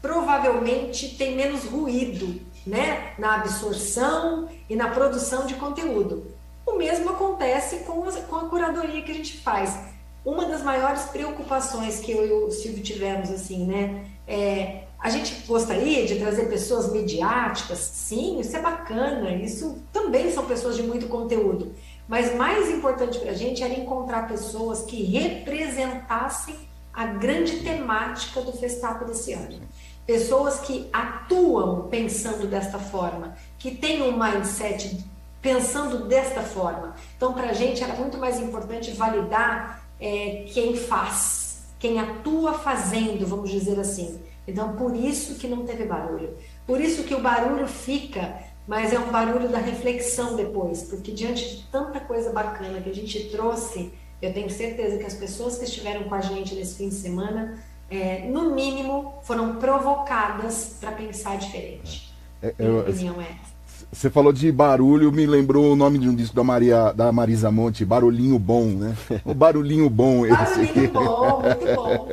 provavelmente 0.00 1.16
tem 1.16 1.36
menos 1.36 1.64
ruído, 1.64 2.40
né? 2.66 3.12
Na 3.18 3.36
absorção 3.36 4.48
e 4.70 4.74
na 4.74 4.88
produção 4.88 5.46
de 5.46 5.54
conteúdo. 5.54 6.26
O 6.66 6.76
mesmo 6.76 7.10
acontece 7.10 7.80
com 7.80 8.04
a, 8.08 8.12
com 8.12 8.36
a 8.36 8.48
curadoria 8.48 9.02
que 9.02 9.10
a 9.10 9.14
gente 9.14 9.38
faz. 9.38 9.78
Uma 10.24 10.46
das 10.46 10.62
maiores 10.62 11.04
preocupações 11.04 12.00
que 12.00 12.12
eu 12.12 12.26
e 12.26 12.32
o 12.32 12.50
Silvio 12.50 12.82
tivemos, 12.82 13.30
assim, 13.30 13.66
né? 13.66 14.06
É, 14.26 14.87
a 14.98 15.10
gente 15.10 15.46
gostaria 15.46 16.04
de 16.06 16.16
trazer 16.16 16.48
pessoas 16.48 16.92
midiáticas, 16.92 17.78
sim, 17.78 18.40
isso 18.40 18.56
é 18.56 18.60
bacana, 18.60 19.32
isso 19.32 19.78
também 19.92 20.32
são 20.32 20.44
pessoas 20.44 20.76
de 20.76 20.82
muito 20.82 21.06
conteúdo. 21.06 21.72
Mas 22.08 22.34
mais 22.34 22.70
importante 22.70 23.18
para 23.18 23.30
a 23.30 23.34
gente 23.34 23.62
era 23.62 23.74
encontrar 23.74 24.26
pessoas 24.26 24.82
que 24.82 25.02
representassem 25.04 26.56
a 26.92 27.06
grande 27.06 27.60
temática 27.60 28.40
do 28.40 28.52
Festap 28.52 29.04
desse 29.04 29.32
ano. 29.32 29.60
Pessoas 30.04 30.60
que 30.60 30.88
atuam 30.92 31.86
pensando 31.88 32.48
desta 32.48 32.78
forma, 32.78 33.36
que 33.58 33.70
têm 33.70 34.02
um 34.02 34.18
mindset 34.18 35.04
pensando 35.40 36.08
desta 36.08 36.42
forma. 36.42 36.96
Então, 37.16 37.34
para 37.34 37.50
a 37.50 37.52
gente 37.52 37.84
era 37.84 37.94
muito 37.94 38.18
mais 38.18 38.40
importante 38.40 38.90
validar 38.92 39.86
é, 40.00 40.46
quem 40.52 40.74
faz, 40.74 41.66
quem 41.78 42.00
atua 42.00 42.54
fazendo, 42.54 43.26
vamos 43.26 43.50
dizer 43.50 43.78
assim. 43.78 44.18
Então, 44.48 44.74
por 44.76 44.96
isso 44.96 45.34
que 45.34 45.46
não 45.46 45.66
teve 45.66 45.84
barulho. 45.84 46.34
Por 46.66 46.80
isso 46.80 47.04
que 47.04 47.14
o 47.14 47.20
barulho 47.20 47.68
fica, 47.68 48.38
mas 48.66 48.94
é 48.94 48.98
um 48.98 49.12
barulho 49.12 49.46
da 49.50 49.58
reflexão 49.58 50.36
depois, 50.36 50.84
porque 50.84 51.12
diante 51.12 51.56
de 51.56 51.62
tanta 51.64 52.00
coisa 52.00 52.32
bacana 52.32 52.80
que 52.80 52.88
a 52.88 52.94
gente 52.94 53.28
trouxe, 53.28 53.92
eu 54.22 54.32
tenho 54.32 54.48
certeza 54.48 54.96
que 54.96 55.04
as 55.04 55.12
pessoas 55.12 55.58
que 55.58 55.64
estiveram 55.64 56.04
com 56.04 56.14
a 56.14 56.22
gente 56.22 56.54
nesse 56.54 56.76
fim 56.76 56.88
de 56.88 56.94
semana, 56.94 57.62
é, 57.90 58.26
no 58.26 58.54
mínimo, 58.54 59.18
foram 59.22 59.56
provocadas 59.56 60.78
para 60.80 60.92
pensar 60.92 61.36
diferente. 61.36 62.10
É, 62.42 62.54
eu, 62.58 62.70
Minha 62.70 62.80
opinião 62.80 63.20
é 63.20 63.24
essa. 63.24 63.57
Você 63.90 64.10
falou 64.10 64.32
de 64.32 64.52
barulho, 64.52 65.10
me 65.10 65.26
lembrou 65.26 65.72
o 65.72 65.76
nome 65.76 65.98
de 65.98 66.08
um 66.08 66.14
disco 66.14 66.36
da, 66.36 66.44
Maria, 66.44 66.92
da 66.92 67.10
Marisa 67.10 67.50
Monte, 67.50 67.86
Barulhinho 67.86 68.38
Bom, 68.38 68.66
né? 68.66 68.94
O 69.24 69.32
Barulhinho 69.32 69.88
Bom 69.88 70.26
esse. 70.26 70.36
Barulhinho 70.36 70.90
Bom, 70.92 71.42
muito 71.42 71.74
bom. 71.74 72.08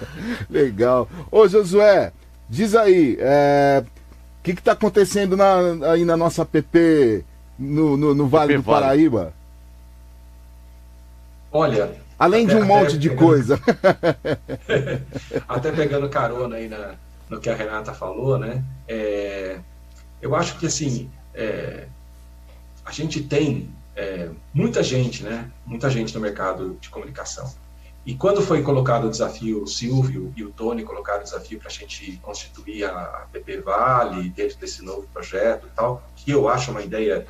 Legal. 0.50 1.08
Ô 1.30 1.46
Josué, 1.46 2.12
diz 2.48 2.74
aí, 2.74 3.14
o 3.14 3.18
é, 3.20 3.84
que 4.42 4.50
está 4.50 4.72
acontecendo 4.72 5.36
na, 5.36 5.92
aí 5.92 6.04
na 6.04 6.16
nossa 6.16 6.44
PP 6.44 7.24
no, 7.56 7.96
no, 7.96 8.12
no 8.12 8.26
Vale 8.26 8.54
PP 8.54 8.58
do 8.58 8.64
Paraíba? 8.64 9.32
Olha. 11.52 11.94
Além 12.18 12.44
até, 12.44 12.54
de 12.54 12.60
um 12.60 12.66
monte 12.66 12.98
de 12.98 13.08
pegando, 13.08 13.24
coisa. 13.24 13.60
até 15.48 15.70
pegando 15.70 16.08
carona 16.08 16.56
aí 16.56 16.68
na, 16.68 16.94
no 17.30 17.40
que 17.40 17.48
a 17.48 17.54
Renata 17.54 17.94
falou, 17.94 18.36
né? 18.36 18.64
É, 18.88 19.58
eu 20.20 20.34
acho 20.34 20.58
que 20.58 20.66
assim 20.66 21.08
é, 21.34 21.86
a 22.84 22.92
gente 22.92 23.22
tem 23.22 23.70
é, 23.94 24.30
muita 24.52 24.82
gente, 24.82 25.22
né? 25.22 25.50
Muita 25.64 25.90
gente 25.90 26.14
no 26.14 26.20
mercado 26.20 26.76
de 26.80 26.88
comunicação. 26.88 27.52
E 28.04 28.14
quando 28.14 28.40
foi 28.40 28.62
colocado 28.62 29.06
o 29.06 29.10
desafio, 29.10 29.62
o 29.62 29.66
Silvio 29.66 30.32
e 30.34 30.42
o 30.42 30.50
Tony 30.50 30.82
colocaram 30.82 31.20
o 31.20 31.24
desafio 31.24 31.58
para 31.58 31.68
a 31.68 31.72
gente 31.72 32.18
constituir 32.22 32.84
a 32.84 33.26
PP 33.30 33.60
Vale 33.60 34.30
dentro 34.30 34.56
desse 34.56 34.82
novo 34.82 35.06
projeto 35.12 35.66
e 35.66 35.70
tal, 35.70 36.02
que 36.16 36.30
eu 36.30 36.48
acho 36.48 36.70
uma 36.70 36.82
ideia 36.82 37.26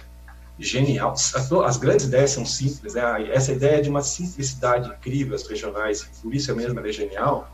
genial. 0.59 1.15
As 1.67 1.77
grandes 1.77 2.07
ideias 2.07 2.31
são 2.31 2.47
simples, 2.47 2.95
né? 2.95 3.03
Essa 3.33 3.53
ideia 3.53 3.79
é 3.79 3.81
de 3.81 3.91
uma 3.91 4.03
simplicidade 4.03 4.89
incrível, 4.89 5.35
as 5.35 5.47
regionais, 5.47 6.05
por 6.23 6.33
isso 6.33 6.55
mesmo 6.55 6.79
ela 6.79 6.89
é 6.89 6.93
genial, 6.93 7.51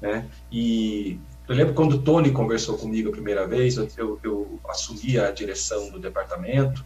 né? 0.00 0.26
E 0.50 1.20
eu 1.48 1.54
lembro 1.54 1.74
quando 1.74 1.94
o 1.94 1.98
Tony 2.02 2.32
conversou 2.32 2.76
comigo 2.76 3.08
a 3.08 3.12
primeira 3.12 3.46
vez, 3.46 3.76
eu, 3.76 4.18
eu, 4.22 4.58
assumi 4.68 5.18
a 5.18 5.30
direção 5.30 5.90
do 5.90 5.98
departamento 5.98 6.84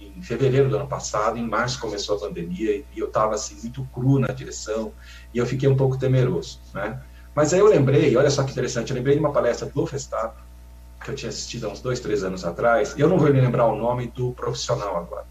em 0.00 0.22
fevereiro 0.22 0.68
do 0.68 0.76
ano 0.76 0.86
passado, 0.86 1.38
em 1.38 1.46
março 1.46 1.80
começou 1.80 2.16
a 2.16 2.20
pandemia 2.20 2.84
e 2.94 2.98
eu 2.98 3.06
estava 3.06 3.34
assim 3.34 3.56
muito 3.62 3.86
cru 3.92 4.18
na 4.18 4.28
direção 4.28 4.92
e 5.32 5.38
eu 5.38 5.46
fiquei 5.46 5.68
um 5.68 5.76
pouco 5.76 5.96
temeroso, 5.96 6.60
né? 6.74 7.00
Mas 7.34 7.52
aí 7.52 7.60
eu 7.60 7.66
lembrei, 7.66 8.16
olha 8.16 8.30
só 8.30 8.42
que 8.42 8.50
interessante, 8.50 8.90
eu 8.90 8.96
lembrei 8.96 9.14
de 9.14 9.20
uma 9.20 9.32
palestra 9.32 9.68
do 9.68 9.86
Festap 9.86 10.36
que 11.04 11.10
eu 11.10 11.14
tinha 11.14 11.28
assistido 11.28 11.66
há 11.66 11.70
uns 11.70 11.80
dois, 11.80 12.00
três 12.00 12.24
anos 12.24 12.44
atrás. 12.44 12.94
Eu 12.98 13.08
não 13.08 13.16
vou 13.16 13.32
me 13.32 13.40
lembrar 13.40 13.66
o 13.66 13.76
nome 13.76 14.08
do 14.08 14.32
profissional 14.32 14.96
agora, 14.96 15.24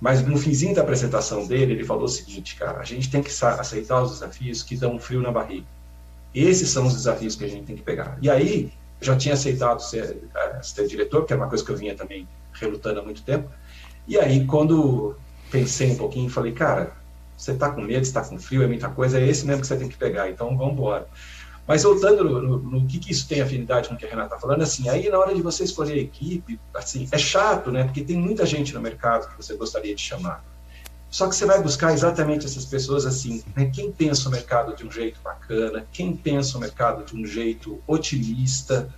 mas 0.00 0.22
no 0.22 0.36
finzinho 0.36 0.74
da 0.74 0.82
apresentação 0.82 1.46
dele 1.46 1.72
ele 1.72 1.84
falou 1.84 2.04
o 2.04 2.08
seguinte, 2.08 2.56
cara, 2.56 2.78
a 2.78 2.84
gente 2.84 3.10
tem 3.10 3.22
que 3.22 3.30
aceitar 3.44 4.02
os 4.02 4.12
desafios 4.12 4.62
que 4.62 4.76
dão 4.76 4.94
um 4.94 4.98
frio 4.98 5.22
na 5.22 5.30
barriga. 5.30 5.66
Esses 6.34 6.70
são 6.70 6.86
os 6.86 6.94
desafios 6.94 7.36
que 7.36 7.44
a 7.44 7.48
gente 7.48 7.66
tem 7.66 7.76
que 7.76 7.82
pegar. 7.82 8.18
E 8.22 8.30
aí, 8.30 8.72
já 9.00 9.16
tinha 9.16 9.34
aceitado 9.34 9.80
ser, 9.80 10.22
eh, 10.34 10.60
ser 10.62 10.86
diretor, 10.86 11.24
que 11.24 11.32
é 11.32 11.36
uma 11.36 11.48
coisa 11.48 11.64
que 11.64 11.70
eu 11.70 11.76
vinha 11.76 11.94
também 11.94 12.28
relutando 12.52 13.00
há 13.00 13.02
muito 13.02 13.22
tempo. 13.22 13.50
E 14.06 14.18
aí, 14.18 14.46
quando 14.46 15.16
pensei 15.50 15.92
um 15.92 15.96
pouquinho, 15.96 16.28
falei, 16.30 16.52
cara, 16.52 16.92
você 17.36 17.52
está 17.52 17.70
com 17.70 17.80
medo, 17.80 18.02
está 18.02 18.22
com 18.22 18.38
frio, 18.38 18.62
é 18.62 18.66
muita 18.66 18.88
coisa, 18.88 19.18
é 19.18 19.26
esse 19.26 19.46
mesmo 19.46 19.62
que 19.62 19.66
você 19.66 19.76
tem 19.76 19.88
que 19.88 19.96
pegar, 19.96 20.28
então 20.28 20.56
vamos 20.56 20.74
embora. 20.74 21.08
Mas 21.66 21.84
voltando 21.84 22.24
no, 22.24 22.42
no, 22.42 22.58
no, 22.58 22.86
que, 22.86 22.98
que 22.98 23.12
isso 23.12 23.28
tem 23.28 23.40
afinidade 23.40 23.88
com 23.88 23.94
o 23.94 23.96
que 23.96 24.04
a 24.04 24.08
Renata 24.08 24.34
está 24.34 24.38
falando, 24.40 24.62
assim, 24.62 24.88
aí 24.88 25.08
na 25.08 25.18
hora 25.18 25.34
de 25.34 25.40
você 25.40 25.64
escolher 25.64 25.94
a 25.94 25.98
equipe, 25.98 26.58
assim, 26.74 27.08
é 27.10 27.18
chato, 27.18 27.70
né? 27.70 27.84
Porque 27.84 28.02
tem 28.02 28.16
muita 28.16 28.44
gente 28.44 28.74
no 28.74 28.80
mercado 28.80 29.28
que 29.28 29.36
você 29.36 29.54
gostaria 29.56 29.94
de 29.94 30.02
chamar. 30.02 30.44
Só 31.10 31.28
que 31.28 31.34
você 31.34 31.44
vai 31.44 31.60
buscar 31.60 31.92
exatamente 31.92 32.46
essas 32.46 32.64
pessoas 32.64 33.04
assim, 33.04 33.42
né? 33.56 33.70
quem 33.74 33.90
pensa 33.90 34.28
o 34.28 34.32
mercado 34.32 34.76
de 34.76 34.86
um 34.86 34.92
jeito 34.92 35.20
bacana, 35.22 35.84
quem 35.92 36.16
pensa 36.16 36.56
o 36.56 36.60
mercado 36.60 37.04
de 37.04 37.16
um 37.16 37.26
jeito 37.26 37.82
otimista, 37.86 38.88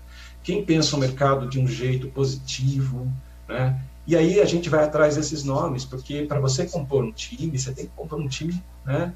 quem 0.43 0.65
pensa 0.65 0.95
o 0.95 0.99
mercado 0.99 1.49
de 1.49 1.59
um 1.59 1.67
jeito 1.67 2.09
positivo, 2.09 3.11
né? 3.49 3.81
E 4.07 4.17
aí 4.17 4.41
a 4.41 4.45
gente 4.45 4.69
vai 4.69 4.85
atrás 4.85 5.17
desses 5.17 5.45
nomes, 5.45 5.85
porque 5.85 6.25
para 6.25 6.41
você 6.41 6.67
compor 6.67 7.05
um 7.05 7.13
time, 7.13 7.57
você 7.57 7.73
tem 7.73 7.87
que 7.87 7.93
compor 7.95 8.21
um 8.21 8.27
time 8.29 8.61
né, 8.85 9.13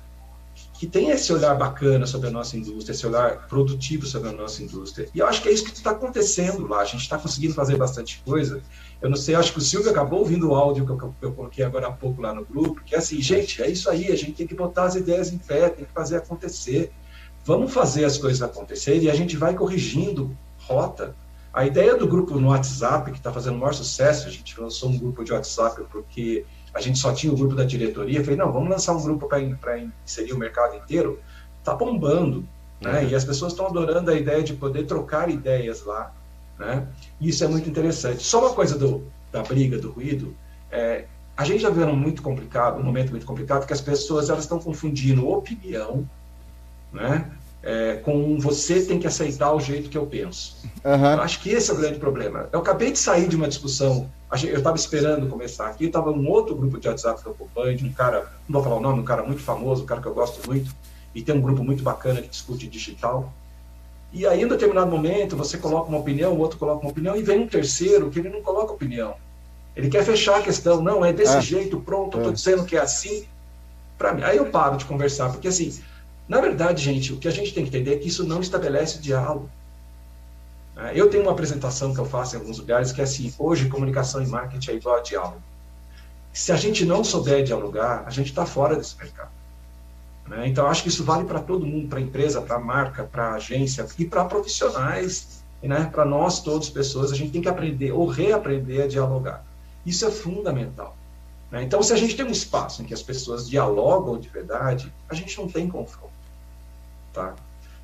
que 0.78 0.86
tem 0.86 1.10
esse 1.10 1.32
olhar 1.32 1.54
bacana 1.54 2.06
sobre 2.06 2.28
a 2.28 2.30
nossa 2.30 2.56
indústria, 2.56 2.92
esse 2.92 3.06
olhar 3.06 3.46
produtivo 3.46 4.06
sobre 4.06 4.28
a 4.28 4.32
nossa 4.32 4.62
indústria. 4.62 5.08
E 5.14 5.18
eu 5.18 5.26
acho 5.26 5.42
que 5.42 5.48
é 5.48 5.52
isso 5.52 5.64
que 5.64 5.72
está 5.72 5.92
acontecendo 5.92 6.66
lá. 6.66 6.80
A 6.80 6.84
gente 6.84 7.00
está 7.00 7.18
conseguindo 7.18 7.54
fazer 7.54 7.76
bastante 7.76 8.22
coisa. 8.24 8.62
Eu 9.00 9.08
não 9.08 9.16
sei, 9.16 9.34
acho 9.34 9.52
que 9.52 9.58
o 9.58 9.62
Silvio 9.62 9.90
acabou 9.90 10.20
ouvindo 10.20 10.50
o 10.50 10.54
áudio 10.54 10.84
que 10.84 10.92
eu, 10.92 11.14
eu, 11.22 11.32
coloquei 11.32 11.64
agora 11.64 11.88
há 11.88 11.92
pouco 11.92 12.20
lá 12.20 12.34
no 12.34 12.44
grupo, 12.44 12.82
que 12.84 12.94
é 12.94 12.98
assim, 12.98 13.20
gente, 13.20 13.62
é 13.62 13.70
isso 13.70 13.90
aí, 13.90 14.10
a 14.10 14.16
gente 14.16 14.32
tem 14.32 14.46
que 14.46 14.54
botar 14.54 14.84
as 14.84 14.94
ideias 14.94 15.32
em 15.32 15.38
pé, 15.38 15.68
tem 15.68 15.84
que 15.84 15.92
fazer 15.92 16.16
acontecer. 16.16 16.92
Vamos 17.44 17.72
fazer 17.72 18.04
as 18.04 18.18
coisas 18.18 18.42
acontecerem 18.42 19.02
e 19.02 19.10
a 19.10 19.14
gente 19.14 19.36
vai 19.36 19.54
corrigindo 19.54 20.36
rota. 20.58 21.14
A 21.52 21.64
ideia 21.64 21.96
do 21.96 22.06
grupo 22.06 22.38
no 22.38 22.48
WhatsApp, 22.48 23.10
que 23.10 23.18
está 23.18 23.32
fazendo 23.32 23.56
o 23.56 23.58
maior 23.58 23.72
sucesso, 23.72 24.28
a 24.28 24.30
gente 24.30 24.60
lançou 24.60 24.90
um 24.90 24.98
grupo 24.98 25.24
de 25.24 25.32
WhatsApp 25.32 25.84
porque 25.90 26.44
a 26.76 26.80
gente 26.80 26.98
só 26.98 27.10
tinha 27.10 27.32
o 27.32 27.36
grupo 27.36 27.54
da 27.54 27.64
diretoria, 27.64 28.22
falei, 28.22 28.36
não, 28.36 28.52
vamos 28.52 28.68
lançar 28.68 28.92
um 28.92 29.02
grupo 29.02 29.26
para 29.26 29.78
inserir 30.04 30.34
o 30.34 30.38
mercado 30.38 30.76
inteiro, 30.76 31.18
tá 31.64 31.74
bombando, 31.74 32.46
né? 32.78 33.00
Uhum. 33.00 33.08
E 33.08 33.14
as 33.14 33.24
pessoas 33.24 33.52
estão 33.52 33.66
adorando 33.66 34.10
a 34.10 34.14
ideia 34.14 34.42
de 34.42 34.52
poder 34.52 34.84
trocar 34.84 35.30
ideias 35.30 35.82
lá, 35.86 36.12
né? 36.58 36.86
Isso 37.18 37.42
é 37.42 37.48
muito 37.48 37.66
interessante. 37.66 38.22
Só 38.22 38.40
uma 38.40 38.52
coisa 38.52 38.76
do, 38.76 39.02
da 39.32 39.42
briga, 39.42 39.78
do 39.78 39.90
ruído, 39.90 40.36
é, 40.70 41.06
a 41.34 41.46
gente 41.46 41.62
já 41.62 41.70
viu 41.70 41.86
um 41.86 41.96
muito 41.96 42.20
complicado, 42.20 42.78
um 42.78 42.82
momento 42.82 43.10
muito 43.10 43.24
complicado, 43.24 43.66
que 43.66 43.72
as 43.72 43.80
pessoas 43.80 44.28
elas 44.28 44.44
estão 44.44 44.58
confundindo 44.58 45.26
opinião, 45.26 46.06
né? 46.92 47.30
É, 47.62 47.96
com 47.96 48.38
você 48.38 48.84
tem 48.84 48.98
que 48.98 49.06
aceitar 49.06 49.50
o 49.52 49.58
jeito 49.58 49.88
que 49.88 49.96
eu 49.96 50.06
penso. 50.06 50.58
Uhum. 50.84 51.12
Eu 51.14 51.22
acho 51.22 51.40
que 51.40 51.48
esse 51.48 51.70
é 51.70 51.74
o 51.74 51.76
grande 51.78 51.98
problema. 51.98 52.50
Eu 52.52 52.60
acabei 52.60 52.92
de 52.92 52.98
sair 52.98 53.28
de 53.28 53.34
uma 53.34 53.48
discussão 53.48 54.10
eu 54.30 54.58
estava 54.58 54.76
esperando 54.76 55.28
começar 55.28 55.68
aqui, 55.68 55.86
estava 55.86 56.10
um 56.10 56.28
outro 56.28 56.54
grupo 56.54 56.78
de 56.78 56.88
WhatsApp 56.88 57.22
que 57.22 57.28
eu 57.28 57.32
acompanho, 57.32 57.76
de 57.76 57.84
um 57.84 57.92
cara, 57.92 58.32
não 58.48 58.60
vou 58.60 58.62
falar 58.62 58.76
o 58.76 58.80
nome, 58.80 59.00
um 59.00 59.04
cara 59.04 59.22
muito 59.22 59.40
famoso, 59.40 59.84
um 59.84 59.86
cara 59.86 60.00
que 60.00 60.08
eu 60.08 60.14
gosto 60.14 60.46
muito, 60.46 60.74
e 61.14 61.22
tem 61.22 61.34
um 61.34 61.40
grupo 61.40 61.62
muito 61.62 61.82
bacana 61.82 62.20
que 62.20 62.28
discute 62.28 62.66
digital. 62.66 63.32
E 64.12 64.26
aí, 64.26 64.42
em 64.42 64.48
determinado 64.48 64.90
momento, 64.90 65.36
você 65.36 65.58
coloca 65.58 65.88
uma 65.88 65.98
opinião, 65.98 66.32
o 66.32 66.38
outro 66.38 66.58
coloca 66.58 66.82
uma 66.82 66.90
opinião, 66.90 67.16
e 67.16 67.22
vem 67.22 67.40
um 67.40 67.46
terceiro 67.46 68.10
que 68.10 68.18
ele 68.18 68.28
não 68.28 68.42
coloca 68.42 68.72
opinião. 68.72 69.14
Ele 69.76 69.88
quer 69.88 70.04
fechar 70.04 70.38
a 70.38 70.42
questão, 70.42 70.82
não, 70.82 71.04
é 71.04 71.12
desse 71.12 71.36
é. 71.36 71.40
jeito, 71.40 71.80
pronto, 71.80 72.16
estou 72.16 72.32
é. 72.32 72.34
dizendo 72.34 72.64
que 72.64 72.76
é 72.76 72.80
assim. 72.80 73.24
Para 73.96 74.12
mim, 74.12 74.22
aí 74.22 74.36
eu 74.36 74.46
paro 74.46 74.76
de 74.76 74.84
conversar, 74.84 75.30
porque 75.30 75.48
assim, 75.48 75.72
na 76.28 76.40
verdade, 76.40 76.82
gente, 76.82 77.12
o 77.12 77.18
que 77.18 77.28
a 77.28 77.30
gente 77.30 77.54
tem 77.54 77.64
que 77.64 77.68
entender 77.68 77.94
é 77.94 77.98
que 77.98 78.08
isso 78.08 78.26
não 78.26 78.40
estabelece 78.40 78.98
diálogo. 78.98 79.48
É, 80.76 80.92
eu 80.94 81.08
tenho 81.08 81.22
uma 81.22 81.32
apresentação 81.32 81.94
que 81.94 82.00
eu 82.00 82.04
faço 82.04 82.36
em 82.36 82.38
alguns 82.38 82.58
lugares 82.58 82.92
que 82.92 83.00
é 83.00 83.04
assim: 83.04 83.32
hoje 83.38 83.68
comunicação 83.68 84.22
e 84.22 84.26
marketing 84.26 84.70
é 84.70 84.74
igual 84.74 84.96
a 84.96 85.00
diálogo. 85.00 85.42
Se 86.32 86.52
a 86.52 86.56
gente 86.56 86.84
não 86.84 87.02
souber 87.02 87.42
dialogar, 87.42 88.04
a 88.06 88.10
gente 88.10 88.28
está 88.28 88.44
fora 88.44 88.76
desse 88.76 88.94
mercado. 88.98 89.30
Né? 90.28 90.48
Então, 90.48 90.66
acho 90.66 90.82
que 90.82 90.90
isso 90.90 91.02
vale 91.02 91.24
para 91.24 91.40
todo 91.40 91.64
mundo, 91.64 91.88
para 91.88 91.98
a 91.98 92.02
empresa, 92.02 92.42
para 92.42 92.56
a 92.56 92.60
marca, 92.60 93.04
para 93.04 93.28
a 93.28 93.34
agência 93.36 93.86
e 93.98 94.04
para 94.04 94.24
profissionais, 94.26 95.42
né? 95.62 95.88
para 95.90 96.04
nós 96.04 96.40
todos, 96.40 96.68
pessoas. 96.68 97.10
A 97.10 97.16
gente 97.16 97.32
tem 97.32 97.40
que 97.40 97.48
aprender 97.48 97.92
ou 97.92 98.06
reaprender 98.06 98.84
a 98.84 98.86
dialogar. 98.86 99.44
Isso 99.86 100.04
é 100.04 100.10
fundamental. 100.10 100.94
Né? 101.50 101.62
Então, 101.62 101.82
se 101.82 101.92
a 101.94 101.96
gente 101.96 102.14
tem 102.14 102.26
um 102.26 102.30
espaço 102.30 102.82
em 102.82 102.84
que 102.84 102.92
as 102.92 103.02
pessoas 103.02 103.48
dialogam 103.48 104.18
de 104.18 104.28
verdade, 104.28 104.92
a 105.08 105.14
gente 105.14 105.38
não 105.38 105.48
tem 105.48 105.66
confronto. 105.68 106.12
Tá? 107.14 107.34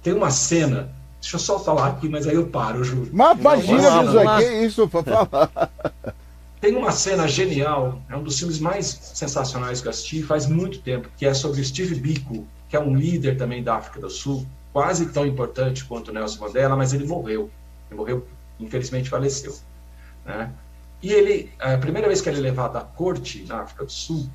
Tem 0.03 0.13
uma 0.13 0.31
cena 0.31 0.93
Deixa 1.23 1.37
eu 1.37 1.41
só 1.41 1.57
falar 1.57 1.87
aqui, 1.87 2.09
mas 2.09 2.27
aí 2.27 2.35
eu 2.35 2.49
paro, 2.49 2.83
juro. 2.83 3.09
Mas 3.13 3.39
imagina, 3.39 4.05
Josué, 4.05 4.25
que 4.39 4.67
isso 4.67 4.89
para 4.89 5.05
falar. 5.05 5.71
Tem 6.61 6.75
uma 6.77 6.91
cena 6.91 7.29
genial, 7.29 8.03
é 8.11 8.17
um 8.17 8.25
dos 8.25 8.37
filmes 8.39 8.59
mais 8.59 8.87
sensacionais 8.87 9.81
que 9.81 9.87
eu 9.87 9.91
assisti 9.91 10.23
faz 10.23 10.47
muito 10.47 10.81
tempo, 10.81 11.09
que 11.17 11.25
é 11.25 11.33
sobre 11.33 11.65
Steve 11.65 11.95
Biko, 11.95 12.45
que 12.69 12.77
é 12.77 12.81
um 12.81 12.97
líder 12.97 13.37
também 13.37 13.63
da 13.63 13.77
África 13.77 14.01
do 14.01 14.11
Sul, 14.11 14.45
quase 14.73 15.07
tão 15.07 15.25
importante 15.25 15.85
quanto 15.85 16.13
Nelson 16.13 16.45
Mandela, 16.45 16.77
mas 16.77 16.93
ele 16.93 17.07
morreu. 17.07 17.49
Ele 17.89 17.99
morreu, 17.99 18.27
infelizmente 18.59 19.09
faleceu. 19.09 19.57
Né? 20.25 20.53
E 21.01 21.13
ele, 21.13 21.53
a 21.61 21.79
primeira 21.79 22.09
vez 22.09 22.21
que 22.21 22.29
ele 22.29 22.39
é 22.39 22.43
levado 22.43 22.77
à 22.77 22.81
corte 22.81 23.45
na 23.49 23.61
África 23.61 23.85
do 23.85 23.93
Sul, 23.93 24.29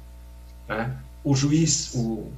né, 0.70 0.96
o 1.22 1.36
juiz, 1.36 1.94
o 1.96 2.32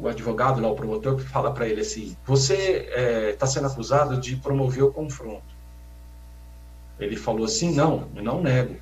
o 0.00 0.08
advogado 0.08 0.60
lá, 0.60 0.68
o 0.68 0.74
promotor, 0.74 1.16
que 1.16 1.22
fala 1.22 1.52
para 1.52 1.68
ele 1.68 1.80
assim: 1.80 2.16
Você 2.26 2.54
está 2.54 3.00
é, 3.00 3.32
tá 3.32 3.46
sendo 3.46 3.66
acusado 3.66 4.20
de 4.20 4.36
promover 4.36 4.84
o 4.84 4.92
confronto. 4.92 5.42
Ele 6.98 7.16
falou 7.16 7.44
assim: 7.44 7.74
Não, 7.74 8.08
eu 8.14 8.22
não 8.22 8.42
nego. 8.42 8.76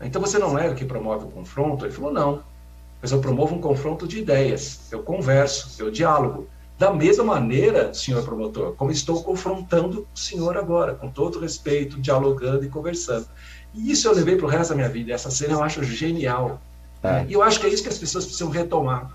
Então 0.00 0.20
você 0.20 0.38
não 0.38 0.54
nega 0.54 0.74
que 0.74 0.84
promove 0.84 1.24
o 1.24 1.30
confronto? 1.30 1.84
Ele 1.84 1.92
falou: 1.92 2.12
Não, 2.12 2.42
mas 3.00 3.12
eu 3.12 3.20
promovo 3.20 3.54
um 3.54 3.60
confronto 3.60 4.06
de 4.06 4.18
ideias, 4.18 4.80
eu 4.90 5.02
converso, 5.02 5.80
eu 5.82 5.90
diálogo. 5.90 6.48
Da 6.78 6.92
mesma 6.92 7.24
maneira, 7.24 7.92
senhor 7.92 8.22
promotor, 8.22 8.74
como 8.76 8.92
estou 8.92 9.22
confrontando 9.24 10.06
o 10.14 10.18
senhor 10.18 10.56
agora, 10.56 10.94
com 10.94 11.10
todo 11.10 11.40
respeito, 11.40 12.00
dialogando 12.00 12.64
e 12.64 12.68
conversando. 12.68 13.26
E 13.74 13.90
isso 13.90 14.06
eu 14.06 14.14
levei 14.14 14.36
para 14.36 14.46
o 14.46 14.48
resto 14.48 14.70
da 14.70 14.76
minha 14.76 14.88
vida. 14.88 15.12
Essa 15.12 15.28
cena 15.28 15.54
eu 15.54 15.62
acho 15.62 15.82
genial. 15.82 16.60
É. 17.02 17.24
E 17.28 17.32
eu 17.32 17.42
acho 17.42 17.58
que 17.58 17.66
é 17.66 17.68
isso 17.68 17.82
que 17.82 17.88
as 17.88 17.98
pessoas 17.98 18.24
precisam 18.24 18.48
retomar. 18.48 19.10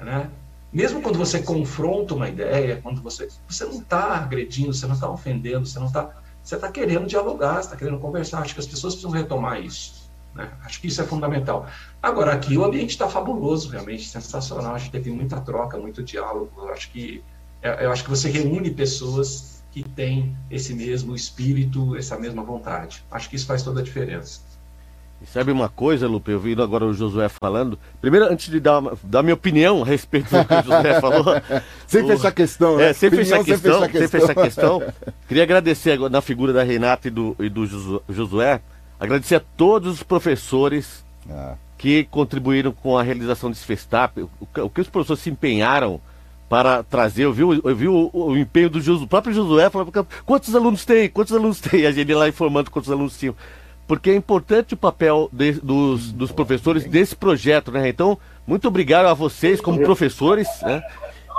Né? 0.00 0.28
Mesmo 0.72 1.00
quando 1.00 1.18
você 1.18 1.42
confronta 1.42 2.14
uma 2.14 2.28
ideia, 2.28 2.80
quando 2.82 3.00
você 3.00 3.28
você 3.48 3.64
não 3.64 3.80
está 3.80 4.16
agredindo, 4.16 4.72
você 4.72 4.86
não 4.86 4.94
está 4.94 5.08
ofendendo, 5.08 5.66
você 5.66 5.78
não 5.78 5.86
está 5.86 6.14
você 6.42 6.54
está 6.54 6.70
querendo 6.70 7.06
dialogar, 7.06 7.60
está 7.60 7.76
querendo 7.76 7.98
conversar. 7.98 8.40
Acho 8.40 8.54
que 8.54 8.60
as 8.60 8.66
pessoas 8.66 8.94
precisam 8.94 9.10
retomar 9.10 9.60
isso. 9.60 10.08
Né? 10.34 10.50
Acho 10.64 10.80
que 10.80 10.86
isso 10.86 11.00
é 11.02 11.04
fundamental. 11.04 11.66
Agora 12.02 12.32
aqui 12.32 12.56
o 12.56 12.64
ambiente 12.64 12.90
está 12.90 13.08
fabuloso, 13.08 13.70
realmente 13.70 14.08
sensacional. 14.08 14.74
A 14.74 14.78
gente 14.78 14.92
teve 14.92 15.10
muita 15.10 15.40
troca, 15.40 15.76
muito 15.76 16.02
diálogo. 16.02 16.50
Eu 16.58 16.72
acho 16.72 16.90
que 16.90 17.22
é, 17.60 17.84
eu 17.84 17.92
acho 17.92 18.04
que 18.04 18.10
você 18.10 18.30
reúne 18.30 18.70
pessoas 18.70 19.62
que 19.70 19.82
têm 19.82 20.36
esse 20.50 20.74
mesmo 20.74 21.14
espírito, 21.14 21.96
essa 21.96 22.18
mesma 22.18 22.42
vontade. 22.42 23.04
Acho 23.10 23.28
que 23.28 23.36
isso 23.36 23.46
faz 23.46 23.62
toda 23.62 23.80
a 23.80 23.82
diferença. 23.82 24.40
E 25.20 25.26
sabe 25.26 25.50
uma 25.50 25.68
coisa, 25.68 26.06
Lupe, 26.06 26.30
eu 26.30 26.38
vi 26.38 26.52
agora 26.60 26.84
o 26.84 26.94
Josué 26.94 27.28
falando. 27.28 27.76
Primeiro, 28.00 28.26
antes 28.26 28.50
de 28.50 28.60
dar, 28.60 28.80
dar 29.02 29.22
minha 29.22 29.34
opinião 29.34 29.82
a 29.82 29.84
respeito 29.84 30.30
do 30.30 30.44
que 30.44 30.54
o 30.54 30.62
Josué 30.62 31.00
falou. 31.00 31.24
sem 31.88 32.04
o, 32.04 32.06
fechar 32.06 32.32
questão, 32.32 32.76
né? 32.76 32.90
É, 32.90 32.92
sem 32.92 33.10
fechar 33.10 33.44
questão, 33.44 33.80
sem 33.80 33.82
fechar 33.82 33.88
questão. 33.88 34.08
Sem 34.08 34.20
fechar 34.20 34.34
questão. 34.34 34.82
Queria 35.26 35.42
agradecer 35.42 35.98
na 36.08 36.20
figura 36.20 36.52
da 36.52 36.62
Renata 36.62 37.08
e 37.08 37.10
do, 37.10 37.34
e 37.40 37.48
do 37.48 37.66
Josué, 38.08 38.60
agradecer 38.98 39.36
a 39.36 39.42
todos 39.56 39.94
os 39.94 40.02
professores 40.04 41.04
ah. 41.28 41.54
que 41.76 42.04
contribuíram 42.04 42.70
com 42.70 42.96
a 42.96 43.02
realização 43.02 43.50
desse 43.50 43.64
Festap, 43.64 44.20
o, 44.20 44.30
o, 44.40 44.70
que 44.70 44.80
os 44.80 44.88
professores 44.88 45.22
se 45.22 45.30
empenharam 45.30 46.00
para 46.48 46.84
trazer. 46.84 47.24
Eu 47.24 47.32
vi, 47.32 47.42
eu 47.42 47.76
vi 47.76 47.88
o, 47.88 48.08
o 48.12 48.36
empenho 48.36 48.70
do, 48.70 48.80
Josué, 48.80 49.08
próprio 49.08 49.34
Josué, 49.34 49.68
falando, 49.68 49.92
quantos 50.24 50.54
alunos 50.54 50.84
tem? 50.84 51.08
Quantos 51.08 51.34
alunos 51.34 51.60
tem? 51.60 51.86
A 51.86 51.90
gente 51.90 52.14
lá 52.14 52.28
informando 52.28 52.70
quantos 52.70 52.90
alunos 52.90 53.18
tinham 53.18 53.34
porque 53.88 54.10
é 54.10 54.14
importante 54.14 54.74
o 54.74 54.76
papel 54.76 55.30
de, 55.32 55.52
dos, 55.52 56.12
dos 56.12 56.30
professores 56.30 56.84
desse 56.84 57.16
projeto, 57.16 57.72
né? 57.72 57.88
Então, 57.88 58.18
muito 58.46 58.68
obrigado 58.68 59.06
a 59.06 59.14
vocês 59.14 59.62
como 59.62 59.80
professores, 59.80 60.46
né? 60.62 60.82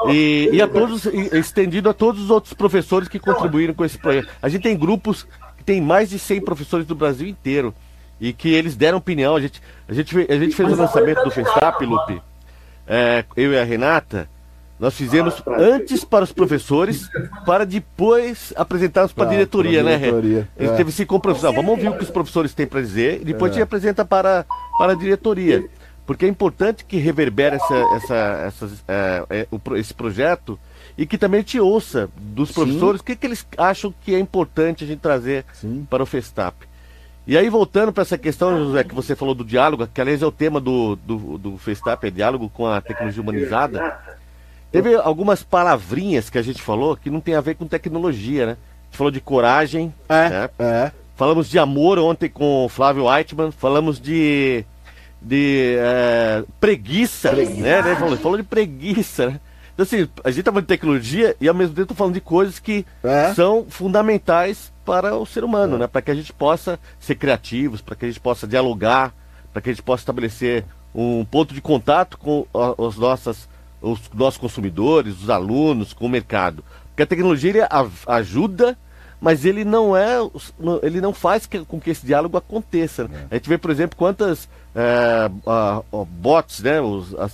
E, 0.08 0.50
e 0.54 0.62
a 0.62 0.68
todos, 0.68 1.06
estendido 1.06 1.90
a 1.90 1.94
todos 1.94 2.24
os 2.24 2.30
outros 2.32 2.54
professores 2.54 3.08
que 3.08 3.20
contribuíram 3.20 3.74
com 3.76 3.86
esse 3.86 4.00
projeto. 4.00 4.30
A 4.42 4.50
gente 4.50 4.64
tem 4.64 4.76
grupos 4.76 5.28
que 5.58 5.64
tem 5.64 5.80
mais 5.80 6.10
de 6.10 6.18
100 6.18 6.42
professores 6.42 6.88
do 6.88 6.96
Brasil 6.96 7.28
inteiro 7.28 7.74
e 8.20 8.34
que 8.34 8.50
eles 8.50 8.76
deram 8.76 8.98
opinião. 8.98 9.36
A 9.36 9.42
gente, 9.42 9.62
a 9.88 9.94
gente, 9.94 10.18
a 10.18 10.40
gente 10.40 10.56
fez 10.56 10.72
o 10.72 10.76
lançamento 10.76 11.24
do 11.24 11.30
Festap, 11.30 11.86
Lupe, 11.86 12.20
é, 12.88 13.24
eu 13.38 13.54
e 13.54 13.60
a 13.60 13.64
Renata, 13.64 14.28
nós 14.80 14.96
fizemos 14.96 15.44
antes 15.46 16.06
para 16.06 16.24
os 16.24 16.32
professores, 16.32 17.10
para 17.46 17.66
depois 17.66 18.54
apresentarmos 18.56 19.12
para 19.12 19.26
a 19.26 19.30
diretoria, 19.30 19.84
né, 19.84 19.98
diretoria, 19.98 20.40
né? 20.40 20.48
Ele 20.58 20.70
é. 20.70 20.76
teve 20.76 20.90
esse 20.90 21.06
compromisso. 21.06 21.46
Ah, 21.46 21.52
vamos 21.52 21.72
ouvir 21.72 21.90
o 21.90 21.98
que 21.98 22.04
os 22.04 22.10
professores 22.10 22.54
têm 22.54 22.66
para 22.66 22.80
dizer 22.80 23.22
e 23.22 23.26
depois 23.26 23.52
é. 23.52 23.52
a 23.52 23.54
gente 23.56 23.64
apresenta 23.64 24.06
para, 24.06 24.46
para 24.78 24.94
a 24.94 24.96
diretoria. 24.96 25.68
Porque 26.06 26.26
é 26.26 26.30
importante 26.30 26.86
que 26.86 26.98
reverbere 26.98 27.58
essa, 27.58 27.76
essa, 27.96 28.16
essa, 28.48 28.72
é, 28.88 29.26
é, 29.30 29.48
esse 29.76 29.94
projeto 29.94 30.58
e 30.98 31.06
que 31.06 31.18
também 31.18 31.44
te 31.44 31.60
ouça 31.60 32.10
dos 32.18 32.52
professores 32.52 33.02
o 33.02 33.04
que, 33.04 33.16
que 33.16 33.28
eles 33.28 33.46
acham 33.58 33.94
que 34.02 34.16
é 34.16 34.20
importante 34.20 34.86
a 34.86 34.88
gente 34.88 35.00
trazer 35.00 35.46
Sim. 35.54 35.86
para 35.90 36.02
o 36.02 36.06
Festap. 36.06 36.56
E 37.28 37.38
aí, 37.38 37.48
voltando 37.48 37.94
para 37.94 38.02
essa 38.02 38.18
questão, 38.18 38.58
José, 38.58 38.84
que 38.84 38.96
você 38.96 39.16
falou 39.16 39.36
do 39.36 39.46
diálogo, 39.46 39.86
que 39.86 40.02
aliás 40.02 40.22
é 40.24 40.26
o 40.26 40.32
tema 40.32 40.60
do, 40.60 40.96
do, 40.96 41.38
do 41.38 41.58
Festap, 41.58 42.08
é 42.08 42.10
diálogo 42.10 42.50
com 42.50 42.66
a 42.66 42.82
tecnologia 42.82 43.22
humanizada. 43.22 44.00
Teve 44.72 44.96
algumas 44.96 45.44
palavrinhas 45.44 46.30
que 46.30 46.38
a 46.38 46.42
gente 46.42 46.62
falou 46.62 46.96
que 46.96 47.10
não 47.10 47.20
tem 47.20 47.36
a 47.36 47.42
ver 47.42 47.56
com 47.56 47.66
tecnologia, 47.66 48.46
né? 48.46 48.52
A 48.52 48.86
gente 48.86 48.98
falou 48.98 49.12
de 49.12 49.20
coragem. 49.20 49.94
É. 50.08 50.30
Né? 50.30 50.50
é. 50.60 50.92
Falamos 51.16 51.50
de 51.50 51.60
amor 51.60 52.00
ontem 52.00 52.30
com 52.30 52.66
o 52.66 52.70
Flávio 52.70 53.10
Whiteman. 53.10 53.52
Falamos 53.52 54.00
de. 54.00 54.64
de 55.22 55.76
é, 55.80 56.44
preguiça, 56.60 57.32
preguiça. 57.32 57.62
né? 57.62 57.96
Falou, 57.96 58.18
falou 58.18 58.38
de 58.38 58.44
preguiça, 58.44 59.32
né? 59.32 59.40
Então, 59.74 59.84
assim, 59.84 60.10
a 60.24 60.30
gente 60.30 60.44
tá 60.44 60.52
falando 60.52 60.66
de 60.66 60.68
tecnologia 60.68 61.36
e 61.40 61.48
ao 61.48 61.56
mesmo 61.56 61.74
tempo 61.74 61.88
tô 61.88 61.94
falando 61.94 62.14
de 62.14 62.22
coisas 62.22 62.60
que 62.60 62.86
é? 63.02 63.34
são 63.34 63.66
fundamentais 63.70 64.74
para 64.86 65.16
o 65.16 65.26
ser 65.26 65.44
humano, 65.44 65.78
é. 65.78 65.80
né? 65.80 65.88
Para 65.88 66.02
que 66.02 66.12
a 66.12 66.16
gente 66.16 66.34
possa 66.34 66.80
ser 67.00 67.16
criativos, 67.16 67.82
para 67.82 67.96
que 67.96 68.06
a 68.06 68.08
gente 68.08 68.20
possa 68.20 68.46
dialogar, 68.46 69.14
para 69.52 69.62
que 69.62 69.70
a 69.70 69.74
gente 69.74 69.82
possa 69.82 70.02
estabelecer 70.02 70.64
um 70.94 71.26
ponto 71.26 71.54
de 71.54 71.62
contato 71.62 72.18
com 72.18 72.46
os, 72.54 72.98
nossas, 72.98 73.49
os 73.82 74.00
nossos 74.14 74.40
consumidores, 74.40 75.22
os 75.22 75.30
alunos, 75.30 75.94
com 75.94 76.06
o 76.06 76.10
mercado. 76.10 76.64
Porque 76.90 77.04
a 77.04 77.08
tecnologia 77.08 77.50
ele 77.50 77.60
ajuda, 78.08 78.78
mas 79.22 79.46
ele 79.46 79.64
não 79.64 79.96
é, 79.96 80.18
ele 80.84 81.02
não 81.02 81.14
faz 81.14 81.48
com 81.68 81.80
que 81.80 81.90
esse 81.90 82.06
diálogo 82.06 82.38
aconteça. 82.38 83.06
Né? 83.06 83.26
É. 83.32 83.36
A 83.36 83.38
gente 83.38 83.50
vê, 83.50 83.58
por 83.58 83.72
exemplo, 83.72 83.98
quantas 83.98 84.50
é, 84.76 85.30
a, 85.48 85.78
a 85.78 86.06
bots, 86.10 86.62
né, 86.62 86.82
os, 86.82 87.16
a, 87.16 87.26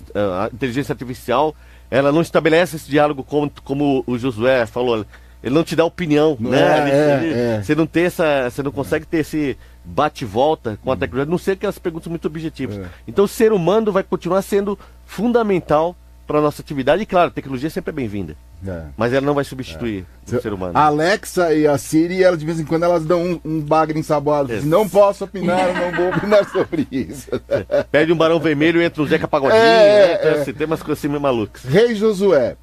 a, 0.45 0.49
inteligência 0.53 0.93
artificial, 0.93 1.55
ela 1.89 2.11
não 2.11 2.21
estabelece 2.21 2.75
esse 2.75 2.89
diálogo 2.89 3.23
como, 3.23 3.51
como 3.63 4.03
o 4.07 4.17
Josué 4.17 4.65
falou. 4.65 5.05
Ele 5.43 5.53
não 5.53 5.63
te 5.63 5.75
dá 5.75 5.85
opinião, 5.85 6.35
né? 6.39 6.59
É, 6.59 6.81
ele, 6.81 7.33
é, 7.33 7.57
é. 7.57 7.63
Você 7.63 7.75
não 7.75 7.85
tem 7.85 8.05
essa, 8.05 8.49
você 8.49 8.63
não 8.63 8.71
consegue 8.71 9.05
ter 9.05 9.17
esse 9.17 9.55
bate-volta 9.83 10.79
com 10.83 10.91
a 10.91 10.95
tecnologia, 10.95 11.29
não 11.29 11.37
ser 11.37 11.51
aquelas 11.51 11.77
perguntas 11.77 12.07
muito 12.07 12.25
objetivas. 12.27 12.77
É. 12.77 12.85
Então 13.07 13.25
o 13.25 13.27
ser 13.27 13.53
humano 13.53 13.91
vai 13.91 14.01
continuar 14.01 14.41
sendo 14.41 14.77
fundamental 15.05 15.95
para 16.25 16.39
a 16.39 16.41
nossa 16.41 16.61
atividade. 16.61 17.03
E 17.03 17.05
claro, 17.05 17.31
tecnologia 17.31 17.69
sempre 17.69 17.91
é 17.91 17.93
bem-vinda. 17.93 18.35
É. 18.65 18.83
Mas 18.97 19.13
ela 19.13 19.25
não 19.25 19.33
vai 19.33 19.43
substituir 19.43 20.05
é. 20.31 20.35
o 20.35 20.41
ser 20.41 20.53
humano. 20.53 20.77
A 20.77 20.85
Alexa 20.85 21.53
e 21.53 21.67
a 21.67 21.77
Siri, 21.77 22.23
elas, 22.23 22.39
de 22.39 22.45
vez 22.45 22.59
em 22.59 22.65
quando, 22.65 22.83
elas 22.83 23.05
dão 23.05 23.23
um, 23.23 23.39
um 23.45 23.59
bagre 23.61 23.99
ensaboado. 23.99 24.53
Assim, 24.53 24.67
não 24.67 24.87
posso 24.87 25.25
opinar, 25.25 25.73
não 25.73 25.91
vou 25.91 26.09
opinar 26.09 26.49
sobre 26.49 26.87
isso. 26.91 27.29
É. 27.47 27.83
Pede 27.91 28.11
um 28.11 28.17
barão 28.17 28.39
vermelho 28.39 28.81
e 28.81 28.85
entra 28.85 29.01
o 29.01 29.07
Zeca 29.07 29.27
Pagodinho. 29.27 29.61
É, 29.61 30.23
né? 30.23 30.41
então, 30.41 30.53
tem 30.53 30.67
umas 30.67 30.81
coisas 30.81 30.99
assim 30.99 31.07
meio 31.07 31.21
malucas. 31.21 31.63
Rei 31.63 31.95
Josué, 31.95 32.57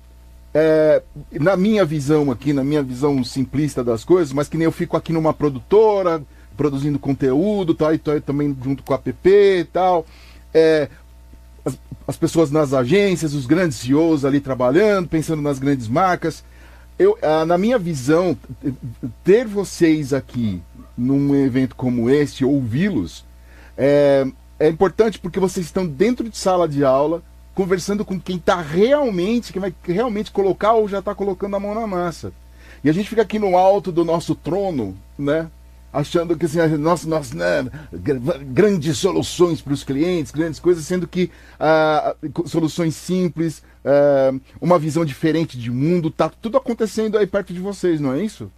é, 0.55 1.03
na 1.33 1.57
minha 1.57 1.85
visão 1.85 2.31
aqui, 2.31 2.53
na 2.53 2.65
minha 2.65 2.83
visão 2.83 3.23
simplista 3.25 3.83
das 3.83 4.05
coisas, 4.05 4.33
mas 4.33 4.49
que 4.49 4.57
nem 4.57 4.65
eu 4.65 4.73
fico 4.73 4.97
aqui 4.97 5.13
numa 5.13 5.33
produtora, 5.33 6.23
produzindo 6.57 6.99
conteúdo, 6.99 7.75
tá, 7.75 7.95
e 7.95 7.99
tô 7.99 8.21
também 8.21 8.57
junto 8.63 8.83
com 8.83 8.93
a 8.93 8.97
app 8.97 9.29
e 9.29 9.65
tal. 9.65 10.05
É, 10.55 10.89
as, 11.65 11.79
as, 12.07 12.17
pessoas 12.17 12.51
nas 12.51 12.73
agências, 12.73 13.35
os 13.35 13.47
grandes 13.47 13.79
CEOs 13.79 14.25
ali 14.25 14.41
trabalhando, 14.41 15.09
pensando 15.09 15.43
nas 15.43 15.59
grandes 15.59 15.89
marcas. 15.89 16.45
Eu, 16.99 17.19
ah, 17.23 17.45
na 17.45 17.57
minha 17.59 17.79
visão, 17.79 18.37
ter 19.25 19.47
vocês 19.47 20.13
aqui 20.13 20.63
num 20.97 21.35
evento 21.35 21.75
como 21.75 22.11
este, 22.11 22.45
ouvi-los, 22.45 23.25
é, 23.77 24.27
é 24.61 24.69
importante 24.69 25.19
porque 25.19 25.41
vocês 25.41 25.67
estão 25.67 25.87
dentro 25.87 26.29
de 26.29 26.37
sala 26.37 26.69
de 26.69 26.85
aula, 26.85 27.23
conversando 27.55 28.05
com 28.05 28.21
quem 28.21 28.37
está 28.37 28.61
realmente, 28.61 29.53
quem 29.53 29.61
vai 29.61 29.75
realmente 29.83 30.31
colocar 30.31 30.73
ou 30.73 30.89
já 30.89 31.01
está 31.01 31.15
colocando 31.15 31.57
a 31.57 31.61
mão 31.61 31.75
na 31.75 31.87
massa. 31.87 32.33
E 32.85 32.91
a 32.91 32.93
gente 32.93 33.09
fica 33.09 33.23
aqui 33.23 33.39
no 33.39 33.57
alto 33.57 33.93
do 33.93 34.05
nosso 34.05 34.35
trono, 34.35 34.97
né? 35.19 35.49
Achando 35.93 36.37
que 36.37 36.47
assim, 36.47 36.59
nós, 36.79 37.05
nós 37.05 37.33
né, 37.33 37.69
grandes 38.47 38.99
soluções 38.99 39.61
para 39.61 39.73
os 39.73 39.85
clientes, 39.85 40.33
grandes 40.33 40.59
coisas, 40.59 40.85
sendo 40.85 41.07
que 41.07 41.31
ah, 41.61 42.17
soluções 42.47 42.97
simples, 42.97 43.63
ah, 43.85 44.33
uma 44.61 44.79
visão 44.79 45.05
diferente 45.05 45.59
de 45.59 45.71
mundo, 45.71 46.11
tá 46.11 46.31
tudo 46.31 46.57
acontecendo 46.57 47.19
aí 47.19 47.27
perto 47.27 47.53
de 47.53 47.61
vocês, 47.61 48.01
não 48.01 48.15
é 48.15 48.25
isso? 48.25 48.51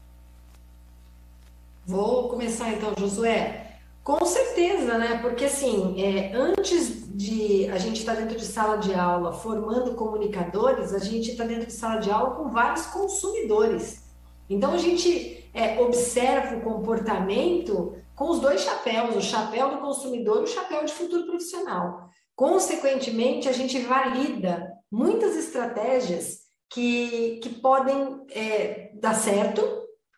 Vou 1.87 2.29
começar 2.29 2.73
então, 2.73 2.95
Josué. 2.99 3.63
Com 4.03 4.25
certeza, 4.27 4.99
né? 4.99 5.19
Porque 5.23 5.47
assim, 5.47 6.01
é, 6.01 6.35
antes 6.35 7.09
de 7.17 7.71
a 7.71 7.79
gente 7.79 8.01
estar 8.01 8.15
tá 8.15 8.21
dentro 8.21 8.37
de 8.37 8.45
sala 8.45 8.77
de 8.77 8.93
aula 8.93 9.33
formando 9.33 9.95
comunicadores, 9.95 10.93
a 10.93 10.99
gente 10.99 11.31
está 11.31 11.45
dentro 11.45 11.67
de 11.67 11.73
sala 11.73 12.01
de 12.01 12.11
aula 12.11 12.35
com 12.35 12.51
vários 12.51 12.85
consumidores. 12.87 14.04
Então 14.49 14.73
a 14.73 14.79
gente 14.79 15.49
é, 15.55 15.81
observa 15.81 16.57
o 16.57 16.63
comportamento 16.63 17.97
com 18.15 18.31
os 18.31 18.41
dois 18.41 18.61
chapéus, 18.61 19.17
o 19.17 19.21
chapéu 19.21 19.71
do 19.71 19.79
consumidor 19.79 20.41
e 20.41 20.45
o 20.45 20.47
chapéu 20.47 20.85
de 20.85 20.93
futuro 20.93 21.27
profissional. 21.27 22.09
Consequentemente, 22.37 23.49
a 23.49 23.53
gente 23.53 23.79
valida 23.81 24.73
muitas 24.91 25.37
estratégias 25.37 26.41
que, 26.71 27.39
que 27.43 27.49
podem 27.49 28.25
é, 28.31 28.91
dar 28.95 29.15
certo, 29.15 29.63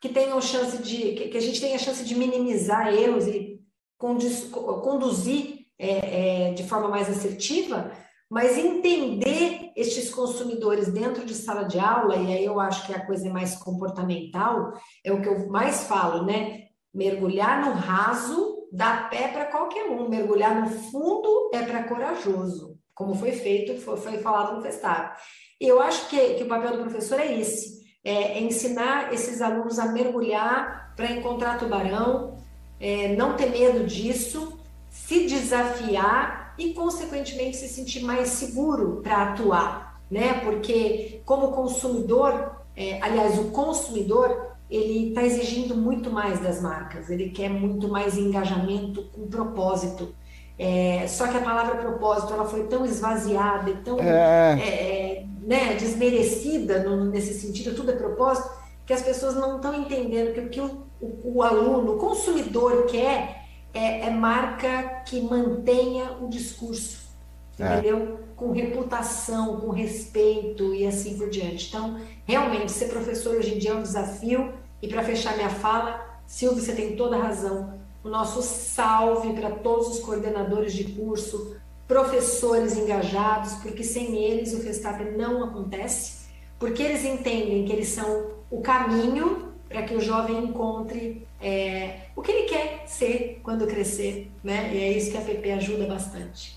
que 0.01 0.09
tenham 0.09 0.41
chance 0.41 0.79
de 0.79 1.13
que, 1.13 1.37
a 1.37 1.41
gente 1.41 1.61
tenha 1.61 1.79
chance 1.79 2.05
de 2.05 2.15
minimizar 2.15 2.93
erros 2.93 3.27
e 3.27 3.61
conduzir 3.99 5.67
é, 5.79 6.49
é, 6.49 6.53
de 6.53 6.65
forma 6.65 6.89
mais 6.89 7.09
assertiva, 7.09 7.93
mas 8.31 8.59
entender 8.59 9.73
estes 9.77 10.13
consumidores 10.13 10.89
dentro 10.89 11.25
de 11.25 11.35
sala 11.35 11.65
de 11.65 11.79
aula, 11.79 12.17
e 12.17 12.33
aí 12.33 12.45
eu 12.45 12.59
acho 12.59 12.87
que 12.87 12.93
a 12.93 13.05
coisa 13.05 13.29
é 13.29 13.33
mais 13.33 13.57
comportamental, 13.57 14.73
é 15.05 15.13
o 15.13 15.23
que 15.23 15.29
eu 15.29 15.49
mais 15.49 15.85
falo, 15.85 16.25
né? 16.25 16.65
Mergulhar 16.93 17.65
no 17.65 17.73
raso 17.73 18.57
dá 18.73 19.09
pé 19.09 19.29
para 19.29 19.47
qualquer 19.47 19.85
um, 19.89 20.09
mergulhar 20.09 20.61
no 20.61 20.69
fundo 20.69 21.51
é 21.55 21.63
para 21.63 21.85
corajoso, 21.85 22.77
como 22.95 23.15
foi 23.15 23.33
feito, 23.33 23.81
foi, 23.81 23.97
foi 23.97 24.19
falado 24.19 24.57
no 24.57 24.63
festival. 24.63 25.13
E 25.61 25.67
eu 25.67 25.81
acho 25.81 26.09
que, 26.09 26.35
que 26.35 26.43
o 26.43 26.49
papel 26.49 26.77
do 26.77 26.83
professor 26.83 27.21
é 27.21 27.41
esse, 27.41 27.87
é, 28.05 28.39
é 28.39 28.41
ensinar 28.41 29.13
esses 29.13 29.41
alunos 29.41 29.79
a 29.79 29.87
mergulhar 29.93 30.95
para 30.97 31.13
encontrar 31.13 31.59
tubarão, 31.59 32.37
é, 32.81 33.15
não 33.15 33.37
ter 33.37 33.51
medo 33.51 33.87
disso, 33.87 34.59
se 34.91 35.27
desafiar 35.27 36.46
e, 36.59 36.73
consequentemente, 36.73 37.57
se 37.57 37.69
sentir 37.69 38.03
mais 38.03 38.29
seguro 38.31 39.01
para 39.03 39.31
atuar, 39.31 40.01
né? 40.11 40.41
Porque, 40.45 41.21
como 41.25 41.53
consumidor, 41.53 42.57
é, 42.77 43.01
aliás, 43.03 43.39
o 43.39 43.51
consumidor, 43.51 44.57
ele 44.71 45.09
está 45.09 45.23
exigindo 45.25 45.75
muito 45.77 46.11
mais 46.11 46.41
das 46.41 46.61
marcas, 46.61 47.11
ele 47.11 47.31
quer 47.31 47.49
muito 47.49 47.89
mais 47.89 48.17
engajamento 48.17 49.05
com 49.13 49.27
propósito. 49.27 50.15
É, 50.59 51.07
só 51.07 51.27
que 51.27 51.37
a 51.37 51.41
palavra 51.41 51.77
propósito 51.77 52.33
ela 52.33 52.47
foi 52.47 52.65
tão 52.65 52.85
esvaziada 52.87 53.71
e 53.71 53.77
tão 53.77 54.01
é. 54.01 54.59
É, 54.59 54.69
é 54.69 55.27
né, 55.43 55.75
desmerecida 55.75 56.83
no, 56.83 57.05
nesse 57.05 57.35
sentido, 57.35 57.75
tudo 57.75 57.93
é 57.93 57.95
propósito, 57.95 58.51
que 58.85 58.93
as 58.93 59.03
pessoas 59.03 59.35
não 59.35 59.57
estão 59.57 59.75
entendendo 59.75 60.33
que 60.33 60.41
o 60.41 60.49
que 60.49 60.61
o, 60.61 60.87
o, 61.01 61.37
o 61.37 61.43
aluno, 61.43 61.95
o 61.95 61.99
consumidor 61.99 62.87
quer 62.87 63.46
é, 63.77 64.07
é 64.07 64.11
marca 64.11 65.03
que 65.05 65.21
mantenha 65.21 66.13
o 66.21 66.29
discurso, 66.29 67.11
é. 67.59 67.75
entendeu? 67.75 68.21
Com 68.35 68.53
reputação, 68.53 69.61
com 69.61 69.71
respeito 69.71 70.75
e 70.75 70.87
assim 70.87 71.19
por 71.19 71.29
diante. 71.29 71.69
Então, 71.69 72.01
realmente, 72.25 72.73
ser 72.73 72.89
professor 72.89 73.37
hoje 73.37 73.55
em 73.55 73.59
dia 73.59 73.73
é 73.73 73.75
um 73.75 73.83
desafio. 73.83 74.53
E 74.81 74.89
para 74.89 75.03
fechar 75.03 75.37
minha 75.37 75.51
fala, 75.51 76.21
Silvio, 76.27 76.63
você 76.63 76.73
tem 76.73 76.97
toda 76.97 77.17
a 77.17 77.23
razão. 77.23 77.75
O 78.03 78.09
nosso 78.09 78.41
salve 78.41 79.33
para 79.35 79.51
todos 79.51 79.89
os 79.89 79.99
coordenadores 80.01 80.73
de 80.73 80.85
curso, 80.85 81.57
professores 81.87 82.77
engajados, 82.77 83.55
porque 83.55 83.83
sem 83.83 84.17
eles 84.17 84.53
o 84.55 84.61
Festap 84.61 85.03
não 85.17 85.45
acontece, 85.45 86.27
porque 86.59 86.83
eles 86.83 87.05
entendem 87.05 87.65
que 87.65 87.73
eles 87.73 87.89
são 87.89 88.31
o 88.51 88.61
caminho 88.61 89.53
para 89.69 89.83
que 89.83 89.95
o 89.95 90.01
jovem 90.01 90.45
encontre 90.45 91.27
é, 91.41 92.06
o 92.17 92.23
que 92.23 92.33
ele 92.33 92.49
quer 92.49 92.89
ser 92.89 93.41
quando 93.43 93.67
crescer, 93.67 94.33
né? 94.43 94.75
E 94.75 94.79
é 94.79 94.97
isso 94.97 95.11
que 95.11 95.19
a 95.19 95.21
PP 95.21 95.53
ajuda 95.53 95.87
bastante. 95.87 96.57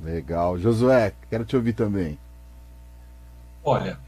Legal. 0.00 0.58
Josué, 0.58 1.12
quero 1.28 1.44
te 1.44 1.54
ouvir 1.54 1.74
também. 1.74 2.18
Olha, 3.62 3.98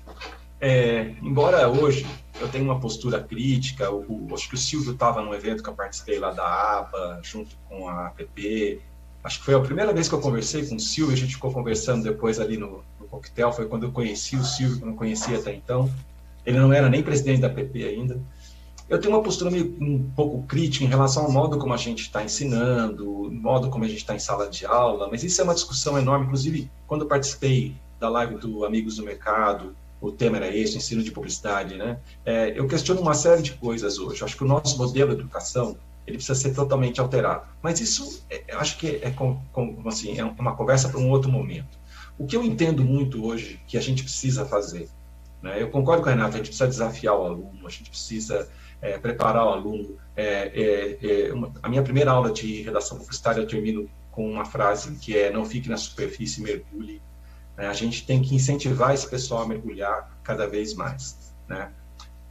é, 0.61 1.15
embora 1.23 1.69
hoje 1.69 2.07
eu 2.41 2.49
tenha 2.49 2.65
uma 2.65 2.81
postura 2.81 3.23
crítica, 3.23 3.91
o, 3.91 4.29
o, 4.31 4.35
acho 4.35 4.49
que 4.49 4.55
o 4.55 4.59
Silvio 4.59 4.93
estava 4.93 5.21
num 5.21 5.35
evento 5.35 5.63
que 5.63 5.69
eu 5.69 5.75
participei 5.75 6.19
lá 6.19 6.31
da 6.31 6.79
ABA, 6.79 7.21
junto 7.23 7.55
com 7.69 7.89
a 7.89 8.07
APP. 8.07 8.81
Acho 9.23 9.41
que 9.41 9.45
foi 9.45 9.55
a 9.55 9.61
primeira 9.61 9.93
vez 9.93 10.09
que 10.09 10.15
eu 10.15 10.21
conversei 10.21 10.67
com 10.67 10.77
o 10.77 10.81
Silvio, 10.81 11.15
a 11.15 11.19
gente 11.19 11.35
ficou 11.35 11.53
conversando 11.53 12.05
depois 12.05 12.41
ali 12.41 12.57
no, 12.57 12.83
no 12.99 13.07
coquetel, 13.09 13.53
foi 13.53 13.67
quando 13.67 13.85
eu 13.85 13.93
conheci 13.93 14.37
o 14.37 14.45
Silvio, 14.45 14.79
que 14.79 14.83
eu 14.83 14.89
não 14.89 14.97
conhecia 14.97 15.39
até 15.39 15.53
então. 15.55 15.91
Ele 16.47 16.59
não 16.59 16.73
era 16.73 16.89
nem 16.89 17.03
presidente 17.03 17.41
da 17.41 17.49
APP 17.49 17.85
ainda. 17.85 18.19
Eu 18.89 18.99
tenho 18.99 19.15
uma 19.15 19.23
postura 19.23 19.51
meio, 19.51 19.77
um 19.81 20.11
pouco 20.17 20.43
crítica 20.47 20.85
em 20.85 20.89
relação 20.89 21.25
ao 21.25 21.31
modo 21.31 21.59
como 21.59 21.75
a 21.75 21.77
gente 21.77 22.03
está 22.03 22.25
ensinando, 22.25 23.31
modo 23.31 23.69
como 23.69 23.85
a 23.85 23.89
gente 23.89 23.99
está 23.99 24.15
em 24.15 24.19
sala 24.19 24.49
de 24.49 24.65
aula, 24.65 25.09
mas 25.11 25.23
isso 25.23 25.41
é 25.41 25.45
uma 25.45 25.55
discussão 25.55 25.99
enorme. 25.99 26.25
Inclusive, 26.25 26.71
quando 26.87 27.03
eu 27.03 27.09
participei 27.09 27.75
da 28.01 28.09
live 28.09 28.37
do 28.37 28.65
Amigos 28.65 28.97
do 28.97 29.03
Mercado, 29.03 29.77
o 30.01 30.11
tema 30.11 30.37
era 30.37 30.55
esse, 30.55 30.77
ensino 30.77 31.03
de 31.03 31.11
publicidade, 31.11 31.77
né? 31.77 31.99
É, 32.25 32.59
eu 32.59 32.67
questiono 32.67 33.01
uma 33.01 33.15
série 33.15 33.43
de 33.43 33.53
coisas 33.53 33.99
hoje. 33.99 34.23
Eu 34.23 34.27
acho 34.27 34.37
que 34.37 34.45
o 34.45 34.47
nosso 34.47 34.79
modelo 34.79 35.15
de 35.15 35.21
educação 35.21 35.77
ele 36.07 36.17
precisa 36.17 36.39
ser 36.39 36.55
totalmente 36.55 37.01
alterado. 37.01 37.47
Mas 37.61 37.81
isso, 37.81 38.25
é, 38.31 38.43
eu 38.49 38.59
acho 38.59 38.79
que 38.79 39.01
é, 39.03 39.11
com, 39.11 39.39
com, 39.53 39.83
assim, 39.87 40.19
é 40.19 40.25
uma 40.25 40.57
conversa 40.57 40.89
para 40.89 40.99
um 40.99 41.11
outro 41.11 41.31
momento. 41.31 41.79
O 42.19 42.27
que 42.27 42.37
eu 42.37 42.43
entendo 42.43 42.83
muito 42.83 43.25
hoje 43.25 43.61
que 43.67 43.77
a 43.77 43.81
gente 43.81 44.03
precisa 44.03 44.47
fazer, 44.47 44.89
né? 45.43 45.61
Eu 45.63 45.69
concordo 45.69 46.03
com 46.03 46.09
a 46.09 46.13
Renata, 46.13 46.35
a 46.35 46.39
gente 46.39 46.47
precisa 46.47 46.67
desafiar 46.67 47.15
o 47.15 47.25
aluno, 47.25 47.67
a 47.67 47.71
gente 47.71 47.91
precisa 47.91 48.49
é, 48.81 48.99
preparar 48.99 49.45
o 49.45 49.51
aluno. 49.51 49.97
É, 50.17 50.53
é, 50.55 51.29
é, 51.29 51.33
uma, 51.33 51.53
a 51.63 51.69
minha 51.69 51.83
primeira 51.83 52.11
aula 52.11 52.33
de 52.33 52.63
redação 52.63 52.99
publicitária 52.99 53.41
eu 53.41 53.47
termino 53.47 53.89
com 54.11 54.29
uma 54.29 54.45
frase 54.45 54.97
que 54.97 55.17
é 55.17 55.31
não 55.31 55.45
fique 55.45 55.69
na 55.69 55.77
superfície, 55.77 56.43
mergulhe. 56.43 57.01
Né? 57.57 57.67
A 57.67 57.73
gente 57.73 58.05
tem 58.05 58.21
que 58.21 58.35
incentivar 58.35 58.95
esse 58.95 59.09
pessoal 59.09 59.43
a 59.43 59.49
mergulhar 59.49 60.19
cada 60.23 60.47
vez 60.47 60.75
mais. 60.75 61.35
Né? 61.49 61.71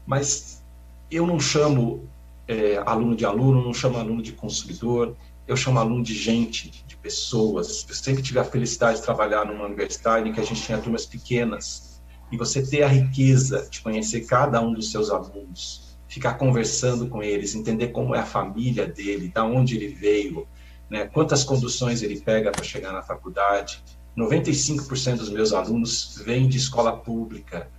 Mas 0.05 0.63
eu 1.09 1.25
não 1.25 1.39
chamo 1.39 2.07
é, 2.47 2.77
aluno 2.85 3.15
de 3.15 3.25
aluno, 3.25 3.63
não 3.63 3.73
chamo 3.73 3.97
aluno 3.97 4.21
de 4.21 4.33
consumidor, 4.33 5.15
eu 5.47 5.55
chamo 5.55 5.79
aluno 5.79 6.03
de 6.03 6.13
gente, 6.13 6.83
de 6.85 6.97
pessoas. 6.97 7.85
Eu 7.87 7.95
sempre 7.95 8.21
tive 8.21 8.39
a 8.39 8.43
felicidade 8.43 8.99
de 8.99 9.03
trabalhar 9.03 9.45
numa 9.45 9.65
universidade 9.65 10.27
em 10.27 10.33
que 10.33 10.41
a 10.41 10.43
gente 10.43 10.61
tinha 10.61 10.77
turmas 10.77 11.05
pequenas 11.05 12.01
e 12.31 12.37
você 12.37 12.61
ter 12.61 12.83
a 12.83 12.87
riqueza 12.87 13.67
de 13.69 13.81
conhecer 13.81 14.25
cada 14.25 14.61
um 14.61 14.73
dos 14.73 14.91
seus 14.91 15.09
alunos, 15.09 15.86
ficar 16.07 16.35
conversando 16.35 17.07
com 17.07 17.21
eles, 17.21 17.55
entender 17.55 17.89
como 17.89 18.15
é 18.15 18.19
a 18.19 18.25
família 18.25 18.87
dele, 18.87 19.29
da 19.29 19.43
onde 19.43 19.75
ele 19.75 19.89
veio, 19.89 20.47
né, 20.89 21.05
quantas 21.05 21.43
conduções 21.43 22.01
ele 22.01 22.19
pega 22.19 22.51
para 22.51 22.63
chegar 22.63 22.93
na 22.93 23.01
faculdade. 23.01 23.83
95% 24.17 25.17
dos 25.17 25.29
meus 25.29 25.53
alunos 25.53 26.21
vêm 26.25 26.47
de 26.47 26.57
escola 26.57 26.97
pública, 26.97 27.69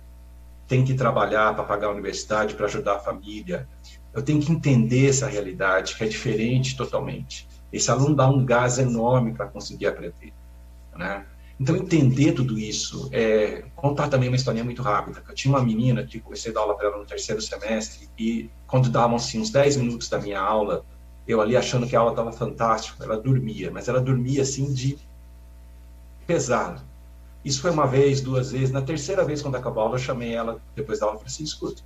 tem 0.67 0.85
que 0.85 0.93
trabalhar 0.93 1.53
para 1.55 1.63
pagar 1.63 1.87
a 1.87 1.91
universidade, 1.91 2.53
para 2.53 2.67
ajudar 2.67 2.95
a 2.95 2.99
família. 2.99 3.67
Eu 4.13 4.21
tenho 4.21 4.39
que 4.39 4.51
entender 4.51 5.09
essa 5.09 5.27
realidade, 5.27 5.95
que 5.95 6.03
é 6.03 6.07
diferente 6.07 6.77
totalmente. 6.77 7.47
Esse 7.73 7.91
aluno 7.91 8.15
dá 8.15 8.29
um 8.29 8.45
gás 8.45 8.77
enorme 8.77 9.33
para 9.33 9.47
conseguir 9.47 9.87
aprender. 9.87 10.31
Né? 10.95 11.25
Então, 11.59 11.75
entender 11.75 12.31
tudo 12.31 12.57
isso, 12.57 13.09
é, 13.11 13.65
contar 13.75 14.07
também 14.07 14.29
uma 14.29 14.37
historinha 14.37 14.63
muito 14.63 14.81
rápida. 14.81 15.21
Eu 15.27 15.35
tinha 15.35 15.53
uma 15.53 15.61
menina 15.61 16.05
que 16.05 16.19
comecei 16.19 16.51
a 16.51 16.53
dar 16.53 16.61
aula 16.61 16.75
para 16.75 16.87
ela 16.87 16.97
no 16.97 17.05
terceiro 17.05 17.41
semestre, 17.41 18.07
e 18.17 18.49
quando 18.65 18.89
davam 18.89 19.17
assim, 19.17 19.41
uns 19.41 19.49
10 19.49 19.75
minutos 19.75 20.07
da 20.07 20.19
minha 20.19 20.39
aula, 20.39 20.85
eu 21.27 21.41
ali 21.41 21.57
achando 21.57 21.85
que 21.85 21.95
a 21.95 21.99
aula 21.99 22.11
estava 22.11 22.31
fantástica, 22.31 23.03
ela 23.03 23.19
dormia, 23.19 23.69
mas 23.71 23.89
ela 23.89 23.99
dormia 23.99 24.41
assim 24.41 24.73
de 24.73 24.97
pesado. 26.25 26.81
Isso 27.43 27.61
foi 27.61 27.71
uma 27.71 27.85
vez, 27.85 28.21
duas 28.21 28.51
vezes. 28.51 28.71
Na 28.71 28.81
terceira 28.81 29.25
vez, 29.25 29.41
quando 29.41 29.55
acabou 29.55 29.81
a 29.81 29.85
aula, 29.87 29.95
eu 29.95 29.99
chamei 29.99 30.33
ela 30.33 30.61
depois 30.75 30.99
da 30.99 31.07
aula 31.07 31.17
e 31.17 31.19
falei 31.19 31.33
assim: 31.33 31.43
escuta. 31.43 31.81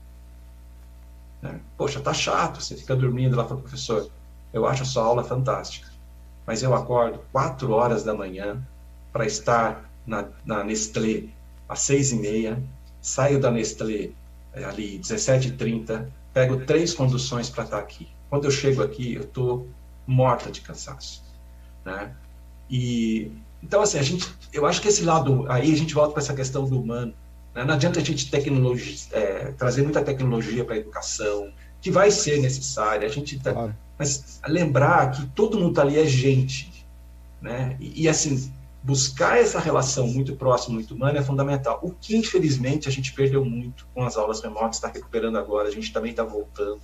Né? 1.41 1.59
Poxa, 1.77 1.99
tá 1.99 2.13
chato, 2.13 2.61
você 2.61 2.75
fica 2.75 2.95
dormindo. 2.95 3.33
Ela 3.33 3.45
falou, 3.45 3.61
professor, 3.61 4.09
eu 4.51 4.65
acho 4.65 4.83
a 4.83 4.85
sua 4.85 5.03
aula 5.03 5.23
fantástica, 5.23 5.89
mas 6.45 6.63
eu 6.63 6.73
acordo 6.73 7.19
quatro 7.31 7.71
horas 7.71 8.03
da 8.03 8.13
manhã 8.13 8.65
para 9.13 9.25
estar 9.25 9.89
na, 10.05 10.27
na 10.43 10.63
Nestlé 10.63 11.25
às 11.69 11.79
seis 11.79 12.11
e 12.11 12.15
meia, 12.15 12.61
saio 12.99 13.39
da 13.39 13.49
Nestlé 13.51 14.09
é, 14.51 14.65
ali 14.65 14.99
17h30, 14.99 16.07
pego 16.33 16.65
três 16.65 16.93
conduções 16.93 17.49
para 17.49 17.63
estar 17.63 17.77
tá 17.77 17.83
aqui. 17.83 18.09
Quando 18.29 18.45
eu 18.45 18.51
chego 18.51 18.81
aqui, 18.81 19.13
eu 19.13 19.21
estou 19.21 19.67
morta 20.05 20.51
de 20.51 20.61
cansaço. 20.61 21.23
Né? 21.85 22.11
E 22.69 23.31
então, 23.63 23.81
assim, 23.81 23.97
a 23.97 24.03
gente, 24.03 24.29
eu 24.51 24.65
acho 24.65 24.81
que 24.81 24.89
esse 24.89 25.03
lado, 25.03 25.45
aí 25.49 25.71
a 25.71 25.77
gente 25.77 25.93
volta 25.93 26.13
para 26.13 26.21
essa 26.21 26.33
questão 26.33 26.65
do 26.65 26.79
humano. 26.79 27.13
Né? 27.55 27.63
Não 27.63 27.73
adianta 27.73 27.99
a 27.99 28.03
gente 28.03 28.29
tecnologia, 28.29 28.97
é, 29.13 29.51
trazer 29.51 29.83
muita 29.83 30.01
tecnologia 30.01 30.65
para 30.65 30.75
a 30.75 30.77
educação, 30.77 31.49
que 31.81 31.89
vai 31.89 32.11
ser 32.11 32.41
necessária. 32.41 33.07
A 33.07 33.11
gente 33.11 33.39
tá, 33.39 33.53
claro. 33.53 33.75
mas 33.97 34.41
lembrar 34.47 35.11
que 35.11 35.25
todo 35.27 35.57
mundo 35.57 35.79
ali 35.79 35.97
é 35.97 36.05
gente, 36.05 36.85
né? 37.41 37.77
E, 37.79 38.03
e, 38.03 38.09
assim 38.09 38.51
buscar 38.83 39.37
essa 39.37 39.59
relação 39.59 40.07
muito 40.07 40.35
próxima, 40.35 40.75
muito 40.75 40.93
humana 40.93 41.19
é 41.19 41.23
fundamental. 41.23 41.79
O 41.81 41.91
que 41.91 42.15
infelizmente 42.15 42.89
a 42.89 42.91
gente 42.91 43.13
perdeu 43.13 43.43
muito 43.45 43.87
com 43.93 44.03
as 44.03 44.17
aulas 44.17 44.41
remotas, 44.41 44.75
está 44.75 44.89
recuperando 44.89 45.37
agora. 45.37 45.69
A 45.69 45.71
gente 45.71 45.91
também 45.93 46.11
está 46.11 46.23
voltando, 46.23 46.81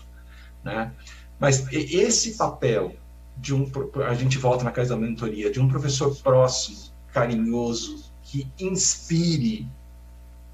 né? 0.64 0.94
Mas 1.38 1.68
esse 1.72 2.38
papel 2.38 2.96
de 3.38 3.54
um 3.54 3.70
a 4.08 4.14
gente 4.14 4.38
volta 4.38 4.64
na 4.64 4.72
casa 4.72 4.90
da 4.90 4.98
mentoria 4.98 5.52
de 5.52 5.60
um 5.60 5.68
professor 5.68 6.16
próximo, 6.18 6.78
carinhoso, 7.14 8.12
que 8.24 8.48
inspire, 8.60 9.68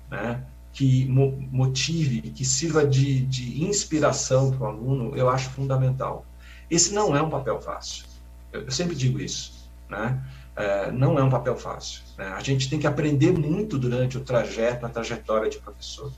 né? 0.10 0.44
que 0.76 1.08
motive, 1.08 2.22
que 2.22 2.44
sirva 2.44 2.86
de, 2.86 3.26
de 3.26 3.64
inspiração 3.64 4.52
para 4.52 4.64
o 4.64 4.66
aluno, 4.66 5.16
eu 5.16 5.30
acho 5.30 5.50
fundamental. 5.52 6.26
Esse 6.70 6.94
não 6.94 7.16
é 7.16 7.22
um 7.22 7.30
papel 7.30 7.62
fácil. 7.62 8.06
Eu, 8.52 8.64
eu 8.64 8.72
sempre 8.72 8.94
digo 8.94 9.20
isso, 9.22 9.72
né? 9.90 10.22
É, 10.56 10.90
não 10.92 11.20
é 11.20 11.24
um 11.24 11.30
papel 11.30 11.56
fácil. 11.56 12.02
Né? 12.18 12.26
A 12.28 12.40
gente 12.42 12.70
tem 12.70 12.80
que 12.80 12.88
aprender 12.88 13.32
muito 13.32 13.78
durante 13.78 14.18
o 14.18 14.22
trajeto, 14.22 14.86
a 14.86 14.90
trajetória 14.90 15.50
de 15.50 15.60
professor. 15.60 16.12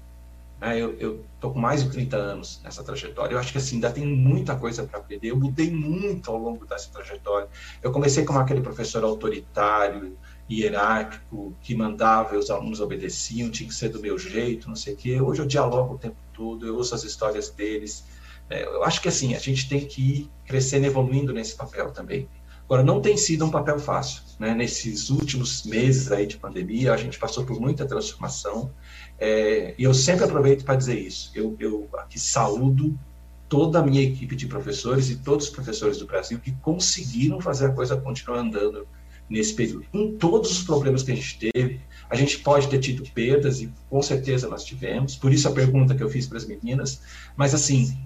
Né? 0.59 0.79
Eu 0.79 1.23
estou 1.35 1.53
com 1.53 1.59
mais 1.59 1.83
de 1.83 1.89
30 1.89 2.17
anos 2.17 2.61
nessa 2.63 2.83
trajetória. 2.83 3.33
Eu 3.33 3.39
acho 3.39 3.51
que 3.51 3.57
assim, 3.57 3.75
ainda 3.75 3.91
tem 3.91 4.05
muita 4.05 4.55
coisa 4.55 4.83
para 4.83 4.99
aprender. 4.99 5.29
Eu 5.29 5.38
mudei 5.38 5.71
muito 5.71 6.29
ao 6.29 6.38
longo 6.38 6.65
dessa 6.65 6.89
trajetória. 6.91 7.47
Eu 7.81 7.91
comecei 7.91 8.25
como 8.25 8.39
aquele 8.39 8.61
professor 8.61 9.03
autoritário, 9.03 10.17
hierárquico, 10.49 11.53
que 11.61 11.75
mandava 11.75 12.38
os 12.38 12.49
alunos 12.49 12.79
obedeciam, 12.79 13.49
tinha 13.49 13.67
que 13.67 13.75
ser 13.75 13.89
do 13.89 13.99
meu 13.99 14.17
jeito, 14.17 14.69
não 14.69 14.75
sei 14.75 14.93
o 14.93 14.97
quê. 14.97 15.21
Hoje 15.21 15.41
eu 15.41 15.45
dialogo 15.45 15.95
o 15.95 15.97
tempo 15.97 16.17
todo, 16.33 16.65
eu 16.65 16.75
ouço 16.75 16.95
as 16.95 17.03
histórias 17.03 17.49
deles. 17.49 18.05
É, 18.49 18.63
eu 18.63 18.83
acho 18.83 19.01
que 19.01 19.09
assim, 19.09 19.35
a 19.35 19.39
gente 19.39 19.67
tem 19.67 19.85
que 19.85 20.01
ir 20.01 20.31
crescendo, 20.45 20.85
evoluindo 20.85 21.33
nesse 21.33 21.55
papel 21.55 21.91
também. 21.91 22.29
Agora, 22.68 22.84
não 22.84 22.99
tem 23.01 23.15
sido 23.15 23.45
um 23.45 23.49
papel 23.49 23.80
fácil. 23.80 24.22
Né? 24.38 24.53
Nesses 24.53 25.09
últimos 25.09 25.63
meses 25.63 26.11
aí 26.11 26.28
de 26.28 26.38
pandemia, 26.38 26.93
a 26.93 26.97
gente 26.97 27.18
passou 27.18 27.45
por 27.45 27.59
muita 27.61 27.86
transformação. 27.86 28.72
É, 29.18 29.74
e 29.78 29.84
eu 29.84 29.93
sempre 29.93 30.26
aproveito 30.26 30.65
para 30.65 30.76
dizer 30.76 30.99
isso. 30.99 31.32
Eu, 31.34 31.55
eu 31.59 31.88
aqui 31.93 32.20
saúdo 32.20 32.99
toda 33.47 33.80
a 33.80 33.84
minha 33.84 34.01
equipe 34.01 34.36
de 34.36 34.47
professores 34.47 35.09
e 35.09 35.15
todos 35.15 35.45
os 35.45 35.51
professores 35.51 35.97
do 35.97 36.05
Brasil 36.05 36.39
que 36.39 36.51
conseguiram 36.61 37.39
fazer 37.39 37.68
a 37.68 37.72
coisa 37.72 37.95
continuar 37.95 38.39
andando 38.39 38.86
nesse 39.30 39.53
período. 39.53 39.86
Com 39.89 40.18
todos 40.18 40.51
os 40.51 40.63
problemas 40.63 41.03
que 41.03 41.11
a 41.13 41.15
gente 41.15 41.39
teve, 41.39 41.80
a 42.09 42.15
gente 42.15 42.39
pode 42.39 42.68
ter 42.68 42.80
tido 42.80 43.09
perdas 43.13 43.61
e 43.61 43.72
com 43.89 44.01
certeza 44.01 44.49
nós 44.49 44.65
tivemos. 44.65 45.15
Por 45.15 45.32
isso 45.34 45.47
a 45.47 45.51
pergunta 45.51 45.95
que 45.95 46.03
eu 46.03 46.09
fiz 46.09 46.28
para 46.28 46.38
as 46.38 46.45
meninas. 46.45 47.01
Mas 47.36 47.53
assim, 47.53 47.97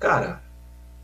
cara, 0.00 0.42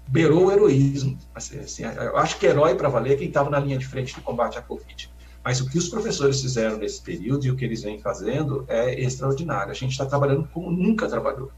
beirou 0.07 0.47
o 0.47 0.53
heroísmo. 0.53 1.19
Assim, 1.35 1.59
assim, 1.59 1.83
eu 1.85 2.17
acho 2.17 2.39
que 2.39 2.47
herói 2.47 2.75
para 2.75 2.89
valer 2.89 3.15
é 3.15 3.17
quem 3.17 3.29
estava 3.29 3.51
na 3.51 3.59
linha 3.59 3.79
de 3.79 3.87
frente 3.87 4.15
do 4.15 4.21
combate 4.21 4.59
à 4.59 4.63
Covid. 4.63 5.11
Mas 5.43 5.61
o 5.61 5.69
que 5.69 5.77
os 5.77 5.89
professores 5.89 6.41
fizeram 6.41 6.79
nesse 6.79 7.03
período 7.03 7.45
e 7.45 7.51
o 7.51 7.57
que 7.57 7.65
eles 7.65 7.83
vêm 7.83 8.01
fazendo 8.01 8.65
é 8.67 8.99
extraordinário. 8.99 9.71
A 9.71 9.75
gente 9.75 9.93
está 9.93 10.07
trabalhando 10.07 10.49
como 10.53 10.71
nunca 10.71 11.07
trabalhou. 11.07 11.51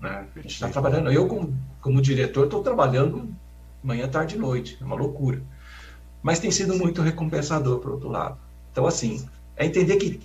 Né? 0.00 0.26
A 0.34 0.40
gente 0.40 0.54
está 0.54 0.68
trabalhando. 0.68 1.12
Eu, 1.12 1.26
como, 1.28 1.54
como 1.80 2.00
diretor, 2.00 2.44
estou 2.44 2.62
trabalhando 2.62 3.28
manhã, 3.82 4.08
tarde 4.08 4.36
e 4.36 4.38
noite. 4.38 4.78
É 4.80 4.84
uma 4.84 4.96
loucura. 4.96 5.42
Mas 6.22 6.38
tem 6.38 6.50
sido 6.50 6.74
muito 6.74 7.02
recompensador, 7.02 7.78
por 7.80 7.92
outro 7.92 8.08
lado. 8.08 8.38
Então, 8.72 8.86
assim, 8.86 9.28
é 9.56 9.66
entender 9.66 9.96
que 9.96 10.20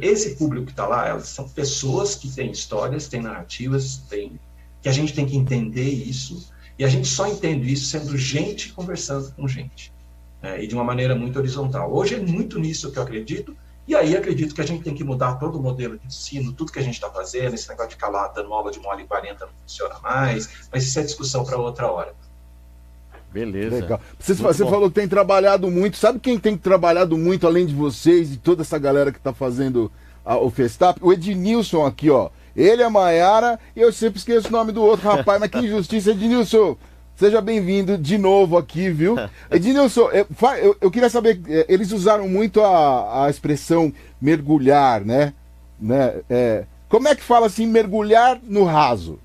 esse 0.00 0.36
público 0.36 0.66
que 0.66 0.72
está 0.72 0.86
lá, 0.86 1.08
elas 1.08 1.28
são 1.28 1.48
pessoas 1.48 2.14
que 2.14 2.30
têm 2.30 2.50
histórias, 2.50 3.08
têm 3.08 3.20
narrativas, 3.20 3.98
têm, 4.08 4.40
que 4.80 4.88
a 4.88 4.92
gente 4.92 5.12
tem 5.12 5.26
que 5.26 5.36
entender 5.36 5.88
isso. 5.88 6.52
E 6.78 6.84
a 6.84 6.88
gente 6.88 7.08
só 7.08 7.26
entende 7.26 7.72
isso 7.72 7.86
sendo 7.86 8.16
gente 8.16 8.72
conversando 8.72 9.32
com 9.32 9.48
gente 9.48 9.92
é, 10.42 10.62
e 10.62 10.66
de 10.66 10.74
uma 10.74 10.84
maneira 10.84 11.14
muito 11.14 11.38
horizontal. 11.38 11.92
Hoje 11.92 12.14
é 12.14 12.18
muito 12.18 12.58
nisso 12.58 12.92
que 12.92 12.98
eu 12.98 13.02
acredito, 13.02 13.56
e 13.88 13.94
aí 13.94 14.16
acredito 14.16 14.54
que 14.54 14.60
a 14.60 14.66
gente 14.66 14.82
tem 14.82 14.94
que 14.94 15.04
mudar 15.04 15.34
todo 15.36 15.58
o 15.58 15.62
modelo 15.62 15.98
de 15.98 16.06
ensino, 16.06 16.52
tudo 16.52 16.72
que 16.72 16.78
a 16.78 16.82
gente 16.82 16.94
está 16.94 17.08
fazendo, 17.08 17.54
esse 17.54 17.68
negócio 17.68 17.90
de 17.90 17.94
ficar 17.94 18.08
lá 18.08 18.28
dando 18.28 18.52
aula 18.52 18.70
de 18.70 18.80
mole 18.80 19.04
40 19.04 19.46
não 19.46 19.52
funciona 19.62 19.98
mais, 20.00 20.68
mas 20.72 20.84
isso 20.84 20.98
é 20.98 21.02
discussão 21.02 21.44
para 21.44 21.56
outra 21.56 21.90
hora. 21.90 22.14
Beleza. 23.32 23.76
Legal. 23.76 24.00
Você, 24.18 24.34
você 24.34 24.64
falou 24.64 24.88
que 24.88 24.94
tem 24.94 25.06
trabalhado 25.06 25.70
muito. 25.70 25.98
Sabe 25.98 26.18
quem 26.18 26.38
tem 26.38 26.56
trabalhado 26.56 27.18
muito 27.18 27.46
além 27.46 27.66
de 27.66 27.74
vocês 27.74 28.32
e 28.32 28.38
toda 28.38 28.62
essa 28.62 28.78
galera 28.78 29.12
que 29.12 29.18
está 29.18 29.32
fazendo 29.32 29.92
a, 30.24 30.38
o 30.38 30.48
Festap? 30.48 30.98
O 31.02 31.12
Ednilson 31.12 31.84
aqui, 31.84 32.08
ó. 32.08 32.30
Ele, 32.56 32.82
a 32.82 32.88
Maiara, 32.88 33.60
e 33.76 33.80
eu 33.80 33.92
sempre 33.92 34.18
esqueço 34.18 34.48
o 34.48 34.52
nome 34.52 34.72
do 34.72 34.82
outro 34.82 35.08
rapaz, 35.08 35.38
mas 35.38 35.50
que 35.50 35.58
injustiça, 35.58 36.12
Ednilson. 36.12 36.76
Seja 37.14 37.40
bem-vindo 37.40 37.96
de 37.96 38.18
novo 38.18 38.56
aqui, 38.56 38.90
viu? 38.90 39.16
Ednilson, 39.50 40.08
eu, 40.10 40.26
eu, 40.62 40.76
eu, 40.80 40.90
queria 40.90 41.10
saber, 41.10 41.40
é, 41.48 41.66
eles 41.68 41.92
usaram 41.92 42.28
muito 42.28 42.62
a, 42.62 43.24
a 43.24 43.30
expressão 43.30 43.92
mergulhar, 44.20 45.04
né? 45.04 45.34
né? 45.78 46.14
É, 46.30 46.64
como 46.88 47.08
é 47.08 47.14
que 47.14 47.22
fala 47.22 47.46
assim, 47.46 47.66
mergulhar 47.66 48.38
no 48.42 48.64
raso? 48.64 49.18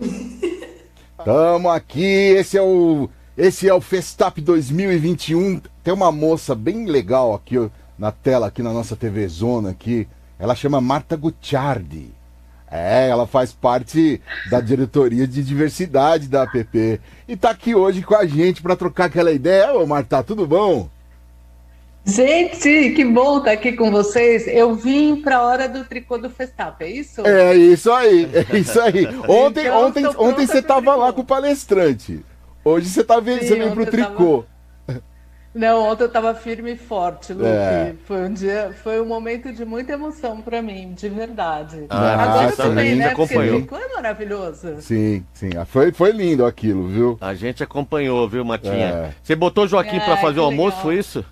Tamo 1.24 1.68
aqui, 1.70 2.02
esse 2.02 2.56
é 2.56 2.62
o 2.62 3.08
esse 3.36 3.68
é 3.68 3.72
o 3.72 3.80
Festap 3.80 4.40
2021. 4.40 5.60
Tem 5.84 5.94
uma 5.94 6.10
moça 6.10 6.56
bem 6.56 6.86
legal 6.86 7.32
aqui 7.34 7.56
ó, 7.56 7.68
na 7.96 8.10
tela 8.10 8.48
aqui 8.48 8.64
na 8.64 8.72
nossa 8.72 8.96
TV 8.96 9.28
Zona 9.28 9.70
aqui. 9.70 10.08
Ela 10.38 10.54
chama 10.54 10.80
Marta 10.80 11.16
Gucciardi. 11.16 12.10
É, 12.70 13.08
ela 13.08 13.26
faz 13.26 13.50
parte 13.52 14.20
da 14.50 14.60
diretoria 14.60 15.26
de 15.26 15.42
diversidade 15.42 16.28
da 16.28 16.42
APP. 16.42 17.00
E 17.26 17.36
tá 17.36 17.50
aqui 17.50 17.74
hoje 17.74 18.02
com 18.02 18.14
a 18.14 18.26
gente 18.26 18.60
para 18.60 18.76
trocar 18.76 19.06
aquela 19.06 19.32
ideia. 19.32 19.72
Ô, 19.72 19.86
Marta, 19.86 20.22
tudo 20.22 20.46
bom? 20.46 20.88
Gente, 22.04 22.94
que 22.94 23.04
bom 23.04 23.38
estar 23.38 23.52
aqui 23.52 23.72
com 23.72 23.90
vocês. 23.90 24.46
Eu 24.46 24.74
vim 24.74 25.20
para 25.20 25.36
a 25.36 25.42
hora 25.42 25.68
do 25.68 25.84
tricô 25.84 26.16
do 26.16 26.30
Festap, 26.30 26.82
é 26.82 26.90
isso? 26.90 27.26
É 27.26 27.54
isso 27.54 27.92
aí, 27.92 28.30
é 28.32 28.56
isso 28.56 28.80
aí. 28.80 29.06
Ontem, 29.28 29.60
então, 29.66 29.86
ontem, 29.86 30.06
ontem 30.16 30.46
você 30.46 30.58
estava 30.58 30.94
lá 30.94 31.12
com 31.12 31.20
o 31.20 31.24
palestrante. 31.24 32.24
Hoje 32.64 32.88
você 32.88 33.04
tá 33.04 33.20
vendo, 33.20 33.42
Sim, 33.42 33.60
você 33.60 33.70
pro 33.70 33.86
tricô. 33.86 34.44
Tava... 34.44 34.57
Não, 35.54 35.88
ontem 35.88 36.04
eu 36.04 36.08
estava 36.08 36.34
firme 36.34 36.72
e 36.72 36.76
forte, 36.76 37.32
Luke. 37.32 37.46
É. 37.46 37.94
Foi 38.04 38.22
um 38.22 38.32
dia, 38.32 38.74
foi 38.82 39.00
um 39.00 39.06
momento 39.06 39.52
de 39.52 39.64
muita 39.64 39.92
emoção 39.92 40.40
para 40.40 40.60
mim, 40.60 40.92
de 40.92 41.08
verdade. 41.08 41.86
Ah, 41.88 42.22
Agora 42.22 42.52
também, 42.52 42.96
né? 42.96 43.08
Acompanhou. 43.08 43.62
Porque 43.62 43.82
é 43.82 43.94
maravilhoso. 43.94 44.76
Sim, 44.80 45.24
sim. 45.32 45.50
Ah, 45.56 45.64
foi, 45.64 45.90
foi 45.90 46.12
lindo 46.12 46.44
aquilo, 46.44 46.86
viu? 46.88 47.18
A 47.20 47.34
gente 47.34 47.62
acompanhou, 47.62 48.28
viu, 48.28 48.44
Matinha? 48.44 48.86
É. 48.86 49.10
Você 49.22 49.34
botou 49.34 49.64
o 49.64 49.68
Joaquim 49.68 49.98
para 50.00 50.16
fazer 50.18 50.40
o 50.40 50.44
almoço, 50.44 50.76
legal. 50.76 50.82
foi 50.82 50.98
isso? 50.98 51.24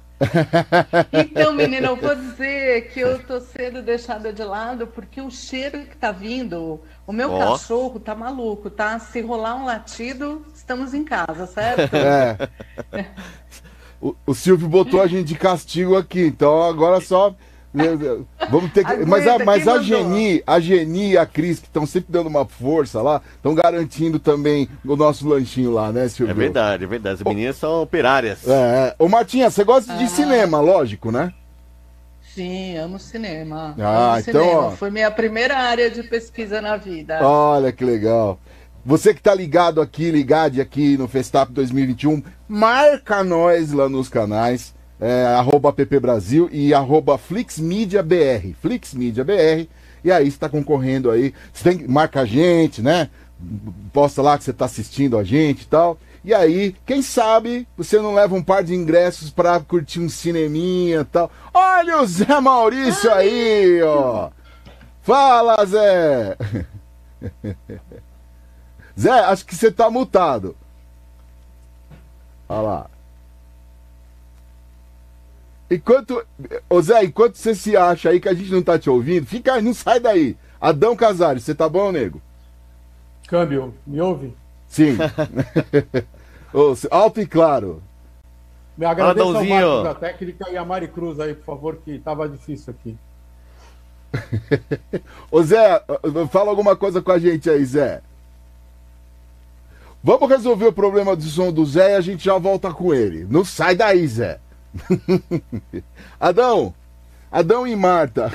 Então, 1.13 1.53
menina, 1.53 1.89
eu 1.89 1.97
vou 1.97 2.15
dizer 2.15 2.89
que 2.89 3.01
eu 3.01 3.19
tô 3.19 3.39
sendo 3.41 3.83
deixada 3.83 4.33
de 4.33 4.43
lado 4.43 4.87
porque 4.87 5.21
o 5.21 5.31
cheiro 5.31 5.81
que 5.85 5.97
tá 5.97 6.11
vindo, 6.11 6.81
o 7.07 7.13
meu 7.13 7.35
oh. 7.35 7.39
cachorro 7.39 8.01
tá 8.01 8.15
maluco, 8.15 8.71
tá? 8.71 8.99
Se 8.99 9.21
rolar 9.21 9.57
um 9.57 9.67
latido, 9.67 10.45
estamos 10.55 10.95
em 10.95 11.05
casa, 11.05 11.47
certo? 11.47 11.95
É. 11.95 12.49
O, 14.01 14.15
o 14.27 14.35
Silvio 14.35 14.69
botou 14.69 15.01
a 15.01 15.07
gente 15.07 15.27
de 15.27 15.35
castigo 15.35 15.97
aqui, 15.97 16.27
então 16.27 16.63
agora 16.63 17.01
só. 17.01 17.35
Vamos 18.51 18.73
ter 18.73 18.85
que. 18.85 18.93
Aguenta, 18.93 19.07
mas 19.07 19.27
a, 19.27 19.39
mas 19.45 19.69
a 19.69 19.83
Geni, 19.83 20.43
a 20.47 20.59
Geni 20.59 21.11
e 21.11 21.19
a 21.19 21.27
Cris, 21.27 21.59
que 21.59 21.67
estão 21.67 21.85
sempre 21.85 22.11
dando 22.11 22.27
uma 22.27 22.47
força 22.47 23.03
lá, 23.03 23.21
estão 23.35 23.55
garantindo 23.55 24.19
também 24.19 24.67
o 24.85 24.97
nosso 24.97 25.29
lanchinho 25.29 25.73
lá, 25.73 25.93
né, 25.93 26.09
Silvio? 26.09 26.31
É 26.31 26.35
verdade, 26.35 26.85
é 26.85 26.87
verdade. 26.87 27.23
As 27.23 27.23
meninas 27.23 27.57
são 27.57 27.83
operárias. 27.83 28.49
É. 28.49 28.95
Ô, 28.99 29.09
Martinha, 29.09 29.51
você 29.51 29.63
gosta 29.63 29.93
ah. 29.93 29.97
de 29.97 30.09
cinema, 30.09 30.59
lógico, 30.61 31.11
né? 31.13 31.35
Sim, 32.37 32.77
amo 32.77 32.99
cinema. 32.99 33.75
Ah, 33.79 34.13
amo 34.13 34.21
então. 34.21 34.43
Cinema. 34.43 34.71
Foi 34.73 34.91
minha 34.91 35.11
primeira 35.11 35.57
área 35.57 35.91
de 35.91 36.03
pesquisa 36.03 36.61
na 36.61 36.77
vida. 36.77 37.19
Olha 37.23 37.73
que 37.73 37.83
legal. 37.85 38.39
Você 38.87 39.13
que 39.13 39.19
está 39.19 39.35
ligado 39.35 39.81
aqui, 39.81 40.13
ligado 40.13 40.61
aqui 40.61 40.97
no 40.97 41.09
Festap 41.09 41.51
2021, 41.51 42.23
marca 42.47 43.25
nós 43.25 43.73
lá 43.73 43.89
nos 43.89 44.09
canais, 44.09 44.77
é, 45.01 45.25
arroba 45.37 45.73
PP 45.73 45.99
Brasil 45.99 46.49
e 46.53 46.73
arroba 46.73 47.19
FlixMediaBR. 47.19 48.55
FlixMediaBR. 48.63 49.69
E 50.05 50.13
aí 50.13 50.29
está 50.29 50.49
concorrendo 50.49 51.11
aí. 51.11 51.35
Você 51.53 51.65
tem, 51.65 51.89
marca 51.89 52.21
a 52.21 52.25
gente, 52.25 52.81
né? 52.81 53.11
Posta 53.93 54.23
lá 54.23 54.39
que 54.39 54.45
você 54.45 54.53
está 54.53 54.67
assistindo 54.67 55.19
a 55.19 55.25
gente 55.25 55.63
e 55.63 55.67
tal. 55.67 55.99
E 56.25 56.33
aí, 56.33 56.77
quem 56.87 57.03
sabe 57.03 57.67
você 57.77 57.99
não 57.99 58.15
leva 58.15 58.37
um 58.37 58.43
par 58.43 58.63
de 58.63 58.73
ingressos 58.73 59.33
para 59.33 59.59
curtir 59.59 59.99
um 59.99 60.09
cineminha 60.09 61.01
e 61.01 61.05
tal. 61.05 61.29
Olha 61.53 62.03
o 62.03 62.07
Zé 62.07 62.41
Maurício 62.41 63.13
aí, 63.13 63.83
ó. 63.83 64.31
Fala, 65.03 65.67
Zé! 65.67 66.37
Zé, 68.99 69.11
acho 69.11 69.45
que 69.45 69.55
você 69.55 69.71
tá 69.71 69.91
mutado. 69.91 70.57
Olha 72.49 72.61
lá. 72.61 72.91
Enquanto. 75.71 76.25
Ô 76.71 76.81
Zé, 76.81 77.05
enquanto 77.05 77.37
você 77.37 77.55
se 77.55 77.77
acha 77.77 78.11
aí 78.11 78.21
que 78.21 78.29
a 78.29 78.35
gente 78.35 78.51
não 78.51 78.63
tá 78.63 78.79
te 78.79 78.89
ouvindo, 78.89 79.27
fica 79.27 79.55
aí, 79.55 79.63
não 79.63 79.75
sai 79.75 80.01
daí. 80.01 80.37
Adão 80.61 80.97
Casares, 80.97 81.43
você 81.43 81.55
tá 81.55 81.69
bom, 81.69 81.93
nego? 81.93 82.23
Câmbio, 83.29 83.75
me 83.87 84.01
ouve? 84.01 84.35
Sim. 84.69 84.97
alto 86.91 87.21
e 87.21 87.27
claro. 87.27 87.83
Me 88.77 88.87
agradeço 88.87 89.37
ao 89.37 89.45
Marcos 89.45 89.85
da 89.85 89.95
técnica 89.95 90.51
e 90.51 90.57
a 90.57 90.65
Mari 90.65 90.89
Cruz 90.89 91.19
aí, 91.19 91.35
por 91.35 91.45
favor, 91.45 91.77
que 91.77 91.99
tava 91.99 92.29
difícil 92.29 92.73
aqui. 92.73 92.97
Ô 95.31 95.43
Zé, 95.43 95.83
fala 96.31 96.51
alguma 96.51 96.77
coisa 96.77 97.03
com 97.03 97.11
a 97.11 97.19
gente 97.19 97.51
aí, 97.51 97.65
Zé. 97.65 98.03
Vamos 100.03 100.29
resolver 100.29 100.67
o 100.67 100.73
problema 100.73 101.17
do 101.17 101.23
som 101.23 101.53
do 101.53 101.65
Zé 101.67 101.93
e 101.93 101.97
a 101.97 102.01
gente 102.01 102.25
já 102.25 102.39
volta 102.39 102.73
com 102.73 102.95
ele. 102.95 103.27
Não 103.29 103.45
sai 103.45 103.75
daí, 103.75 104.07
Zé. 104.07 104.39
Adão, 106.21 106.75
Adão 107.31 107.67
e 107.67 107.75
Marta. 107.75 108.33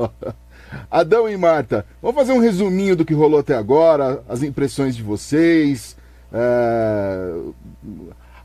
Adão 0.90 1.28
e 1.28 1.36
Marta, 1.36 1.86
vamos 2.02 2.16
fazer 2.16 2.32
um 2.32 2.40
resuminho 2.40 2.96
do 2.96 3.04
que 3.04 3.14
rolou 3.14 3.40
até 3.40 3.54
agora, 3.54 4.22
as 4.28 4.42
impressões 4.42 4.96
de 4.96 5.02
vocês, 5.02 5.96
é... 6.32 7.32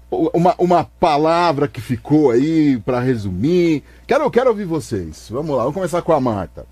uma, 0.10 0.56
uma 0.58 0.84
palavra 0.84 1.68
que 1.68 1.82
ficou 1.82 2.32
aí 2.32 2.80
para 2.86 3.00
resumir. 3.00 3.84
Quero, 4.08 4.30
quero 4.30 4.50
ouvir 4.50 4.66
vocês. 4.66 5.28
Vamos 5.30 5.56
lá, 5.56 5.64
vamos 5.64 5.74
começar 5.74 6.02
com 6.02 6.14
a 6.14 6.20
Marta. 6.20 6.66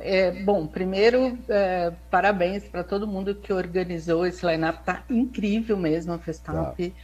É, 0.00 0.30
bom, 0.30 0.66
primeiro, 0.66 1.38
é, 1.48 1.92
parabéns 2.10 2.64
para 2.64 2.82
todo 2.82 3.06
mundo 3.06 3.34
que 3.34 3.52
organizou 3.52 4.26
esse 4.26 4.44
line-up, 4.46 4.82
tá 4.84 5.04
incrível 5.10 5.76
mesmo 5.76 6.14
a 6.14 6.18
Festap. 6.18 6.90
Tá. 6.90 6.96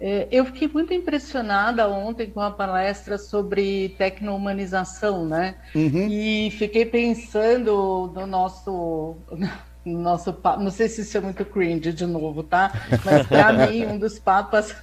É, 0.00 0.28
eu 0.30 0.46
fiquei 0.46 0.66
muito 0.66 0.94
impressionada 0.94 1.86
ontem 1.88 2.30
com 2.30 2.40
a 2.40 2.50
palestra 2.50 3.18
sobre 3.18 3.90
tecno-humanização, 3.98 5.26
né? 5.26 5.56
Uhum. 5.74 6.08
E 6.08 6.50
fiquei 6.52 6.86
pensando 6.86 8.10
no 8.14 8.26
nosso, 8.26 9.16
no 9.84 9.98
nosso 9.98 10.34
não 10.58 10.70
sei 10.70 10.88
se 10.88 11.02
isso 11.02 11.18
é 11.18 11.20
muito 11.20 11.44
cringe 11.44 11.92
de 11.92 12.06
novo, 12.06 12.42
tá? 12.42 12.72
Mas 13.04 13.26
para 13.26 13.52
mim 13.68 13.84
um 13.84 13.98
dos 13.98 14.18
papas, 14.18 14.74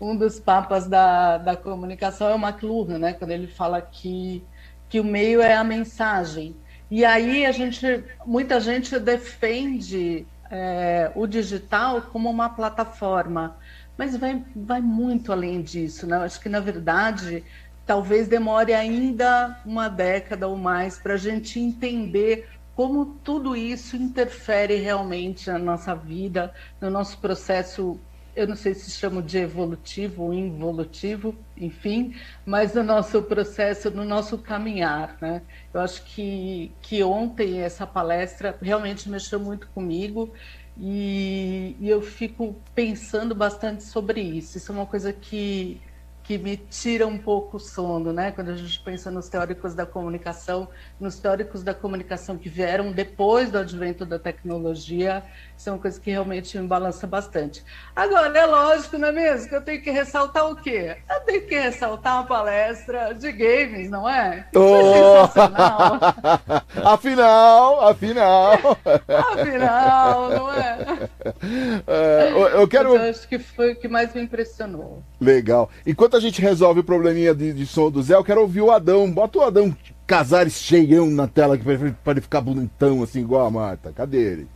um 0.00 0.16
dos 0.16 0.40
papas 0.40 0.86
da, 0.86 1.36
da 1.36 1.54
comunicação 1.54 2.30
é 2.30 2.34
o 2.34 2.38
McLuhan, 2.38 2.98
né? 2.98 3.12
Quando 3.12 3.32
ele 3.32 3.48
fala 3.48 3.82
que 3.82 4.42
que 4.88 5.00
o 5.00 5.04
meio 5.04 5.40
é 5.40 5.54
a 5.54 5.64
mensagem. 5.64 6.56
E 6.90 7.04
aí 7.04 7.44
a 7.44 7.52
gente, 7.52 8.04
muita 8.24 8.60
gente 8.60 8.98
defende 8.98 10.26
é, 10.50 11.10
o 11.14 11.26
digital 11.26 12.02
como 12.02 12.30
uma 12.30 12.48
plataforma, 12.48 13.56
mas 13.98 14.16
vai, 14.16 14.44
vai 14.54 14.80
muito 14.80 15.32
além 15.32 15.62
disso, 15.62 16.06
né? 16.06 16.16
Acho 16.18 16.40
que 16.40 16.48
na 16.48 16.60
verdade 16.60 17.42
talvez 17.84 18.28
demore 18.28 18.72
ainda 18.74 19.60
uma 19.64 19.88
década 19.88 20.48
ou 20.48 20.56
mais 20.56 20.98
para 20.98 21.14
a 21.14 21.18
gente 21.18 21.58
entender 21.58 22.48
como 22.74 23.16
tudo 23.24 23.56
isso 23.56 23.96
interfere 23.96 24.76
realmente 24.76 25.48
na 25.48 25.58
nossa 25.58 25.94
vida, 25.94 26.52
no 26.80 26.90
nosso 26.90 27.18
processo 27.18 27.98
eu 28.36 28.46
não 28.46 28.54
sei 28.54 28.74
se 28.74 28.90
chamo 28.90 29.22
de 29.22 29.38
evolutivo 29.38 30.24
ou 30.24 30.34
involutivo, 30.34 31.34
enfim, 31.56 32.14
mas 32.44 32.74
no 32.74 32.82
nosso 32.82 33.22
processo, 33.22 33.90
no 33.90 34.04
nosso 34.04 34.36
caminhar, 34.36 35.16
né? 35.22 35.40
Eu 35.72 35.80
acho 35.80 36.04
que, 36.04 36.70
que 36.82 37.02
ontem 37.02 37.60
essa 37.62 37.86
palestra 37.86 38.56
realmente 38.60 39.08
mexeu 39.08 39.40
muito 39.40 39.66
comigo 39.68 40.30
e, 40.76 41.76
e 41.80 41.88
eu 41.88 42.02
fico 42.02 42.54
pensando 42.74 43.34
bastante 43.34 43.82
sobre 43.84 44.20
isso. 44.20 44.58
Isso 44.58 44.70
é 44.70 44.74
uma 44.74 44.86
coisa 44.86 45.12
que 45.14 45.80
que 46.26 46.36
me 46.36 46.56
tira 46.56 47.06
um 47.06 47.16
pouco 47.16 47.56
o 47.56 47.60
sono, 47.60 48.12
né? 48.12 48.32
Quando 48.32 48.50
a 48.50 48.56
gente 48.56 48.80
pensa 48.80 49.12
nos 49.12 49.28
teóricos 49.28 49.76
da 49.76 49.86
comunicação, 49.86 50.68
nos 50.98 51.20
teóricos 51.20 51.62
da 51.62 51.72
comunicação 51.72 52.36
que 52.36 52.48
vieram 52.48 52.90
depois 52.90 53.48
do 53.48 53.58
advento 53.58 54.04
da 54.04 54.18
tecnologia, 54.18 55.22
isso 55.56 55.68
é 55.70 55.72
uma 55.72 55.78
coisa 55.78 55.98
que 55.98 56.10
realmente 56.10 56.58
me 56.58 56.66
balança 56.66 57.06
bastante. 57.06 57.64
Agora, 57.94 58.36
é 58.38 58.44
lógico, 58.46 58.98
não 58.98 59.08
é 59.08 59.12
mesmo? 59.12 59.48
Que 59.48 59.56
eu 59.56 59.62
tenho 59.62 59.80
que 59.82 59.90
ressaltar 59.90 60.50
o 60.50 60.56
quê? 60.56 60.96
Eu 61.08 61.20
tenho 61.20 61.46
que 61.46 61.58
ressaltar 61.58 62.16
uma 62.16 62.26
palestra 62.26 63.14
de 63.14 63.32
games, 63.32 63.88
não 63.90 64.08
é? 64.08 64.46
Oh! 64.54 65.24
é 65.24 66.82
afinal, 66.84 67.88
afinal. 67.88 68.78
afinal, 69.08 70.30
não 70.30 70.52
é? 70.52 70.78
é 71.86 72.32
eu 72.54 72.68
quero. 72.68 72.94
Eu 72.94 73.10
acho 73.10 73.26
que 73.26 73.38
foi 73.38 73.72
o 73.72 73.76
que 73.76 73.88
mais 73.88 74.14
me 74.14 74.22
impressionou. 74.22 75.02
Legal. 75.20 75.70
Enquanto 75.86 76.16
a 76.16 76.20
gente 76.20 76.40
resolve 76.42 76.80
o 76.80 76.84
probleminha 76.84 77.34
de, 77.34 77.52
de 77.52 77.66
som 77.66 77.90
do 77.90 78.02
Zé, 78.02 78.14
eu 78.14 78.24
quero 78.24 78.42
ouvir 78.42 78.60
o 78.60 78.70
Adão. 78.70 79.10
Bota 79.10 79.38
o 79.38 79.42
Adão 79.42 79.74
Casares 80.06 80.54
cheião 80.54 81.10
na 81.10 81.26
tela 81.26 81.58
para 81.58 82.12
ele 82.12 82.20
ficar 82.20 82.40
bonitão, 82.40 83.02
assim, 83.02 83.20
igual 83.20 83.46
a 83.46 83.50
Marta. 83.50 83.92
Cadê 83.92 84.18
ele? 84.18 84.55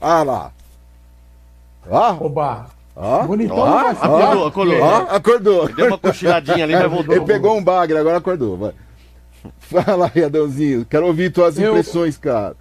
Ah 0.00 0.22
lá. 0.22 0.52
Ah. 1.90 2.16
Oba. 2.20 2.66
Ah, 2.96 3.22
Bonitão. 3.22 3.64
Ah, 3.64 3.90
acordou, 3.90 4.46
acordou. 4.46 4.84
Ah, 4.84 5.16
acordou. 5.16 5.74
Deu 5.74 5.86
uma 5.86 5.98
cochiladinha 5.98 6.64
ali, 6.64 6.74
mas 6.74 6.90
voltou. 6.90 7.14
Ele 7.14 7.24
pegou 7.24 7.56
um 7.56 7.64
bagre, 7.64 7.96
agora 7.96 8.18
acordou. 8.18 8.56
Vai. 8.56 8.74
Fala 9.58 10.10
aí, 10.14 10.24
Adãozinho. 10.24 10.84
Quero 10.84 11.06
ouvir 11.06 11.32
tuas 11.32 11.58
eu... 11.58 11.70
impressões, 11.70 12.18
cara. 12.18 12.56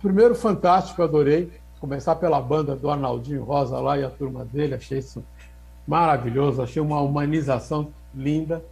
Primeiro, 0.00 0.34
fantástico, 0.34 1.02
adorei. 1.02 1.52
Começar 1.80 2.14
pela 2.16 2.40
banda 2.40 2.74
do 2.74 2.90
Arnaldinho 2.90 3.42
Rosa 3.42 3.78
lá 3.78 3.98
e 3.98 4.04
a 4.04 4.08
turma 4.08 4.44
dele, 4.44 4.74
achei 4.74 4.98
isso 4.98 5.22
maravilhoso, 5.86 6.62
achei 6.62 6.80
uma 6.80 7.00
humanização 7.00 7.88
linda. 8.14 8.64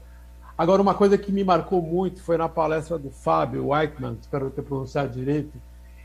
Agora, 0.57 0.81
uma 0.81 0.95
coisa 0.95 1.19
que 1.19 1.31
me 1.31 1.45
marcou 1.45 1.83
muito 1.83 2.23
foi 2.23 2.39
na 2.39 2.49
palestra 2.49 2.99
do 2.99 3.11
Fábio 3.11 3.71
Whiteman, 3.71 4.17
espero 4.21 4.51
ter 4.51 4.63
pronunciado 4.63 5.13
direito. 5.13 5.53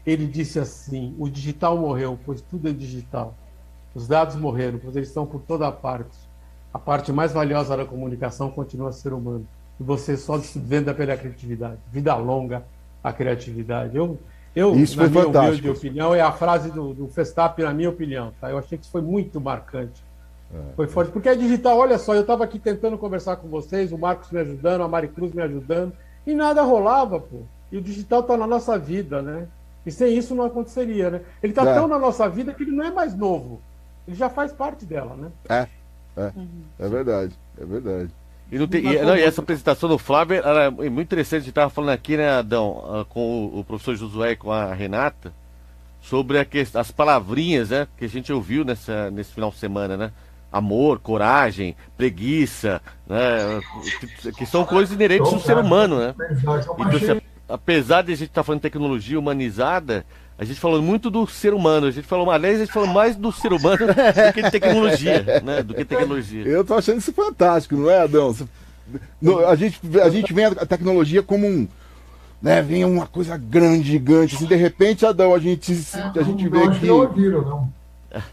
Ele 0.08 0.26
disse 0.26 0.58
assim: 0.58 1.14
o 1.20 1.28
digital 1.28 1.78
morreu, 1.78 2.18
pois 2.26 2.39
tudo 2.39 2.70
é 2.70 2.72
digital. 2.72 3.36
Os 3.93 4.08
dados 4.08 4.38
morreram, 4.38 4.80
pois 4.82 4.95
eles 4.95 5.10
estão 5.10 5.26
por 5.26 5.41
toda 5.41 5.70
parte. 5.70 6.18
A 6.74 6.80
parte 6.80 7.12
mais 7.12 7.34
valiosa 7.34 7.76
da 7.76 7.84
comunicação 7.84 8.49
continua 8.49 8.89
a 8.89 8.93
ser 8.93 9.12
humano. 9.12 9.45
E 9.78 9.84
você 9.84 10.16
só 10.16 10.39
se 10.39 10.58
venda 10.60 10.93
pela 10.93 11.18
criatividade. 11.18 11.80
Vida 11.91 12.16
longa 12.16 12.64
a 13.03 13.12
criatividade. 13.12 13.97
Eu, 13.97 14.18
eu 14.55 14.76
isso 14.76 14.97
na 14.97 15.10
minha 15.10 15.72
opinião, 15.72 16.16
é 16.16 16.22
a 16.22 16.32
frase 16.32 16.72
do, 16.72 16.93
do 16.93 17.08
Festap, 17.10 17.62
na 17.62 17.74
minha 17.74 17.89
opinião. 17.89 18.32
Tá? 18.39 18.49
Eu 18.49 18.58
achei 18.58 18.78
que 18.78 18.86
isso 18.86 18.91
foi 18.91 19.01
muito 19.01 19.41
marcante 19.41 20.01
É. 20.53 20.76
Foi 20.76 20.88
forte. 20.88 21.12
Porque 21.12 21.28
a 21.28 21.36
digital, 21.36 21.78
olha 21.78 21.97
só, 21.97 22.16
eu 22.16 22.22
estava 22.22 22.45
aqui 22.45 22.60
tentando 22.60 22.97
conversar 22.97 23.36
com 23.36 23.49
vocês, 23.49 23.91
o 23.91 23.97
Marcos 23.97 24.32
me 24.32 24.39
ajudando, 24.39 24.84
a 24.84 24.88
Maricruz 24.88 25.34
me 25.34 25.41
ajudando, 25.41 25.91
e 26.26 26.34
nada 26.34 26.62
rolava, 26.62 27.20
pô. 27.20 27.41
E 27.70 27.78
o 27.78 27.82
digital 27.82 28.22
está 28.22 28.38
na 28.38 28.47
nossa 28.47 28.80
vida, 28.80 29.22
né? 29.22 29.47
E 29.88 29.91
sem 29.91 30.17
isso 30.17 30.35
não 30.35 30.43
aconteceria, 30.43 31.09
né? 31.09 31.21
Ele 31.41 31.53
está 31.53 31.65
é. 31.65 31.73
tão 31.73 31.88
na 31.88 31.97
nossa 31.97 32.27
vida 32.27 32.53
que 32.53 32.61
ele 32.61 32.73
não 32.73 32.83
é 32.83 32.91
mais 32.91 33.15
novo. 33.15 33.61
Ele 34.05 34.17
já 34.17 34.29
faz 34.29 34.51
parte 34.51 34.85
dela, 34.85 35.15
né? 35.15 35.29
É, 35.47 35.67
é, 36.21 36.31
uhum. 36.35 36.63
é 36.77 36.89
verdade, 36.89 37.33
é 37.57 37.65
verdade. 37.65 38.11
E, 38.51 38.67
tem, 38.67 38.85
e, 38.85 39.01
não, 39.01 39.15
e, 39.15 39.21
essa 39.21 39.39
apresentação 39.39 39.88
do 39.88 39.97
Flávio 39.97 40.35
era 40.35 40.65
é 40.65 40.69
muito 40.89 41.03
interessante. 41.03 41.35
A 41.35 41.39
gente 41.39 41.49
estava 41.51 41.69
falando 41.69 41.91
aqui, 41.91 42.17
né, 42.17 42.29
Adão, 42.29 42.83
ah, 42.85 43.05
com 43.07 43.45
o, 43.45 43.59
o, 43.59 43.63
professor 43.63 43.95
Josué 43.95 44.31
e 44.31 44.35
com 44.35 44.51
a 44.51 44.73
Renata, 44.73 45.31
sobre 46.01 46.43
que, 46.43 46.67
as 46.73 46.91
palavrinhas 46.91 47.69
né, 47.69 47.88
que 47.97 48.03
a 48.03 48.09
gente 48.09 48.31
ouviu 48.33 48.65
nessa, 48.65 49.09
nesse 49.09 49.31
final 49.31 49.51
de 49.51 49.57
semana, 49.57 49.95
né? 49.95 50.11
Amor, 50.51 50.99
coragem, 50.99 51.77
preguiça, 51.95 52.81
né, 53.07 53.61
que, 54.21 54.31
que 54.33 54.45
são 54.45 54.65
coisas 54.65 54.93
inerentes 54.93 55.31
ao 55.31 55.39
ser 55.39 55.57
humano, 55.57 55.97
né? 55.97 56.13
Então, 56.31 57.21
apesar 57.48 58.02
de 58.02 58.12
a 58.12 58.16
gente 58.16 58.30
estar 58.30 58.41
tá 58.41 58.43
falando 58.43 58.60
de 58.60 58.64
tecnologia 58.64 59.18
humanizada, 59.18 60.06
a 60.38 60.43
gente 60.43 60.60
falou 60.60 60.82
muito 60.82 61.10
do 61.10 61.26
ser 61.26 61.54
humano. 61.54 61.88
A 61.88 61.91
gente 61.91 62.08
falou, 62.08 62.30
aliás, 62.30 62.58
a 62.58 62.60
gente 62.66 62.74
falou 62.74 62.89
mais 62.89 63.16
do 63.16 63.32
ser 63.32 63.54
humano 63.54 63.88
do 63.88 64.34
que 64.34 64.41
de 64.43 64.52
tecnologia, 64.52 65.41
né? 65.43 65.64
Do 65.64 65.74
que 65.74 65.84
tecnologia. 65.84 66.45
Eu 66.45 66.64
tô 66.64 66.76
achando 66.76 67.00
isso 67.00 67.12
fantástico, 67.12 67.76
não 67.76 67.89
é, 67.89 68.02
Adão? 68.02 68.36
a, 69.48 69.56
gente, 69.56 69.80
a 70.02 70.10
gente 70.10 70.34
vê 70.34 70.45
a 70.45 70.66
tecnologia 70.66 71.24
como 71.24 71.48
um. 71.48 71.68
Né, 72.39 72.62
vem 72.62 72.86
uma 72.86 73.08
coisa 73.08 73.36
grande, 73.36 73.93
gigante. 73.93 74.36
Assim, 74.36 74.45
de 74.45 74.56
repente, 74.56 75.04
Adão, 75.04 75.34
a 75.34 75.39
gente, 75.39 75.72
a 76.16 76.22
gente 76.22 76.48
vê 76.48 76.70
que. 76.70 76.86
Não 76.86 77.00
ouviram, 77.00 77.41
não. 77.41 77.74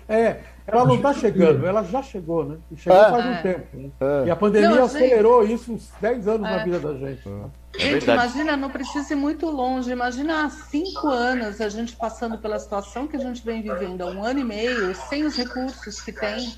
É, 0.06 0.36
ela 0.66 0.86
não 0.86 0.94
está 0.96 1.12
chegando, 1.12 1.66
ela 1.66 1.82
já 1.82 2.02
chegou, 2.02 2.44
né? 2.44 2.56
E 2.70 2.76
chegou 2.76 2.98
é. 2.98 3.10
faz 3.10 3.26
um 3.26 3.32
é. 3.32 3.42
tempo. 3.42 3.66
Né? 3.74 3.90
É. 4.00 4.26
E 4.26 4.30
a 4.30 4.36
pandemia 4.36 4.70
não, 4.70 4.84
acelerou 4.84 5.44
isso 5.44 5.72
uns 5.72 5.90
10 6.00 6.26
anos 6.28 6.40
na 6.40 6.60
é. 6.60 6.64
vida 6.64 6.80
da 6.80 6.94
gente. 6.94 7.28
Né? 7.28 7.44
É 7.74 7.78
gente, 7.80 8.04
imagina, 8.04 8.56
não 8.56 8.70
precisa 8.70 9.12
ir 9.12 9.16
muito 9.16 9.50
longe. 9.50 9.90
Imagina 9.90 10.46
há 10.46 10.50
cinco 10.50 11.08
anos 11.08 11.60
a 11.60 11.68
gente 11.68 11.94
passando 11.96 12.38
pela 12.38 12.58
situação 12.58 13.06
que 13.06 13.16
a 13.16 13.20
gente 13.20 13.44
vem 13.44 13.60
vivendo 13.60 14.02
há 14.02 14.06
um 14.06 14.24
ano 14.24 14.40
e 14.40 14.44
meio, 14.44 14.94
sem 14.94 15.24
os 15.24 15.36
recursos 15.36 16.00
que 16.00 16.12
tem. 16.12 16.54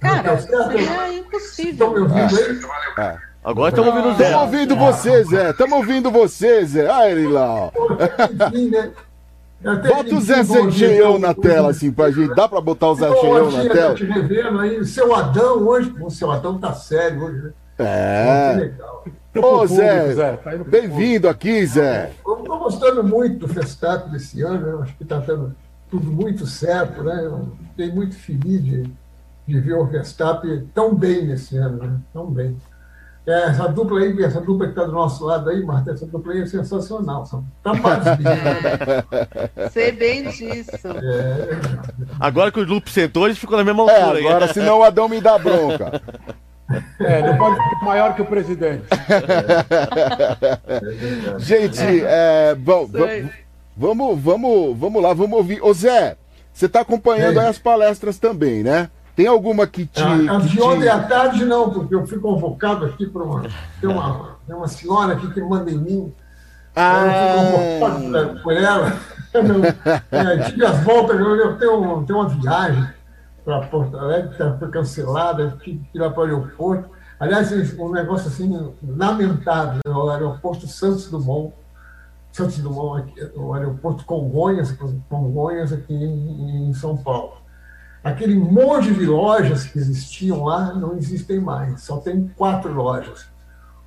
Cara, 0.00 0.38
seria 0.38 1.12
impossível. 1.12 1.72
Estão 1.72 1.92
me 1.92 2.00
ouvindo 2.00 2.70
aí? 2.96 3.18
Agora 3.44 3.68
estamos 3.68 3.94
ouvindo 3.94 4.16
Zé. 4.16 4.24
Estamos 4.24 4.42
ouvindo 4.42 4.76
você, 4.76 5.24
Zé. 5.24 5.50
Estamos 5.50 5.78
ouvindo 5.78 6.10
você, 6.10 6.64
Zé. 6.64 6.88
Olha 6.88 7.10
ele 7.10 7.28
lá. 7.28 7.70
Né? 8.70 8.92
Bota 9.64 10.14
o 10.14 10.20
Zé 10.20 10.44
Cheião 10.70 11.18
na 11.18 11.32
tela, 11.32 11.70
assim, 11.70 11.90
pra 11.90 12.10
gente. 12.10 12.34
Dá 12.34 12.46
pra 12.46 12.60
botar 12.60 12.88
o 12.88 12.94
Zé 12.94 13.10
Cheião 13.14 13.50
na 13.50 13.68
tela? 13.68 13.94
Te 13.94 14.04
revendo 14.04 14.60
aí, 14.60 14.84
seu 14.84 15.14
Adão 15.14 15.66
hoje. 15.66 15.94
O 16.00 16.10
seu 16.10 16.30
Adão 16.30 16.58
tá 16.58 16.74
sério 16.74 17.24
hoje, 17.24 17.42
né? 17.42 17.52
É. 17.78 18.56
legal. 18.56 19.04
Ô, 19.36 19.66
Zé, 19.66 20.14
Zé 20.14 20.36
tá 20.36 20.50
bem-vindo 20.58 21.28
aqui, 21.28 21.64
Zé. 21.66 22.12
Eu 22.24 22.38
estou 22.38 22.58
gostando 22.58 23.02
muito 23.02 23.46
do 23.46 23.48
Festap 23.48 24.08
desse 24.10 24.42
ano, 24.42 24.66
eu 24.66 24.82
acho 24.82 24.94
que 24.96 25.02
está 25.02 25.18
dando 25.18 25.54
tudo 25.90 26.10
muito 26.10 26.46
certo, 26.46 27.02
né? 27.02 27.22
Eu 27.24 27.48
fiquei 27.70 27.90
muito 27.90 28.14
feliz 28.14 28.62
de, 28.62 28.84
de 29.46 29.60
ver 29.60 29.74
o 29.74 29.88
Festap 29.88 30.46
tão 30.72 30.94
bem 30.94 31.26
nesse 31.26 31.56
ano, 31.56 31.78
né? 31.78 31.96
Tão 32.12 32.26
bem. 32.26 32.56
É, 33.26 33.44
essa 33.44 33.66
dupla 33.68 34.00
aí, 34.00 34.22
essa 34.22 34.38
dupla 34.38 34.66
que 34.66 34.72
está 34.72 34.84
do 34.84 34.92
nosso 34.92 35.24
lado 35.24 35.48
aí, 35.48 35.64
Marta, 35.64 35.92
essa 35.92 36.06
dupla 36.06 36.34
aí 36.34 36.42
é 36.42 36.46
sensacional. 36.46 37.24
São 37.24 37.42
tampados. 37.62 38.06
Sei 39.72 39.92
bem 39.92 40.28
disso. 40.28 40.86
É. 40.86 41.58
Agora 42.20 42.52
que 42.52 42.60
o 42.60 42.64
Lupe 42.64 42.90
sentou, 42.90 43.26
gente 43.28 43.40
ficou 43.40 43.56
na 43.56 43.64
mesma 43.64 43.90
é, 43.90 44.02
altura. 44.02 44.20
É, 44.20 44.26
agora, 44.26 44.44
aí. 44.44 44.52
senão 44.52 44.80
o 44.80 44.82
Adão 44.82 45.08
me 45.08 45.22
dá 45.22 45.38
bronca. 45.38 46.02
É, 47.00 47.22
não 47.22 47.38
pode 47.38 47.56
ficar 47.56 47.84
maior 47.84 48.14
que 48.14 48.22
o 48.22 48.26
presidente. 48.26 48.84
gente, 51.38 52.02
é, 52.04 52.54
bom, 52.54 52.86
vamos, 53.74 54.20
vamos, 54.20 54.78
vamos 54.78 55.02
lá, 55.02 55.14
vamos 55.14 55.38
ouvir. 55.38 55.62
Ô 55.62 55.72
Zé, 55.72 56.16
você 56.52 56.66
está 56.66 56.80
acompanhando 56.80 57.38
as 57.38 57.58
palestras 57.58 58.18
também, 58.18 58.62
né? 58.62 58.90
Tem 59.16 59.26
alguma 59.26 59.66
que 59.66 59.86
te. 59.86 60.02
Ah, 60.02 60.38
de 60.38 60.60
ontem 60.60 60.88
à 60.88 61.00
tarde 61.02 61.44
não, 61.44 61.70
porque 61.70 61.94
eu 61.94 62.06
fui 62.06 62.18
convocado 62.18 62.84
aqui 62.84 63.06
para 63.06 63.22
uma. 63.22 63.42
Tem 63.80 63.88
uma, 63.88 64.38
tem 64.46 64.56
uma 64.56 64.68
senhora 64.68 65.12
aqui 65.12 65.32
que 65.32 65.40
manda 65.40 65.70
em 65.70 65.78
mim. 65.78 66.12
Ah. 66.74 67.04
Eu 67.06 67.38
fui 67.38 67.80
convocado 67.80 68.42
por 68.42 68.52
ela. 68.52 68.98
Eu, 69.32 69.64
é, 70.18 70.38
tive 70.50 70.64
as 70.64 70.82
voltas, 70.82 71.18
eu 71.20 71.56
tenho, 71.58 72.04
tenho 72.04 72.18
uma 72.18 72.28
viagem 72.28 72.88
para 73.44 73.60
Porto 73.66 73.96
Alegre, 73.96 74.30
que 74.30 74.58
foi 74.58 74.70
cancelada, 74.70 75.56
tive 75.62 75.78
que 75.78 75.98
ir 75.98 76.00
lá 76.00 76.10
para 76.10 76.20
o 76.20 76.24
aeroporto. 76.24 76.90
Aliás, 77.20 77.52
um 77.78 77.92
negócio 77.92 78.28
assim 78.28 78.72
lamentável, 78.82 79.80
né? 79.86 79.92
o 79.92 80.10
aeroporto 80.10 80.66
Santos 80.66 81.08
Dumont, 81.08 81.54
Santos 82.32 82.58
Dumont, 82.58 83.12
o 83.36 83.54
aeroporto 83.54 84.04
Congonhas, 84.04 84.76
Congonhas 85.08 85.72
aqui 85.72 85.94
em, 85.94 86.68
em 86.68 86.74
São 86.74 86.96
Paulo. 86.96 87.43
Aquele 88.04 88.34
monte 88.34 88.92
de 88.92 89.06
lojas 89.06 89.64
que 89.64 89.78
existiam 89.78 90.44
lá 90.44 90.74
não 90.74 90.94
existem 90.94 91.40
mais, 91.40 91.80
só 91.80 91.96
tem 91.96 92.30
quatro 92.36 92.70
lojas. 92.70 93.26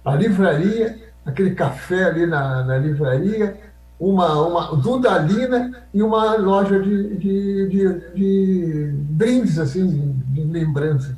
A 0.04 0.16
livraria, 0.16 0.98
aquele 1.24 1.54
café 1.54 2.06
ali 2.06 2.26
na, 2.26 2.64
na 2.64 2.78
livraria, 2.80 3.56
uma, 4.00 4.42
uma 4.42 4.76
Dudalina 4.76 5.72
e 5.94 6.02
uma 6.02 6.36
loja 6.36 6.80
de, 6.80 7.16
de, 7.16 7.70
de, 7.70 8.14
de 8.16 8.92
brindes, 9.10 9.60
assim, 9.60 10.16
de, 10.30 10.44
lembranças. 10.46 11.16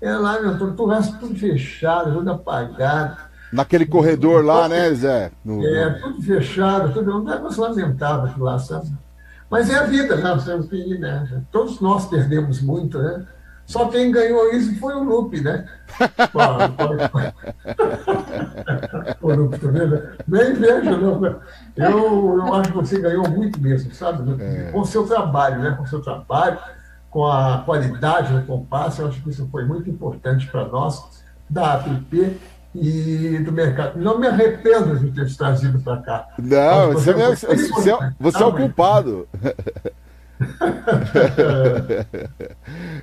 É 0.00 0.12
lá, 0.12 0.40
meu, 0.40 0.58
todo, 0.58 0.82
o 0.82 0.86
resto 0.86 1.18
tudo 1.18 1.34
fechado, 1.34 2.14
tudo 2.14 2.30
apagado. 2.30 3.16
Naquele 3.52 3.84
corredor 3.84 4.42
lá, 4.42 4.68
né, 4.68 4.92
Zé? 4.94 5.30
No, 5.44 5.62
é, 5.66 5.90
tudo 6.00 6.22
fechado, 6.22 6.94
tudo, 6.94 7.18
um 7.18 7.24
negócio 7.24 7.62
lamentável 7.62 8.42
lá, 8.42 8.58
sabe? 8.58 8.88
Mas 9.50 9.70
é 9.70 9.76
a 9.76 9.84
vida, 9.84 10.16
né? 10.16 10.34
né? 10.98 11.42
Todos 11.50 11.80
nós 11.80 12.06
perdemos 12.06 12.60
muito, 12.60 12.98
né? 12.98 13.26
Só 13.64 13.86
quem 13.88 14.10
ganhou 14.10 14.50
isso 14.50 14.74
foi 14.78 14.94
o 14.94 15.02
Lupe, 15.02 15.42
né? 15.42 15.66
o 19.20 19.34
Lupe, 19.34 19.58
tá 19.58 19.68
vendo? 19.68 20.08
Nem 20.26 20.54
vejo, 20.54 20.96
não. 20.96 21.40
Eu, 21.76 22.38
eu 22.38 22.54
acho 22.54 22.70
que 22.70 22.76
você 22.76 22.98
ganhou 22.98 23.28
muito 23.28 23.60
mesmo, 23.60 23.92
sabe? 23.92 24.42
É. 24.42 24.70
Com 24.72 24.80
o 24.80 24.86
seu 24.86 25.06
trabalho, 25.06 25.62
né? 25.62 25.72
Com 25.72 25.82
o 25.82 25.86
seu 25.86 26.00
trabalho, 26.00 26.58
com 27.10 27.26
a 27.26 27.62
qualidade 27.64 28.32
do 28.32 28.46
compasso, 28.46 29.02
eu 29.02 29.08
acho 29.08 29.22
que 29.22 29.28
isso 29.28 29.46
foi 29.50 29.66
muito 29.66 29.90
importante 29.90 30.46
para 30.46 30.66
nós, 30.66 31.22
da 31.48 31.74
APP 31.74 32.38
e 32.74 33.38
do 33.38 33.52
mercado. 33.52 33.98
Não 33.98 34.18
me 34.18 34.26
arrependo 34.26 34.98
de 34.98 35.10
ter 35.10 35.36
trazido 35.36 35.78
para 35.80 35.96
cá. 35.98 36.28
Não, 36.38 36.92
você, 36.92 37.10
é, 37.10 37.14
você, 37.14 37.46
é, 37.90 38.12
você 38.18 38.42
é 38.42 38.46
o 38.46 38.52
culpado. 38.54 39.28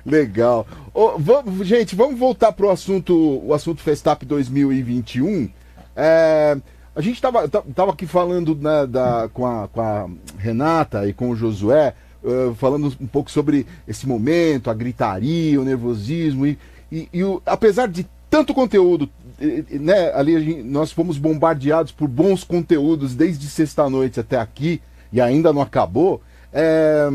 Legal. 0.04 0.66
Oh, 0.94 1.18
vamos, 1.18 1.66
gente, 1.66 1.94
vamos 1.94 2.18
voltar 2.18 2.52
para 2.52 2.66
o 2.66 2.70
assunto, 2.70 3.42
o 3.44 3.52
assunto 3.52 3.82
Festap 3.82 4.24
2021. 4.24 5.50
É, 5.94 6.56
a 6.94 7.00
gente 7.00 7.16
estava 7.16 7.46
tava 7.48 7.92
aqui 7.92 8.06
falando 8.06 8.54
né, 8.54 8.86
da, 8.86 9.28
com, 9.32 9.46
a, 9.46 9.68
com 9.68 9.80
a 9.80 10.08
Renata 10.38 11.06
e 11.06 11.12
com 11.12 11.30
o 11.30 11.36
Josué, 11.36 11.94
uh, 12.22 12.54
falando 12.54 12.92
um 13.00 13.06
pouco 13.06 13.30
sobre 13.30 13.66
esse 13.86 14.06
momento, 14.06 14.70
a 14.70 14.74
gritaria, 14.74 15.60
o 15.60 15.64
nervosismo. 15.64 16.46
E, 16.46 16.58
e, 16.90 17.08
e 17.12 17.24
o, 17.24 17.42
apesar 17.44 17.88
de 17.88 18.06
tanto 18.30 18.54
conteúdo, 18.54 19.08
né, 19.38 20.12
ali 20.14 20.40
gente, 20.42 20.62
nós 20.62 20.92
fomos 20.92 21.18
bombardeados 21.18 21.92
por 21.92 22.08
bons 22.08 22.42
conteúdos 22.42 23.14
desde 23.14 23.46
sexta-noite 23.48 24.20
até 24.20 24.38
aqui, 24.38 24.80
e 25.12 25.20
ainda 25.20 25.52
não 25.52 25.62
acabou. 25.62 26.22
É, 26.52 27.08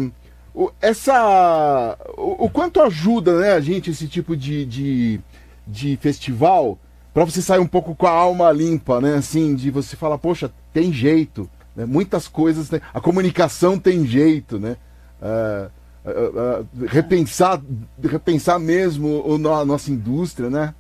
essa, 0.82 1.98
o, 2.18 2.46
o, 2.46 2.50
quanto 2.50 2.82
ajuda 2.82 3.40
né, 3.40 3.54
a 3.54 3.60
gente 3.60 3.90
esse 3.90 4.08
tipo 4.08 4.36
de, 4.36 4.66
de, 4.66 5.20
de 5.66 5.98
festival 5.98 6.78
para 7.14 7.26
você 7.26 7.42
sair 7.42 7.60
um 7.60 7.68
pouco 7.68 7.96
com 7.96 8.08
a 8.08 8.12
alma 8.12 8.52
limpa, 8.52 9.02
né? 9.02 9.16
Assim, 9.16 9.54
de 9.56 9.70
você 9.70 9.96
falar, 9.96 10.18
poxa, 10.18 10.52
tem 10.74 10.94
jeito. 10.94 11.50
Né? 11.76 11.86
Muitas 11.86 12.28
coisas, 12.28 12.70
né? 12.70 12.82
a 12.94 13.02
comunicação 13.02 13.78
tem 13.78 14.06
jeito, 14.06 14.60
né? 14.60 14.78
Uh, 15.22 15.70
uh, 16.10 16.62
uh, 16.62 16.86
repensar, 16.88 17.62
repensar 18.02 18.60
mesmo 18.60 19.24
a 19.54 19.66
nossa 19.66 19.92
indústria, 19.92 20.50
né? 20.50 20.74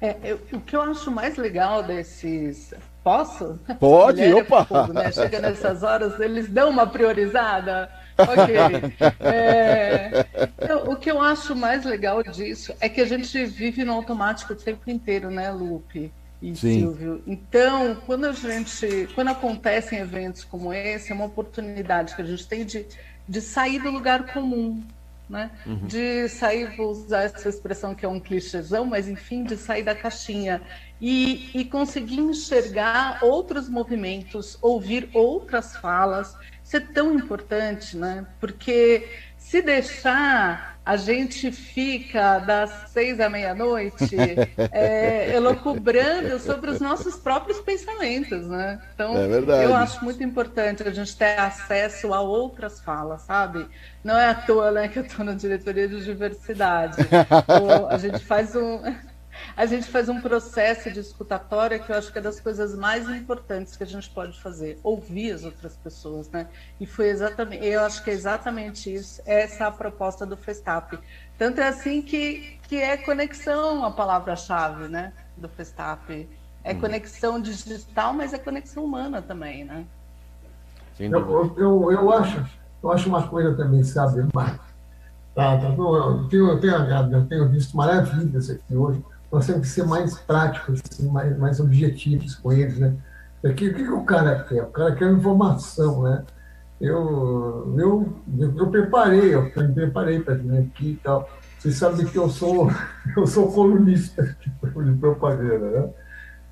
É, 0.00 0.16
eu, 0.22 0.40
o 0.52 0.60
que 0.60 0.76
eu 0.76 0.82
acho 0.82 1.10
mais 1.10 1.36
legal 1.36 1.82
desses. 1.82 2.72
Posso? 3.02 3.58
Pode, 3.80 4.20
Mulher 4.20 4.42
opa! 4.42 4.64
fogo, 4.64 4.92
né? 4.92 5.10
Chega 5.10 5.40
nessas 5.40 5.82
horas, 5.82 6.18
eles 6.20 6.48
dão 6.48 6.70
uma 6.70 6.86
priorizada. 6.86 7.90
Ok. 8.18 8.54
É, 9.20 10.26
eu, 10.68 10.90
o 10.90 10.96
que 10.96 11.10
eu 11.10 11.20
acho 11.20 11.54
mais 11.54 11.84
legal 11.84 12.22
disso 12.22 12.74
é 12.80 12.88
que 12.88 13.00
a 13.00 13.04
gente 13.04 13.44
vive 13.44 13.84
no 13.84 13.92
automático 13.92 14.52
o 14.52 14.56
tempo 14.56 14.90
inteiro, 14.90 15.30
né, 15.30 15.50
Lupe 15.50 16.12
e 16.40 16.54
Sim. 16.56 16.80
Silvio? 16.80 17.22
Então, 17.26 17.96
quando 18.06 18.26
a 18.26 18.32
gente. 18.32 19.08
Quando 19.14 19.28
acontecem 19.28 19.98
eventos 19.98 20.44
como 20.44 20.72
esse, 20.72 21.12
é 21.12 21.14
uma 21.14 21.26
oportunidade 21.26 22.14
que 22.14 22.22
a 22.22 22.24
gente 22.24 22.46
tem 22.46 22.64
de, 22.64 22.86
de 23.28 23.40
sair 23.40 23.80
do 23.80 23.90
lugar 23.90 24.32
comum 24.32 24.82
né? 25.28 25.50
Uhum. 25.66 25.86
De 25.86 26.28
sair, 26.28 26.76
vou 26.76 26.90
usar 26.90 27.22
essa 27.22 27.48
expressão 27.48 27.94
que 27.94 28.04
é 28.04 28.08
um 28.08 28.20
clichêzão, 28.20 28.84
mas 28.84 29.08
enfim, 29.08 29.44
de 29.44 29.56
sair 29.56 29.82
da 29.82 29.94
caixinha 29.94 30.62
e, 31.00 31.50
e 31.54 31.64
conseguir 31.64 32.18
enxergar 32.20 33.18
outros 33.22 33.68
movimentos, 33.68 34.58
ouvir 34.62 35.10
outras 35.12 35.76
falas. 35.76 36.36
Isso 36.64 36.76
é 36.76 36.80
tão 36.80 37.14
importante, 37.14 37.96
né? 37.96 38.26
Porque 38.40 39.08
se 39.36 39.62
deixar 39.62 40.77
a 40.88 40.96
gente 40.96 41.52
fica 41.52 42.38
das 42.38 42.70
seis 42.88 43.20
à 43.20 43.28
meia-noite 43.28 44.16
é, 44.72 45.34
elocubrando 45.36 46.38
sobre 46.38 46.70
os 46.70 46.80
nossos 46.80 47.14
próprios 47.16 47.60
pensamentos, 47.60 48.46
né? 48.46 48.80
Então, 48.94 49.14
é 49.14 49.66
eu 49.66 49.74
acho 49.74 50.02
muito 50.02 50.24
importante 50.24 50.82
a 50.82 50.90
gente 50.90 51.14
ter 51.14 51.38
acesso 51.38 52.14
a 52.14 52.22
outras 52.22 52.80
falas, 52.80 53.20
sabe? 53.20 53.66
Não 54.02 54.16
é 54.16 54.30
à 54.30 54.34
toa 54.34 54.70
né, 54.70 54.88
que 54.88 54.98
eu 54.98 55.02
estou 55.02 55.26
na 55.26 55.34
diretoria 55.34 55.86
de 55.86 56.02
diversidade. 56.02 56.96
a 57.90 57.98
gente 57.98 58.20
faz 58.24 58.56
um 58.56 58.80
a 59.56 59.66
gente 59.66 59.88
faz 59.88 60.08
um 60.08 60.20
processo 60.20 60.90
de 60.90 61.00
escutatória 61.00 61.78
que 61.78 61.90
eu 61.90 61.96
acho 61.96 62.12
que 62.12 62.18
é 62.18 62.22
das 62.22 62.40
coisas 62.40 62.74
mais 62.74 63.08
importantes 63.08 63.76
que 63.76 63.82
a 63.82 63.86
gente 63.86 64.08
pode 64.10 64.40
fazer, 64.40 64.78
ouvir 64.82 65.32
as 65.32 65.44
outras 65.44 65.76
pessoas, 65.76 66.30
né? 66.30 66.48
E 66.80 66.86
foi 66.86 67.08
exatamente, 67.08 67.64
eu 67.64 67.80
acho 67.82 68.02
que 68.02 68.10
é 68.10 68.12
exatamente 68.12 68.92
isso, 68.92 69.20
essa 69.26 69.66
a 69.66 69.70
proposta 69.70 70.24
do 70.24 70.36
Festap. 70.36 70.98
Tanto 71.36 71.60
é 71.60 71.68
assim 71.68 72.02
que, 72.02 72.58
que 72.68 72.76
é 72.76 72.96
conexão 72.96 73.84
a 73.84 73.90
palavra-chave, 73.90 74.88
né? 74.88 75.12
Do 75.36 75.48
Festap. 75.48 76.28
É 76.64 76.72
hum. 76.72 76.80
conexão 76.80 77.40
digital, 77.40 78.12
mas 78.12 78.32
é 78.32 78.38
conexão 78.38 78.84
humana 78.84 79.22
também, 79.22 79.64
né? 79.64 79.84
Eu, 80.98 81.54
eu, 81.56 81.92
eu, 81.92 82.12
acho, 82.12 82.44
eu 82.82 82.90
acho 82.90 83.08
uma 83.08 83.26
coisa 83.28 83.54
também, 83.56 83.84
sabe, 83.84 84.26
Marcos? 84.34 84.66
Tá, 85.34 85.56
tá, 85.56 85.68
eu, 85.68 86.26
tenho, 86.28 86.48
eu, 86.48 86.60
tenho, 86.60 86.74
eu 87.12 87.26
tenho 87.26 87.48
visto 87.48 87.76
maravilhas 87.76 88.50
aqui 88.50 88.74
hoje 88.74 89.00
nós 89.30 89.46
temos 89.46 89.62
que 89.62 89.68
ser 89.68 89.84
mais 89.84 90.18
práticos, 90.18 90.80
assim, 90.90 91.08
mais, 91.08 91.36
mais 91.38 91.60
objetivos 91.60 92.34
com 92.34 92.52
eles, 92.52 92.78
né? 92.78 92.94
O 93.44 93.54
que, 93.54 93.72
que 93.72 93.88
o 93.88 94.04
cara 94.04 94.42
quer? 94.44 94.62
O 94.62 94.70
cara 94.70 94.94
quer 94.94 95.10
informação, 95.12 96.02
né? 96.02 96.24
Eu, 96.80 97.74
eu, 97.76 98.16
eu, 98.38 98.56
eu 98.56 98.70
preparei, 98.70 99.34
eu 99.34 99.42
me 99.44 99.72
preparei 99.74 100.20
para 100.20 100.34
vir 100.34 100.58
aqui 100.58 100.90
e 100.90 100.96
tal. 100.96 101.28
Vocês 101.58 101.74
sabem 101.74 102.06
que 102.06 102.16
eu 102.16 102.28
sou, 102.28 102.70
eu 103.16 103.26
sou 103.26 103.52
colunista 103.52 104.36
de 104.40 104.50
propaganda, 104.98 105.70
né? 105.70 105.90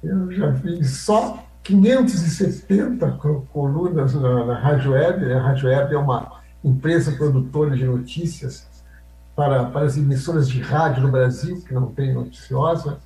Eu 0.02 0.30
já 0.30 0.54
fiz 0.54 0.90
só 0.98 1.44
570 1.62 3.18
colunas 3.52 4.14
na, 4.14 4.44
na 4.44 4.58
Rádio 4.58 4.92
Web. 4.92 5.24
Né? 5.24 5.34
A 5.34 5.42
Rádio 5.42 5.68
Web 5.68 5.94
é 5.94 5.98
uma 5.98 6.40
empresa 6.62 7.12
produtora 7.12 7.76
de 7.76 7.84
notícias 7.84 8.75
para, 9.36 9.66
para 9.66 9.84
as 9.84 9.98
emissoras 9.98 10.48
de 10.48 10.62
rádio 10.62 11.02
no 11.02 11.12
Brasil, 11.12 11.60
que 11.60 11.74
não 11.74 11.88
tem 11.88 12.14
noticiosa, 12.14 12.98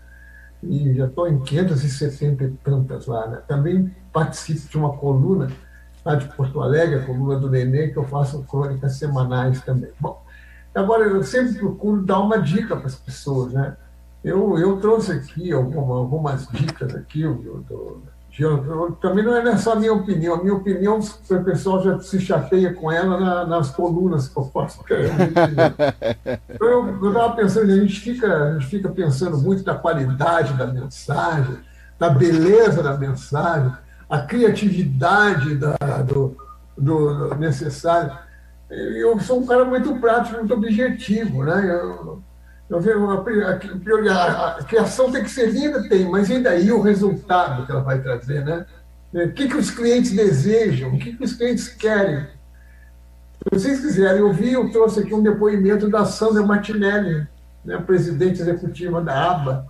e 0.62 0.94
já 0.94 1.06
estou 1.06 1.26
em 1.26 1.40
570 1.40 2.44
e 2.44 2.50
tantas 2.62 3.06
lá. 3.06 3.26
Né? 3.26 3.42
Também 3.48 3.94
participo 4.12 4.68
de 4.68 4.78
uma 4.78 4.96
coluna 4.96 5.50
lá 6.04 6.14
de 6.14 6.26
Porto 6.34 6.62
Alegre, 6.62 7.00
a 7.00 7.04
coluna 7.04 7.38
do 7.38 7.50
Nenê, 7.50 7.88
que 7.88 7.96
eu 7.96 8.04
faço 8.04 8.44
crônicas 8.44 8.94
semanais 8.94 9.60
também. 9.62 9.90
Bom, 9.98 10.22
agora 10.72 11.04
eu 11.04 11.22
sempre 11.24 11.58
procuro 11.58 12.02
dar 12.02 12.20
uma 12.20 12.38
dica 12.38 12.76
para 12.76 12.86
as 12.86 12.94
pessoas, 12.94 13.52
né? 13.52 13.76
Eu, 14.22 14.58
eu 14.58 14.78
trouxe 14.78 15.12
aqui 15.12 15.50
alguma, 15.50 15.96
algumas 15.96 16.46
dicas 16.48 16.94
aqui 16.94 17.22
do, 17.22 17.62
do, 17.62 18.02
também 19.00 19.24
não 19.24 19.36
é 19.36 19.56
só 19.56 19.72
a 19.72 19.76
minha 19.76 19.92
opinião. 19.92 20.34
A 20.34 20.42
minha 20.42 20.54
opinião, 20.54 20.98
o 20.98 21.44
pessoal 21.44 21.82
já 21.82 21.98
se 21.98 22.20
chateia 22.20 22.72
com 22.72 22.90
ela 22.90 23.18
na, 23.18 23.46
nas 23.46 23.70
colunas 23.70 24.28
que 24.28 24.36
eu 24.36 24.44
faço. 24.44 24.80
Então, 26.48 26.88
eu 27.02 27.08
estava 27.08 27.34
pensando, 27.34 27.72
a 27.72 27.76
gente, 27.76 28.00
fica, 28.00 28.32
a 28.32 28.52
gente 28.54 28.66
fica 28.66 28.88
pensando 28.88 29.38
muito 29.38 29.62
da 29.64 29.74
qualidade 29.74 30.52
da 30.54 30.66
mensagem, 30.66 31.58
da 31.98 32.10
beleza 32.10 32.82
da 32.82 32.96
mensagem, 32.96 33.72
a 34.08 34.18
criatividade 34.20 35.56
da, 35.56 35.76
do, 36.06 36.36
do, 36.76 37.28
do 37.28 37.34
necessário. 37.36 38.12
Eu 38.70 39.18
sou 39.20 39.40
um 39.40 39.46
cara 39.46 39.64
muito 39.64 39.94
prático, 39.96 40.38
muito 40.38 40.54
objetivo. 40.54 41.44
Né? 41.44 41.70
Eu, 41.70 42.22
eu 42.70 42.80
vejo 42.80 43.04
a, 43.04 44.14
a, 44.14 44.56
a, 44.58 44.64
criação 44.64 45.10
tem 45.10 45.24
que 45.24 45.30
ser 45.30 45.50
linda, 45.50 45.88
tem, 45.88 46.08
mas 46.08 46.30
e 46.30 46.38
daí 46.38 46.70
o 46.70 46.80
resultado 46.80 47.66
que 47.66 47.72
ela 47.72 47.82
vai 47.82 48.00
trazer, 48.00 48.44
né? 48.44 48.64
O 49.12 49.32
que, 49.32 49.48
que 49.48 49.56
os 49.56 49.72
clientes 49.72 50.12
desejam? 50.12 50.94
O 50.94 50.98
que, 50.98 51.16
que 51.16 51.24
os 51.24 51.32
clientes 51.32 51.66
querem? 51.66 52.26
Se 53.42 53.50
vocês 53.50 53.80
quiserem 53.80 54.22
ouvir, 54.22 54.52
eu 54.52 54.70
trouxe 54.70 55.00
aqui 55.00 55.12
um 55.12 55.22
depoimento 55.22 55.90
da 55.90 56.04
Sandra 56.04 56.46
Martinelli, 56.46 57.26
né, 57.64 57.76
presidente 57.78 58.40
executiva 58.40 59.02
da 59.02 59.32
ABA, 59.32 59.66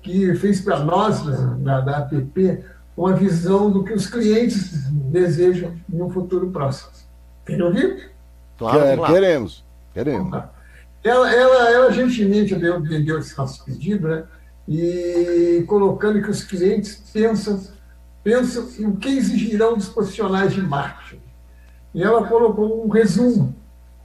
que 0.00 0.32
fez 0.36 0.60
para 0.60 0.78
nós, 0.78 1.24
né, 1.24 1.56
da, 1.58 1.80
da 1.80 1.98
APP, 1.98 2.64
uma 2.96 3.12
visão 3.12 3.72
do 3.72 3.82
que 3.82 3.92
os 3.92 4.06
clientes 4.06 4.88
desejam 4.92 5.74
em 5.92 6.00
um 6.00 6.10
futuro 6.10 6.50
próximo. 6.50 6.90
Querem 7.44 7.62
ouvir? 7.62 8.12
Claro, 8.56 9.04
queremos, 9.06 9.64
queremos. 9.92 10.44
Ela, 11.02 11.32
ela, 11.32 11.70
ela 11.70 11.92
gentilmente 11.92 12.54
deu, 12.54 12.80
deu 12.80 13.18
esse 13.18 13.36
nosso 13.36 13.64
pedido, 13.64 14.08
né? 14.08 14.24
E 14.68 15.64
colocando 15.66 16.22
que 16.22 16.30
os 16.30 16.44
clientes 16.44 17.02
pensam, 17.12 17.60
pensam 18.22 18.68
em 18.78 18.86
o 18.86 18.96
que 18.96 19.08
exigirão 19.08 19.76
dos 19.76 19.88
profissionais 19.88 20.52
de 20.52 20.60
marketing. 20.60 21.20
E 21.94 22.02
ela 22.02 22.26
colocou 22.26 22.84
um 22.84 22.88
resumo, 22.88 23.54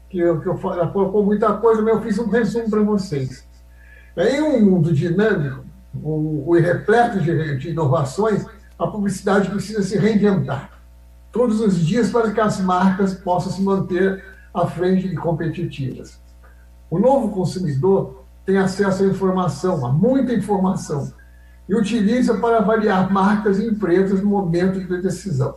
que, 0.09 0.17
eu, 0.17 0.39
que 0.39 0.47
eu, 0.47 0.59
ela 0.63 0.87
colocou 0.87 1.23
muita 1.23 1.53
coisa, 1.53 1.81
mas 1.81 1.95
eu 1.95 2.01
fiz 2.01 2.17
um 2.17 2.29
resumo 2.29 2.69
para 2.69 2.81
vocês. 2.81 3.45
Em 4.17 4.41
um 4.41 4.65
mundo 4.65 4.93
dinâmico, 4.93 5.65
o, 5.93 6.49
o 6.49 6.53
repleto 6.53 7.19
de, 7.19 7.57
de 7.57 7.69
inovações, 7.69 8.45
a 8.79 8.87
publicidade 8.87 9.49
precisa 9.49 9.83
se 9.83 9.97
reinventar 9.97 10.71
todos 11.31 11.59
os 11.59 11.77
dias 11.77 12.09
para 12.09 12.31
que 12.31 12.39
as 12.39 12.61
marcas 12.61 13.13
possam 13.13 13.51
se 13.51 13.61
manter 13.61 14.23
à 14.53 14.65
frente 14.65 15.07
e 15.07 15.15
competitivas. 15.15 16.17
O 16.89 16.99
novo 16.99 17.29
consumidor 17.29 18.23
tem 18.45 18.57
acesso 18.57 19.03
à 19.03 19.07
informação, 19.07 19.85
a 19.85 19.91
muita 19.91 20.33
informação, 20.33 21.11
e 21.67 21.75
utiliza 21.75 22.35
para 22.35 22.59
avaliar 22.59 23.11
marcas 23.11 23.59
e 23.59 23.67
empresas 23.67 24.21
no 24.21 24.29
momento 24.29 24.79
de 24.79 25.01
decisão. 25.01 25.55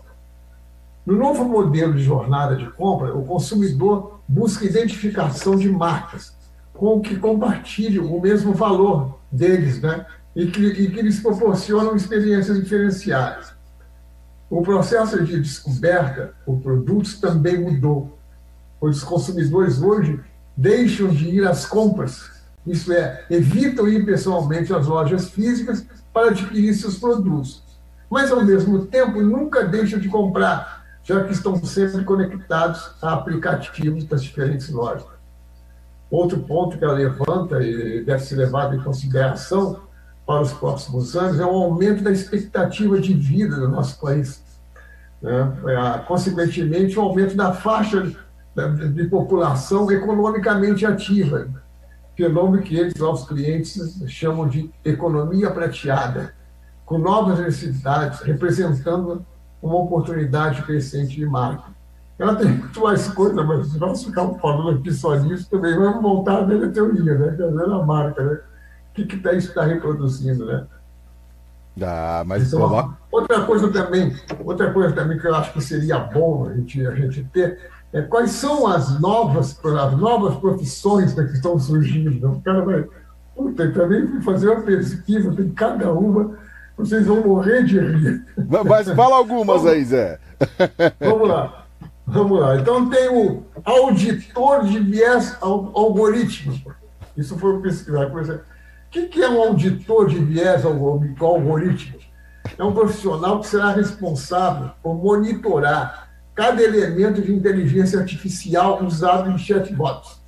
No 1.05 1.17
novo 1.17 1.45
modelo 1.45 1.95
de 1.95 2.03
jornada 2.03 2.57
de 2.57 2.69
compra, 2.71 3.15
o 3.15 3.25
consumidor 3.25 4.21
busca 4.27 4.65
identificação 4.65 5.57
de 5.57 5.69
marcas 5.69 6.37
com 6.75 7.01
que 7.01 7.17
compartilham 7.17 8.07
o 8.07 8.21
mesmo 8.21 8.53
valor 8.53 9.19
deles, 9.31 9.81
né? 9.81 10.07
E 10.35 10.47
que, 10.47 10.65
e 10.65 10.91
que 10.91 11.03
lhes 11.03 11.21
proporcionam 11.21 11.97
experiências 11.97 12.59
diferenciadas. 12.59 13.53
O 14.49 14.63
processo 14.63 15.23
de 15.25 15.41
descoberta 15.41 16.35
por 16.47 16.61
produtos 16.61 17.19
também 17.19 17.59
mudou, 17.59 18.19
os 18.81 19.03
consumidores 19.03 19.83
hoje 19.83 20.21
deixam 20.59 21.07
de 21.09 21.29
ir 21.29 21.47
às 21.47 21.65
compras, 21.65 22.29
isso 22.67 22.93
é, 22.93 23.25
evitam 23.31 23.89
ir 23.89 24.05
pessoalmente 24.05 24.75
às 24.75 24.89
lojas 24.89 25.31
físicas 25.31 25.87
para 26.13 26.31
adquirir 26.31 26.75
seus 26.75 26.99
produtos. 26.99 27.63
Mas, 28.11 28.33
ao 28.33 28.45
mesmo 28.45 28.87
tempo, 28.87 29.23
nunca 29.23 29.65
deixam 29.65 30.01
de 30.01 30.09
comprar, 30.09 30.85
já 31.05 31.23
que 31.23 31.33
estão 31.33 31.65
sempre 31.65 32.03
conectados 32.03 32.91
a 33.01 33.15
aplicativos 33.15 34.05
das 34.05 34.21
diferentes 34.23 34.69
lojas. 34.71 35.07
Outro 36.11 36.41
ponto 36.41 36.77
que 36.77 36.85
ela 36.85 36.95
levanta 36.95 37.63
e 37.63 38.03
deve 38.03 38.25
ser 38.25 38.37
levado 38.37 38.75
em 38.75 38.83
consideração 38.83 39.83
para 40.27 40.41
os 40.41 40.53
próximos 40.53 41.15
anos 41.15 41.39
é 41.39 41.47
o 41.47 41.51
aumento 41.51 42.03
da 42.03 42.11
expectativa 42.11 42.99
de 43.01 43.15
vida 43.15 43.57
no 43.59 43.69
nosso 43.69 44.01
país. 44.01 44.43
Né? 45.23 45.57
É, 45.67 45.99
consequentemente, 46.01 46.99
o 46.99 47.03
aumento 47.03 47.37
da 47.37 47.53
faixa 47.53 48.13
de 48.67 49.05
população 49.05 49.91
economicamente 49.91 50.85
ativa, 50.85 51.49
fenômeno 52.17 52.63
que 52.63 52.77
eles, 52.77 53.01
aos 53.01 53.27
clientes, 53.27 54.03
chamam 54.09 54.49
de 54.49 54.71
economia 54.85 55.51
prateada, 55.51 56.35
com 56.85 56.99
novas 56.99 57.39
necessidades, 57.39 58.21
representando 58.21 59.25
uma 59.63 59.77
oportunidade 59.77 60.63
crescente 60.63 61.17
de 61.17 61.27
marca. 61.27 61.77
Ela 62.19 62.35
tem 62.35 62.49
muito 62.49 62.81
mais 62.81 63.07
coisa, 63.09 63.45
mas 63.45 63.69
se 63.69 63.79
nós 63.79 64.03
ficarmos 64.03 64.41
falando 64.41 64.79
aqui 64.79 64.93
só 64.93 65.15
nisso, 65.15 65.49
também 65.49 65.77
vamos 65.77 66.03
montar 66.03 66.39
a 66.39 66.45
velha 66.45 66.69
teoria, 66.69 67.15
né? 67.15 67.37
Que 67.37 67.43
é 67.43 67.47
a 67.47 67.83
marca, 67.85 68.25
né? 68.25 68.41
O 68.91 68.95
que, 68.95 69.07
que 69.07 69.17
isso 69.37 69.49
está 69.49 69.63
reproduzindo, 69.63 70.45
né? 70.45 70.67
Ah, 71.81 72.25
mas 72.27 72.49
então, 72.49 72.97
outra 73.13 73.45
coisa 73.45 73.71
também, 73.71 74.13
outra 74.45 74.73
coisa 74.73 74.93
também 74.93 75.17
que 75.17 75.27
eu 75.27 75.35
acho 75.35 75.53
que 75.53 75.61
seria 75.61 75.99
bom 76.01 76.49
a 76.49 76.55
gente, 76.55 76.85
a 76.85 76.95
gente 76.95 77.23
ter 77.33 77.71
é, 77.93 78.03
quais 78.03 78.33
são 78.33 78.67
as 78.67 79.01
novas, 79.01 79.59
as 79.65 79.97
novas 79.99 80.37
profissões 80.37 81.15
que 81.15 81.21
estão 81.23 81.59
surgindo. 81.59 82.31
O 82.31 82.43
cara 82.43 82.63
vai, 82.63 82.85
puta, 83.35 83.71
também 83.73 84.21
fazer 84.23 84.49
uma 84.49 84.61
pesquisa, 84.63 85.35
tem 85.35 85.49
cada 85.51 85.93
uma, 85.93 86.37
vocês 86.77 87.07
vão 87.07 87.23
morrer 87.23 87.65
de 87.65 87.79
rir. 87.79 88.25
Mas 88.67 88.89
fala 88.91 89.17
algumas 89.17 89.67
aí, 89.67 89.85
Zé. 89.85 90.19
Vamos 91.01 91.29
lá. 91.29 91.67
Vamos 92.07 92.41
lá. 92.41 92.57
Então 92.57 92.89
tem 92.89 93.09
o 93.09 93.43
auditor 93.65 94.65
de 94.65 94.79
viés 94.79 95.37
algorítmico. 95.41 96.75
Isso 97.17 97.39
foi 97.39 97.61
pesquisar. 97.61 98.07
O 98.07 98.91
que 98.91 99.23
é 99.23 99.29
um 99.29 99.43
auditor 99.43 100.09
de 100.09 100.19
viés 100.19 100.65
algorítmico? 100.65 101.99
É 102.57 102.65
um 102.65 102.73
profissional 102.73 103.41
que 103.41 103.47
será 103.47 103.73
responsável 103.73 104.71
por 104.83 104.95
monitorar 104.95 106.08
cada 106.39 106.63
elemento 106.63 107.21
de 107.21 107.35
inteligência 107.35 107.99
artificial 107.99 108.81
usado 108.85 109.29
em 109.29 109.37
chatbots. 109.37 110.21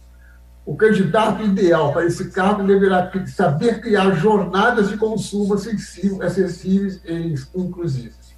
O 0.67 0.75
candidato 0.75 1.41
ideal 1.41 1.93
para 1.93 2.05
esse 2.05 2.33
cargo 2.33 2.65
deverá 2.65 3.13
saber 3.29 3.81
criar 3.81 4.11
jornadas 4.17 4.89
de 4.89 4.97
consumo 4.97 5.55
acessíveis 5.55 7.01
e 7.05 7.35
inclusivas. 7.55 8.35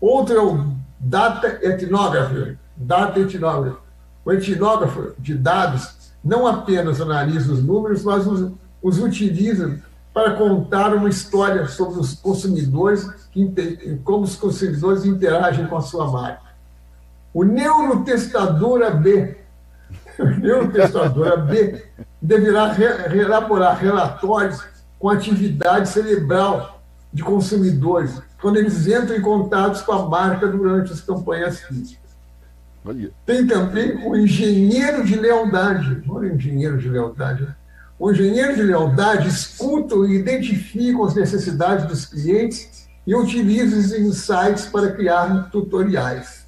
Outro 0.00 0.34
é 0.34 0.42
o 0.42 0.66
data 0.98 1.60
etnographer, 1.62 2.58
data 2.76 3.20
etnógrafo. 3.20 3.82
O 4.24 4.32
etnógrafo 4.32 5.12
de 5.16 5.36
dados 5.36 6.12
não 6.24 6.44
apenas 6.44 7.00
analisa 7.00 7.52
os 7.52 7.62
números, 7.62 8.02
mas 8.02 8.26
os, 8.26 8.50
os 8.82 8.98
utiliza 8.98 9.78
para 10.12 10.32
contar 10.32 10.92
uma 10.92 11.08
história 11.08 11.68
sobre 11.68 12.00
os 12.00 12.14
consumidores, 12.14 13.08
como 14.02 14.24
os 14.24 14.34
consumidores 14.34 15.04
interagem 15.04 15.68
com 15.68 15.76
a 15.76 15.82
sua 15.82 16.10
marca. 16.10 16.45
O 17.36 17.44
neurotestador 17.44 18.82
AB, 18.82 19.36
o 20.18 20.24
neurotestador 20.24 21.34
AB 21.34 21.84
deverá 22.22 22.72
re 22.72 23.18
elaborar 23.18 23.78
relatórios 23.78 24.64
com 24.98 25.10
atividade 25.10 25.90
cerebral 25.90 26.82
de 27.12 27.22
consumidores, 27.22 28.22
quando 28.40 28.56
eles 28.56 28.86
entram 28.86 29.14
em 29.14 29.20
contato 29.20 29.84
com 29.84 29.92
a 29.92 30.08
marca 30.08 30.48
durante 30.48 30.94
as 30.94 31.02
campanhas 31.02 31.60
físicas. 31.60 32.10
Tem 33.26 33.46
também 33.46 34.02
o 34.08 34.16
engenheiro 34.16 35.04
de 35.04 35.16
lealdade. 35.16 36.02
Olha 36.08 36.32
o 36.32 36.36
engenheiro 36.36 36.78
de 36.78 36.88
lealdade. 36.88 37.42
Né? 37.42 37.54
O 37.98 38.10
engenheiro 38.10 38.56
de 38.56 38.62
lealdade 38.62 39.28
escuta 39.28 39.94
e 39.94 40.14
identifica 40.14 41.04
as 41.04 41.14
necessidades 41.14 41.84
dos 41.84 42.06
clientes 42.06 42.88
e 43.06 43.14
utiliza 43.14 43.76
os 43.76 43.92
insights 43.92 44.64
para 44.64 44.90
criar 44.92 45.50
tutoriais. 45.50 46.45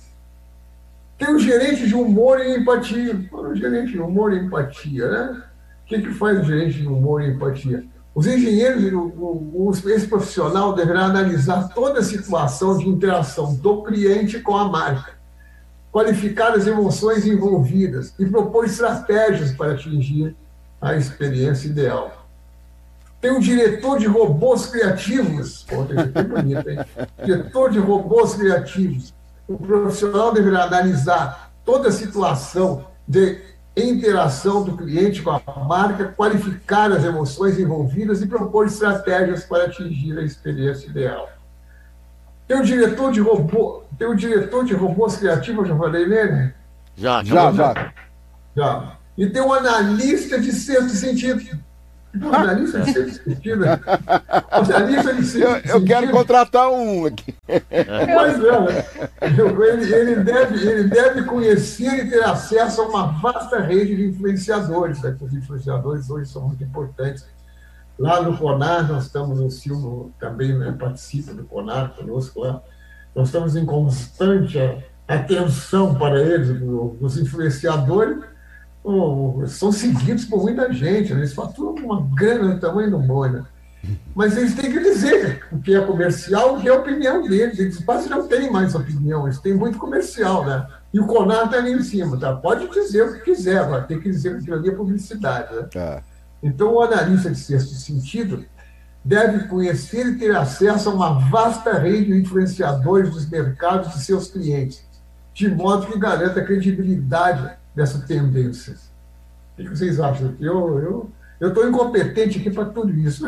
Tem 1.19 1.35
o 1.35 1.39
gerente 1.39 1.87
de 1.87 1.95
humor 1.95 2.41
e 2.41 2.57
empatia. 2.57 3.29
O 3.33 3.55
gerente 3.55 3.93
de 3.93 4.01
humor 4.01 4.33
e 4.33 4.39
empatia, 4.39 5.11
né? 5.11 5.43
O 5.85 5.89
que, 5.89 6.01
que 6.01 6.14
faz 6.14 6.41
o 6.41 6.45
gerente 6.45 6.79
de 6.79 6.87
humor 6.87 7.23
e 7.23 7.31
empatia? 7.31 7.85
Os 8.14 8.27
engenheiros, 8.27 8.85
esse 9.87 10.07
profissional 10.07 10.75
deverá 10.75 11.05
analisar 11.05 11.69
toda 11.75 12.01
a 12.01 12.05
situação 12.05 12.79
de 12.79 12.89
interação 12.89 13.55
do 13.55 13.83
cliente 13.83 14.41
com 14.41 14.57
a 14.57 14.69
marca 14.69 15.19
qualificar 15.91 16.53
as 16.53 16.66
emoções 16.66 17.27
envolvidas 17.27 18.14
e 18.19 18.27
propor 18.27 18.64
estratégias 18.64 19.53
para 19.53 19.73
atingir 19.73 20.37
a 20.81 20.95
experiência 20.95 21.66
ideal. 21.66 22.27
Tem 23.21 23.33
um 23.33 23.41
diretor 23.41 23.99
de 23.99 24.07
robôs 24.07 24.66
criativos. 24.66 25.66
Pô, 25.69 25.85
que 25.85 26.23
bonito, 26.23 26.71
hein? 26.71 26.79
Diretor 27.25 27.71
de 27.73 27.81
robôs 27.81 28.35
criativos. 28.35 29.12
O 29.49 29.57
profissional 29.57 30.33
deverá 30.33 30.65
analisar 30.65 31.51
toda 31.65 31.89
a 31.89 31.93
situação 31.93 32.87
de 33.07 33.41
interação 33.75 34.63
do 34.63 34.77
cliente 34.77 35.23
com 35.23 35.31
a 35.31 35.65
marca, 35.65 36.09
qualificar 36.09 36.93
as 36.93 37.05
emoções 37.05 37.59
envolvidas 37.59 38.21
e 38.21 38.27
propor 38.27 38.67
estratégias 38.67 39.45
para 39.45 39.65
atingir 39.65 40.19
a 40.19 40.23
experiência 40.23 40.89
ideal. 40.89 41.31
Tem 42.47 42.61
o 42.61 42.65
diretor 42.65 43.13
de 43.13 43.21
robô, 43.21 43.85
tem 43.99 44.09
o 44.09 44.15
diretor 44.15 44.65
de 44.65 44.75
robôs 44.75 45.17
criativos, 45.17 45.69
já 45.69 45.77
falei 45.77 46.07
nele? 46.07 46.53
Já, 46.97 47.23
já, 47.23 47.53
já. 47.53 47.93
Já. 48.57 48.97
E 49.17 49.27
tem 49.29 49.43
um 49.43 49.53
analista 49.53 50.39
de 50.41 50.53
sexto 50.53 50.91
sentido. 50.91 51.59
Analista 52.33 52.81
de. 52.81 52.91
Analista 54.51 55.15
de 55.15 55.25
sexto 55.25 55.47
eu, 55.47 55.51
eu 55.51 55.61
sentido. 55.61 55.85
quero 55.85 56.11
contratar 56.11 56.71
um 56.71 57.07
aqui. 57.07 57.35
Pois 57.47 58.45
é, 58.45 58.61
né? 58.61 58.87
ele, 59.23 59.95
ele, 59.95 60.17
deve, 60.17 60.69
ele 60.69 60.85
deve 60.89 61.23
conhecer 61.25 62.07
e 62.07 62.11
ter 62.11 62.25
acesso 62.25 62.83
a 62.83 62.89
uma 62.89 63.07
vasta 63.21 63.61
rede 63.61 63.97
de 63.97 64.07
influenciadores. 64.07 65.03
Né? 65.03 65.17
Os 65.21 65.35
influenciadores 65.35 66.09
hoje 66.09 66.31
são 66.31 66.43
muito 66.43 66.65
importantes 66.65 67.27
Lá 67.99 68.23
no 68.23 68.39
CONAR, 68.39 68.87
nós 68.87 69.07
estamos, 69.07 69.41
o 69.41 69.51
Silvio 69.51 70.13
também 70.21 70.57
né, 70.57 70.71
participa 70.79 71.35
do 71.35 71.43
CONAR 71.45 71.95
conosco 71.97 72.41
lá, 72.41 72.63
nós 73.13 73.27
estamos 73.27 73.57
em 73.57 73.67
constante 73.67 74.57
atenção 75.09 75.97
para 75.97 76.21
eles, 76.21 76.49
os 77.01 77.19
influenciadores, 77.19 78.19
são 79.47 79.70
seguidos 79.70 80.24
por 80.24 80.43
muita 80.43 80.72
gente, 80.72 81.12
né? 81.12 81.20
eles 81.20 81.34
faturam 81.34 81.74
uma 81.74 82.07
grana 82.14 82.55
do 82.55 82.61
tamanho 82.61 82.91
do 82.91 82.99
boi, 82.99 83.30
né? 83.30 83.45
Mas 84.14 84.36
eles 84.36 84.55
têm 84.55 84.70
que 84.70 84.80
dizer 84.80 85.45
o 85.53 85.59
que 85.59 85.74
é 85.74 85.80
comercial, 85.80 86.57
o 86.57 86.61
que 86.61 86.68
é 86.68 86.72
a 86.72 86.76
opinião 86.76 87.22
deles. 87.22 87.59
Eles 87.59 87.78
quase 87.78 88.09
não 88.09 88.26
têm 88.26 88.51
mais 88.51 88.74
opinião, 88.74 89.26
eles 89.26 89.39
têm 89.39 89.55
muito 89.55 89.78
comercial, 89.78 90.45
né? 90.45 90.66
E 90.93 90.99
o 90.99 91.07
CONAR 91.07 91.45
está 91.45 91.59
ali 91.59 91.72
em 91.72 91.82
cima, 91.82 92.18
tá? 92.18 92.34
Pode 92.34 92.68
dizer 92.68 93.03
o 93.03 93.14
que 93.14 93.20
quiser, 93.20 93.59
agora 93.59 93.84
tem 93.84 94.01
que 94.01 94.11
dizer 94.11 94.43
que 94.43 94.53
ali 94.53 94.68
é 94.68 94.72
publicidade, 94.72 95.55
né? 95.55 95.68
É. 95.74 96.03
Então, 96.43 96.74
o 96.74 96.82
analista 96.82 97.30
de 97.30 97.39
sexto 97.39 97.74
sentido 97.74 98.45
deve 99.05 99.47
conhecer 99.49 100.07
e 100.07 100.18
ter 100.18 100.34
acesso 100.36 100.91
a 100.91 100.95
uma 100.95 101.28
vasta 101.30 101.78
rede 101.78 102.07
de 102.07 102.20
influenciadores 102.20 103.11
dos 103.11 103.28
mercados 103.28 103.95
de 103.95 104.01
seus 104.05 104.28
clientes, 104.28 104.84
de 105.32 105.49
modo 105.49 105.86
que 105.86 105.99
garanta 105.99 106.45
credibilidade 106.45 107.51
dessa 107.79 108.01
tendência. 108.01 108.74
O 109.59 109.62
que 109.62 109.68
vocês 109.68 110.01
acham? 110.01 110.35
Eu 110.41 111.11
eu 111.41 111.49
estou 111.49 111.68
incompetente 111.68 112.41
aqui 112.41 112.51
para 112.51 112.64
tudo 112.64 112.93
isso. 112.93 113.24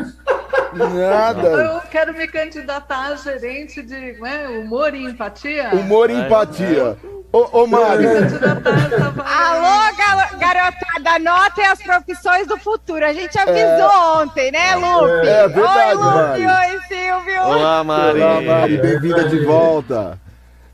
Nada. 0.73 1.47
Eu 1.47 1.81
quero 1.89 2.13
me 2.13 2.27
candidatar 2.27 3.07
a 3.07 3.15
gerente 3.15 3.81
de 3.81 4.13
né, 4.19 4.47
humor 4.49 4.93
e 4.93 5.05
empatia. 5.05 5.69
Humor 5.73 6.09
e 6.09 6.13
empatia. 6.13 6.97
Ô, 7.31 7.61
ô 7.61 7.67
Mari. 7.67 8.05
Alô, 9.25 9.95
garotada, 10.37 11.09
anotem 11.15 11.65
as 11.65 11.81
profissões 11.81 12.47
do 12.47 12.57
futuro. 12.57 13.05
A 13.05 13.13
gente 13.13 13.37
avisou 13.39 13.61
é... 13.61 14.21
ontem, 14.21 14.51
né, 14.51 14.75
Lupe? 14.75 15.27
É, 15.27 15.43
é 15.43 15.47
verdade, 15.47 15.95
Oi, 15.95 16.41
Lupe. 16.41 16.53
Oi, 16.53 16.79
Silvio. 16.89 17.41
Olá, 17.43 17.83
Mari. 17.85 18.21
Olá, 18.21 18.41
Mari. 18.41 18.77
Bem-vinda 18.77 19.29
de 19.29 19.45
volta. 19.45 20.19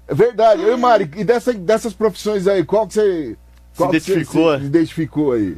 É 0.08 0.16
verdade. 0.16 0.66
Oi, 0.66 0.76
Mari, 0.76 1.12
e 1.16 1.24
dessa, 1.24 1.54
dessas 1.54 1.94
profissões 1.94 2.48
aí, 2.48 2.64
qual 2.64 2.88
que 2.88 2.96
você... 2.96 3.38
Qual 3.78 3.92
se 3.92 3.98
identificou? 3.98 4.52
Você 4.52 4.60
se 4.60 4.66
identificou 4.66 5.32
aí? 5.34 5.58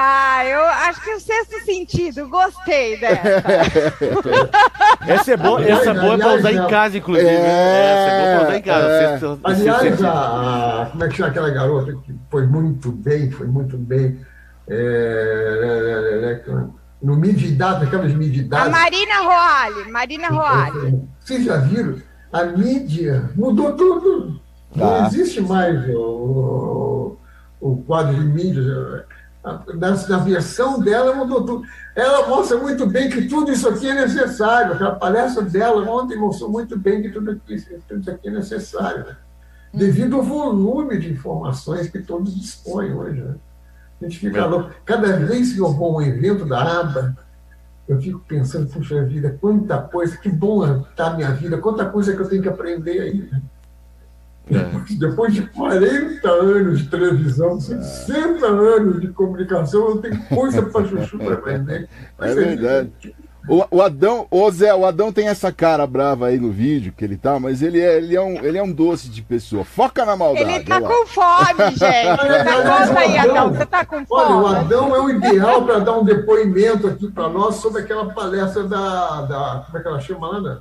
Ah, 0.00 0.44
eu 0.46 0.62
acho 0.62 1.02
que 1.02 1.10
o 1.10 1.18
sexto 1.18 1.64
sentido, 1.64 2.28
gostei 2.28 3.00
dessa. 3.00 3.42
essa 5.08 5.32
é 5.32 5.36
boa, 5.36 5.60
essa 5.60 5.90
é 5.90 5.94
boa 5.94 6.16
pra 6.16 6.34
usar 6.34 6.52
em 6.52 6.66
casa, 6.68 6.98
inclusive. 6.98 7.28
É, 7.28 7.34
essa 7.34 8.12
é 8.12 8.20
boa 8.20 8.36
pra 8.36 8.46
usar 8.46 8.58
em 8.58 8.62
casa. 8.62 8.86
É. 8.86 9.18
Sexto, 9.18 9.40
aliás, 9.42 10.04
a, 10.04 10.82
a, 10.82 10.86
como 10.86 11.02
é 11.02 11.08
que 11.08 11.16
chama 11.16 11.28
aquela 11.30 11.50
garota 11.50 11.92
que 11.94 12.14
foi 12.30 12.46
muito 12.46 12.92
bem, 12.92 13.28
foi 13.32 13.48
muito 13.48 13.76
bem. 13.76 14.20
É, 14.68 16.42
no 17.02 17.16
Mididata, 17.16 17.84
aquelas 17.84 18.14
Mididatas. 18.14 18.68
A 18.68 18.70
Marina 18.70 19.20
Roale, 19.22 19.90
Marina 19.90 20.28
Roale. 20.28 21.02
Vocês 21.18 21.44
já 21.44 21.56
viram? 21.56 21.96
A 22.32 22.44
mídia 22.44 23.30
mudou 23.34 23.72
tudo. 23.72 24.40
Não 24.74 24.86
tá. 24.86 25.06
existe 25.06 25.40
mais 25.40 25.88
o, 25.88 27.18
o, 27.60 27.70
o 27.70 27.82
quadro 27.84 28.14
de 28.14 28.26
mídia 28.26 29.06
na, 29.74 29.90
na 30.08 30.18
versão 30.18 30.80
dela 30.80 31.14
mudou 31.14 31.44
tudo. 31.44 31.62
Ela 31.94 32.28
mostra 32.28 32.58
muito 32.58 32.86
bem 32.86 33.08
que 33.08 33.26
tudo 33.28 33.50
isso 33.50 33.68
aqui 33.68 33.88
é 33.88 33.94
necessário. 33.94 34.86
A 34.86 34.92
palestra 34.92 35.42
dela 35.42 35.82
ontem 35.90 36.16
mostrou 36.16 36.50
muito 36.50 36.78
bem 36.78 37.02
que 37.02 37.10
tudo, 37.10 37.36
tudo 37.36 38.00
isso 38.00 38.10
aqui 38.10 38.28
é 38.28 38.30
necessário. 38.30 39.06
Né? 39.06 39.16
Devido 39.72 40.16
ao 40.16 40.22
volume 40.22 40.98
de 40.98 41.10
informações 41.10 41.88
que 41.88 42.00
todos 42.00 42.34
dispõem 42.34 42.92
hoje. 42.92 43.20
Né? 43.20 43.34
A 44.00 44.04
gente 44.04 44.18
fica 44.18 44.46
louco. 44.46 44.70
Cada 44.84 45.16
vez 45.16 45.52
que 45.52 45.60
eu 45.60 45.72
vou 45.72 45.98
a 45.98 45.98
um 45.98 46.02
evento 46.02 46.44
da 46.44 46.80
ABA, 46.80 47.16
eu 47.88 48.00
fico 48.00 48.20
pensando, 48.28 48.68
puxa 48.68 49.02
vida, 49.04 49.36
quanta 49.40 49.78
coisa, 49.78 50.16
que 50.16 50.28
bom 50.28 50.82
está 50.82 51.08
a 51.08 51.14
minha 51.14 51.30
vida, 51.30 51.56
quanta 51.58 51.86
coisa 51.86 52.14
que 52.14 52.20
eu 52.20 52.28
tenho 52.28 52.42
que 52.42 52.48
aprender 52.48 53.00
aí. 53.00 53.28
Né? 53.32 53.42
É. 54.50 54.94
Depois 54.94 55.34
de 55.34 55.42
40 55.42 56.28
anos 56.28 56.78
de 56.80 56.88
televisão, 56.88 57.60
60 57.60 58.46
é. 58.46 58.48
anos 58.48 59.00
de 59.00 59.08
comunicação, 59.08 59.88
eu 59.88 59.98
tenho 59.98 60.22
coisa 60.24 60.62
para 60.62 60.86
chuchu 60.86 61.18
para 61.18 61.34
aprender. 61.34 61.88
é 62.18 62.34
verdade. 62.34 63.14
O, 63.48 63.64
o, 63.70 63.82
Adão, 63.82 64.26
ô 64.30 64.50
Zé, 64.50 64.74
o 64.74 64.84
Adão 64.84 65.10
tem 65.10 65.28
essa 65.28 65.50
cara 65.50 65.86
brava 65.86 66.26
aí 66.26 66.38
no 66.38 66.50
vídeo 66.50 66.92
que 66.94 67.02
ele 67.02 67.16
tá, 67.16 67.40
mas 67.40 67.62
ele 67.62 67.80
é, 67.80 67.96
ele 67.96 68.14
é, 68.14 68.20
um, 68.20 68.44
ele 68.44 68.58
é 68.58 68.62
um 68.62 68.70
doce 68.70 69.08
de 69.08 69.22
pessoa. 69.22 69.64
Foca 69.64 70.04
na 70.04 70.14
maldade. 70.14 70.50
Ele 70.50 70.64
tá 70.64 70.78
com 70.82 71.06
fome, 71.06 71.70
gente. 71.72 72.18
Conta 72.18 72.98
aí, 72.98 73.18
Adão, 73.18 73.54
você 73.54 73.64
tá 73.64 73.86
com 73.86 74.04
fome. 74.04 74.22
Olha, 74.22 74.36
o 74.36 74.46
Adão 74.46 74.94
é 74.94 75.00
o 75.00 75.10
ideal 75.10 75.64
para 75.64 75.78
dar 75.78 75.98
um 75.98 76.04
depoimento 76.04 76.88
aqui 76.88 77.10
para 77.10 77.30
nós 77.30 77.54
sobre 77.54 77.80
aquela 77.80 78.12
palestra 78.12 78.64
da, 78.64 79.22
da. 79.22 79.62
Como 79.64 79.78
é 79.78 79.80
que 79.80 79.88
ela 79.88 80.00
chama 80.00 80.28
lá, 80.28 80.40
né? 80.42 80.58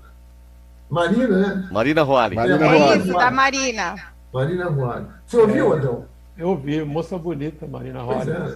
Marina, 0.89 1.27
né? 1.27 1.69
Marina 1.71 2.03
Roale. 2.03 2.35
Marina 2.35 2.65
é 2.65 2.77
Roale. 2.77 3.01
isso, 3.01 3.13
da 3.13 3.31
Marina. 3.31 3.95
Marina 4.33 4.69
Roalho. 4.69 5.07
Você 5.25 5.37
ouviu, 5.37 5.73
é, 5.73 5.77
Adão? 5.77 6.05
Eu 6.37 6.49
ouvi, 6.49 6.83
moça 6.83 7.17
bonita, 7.17 7.67
Marina 7.67 8.01
Roalho. 8.01 8.33
É. 8.33 8.55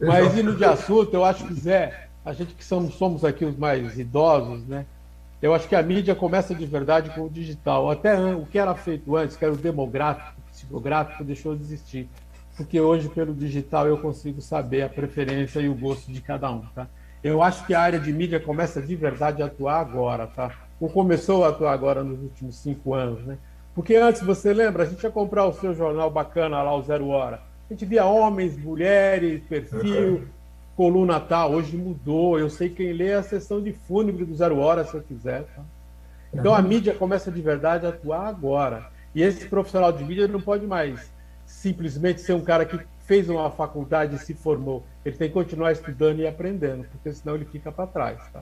Mas 0.06 0.36
indo 0.36 0.54
de 0.56 0.64
assunto, 0.64 1.12
eu 1.14 1.24
acho 1.24 1.46
que, 1.46 1.54
Zé, 1.54 2.08
a 2.24 2.32
gente 2.32 2.54
que 2.54 2.64
somos, 2.64 2.94
somos 2.94 3.24
aqui 3.24 3.44
os 3.44 3.56
mais 3.56 3.98
idosos, 3.98 4.64
né? 4.66 4.86
Eu 5.40 5.52
acho 5.52 5.68
que 5.68 5.74
a 5.74 5.82
mídia 5.82 6.14
começa 6.14 6.54
de 6.54 6.64
verdade 6.64 7.10
com 7.10 7.22
o 7.22 7.30
digital. 7.30 7.90
Até 7.90 8.16
o 8.16 8.46
que 8.46 8.58
era 8.58 8.74
feito 8.74 9.16
antes, 9.16 9.36
que 9.36 9.44
era 9.44 9.52
o 9.52 9.56
demográfico, 9.56 10.40
psicográfico, 10.52 11.24
deixou 11.24 11.56
de 11.56 11.62
existir. 11.62 12.08
Porque 12.56 12.80
hoje, 12.80 13.08
pelo 13.08 13.34
digital, 13.34 13.88
eu 13.88 13.98
consigo 13.98 14.40
saber 14.40 14.82
a 14.82 14.88
preferência 14.88 15.58
e 15.58 15.68
o 15.68 15.74
gosto 15.74 16.12
de 16.12 16.20
cada 16.20 16.50
um, 16.50 16.60
tá? 16.74 16.86
Eu 17.22 17.42
acho 17.42 17.64
que 17.66 17.74
a 17.74 17.80
área 17.80 18.00
de 18.00 18.12
mídia 18.12 18.40
começa 18.40 18.82
de 18.82 18.96
verdade 18.96 19.42
a 19.42 19.46
atuar 19.46 19.80
agora, 19.80 20.26
tá? 20.26 20.50
Ou 20.80 20.88
começou 20.88 21.44
a 21.44 21.48
atuar 21.48 21.72
agora 21.72 22.02
nos 22.02 22.20
últimos 22.20 22.56
cinco 22.56 22.94
anos, 22.94 23.24
né? 23.24 23.38
Porque 23.74 23.94
antes, 23.94 24.22
você 24.22 24.52
lembra, 24.52 24.82
a 24.82 24.86
gente 24.86 25.02
ia 25.02 25.10
comprar 25.10 25.46
o 25.46 25.52
seu 25.52 25.74
jornal 25.74 26.10
bacana 26.10 26.62
lá, 26.62 26.74
o 26.74 26.82
Zero 26.82 27.08
Hora. 27.08 27.40
A 27.70 27.72
gente 27.72 27.86
via 27.86 28.04
homens, 28.04 28.58
mulheres, 28.58 29.42
perfil, 29.48 30.28
coluna 30.76 31.18
tal. 31.20 31.52
Hoje 31.52 31.76
mudou. 31.76 32.38
Eu 32.38 32.50
sei 32.50 32.68
quem 32.68 32.92
lê 32.92 33.08
é 33.08 33.14
a 33.14 33.22
sessão 33.22 33.62
de 33.62 33.72
fúnebre 33.72 34.24
do 34.24 34.34
Zero 34.34 34.58
Hora, 34.58 34.84
se 34.84 34.94
eu 34.94 35.00
quiser. 35.00 35.44
Tá? 35.44 35.62
Então 36.34 36.54
a 36.54 36.60
mídia 36.60 36.92
começa 36.92 37.30
de 37.30 37.40
verdade 37.40 37.86
a 37.86 37.90
atuar 37.90 38.26
agora. 38.26 38.90
E 39.14 39.22
esse 39.22 39.46
profissional 39.46 39.92
de 39.92 40.04
mídia 40.04 40.28
não 40.28 40.40
pode 40.40 40.66
mais 40.66 41.10
simplesmente 41.46 42.20
ser 42.20 42.32
um 42.32 42.42
cara 42.42 42.64
que 42.64 42.78
fez 43.12 43.28
uma 43.28 43.50
faculdade 43.50 44.16
e 44.16 44.18
se 44.18 44.32
formou. 44.32 44.82
Ele 45.04 45.14
tem 45.14 45.28
que 45.28 45.34
continuar 45.34 45.70
estudando 45.70 46.20
e 46.20 46.26
aprendendo, 46.26 46.86
porque 46.90 47.12
senão 47.12 47.34
ele 47.34 47.44
fica 47.44 47.70
para 47.70 47.86
trás. 47.86 48.18
Tá? 48.32 48.40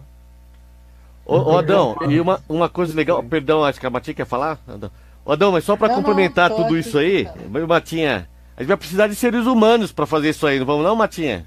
Ô, 1.27 1.39
ô, 1.39 1.59
Adão, 1.59 1.97
e 2.09 2.21
uma, 2.21 2.41
uma 2.49 2.69
coisa 2.69 2.95
legal, 2.95 3.21
perdão, 3.21 3.65
acho 3.65 3.81
que 3.81 3.87
a 3.87 3.91
Matinha 3.91 4.15
quer 4.15 4.27
falar? 4.27 4.61
Adão. 4.69 4.89
Ô, 5.25 5.33
Adão, 5.33 5.51
mas 5.51 5.65
só 5.65 5.77
para 5.77 5.93
complementar 5.93 6.51
não, 6.51 6.57
tudo 6.57 6.79
isso 6.79 6.99
aí, 6.99 7.27
Matinha, 7.69 8.29
a 8.57 8.61
gente 8.61 8.69
vai 8.69 8.77
precisar 8.77 9.09
de 9.09 9.17
seres 9.17 9.45
humanos 9.45 9.91
para 9.91 10.07
fazer 10.07 10.29
isso 10.29 10.47
aí, 10.47 10.61
não 10.61 10.67
vamos 10.67 10.85
não, 10.85 10.95
Matinha? 10.95 11.45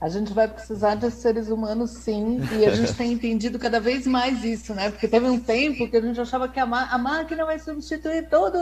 A 0.00 0.08
gente 0.08 0.32
vai 0.32 0.48
precisar 0.48 0.96
de 0.96 1.12
seres 1.12 1.48
humanos, 1.48 1.92
sim, 1.92 2.40
e 2.58 2.66
a 2.66 2.74
gente 2.74 2.92
tem 2.94 3.12
entendido 3.12 3.56
cada 3.56 3.78
vez 3.78 4.04
mais 4.04 4.42
isso, 4.42 4.74
né? 4.74 4.90
Porque 4.90 5.06
teve 5.06 5.26
um 5.26 5.38
tempo 5.38 5.88
que 5.88 5.96
a 5.96 6.00
gente 6.00 6.20
achava 6.20 6.48
que 6.48 6.58
a, 6.58 6.64
a 6.64 6.98
máquina 6.98 7.44
vai 7.44 7.60
substituir 7.60 8.28
todo. 8.28 8.58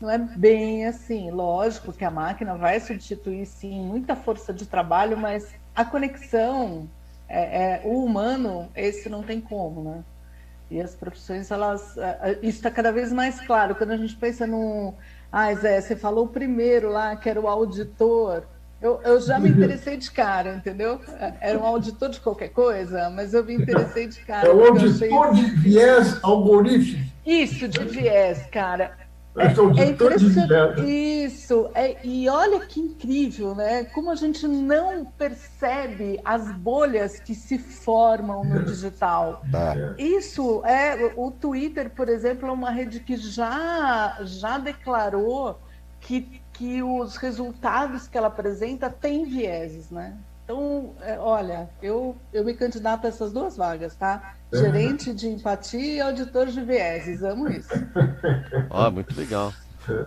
Não 0.00 0.10
é 0.10 0.18
bem 0.18 0.86
assim. 0.86 1.30
Lógico 1.30 1.92
que 1.92 2.04
a 2.04 2.10
máquina 2.10 2.54
vai 2.56 2.78
substituir, 2.80 3.46
sim, 3.46 3.80
muita 3.80 4.14
força 4.14 4.52
de 4.52 4.66
trabalho, 4.66 5.16
mas 5.16 5.48
a 5.74 5.84
conexão, 5.84 6.88
é, 7.28 7.62
é, 7.62 7.80
o 7.84 8.04
humano, 8.04 8.68
esse 8.74 9.08
não 9.08 9.22
tem 9.22 9.40
como, 9.40 9.82
né? 9.82 10.04
E 10.70 10.80
as 10.80 10.94
profissões, 10.94 11.50
elas. 11.50 11.96
Isso 12.42 12.58
está 12.58 12.70
cada 12.70 12.92
vez 12.92 13.12
mais 13.12 13.40
claro. 13.40 13.74
Quando 13.74 13.92
a 13.92 13.96
gente 13.96 14.14
pensa 14.14 14.46
no 14.46 14.94
ah, 15.32 15.54
Zé, 15.54 15.80
você 15.80 15.96
falou 15.96 16.28
primeiro 16.28 16.90
lá 16.90 17.16
que 17.16 17.28
era 17.28 17.40
o 17.40 17.48
auditor. 17.48 18.44
Eu, 18.80 19.00
eu 19.02 19.20
já 19.20 19.40
me 19.40 19.48
interessei 19.48 19.96
de 19.96 20.10
cara, 20.10 20.54
entendeu? 20.54 21.00
Era 21.40 21.58
um 21.58 21.64
auditor 21.64 22.10
de 22.10 22.20
qualquer 22.20 22.50
coisa, 22.50 23.10
mas 23.10 23.34
eu 23.34 23.44
me 23.44 23.54
interessei 23.54 24.06
de 24.06 24.20
cara. 24.20 24.46
É 24.46 24.52
o 24.52 24.66
auditor 24.66 25.28
achei... 25.28 25.44
de 25.44 25.50
viés 25.56 26.22
algorítmico. 26.22 27.12
Isso, 27.26 27.66
de 27.66 27.84
viés, 27.84 28.46
cara. 28.52 28.96
É, 29.38 29.82
é 29.82 29.86
impressionante. 29.90 30.80
Isso. 30.82 31.70
É, 31.74 31.96
e 32.04 32.28
olha 32.28 32.60
que 32.60 32.80
incrível, 32.80 33.54
né? 33.54 33.84
Como 33.84 34.10
a 34.10 34.14
gente 34.14 34.46
não 34.46 35.04
percebe 35.04 36.20
as 36.24 36.50
bolhas 36.52 37.20
que 37.20 37.34
se 37.34 37.58
formam 37.58 38.44
no 38.44 38.64
digital. 38.64 39.42
Tá. 39.50 39.74
Isso 39.98 40.64
é 40.64 41.12
o 41.16 41.30
Twitter, 41.30 41.90
por 41.90 42.08
exemplo, 42.08 42.48
é 42.48 42.52
uma 42.52 42.70
rede 42.70 43.00
que 43.00 43.16
já 43.16 44.18
já 44.22 44.58
declarou 44.58 45.58
que, 46.00 46.40
que 46.52 46.82
os 46.82 47.16
resultados 47.16 48.08
que 48.08 48.16
ela 48.16 48.28
apresenta 48.28 48.90
têm 48.90 49.24
vieses, 49.24 49.90
né? 49.90 50.16
Então, 50.44 50.94
é, 51.02 51.18
olha, 51.18 51.68
eu, 51.82 52.16
eu 52.32 52.42
me 52.42 52.54
candidato 52.54 53.04
a 53.04 53.08
essas 53.08 53.32
duas 53.32 53.54
vagas, 53.56 53.94
tá? 53.94 54.34
Gerente 54.52 55.12
de 55.12 55.28
empatia 55.28 55.96
e 55.96 56.00
auditor 56.00 56.46
de 56.46 56.60
vieses, 56.62 57.22
amo 57.22 57.48
isso. 57.48 57.68
Ó, 58.70 58.86
oh, 58.88 58.90
muito 58.90 59.16
legal. 59.16 59.52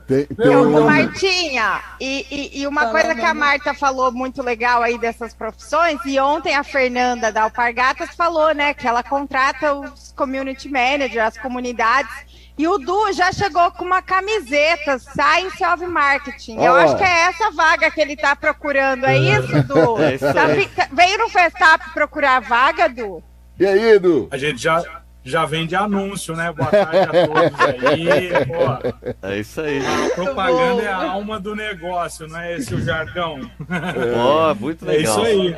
Tem, 0.05 0.25
tem 0.25 0.55
um... 0.55 0.85
Martinha, 0.85 1.81
e, 1.99 2.25
e, 2.29 2.61
e 2.61 2.67
uma 2.67 2.81
Fala, 2.81 2.91
coisa 2.91 3.15
que 3.15 3.25
a 3.25 3.33
Marta 3.33 3.73
falou 3.73 4.11
muito 4.11 4.43
legal 4.43 4.83
aí 4.83 4.97
dessas 4.97 5.33
profissões, 5.33 5.99
e 6.05 6.19
ontem 6.19 6.55
a 6.55 6.63
Fernanda 6.63 7.31
da 7.31 7.43
Alpargatas 7.43 8.15
falou, 8.15 8.53
né, 8.53 8.73
que 8.75 8.87
ela 8.87 9.01
contrata 9.01 9.73
os 9.73 10.11
community 10.15 10.69
managers, 10.69 11.17
as 11.17 11.37
comunidades, 11.37 12.11
e 12.57 12.67
o 12.67 12.77
Du 12.77 13.11
já 13.11 13.31
chegou 13.31 13.71
com 13.71 13.83
uma 13.83 14.03
camiseta 14.03 14.99
Science 14.99 15.65
of 15.65 15.83
Marketing. 15.87 16.57
Oh. 16.59 16.65
Eu 16.65 16.75
acho 16.75 16.95
que 16.95 17.03
é 17.03 17.21
essa 17.27 17.49
vaga 17.49 17.89
que 17.89 17.99
ele 17.99 18.13
está 18.13 18.35
procurando. 18.35 19.05
É 19.05 19.17
isso, 19.17 19.63
Du? 19.63 19.97
É 20.01 20.15
isso 20.15 20.25
tá, 20.31 20.45
veio 20.91 21.17
no 21.17 21.29
Festap 21.29 21.91
procurar 21.91 22.35
a 22.35 22.39
vaga, 22.39 22.87
Du? 22.87 23.23
E 23.61 23.65
aí, 23.67 23.91
Edu? 23.91 24.27
A 24.31 24.39
gente 24.39 24.59
já, 24.59 25.03
já 25.23 25.45
vende 25.45 25.75
anúncio, 25.75 26.35
né? 26.35 26.51
Boa 26.51 26.71
tarde 26.71 26.97
a 26.97 27.27
todos 27.27 27.85
aí. 27.85 28.29
Pô. 28.47 29.27
É 29.27 29.39
isso 29.39 29.61
aí. 29.61 29.85
A 29.85 30.15
propaganda 30.15 30.81
é 30.81 30.87
a 30.87 31.11
alma 31.11 31.39
do 31.39 31.55
negócio, 31.55 32.27
não 32.27 32.39
é 32.39 32.55
esse 32.55 32.73
o 32.73 32.81
jargão? 32.81 33.39
Ó, 34.17 34.55
muito 34.55 34.83
legal. 34.83 35.25
É 35.25 35.35
isso 35.35 35.53
aí. 35.53 35.55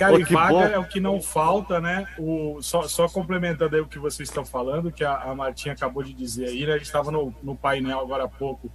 Cara, 0.00 0.18
e 0.18 0.24
vaga 0.24 0.52
bom. 0.52 0.62
é 0.64 0.78
o 0.80 0.84
que 0.84 0.98
não 0.98 1.22
falta, 1.22 1.80
né? 1.80 2.08
O, 2.18 2.60
só, 2.60 2.88
só 2.88 3.08
complementando 3.08 3.76
aí 3.76 3.82
o 3.82 3.86
que 3.86 4.00
vocês 4.00 4.28
estão 4.28 4.44
falando, 4.44 4.90
que 4.90 5.04
a, 5.04 5.14
a 5.14 5.32
Martinha 5.32 5.74
acabou 5.74 6.02
de 6.02 6.12
dizer 6.12 6.46
aí, 6.46 6.66
né? 6.66 6.72
A 6.72 6.76
gente 6.76 6.86
estava 6.86 7.12
no, 7.12 7.32
no 7.40 7.54
painel 7.54 8.00
agora 8.00 8.24
há 8.24 8.28
pouco 8.28 8.68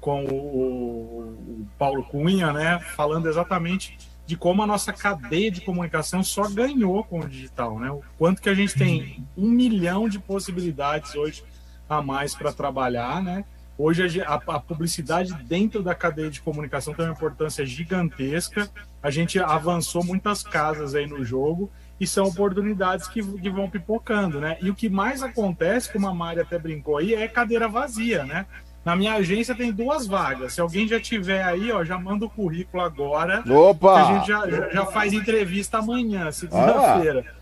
com 0.00 0.24
o, 0.24 0.32
o, 0.32 1.68
Paulo 1.78 2.02
Cunha, 2.04 2.50
né? 2.50 2.78
Falando 2.96 3.28
exatamente 3.28 3.98
de 4.30 4.36
como 4.36 4.62
a 4.62 4.66
nossa 4.66 4.92
cadeia 4.92 5.50
de 5.50 5.60
comunicação 5.60 6.22
só 6.22 6.48
ganhou 6.48 7.02
com 7.02 7.18
o 7.18 7.28
digital, 7.28 7.80
né? 7.80 7.90
O 7.90 8.00
quanto 8.16 8.40
que 8.40 8.48
a 8.48 8.54
gente 8.54 8.76
tem 8.76 9.26
um 9.36 9.50
milhão 9.50 10.08
de 10.08 10.20
possibilidades 10.20 11.16
hoje 11.16 11.42
a 11.88 12.00
mais 12.00 12.32
para 12.32 12.52
trabalhar, 12.52 13.20
né? 13.20 13.44
Hoje 13.76 14.22
a, 14.22 14.34
a, 14.34 14.60
publicidade 14.60 15.34
dentro 15.34 15.82
da 15.82 15.96
cadeia 15.96 16.30
de 16.30 16.40
comunicação 16.40 16.94
tem 16.94 17.06
uma 17.06 17.14
importância 17.14 17.66
gigantesca. 17.66 18.70
A 19.02 19.10
gente 19.10 19.36
avançou 19.40 20.04
muitas 20.04 20.44
casas 20.44 20.94
aí 20.94 21.08
no 21.08 21.24
jogo 21.24 21.68
e 21.98 22.06
são 22.06 22.28
oportunidades 22.28 23.08
que, 23.08 23.20
que 23.20 23.50
vão 23.50 23.68
pipocando, 23.68 24.38
né? 24.38 24.58
E 24.62 24.70
o 24.70 24.76
que 24.76 24.88
mais 24.88 25.24
acontece, 25.24 25.92
como 25.92 26.06
a 26.06 26.14
Mari 26.14 26.38
até 26.38 26.56
brincou 26.56 26.98
aí, 26.98 27.16
é 27.16 27.26
cadeira 27.26 27.68
vazia, 27.68 28.22
né? 28.22 28.46
Na 28.84 28.96
minha 28.96 29.14
agência 29.14 29.54
tem 29.54 29.72
duas 29.72 30.06
vagas. 30.06 30.54
Se 30.54 30.60
alguém 30.60 30.88
já 30.88 30.98
tiver 30.98 31.44
aí, 31.44 31.70
ó, 31.70 31.84
já 31.84 31.98
manda 31.98 32.24
o 32.24 32.30
currículo 32.30 32.82
agora. 32.82 33.44
Opa! 33.48 33.94
a 33.94 34.14
gente 34.14 34.28
já, 34.28 34.48
já, 34.48 34.68
já 34.70 34.86
faz 34.86 35.12
entrevista 35.12 35.78
amanhã, 35.78 36.32
segunda-feira. 36.32 37.24
Ah. 37.26 37.40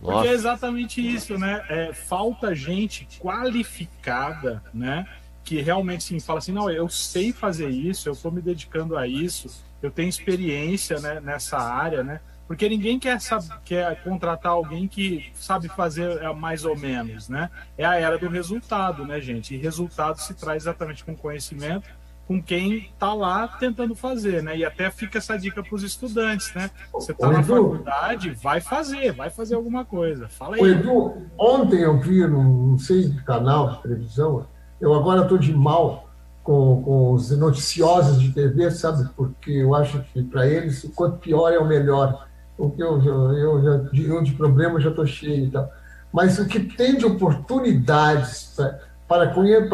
Porque 0.00 0.28
é 0.28 0.32
exatamente 0.32 1.06
isso, 1.06 1.36
né? 1.36 1.62
É, 1.68 1.92
falta 1.92 2.54
gente 2.54 3.06
qualificada, 3.20 4.62
né? 4.72 5.06
que 5.50 5.60
realmente 5.60 6.04
sim, 6.04 6.20
fala 6.20 6.38
assim, 6.38 6.52
não, 6.52 6.70
eu 6.70 6.88
sei 6.88 7.32
fazer 7.32 7.68
isso, 7.68 8.08
eu 8.08 8.12
estou 8.12 8.30
me 8.30 8.40
dedicando 8.40 8.96
a 8.96 9.08
isso, 9.08 9.64
eu 9.82 9.90
tenho 9.90 10.08
experiência 10.08 11.00
né, 11.00 11.20
nessa 11.20 11.58
área, 11.58 12.04
né? 12.04 12.20
Porque 12.50 12.68
ninguém 12.68 12.98
quer, 12.98 13.20
sabe, 13.20 13.46
quer 13.64 14.02
contratar 14.02 14.50
alguém 14.50 14.88
que 14.88 15.30
sabe 15.36 15.68
fazer 15.68 16.20
é, 16.20 16.34
mais 16.34 16.64
ou 16.64 16.76
menos, 16.76 17.28
né? 17.28 17.48
É 17.78 17.84
a 17.84 17.94
era 17.94 18.18
do 18.18 18.28
resultado, 18.28 19.06
né, 19.06 19.20
gente? 19.20 19.54
E 19.54 19.56
resultado 19.56 20.16
se 20.16 20.34
traz 20.34 20.64
exatamente 20.64 21.04
com 21.04 21.14
conhecimento, 21.14 21.88
com 22.26 22.42
quem 22.42 22.90
está 22.92 23.14
lá 23.14 23.46
tentando 23.46 23.94
fazer, 23.94 24.42
né? 24.42 24.56
E 24.56 24.64
até 24.64 24.90
fica 24.90 25.18
essa 25.18 25.38
dica 25.38 25.62
para 25.62 25.72
os 25.76 25.84
estudantes, 25.84 26.52
né? 26.52 26.72
Você 26.92 27.12
está 27.12 27.30
na 27.30 27.40
faculdade, 27.40 28.30
vai 28.30 28.60
fazer, 28.60 29.12
vai 29.12 29.30
fazer 29.30 29.54
alguma 29.54 29.84
coisa. 29.84 30.28
Fala 30.28 30.56
aí. 30.56 30.72
Edu, 30.72 31.18
ontem 31.38 31.82
eu 31.82 32.00
vi, 32.00 32.26
não 32.26 32.76
sei, 32.78 33.14
canal 33.24 33.74
de 33.74 33.82
televisão, 33.82 34.44
eu 34.80 34.92
agora 34.92 35.22
estou 35.22 35.38
de 35.38 35.54
mal 35.54 36.10
com, 36.42 36.82
com 36.82 37.12
os 37.12 37.30
noticiosos 37.30 38.20
de 38.20 38.32
TV, 38.32 38.72
sabe? 38.72 39.08
Porque 39.16 39.52
eu 39.52 39.72
acho 39.72 40.02
que 40.12 40.20
para 40.24 40.48
eles, 40.48 40.82
o 40.82 40.90
quanto 40.90 41.18
pior 41.18 41.52
é 41.52 41.58
o 41.60 41.64
melhor. 41.64 42.28
Porque 42.60 42.82
eu, 42.82 43.02
eu, 43.02 43.32
eu, 43.32 43.62
já, 43.64 43.76
de, 43.90 44.06
eu 44.06 44.22
de 44.22 44.32
problema 44.32 44.78
já 44.78 44.90
estou 44.90 45.06
cheio 45.06 45.46
e 45.46 45.50
tal. 45.50 45.72
Mas 46.12 46.38
o 46.38 46.44
que 46.44 46.60
tem 46.60 46.94
de 46.94 47.06
oportunidades 47.06 48.52
para, 48.54 48.78
para, 49.08 49.66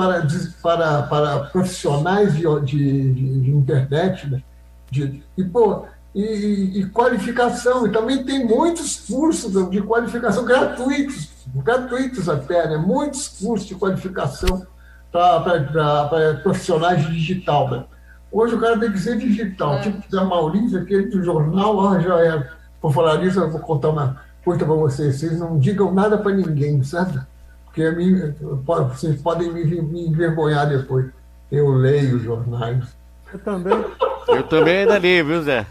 para, 0.63 1.03
para, 1.03 1.39
profissionais 1.47 2.33
de, 2.37 2.45
de, 2.61 3.41
de, 3.41 3.51
internet, 3.51 4.31
né? 4.31 4.41
de, 4.89 5.21
e, 5.37 5.43
pô, 5.43 5.85
e, 6.15 6.79
e, 6.79 6.87
qualificação. 6.91 7.89
E 7.89 7.91
também 7.91 8.23
tem 8.23 8.47
muitos 8.47 9.01
cursos 9.01 9.69
de 9.69 9.83
qualificação 9.83 10.45
gratuitos, 10.45 11.31
gratuitos 11.57 12.29
até, 12.29 12.69
né? 12.69 12.77
muitos 12.77 13.27
cursos 13.27 13.67
de 13.67 13.75
qualificação 13.75 14.65
para 15.11 16.35
profissionais 16.41 17.05
de 17.05 17.13
digital. 17.15 17.69
Né? 17.69 17.85
Hoje 18.31 18.55
o 18.55 18.61
cara 18.61 18.79
tem 18.79 18.93
que 18.93 19.01
ser 19.01 19.19
digital. 19.19 19.75
É. 19.75 19.81
Tipo 19.81 20.09
da 20.09 20.25
Maurício, 20.25 20.79
aquele 20.79 21.07
do 21.07 21.21
jornal, 21.25 21.89
ah, 21.89 21.99
já 21.99 22.21
é. 22.21 22.56
Por 22.81 22.93
falar 22.93 23.19
nisso, 23.19 23.41
eu 23.41 23.51
vou 23.51 23.61
contar 23.61 23.91
uma 23.91 24.21
coisa 24.45 24.65
para 24.65 24.75
vocês. 24.75 25.19
Vocês 25.19 25.39
não 25.39 25.59
digam 25.59 25.93
nada 25.93 26.19
para 26.19 26.35
ninguém, 26.35 26.83
sabe? 26.83 27.21
porque 27.77 27.91
mim, 27.91 28.35
vocês 28.65 29.21
podem 29.21 29.53
me, 29.53 29.63
me 29.83 30.07
envergonhar 30.09 30.67
depois. 30.67 31.11
Eu 31.53 31.69
leio 31.73 32.19
jornais. 32.19 32.97
Eu 33.31 33.39
também. 33.39 33.85
Eu 34.29 34.43
também 34.45 34.79
ainda 34.79 34.97
leio, 34.97 35.27
viu, 35.27 35.43
Zé? 35.43 35.67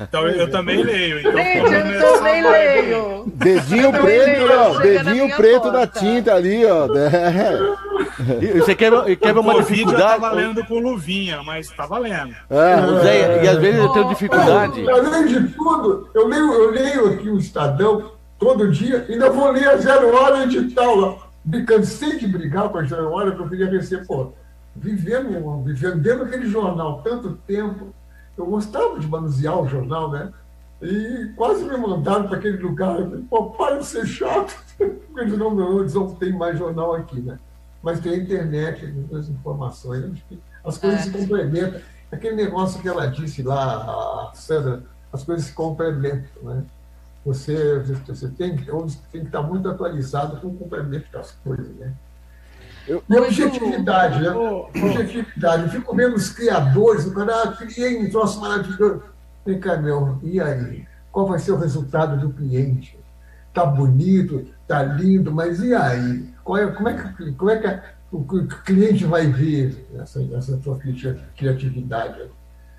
Então, 0.00 0.26
eu 0.28 0.50
também 0.50 0.82
leio. 0.82 1.20
Então, 1.20 1.32
Gente, 1.36 1.94
eu 1.94 2.12
também 2.14 2.42
leio. 2.42 3.24
Dedinho 3.34 3.92
preto, 3.92 4.52
ó. 4.52 4.78
Dedinho 4.78 5.36
preto 5.36 5.62
porta. 5.62 5.78
da 5.78 5.86
tinta 5.86 6.34
ali, 6.34 6.64
ó. 6.66 6.88
E 8.40 8.58
você 8.58 8.74
quer, 8.74 8.90
quer 9.16 9.32
ver 9.32 9.40
uma 9.40 9.56
o 9.56 9.60
dificuldade? 9.60 10.14
Eu 10.14 10.20
tava 10.20 10.32
lendo 10.32 10.64
com 10.66 10.78
luvinha, 10.78 11.42
mas 11.42 11.68
tá 11.68 11.86
valendo. 11.86 12.34
É, 12.50 13.02
Zé, 13.02 13.44
e 13.44 13.48
às 13.48 13.58
vezes 13.58 13.80
eu 13.80 13.88
tenho 13.90 14.08
dificuldade. 14.08 14.84
Eu, 14.84 14.96
além 14.96 15.26
de 15.26 15.48
tudo, 15.54 16.08
eu 16.14 16.26
leio, 16.26 16.52
eu 16.52 16.70
leio 16.70 17.14
aqui 17.14 17.28
o 17.28 17.38
Estadão 17.38 18.12
todo 18.38 18.70
dia, 18.70 19.06
ainda 19.08 19.30
vou 19.30 19.50
ler 19.50 19.68
a 19.68 19.76
zero 19.76 20.14
hora 20.14 20.44
edital 20.44 20.96
lá. 20.96 21.16
Me 21.44 21.64
cansei 21.64 22.18
de 22.18 22.26
brigar 22.26 22.68
com 22.68 22.78
a 22.78 22.84
zero 22.84 23.10
hora, 23.10 23.32
que 23.32 23.40
eu 23.40 23.48
queria 23.48 23.70
receber, 23.70 24.06
pô, 24.06 24.32
vivendo, 24.74 25.62
vivendo 25.62 25.96
dentro 25.96 26.24
daquele 26.24 26.46
jornal 26.48 27.02
tanto 27.02 27.38
tempo 27.46 27.94
eu 28.40 28.46
gostava 28.46 28.98
de 28.98 29.06
manusear 29.06 29.60
o 29.60 29.68
jornal, 29.68 30.10
né? 30.10 30.32
E 30.82 31.32
quase 31.36 31.64
me 31.64 31.76
mandaram 31.76 32.26
para 32.26 32.38
aquele 32.38 32.56
lugar. 32.56 32.98
Eu 32.98 33.10
falei, 33.10 33.24
Pô, 33.28 33.50
para 33.50 33.78
de 33.78 33.86
ser 33.86 34.06
chato. 34.06 34.56
Eles 35.16 35.36
não, 35.36 35.54
não, 35.54 35.80
eles 35.80 35.92
não 35.92 36.14
têm 36.14 36.32
mais 36.32 36.58
jornal 36.58 36.94
aqui, 36.94 37.20
né? 37.20 37.38
Mas 37.82 38.00
tem 38.00 38.12
a 38.12 38.16
internet, 38.16 38.94
as 39.12 39.28
informações, 39.28 40.22
as 40.64 40.78
coisas 40.78 41.00
é. 41.00 41.02
se 41.02 41.10
complementam. 41.10 41.80
Aquele 42.10 42.36
negócio 42.36 42.80
que 42.80 42.88
ela 42.88 43.06
disse 43.06 43.42
lá, 43.42 44.30
a 44.30 44.34
Sandra, 44.34 44.82
as 45.12 45.22
coisas 45.22 45.46
se 45.46 45.52
complementam, 45.52 46.42
né? 46.42 46.64
Você, 47.26 47.80
você 47.80 48.28
tem, 48.28 48.56
tem 48.56 49.20
que 49.20 49.26
estar 49.26 49.42
muito 49.42 49.68
atualizado 49.68 50.40
com 50.40 50.48
o 50.48 50.56
complemento 50.56 51.12
das 51.12 51.32
coisas, 51.32 51.68
né? 51.76 51.92
Eu, 52.86 53.02
e 53.08 53.16
objetividade, 53.16 54.20
né? 54.20 54.30
Oh, 54.30 54.68
oh. 54.74 54.86
Objetividade. 54.86 55.62
Eu 55.64 55.68
fico 55.70 55.94
vendo 55.94 56.14
os 56.16 56.30
criadores, 56.30 57.06
o 57.06 57.14
cara 57.14 57.42
ah, 57.42 57.56
criei 57.56 58.04
um 58.04 58.10
troço 58.10 58.40
maravilhoso. 58.40 59.02
Vem 59.44 59.58
cá, 59.58 59.76
meu, 59.76 60.18
e 60.22 60.40
aí? 60.40 60.86
Qual 61.12 61.26
vai 61.26 61.38
ser 61.38 61.52
o 61.52 61.58
resultado 61.58 62.18
do 62.18 62.32
cliente? 62.32 62.98
Tá 63.52 63.66
bonito, 63.66 64.46
tá 64.66 64.82
lindo, 64.82 65.32
mas 65.32 65.60
e 65.60 65.74
aí? 65.74 66.30
É, 66.58 66.66
como 66.66 66.88
é 66.88 66.94
que, 66.94 67.32
como 67.32 67.50
é 67.50 67.58
que 67.58 67.80
o 68.12 68.24
cliente 68.64 69.04
vai 69.04 69.26
ver 69.26 69.86
essa, 69.98 70.22
essa 70.34 70.56
tua 70.56 70.78
criatividade? 71.36 72.30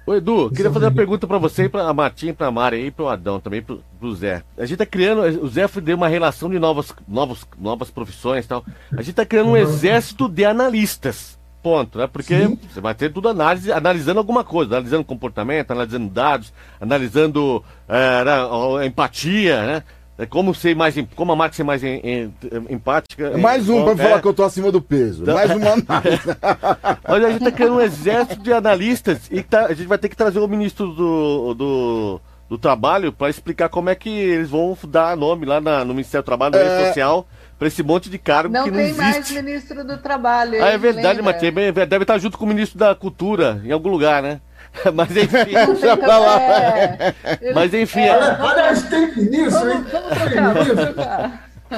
Ô 0.06 0.15
Edu, 0.15 0.49
queria 0.49 0.72
fazer 0.72 0.86
uma 0.86 0.91
pergunta 0.91 1.28
para 1.28 1.38
você, 1.38 1.69
para 1.69 1.88
a 1.88 1.94
Martim, 1.94 2.34
para 2.34 2.48
a 2.48 2.52
Mari 2.52 2.88
e 2.88 2.91
para 2.91 3.06
o 3.06 3.10
Adão 3.10 3.40
também, 3.40 3.61
para 3.61 3.78
o 4.02 4.15
Zé. 4.15 4.44
A 4.57 4.61
gente 4.61 4.73
está 4.73 4.86
criando, 4.86 5.22
o 5.44 5.48
Zé 5.48 5.68
deu 5.82 5.95
uma 5.95 6.07
relação 6.07 6.49
de 6.49 6.57
novas, 6.57 6.94
novas, 7.07 7.48
novas 7.60 7.91
profissões 7.91 8.45
e 8.45 8.48
tal. 8.48 8.65
A 8.91 8.98
gente 8.98 9.11
está 9.11 9.26
criando 9.26 9.52
um 9.52 9.57
exército 9.57 10.28
de 10.28 10.44
analistas. 10.44 11.40
Ponto, 11.61 11.99
né? 11.99 12.07
Porque 12.07 12.36
Sim. 12.36 12.57
você 12.68 12.82
vai 12.82 12.95
ter 12.95 13.14
tudo 13.14 13.30
análise, 13.30 13.72
analisando 13.72 14.18
alguma 14.18 14.44
coisa, 14.44 14.78
analisando 14.78 15.03
comportamento, 15.03 15.69
analisando 15.69 16.10
dados, 16.10 16.52
analisando 16.80 17.64
é, 17.88 18.86
empatia, 18.88 19.64
né? 19.68 19.84
É 20.18 20.26
como 20.26 20.54
ser 20.54 20.76
mais, 20.76 20.96
como 21.16 21.32
a 21.32 21.36
marca 21.36 21.56
ser 21.56 21.64
mais 21.64 21.84
em, 21.84 22.00
em, 22.04 22.34
empática. 22.70 23.28
É 23.28 23.38
mais 23.38 23.68
um 23.70 23.84
para 23.84 23.94
é. 23.94 23.96
falar 23.96 24.22
que 24.22 24.28
eu 24.28 24.34
tô 24.34 24.44
acima 24.44 24.72
do 24.72 24.82
peso. 24.82 25.24
Então, 25.24 25.34
mais 25.34 25.50
uma 25.50 25.72
análise. 25.72 26.22
Olha, 27.08 27.28
a 27.28 27.32
gente 27.32 27.44
tá 27.44 27.52
criando 27.52 27.76
um 27.76 27.82
exército 27.82 28.44
de 28.44 28.54
analistas 28.54 29.28
e 29.32 29.42
tá, 29.42 29.66
a 29.66 29.74
gente 29.74 29.88
vai 29.88 29.98
ter 29.98 30.10
que 30.10 30.16
trazer 30.16 30.40
o 30.40 30.48
ministro 30.48 30.88
do, 30.88 31.54
do, 31.56 32.22
do 32.50 32.58
Trabalho 32.58 33.12
para 33.12 33.30
explicar 33.30 33.70
como 33.70 33.90
é 33.90 33.96
que 33.96 34.10
eles 34.10 34.50
vão 34.50 34.78
dar 34.88 35.16
nome 35.18 35.46
lá 35.46 35.60
na, 35.60 35.84
no 35.86 35.94
Ministério 35.94 36.22
do 36.22 36.26
Trabalho, 36.26 36.54
no 36.54 36.62
é... 36.62 36.88
social, 36.88 37.26
para 37.58 37.68
esse 37.68 37.82
monte 37.82 38.10
de 38.10 38.18
cargo 38.18 38.54
não 38.54 38.64
que 38.66 38.72
não 38.72 38.78
tem 38.78 38.88
existe. 38.90 39.04
mais 39.04 39.32
ministro 39.32 39.84
do 39.84 39.98
Trabalho. 39.98 40.64
Ah, 40.64 40.70
é 40.70 40.78
verdade, 40.78 41.22
Matheus. 41.22 41.54
Deve 41.54 42.04
estar 42.04 42.18
junto 42.18 42.38
com 42.38 42.46
o 42.46 42.48
ministro 42.48 42.78
da 42.78 42.94
Cultura, 42.94 43.62
em 43.64 43.72
algum 43.72 43.90
lugar, 43.90 44.22
né? 44.22 44.42
Mas 44.93 45.15
enfim, 45.15 45.80
já 45.80 45.98
pra 45.98 46.18
lá. 46.18 46.41
É, 46.41 47.14
Mas 47.53 47.73
enfim. 47.73 48.02
É... 48.02 48.11
Aliás, 48.11 48.84
tem 48.84 49.15
ministro, 49.15 49.72
hein? 49.72 49.84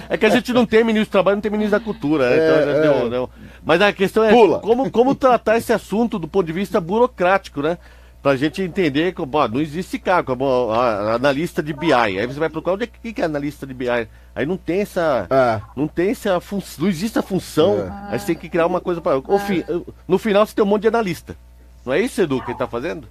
É 0.10 0.18
que 0.18 0.26
a 0.26 0.30
gente 0.30 0.52
não 0.52 0.66
tem 0.66 0.84
ministro 0.84 1.10
do 1.10 1.12
trabalho, 1.12 1.36
não 1.38 1.42
tem 1.42 1.52
ministro 1.52 1.78
da 1.78 1.84
cultura. 1.84 2.30
Né? 2.30 2.36
Então, 2.36 2.58
é, 2.58 2.82
deu, 2.82 3.10
deu. 3.10 3.30
Mas 3.64 3.82
a 3.82 3.94
questão 3.94 4.24
é 4.24 4.32
como, 4.60 4.90
como 4.90 5.16
tratar 5.16 5.58
esse 5.58 5.72
assunto 5.72 6.18
do 6.18 6.28
ponto 6.28 6.46
de 6.46 6.54
vista 6.54 6.82
burocrático, 6.82 7.62
né? 7.62 7.78
Pra 8.22 8.38
gente 8.38 8.62
entender 8.62 9.14
que 9.14 9.22
ó, 9.22 9.48
não 9.50 9.60
existe 9.60 10.00
cargo, 10.00 10.34
analista 10.72 11.62
de 11.62 11.74
BI. 11.74 11.94
Aí 11.94 12.26
você 12.26 12.40
vai 12.40 12.50
procurar 12.50 12.76
onde 12.76 12.86
é 12.86 13.12
que 13.12 13.22
é 13.22 13.26
analista 13.26 13.68
de 13.68 13.74
BI. 13.74 13.90
Aí 14.36 14.46
não 14.46 14.56
tem 14.56 14.82
essa. 14.82 15.28
É. 15.30 15.62
Não 15.76 15.88
tem 15.88 16.12
essa 16.12 16.40
função. 16.40 16.84
Não 16.86 16.90
existe 16.90 17.20
a 17.20 17.22
função. 17.22 17.80
É. 17.80 18.14
Aí 18.14 18.20
você 18.20 18.28
tem 18.28 18.36
que 18.36 18.50
criar 18.50 18.66
uma 18.66 18.80
coisa 18.80 19.02
para. 19.02 19.22
No 20.08 20.18
final 20.18 20.46
você 20.46 20.56
tem 20.56 20.64
um 20.64 20.68
monte 20.68 20.84
de 20.84 20.88
analista. 20.88 21.36
Não 21.86 21.94
é 21.94 22.00
isso, 22.00 22.22
Edu, 22.22 22.40
que 22.40 22.48
ele 22.48 22.54
está 22.54 22.68
fazendo? 22.68 23.08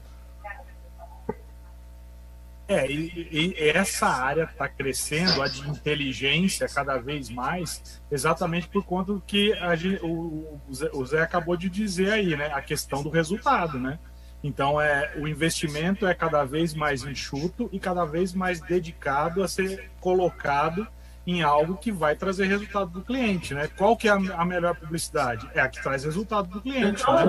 É, 2.68 2.90
e, 2.90 3.54
e 3.58 3.68
essa 3.68 4.06
área 4.06 4.44
está 4.44 4.66
crescendo, 4.66 5.42
a 5.42 5.48
de 5.48 5.68
inteligência, 5.68 6.66
cada 6.68 6.96
vez 6.96 7.28
mais, 7.28 8.00
exatamente 8.10 8.68
por 8.68 8.84
conta 8.84 9.12
do 9.12 9.20
que 9.20 9.52
a, 9.54 9.74
o, 10.02 10.58
o 10.94 11.04
Zé 11.04 11.20
acabou 11.20 11.56
de 11.56 11.68
dizer 11.68 12.12
aí, 12.12 12.34
né? 12.34 12.46
A 12.54 12.62
questão 12.62 13.02
do 13.02 13.10
resultado, 13.10 13.78
né? 13.78 13.98
Então, 14.42 14.80
é, 14.80 15.12
o 15.18 15.28
investimento 15.28 16.06
é 16.06 16.14
cada 16.14 16.44
vez 16.44 16.72
mais 16.72 17.04
enxuto 17.04 17.68
e 17.72 17.78
cada 17.78 18.04
vez 18.04 18.32
mais 18.32 18.60
dedicado 18.60 19.42
a 19.42 19.48
ser 19.48 19.90
colocado 20.00 20.86
em 21.26 21.42
algo 21.42 21.76
que 21.76 21.92
vai 21.92 22.16
trazer 22.16 22.46
resultado 22.46 22.90
do 22.90 23.00
cliente, 23.02 23.54
né? 23.54 23.68
Qual 23.76 23.96
que 23.96 24.08
é 24.08 24.10
a, 24.10 24.16
a 24.16 24.44
melhor 24.44 24.74
publicidade? 24.74 25.48
É 25.54 25.60
a 25.60 25.68
que 25.68 25.82
traz 25.82 26.04
resultado 26.04 26.48
do 26.48 26.60
cliente. 26.60 27.04
Né? 27.06 27.22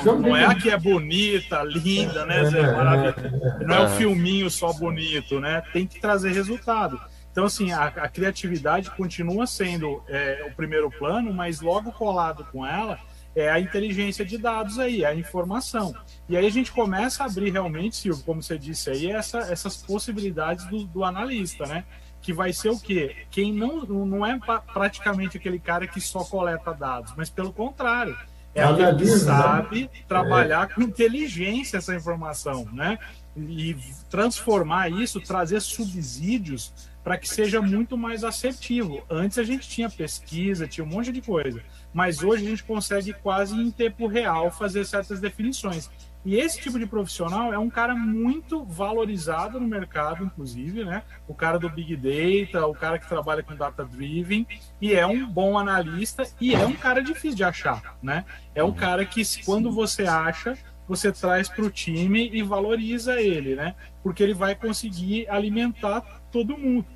É, 0.00 0.04
não, 0.04 0.18
não, 0.18 0.36
é 0.36 0.46
a 0.46 0.54
que 0.54 0.70
é 0.70 0.78
bonita, 0.78 1.62
linda, 1.62 2.24
né, 2.24 2.44
Zé? 2.46 2.72
Maravilha. 2.72 3.58
Não 3.66 3.74
é 3.74 3.80
o 3.80 3.88
filminho 3.90 4.50
só 4.50 4.72
bonito, 4.72 5.40
né? 5.40 5.62
Tem 5.72 5.86
que 5.86 6.00
trazer 6.00 6.32
resultado. 6.32 6.98
Então, 7.30 7.44
assim, 7.44 7.72
a, 7.72 7.86
a 7.86 8.08
criatividade 8.08 8.90
continua 8.92 9.46
sendo 9.46 10.02
é, 10.08 10.46
o 10.48 10.54
primeiro 10.54 10.90
plano, 10.90 11.32
mas 11.34 11.60
logo 11.60 11.92
colado 11.92 12.46
com 12.50 12.64
ela 12.64 12.98
é 13.34 13.50
a 13.50 13.58
inteligência 13.58 14.24
de 14.24 14.38
dados 14.38 14.78
aí, 14.78 15.04
a 15.04 15.14
informação. 15.14 15.92
E 16.28 16.36
aí 16.36 16.46
a 16.46 16.50
gente 16.50 16.70
começa 16.70 17.24
a 17.24 17.26
abrir 17.26 17.50
realmente, 17.50 17.96
Silvio, 17.96 18.22
como 18.24 18.42
você 18.42 18.56
disse 18.56 18.88
aí, 18.88 19.10
essa, 19.10 19.38
essas 19.40 19.76
possibilidades 19.76 20.64
do, 20.66 20.84
do 20.84 21.04
analista, 21.04 21.66
né? 21.66 21.84
Que 22.24 22.32
vai 22.32 22.54
ser 22.54 22.70
o 22.70 22.80
quê? 22.80 23.14
Quem 23.30 23.52
não, 23.52 23.82
não 23.84 24.24
é 24.24 24.40
praticamente 24.72 25.36
aquele 25.36 25.58
cara 25.58 25.86
que 25.86 26.00
só 26.00 26.24
coleta 26.24 26.72
dados, 26.72 27.12
mas 27.14 27.28
pelo 27.28 27.52
contrário, 27.52 28.16
é 28.54 28.62
alguém 28.62 28.96
que 28.96 29.04
né? 29.04 29.18
sabe 29.18 29.90
trabalhar 30.08 30.70
é. 30.70 30.74
com 30.74 30.80
inteligência 30.80 31.76
essa 31.76 31.94
informação, 31.94 32.66
né? 32.72 32.98
E 33.36 33.76
transformar 34.08 34.90
isso, 34.90 35.20
trazer 35.20 35.60
subsídios 35.60 36.72
para 37.02 37.18
que 37.18 37.28
seja 37.28 37.60
muito 37.60 37.98
mais 37.98 38.24
assertivo. 38.24 39.02
Antes 39.10 39.36
a 39.36 39.42
gente 39.42 39.68
tinha 39.68 39.90
pesquisa, 39.90 40.66
tinha 40.66 40.82
um 40.82 40.88
monte 40.88 41.12
de 41.12 41.20
coisa, 41.20 41.60
mas 41.92 42.22
hoje 42.22 42.46
a 42.46 42.48
gente 42.48 42.64
consegue 42.64 43.12
quase 43.12 43.54
em 43.54 43.70
tempo 43.70 44.06
real 44.06 44.50
fazer 44.50 44.86
certas 44.86 45.20
definições. 45.20 45.90
E 46.24 46.36
esse 46.36 46.58
tipo 46.58 46.78
de 46.78 46.86
profissional 46.86 47.52
é 47.52 47.58
um 47.58 47.68
cara 47.68 47.94
muito 47.94 48.64
valorizado 48.64 49.60
no 49.60 49.68
mercado, 49.68 50.24
inclusive, 50.24 50.82
né? 50.82 51.02
O 51.28 51.34
cara 51.34 51.58
do 51.58 51.68
Big 51.68 51.96
Data, 51.96 52.66
o 52.66 52.72
cara 52.72 52.98
que 52.98 53.06
trabalha 53.06 53.42
com 53.42 53.54
data 53.54 53.84
driven, 53.84 54.46
e 54.80 54.94
é 54.94 55.06
um 55.06 55.26
bom 55.26 55.58
analista 55.58 56.26
e 56.40 56.54
é 56.54 56.64
um 56.64 56.72
cara 56.72 57.02
difícil 57.02 57.36
de 57.36 57.44
achar, 57.44 57.98
né? 58.02 58.24
É 58.54 58.64
um 58.64 58.72
cara 58.72 59.04
que 59.04 59.22
quando 59.44 59.70
você 59.70 60.04
acha, 60.04 60.56
você 60.88 61.12
traz 61.12 61.48
para 61.48 61.64
o 61.64 61.70
time 61.70 62.30
e 62.32 62.42
valoriza 62.42 63.20
ele, 63.20 63.54
né? 63.54 63.74
Porque 64.02 64.22
ele 64.22 64.34
vai 64.34 64.54
conseguir 64.54 65.28
alimentar 65.28 66.00
todo 66.32 66.56
mundo, 66.56 66.86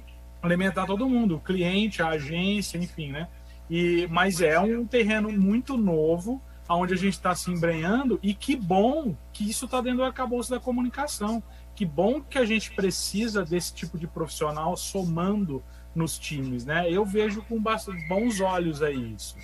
alimentar 0.43 0.87
todo 0.87 1.09
mundo, 1.09 1.37
o 1.37 1.41
cliente, 1.41 2.03
a 2.03 2.09
agência, 2.09 2.79
enfim, 2.79 3.13
né? 3.13 3.29
E, 3.69 4.07
mas 4.11 4.41
é 4.41 4.59
um 4.59 4.87
terreno 4.87 5.31
muito 5.31 5.77
novo 5.77 6.43
aonde 6.69 6.93
a 6.93 6.97
gente 6.97 7.15
está 7.15 7.35
se 7.35 7.51
embrenhando 7.51 8.21
e 8.23 8.35
que 8.35 8.55
bom 8.55 9.17
que 9.33 9.49
isso 9.49 9.65
está 9.65 9.81
dentro 9.81 9.99
do 9.99 10.05
arcabouço 10.05 10.51
da 10.51 10.61
comunicação. 10.61 11.43
Que 11.75 11.87
bom 11.87 12.21
que 12.21 12.39
a 12.39 12.45
gente 12.45 12.73
precisa 12.73 13.45
desse 13.45 13.73
tipo 13.73 13.97
de 13.97 14.07
profissional 14.07 14.77
somando 14.77 15.63
nos 15.95 16.19
times, 16.19 16.67
né? 16.67 16.91
Eu 16.91 17.05
vejo 17.05 17.43
com 17.43 17.63
bons 18.09 18.41
olhos 18.41 18.83
aí 18.83 19.15
isso. 19.15 19.37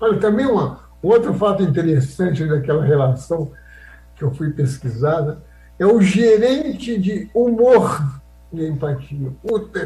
Olha, 0.00 0.18
também 0.20 0.46
uma, 0.46 0.80
um 1.02 1.08
outro 1.08 1.32
fato 1.34 1.62
interessante 1.62 2.46
daquela 2.46 2.84
relação 2.84 3.52
que 4.16 4.22
eu 4.22 4.32
fui 4.34 4.50
pesquisada 4.50 5.42
é 5.78 5.86
o 5.86 6.00
gerente 6.00 6.98
de 6.98 7.30
humor 7.34 8.20
e 8.52 8.66
empatia. 8.66 9.32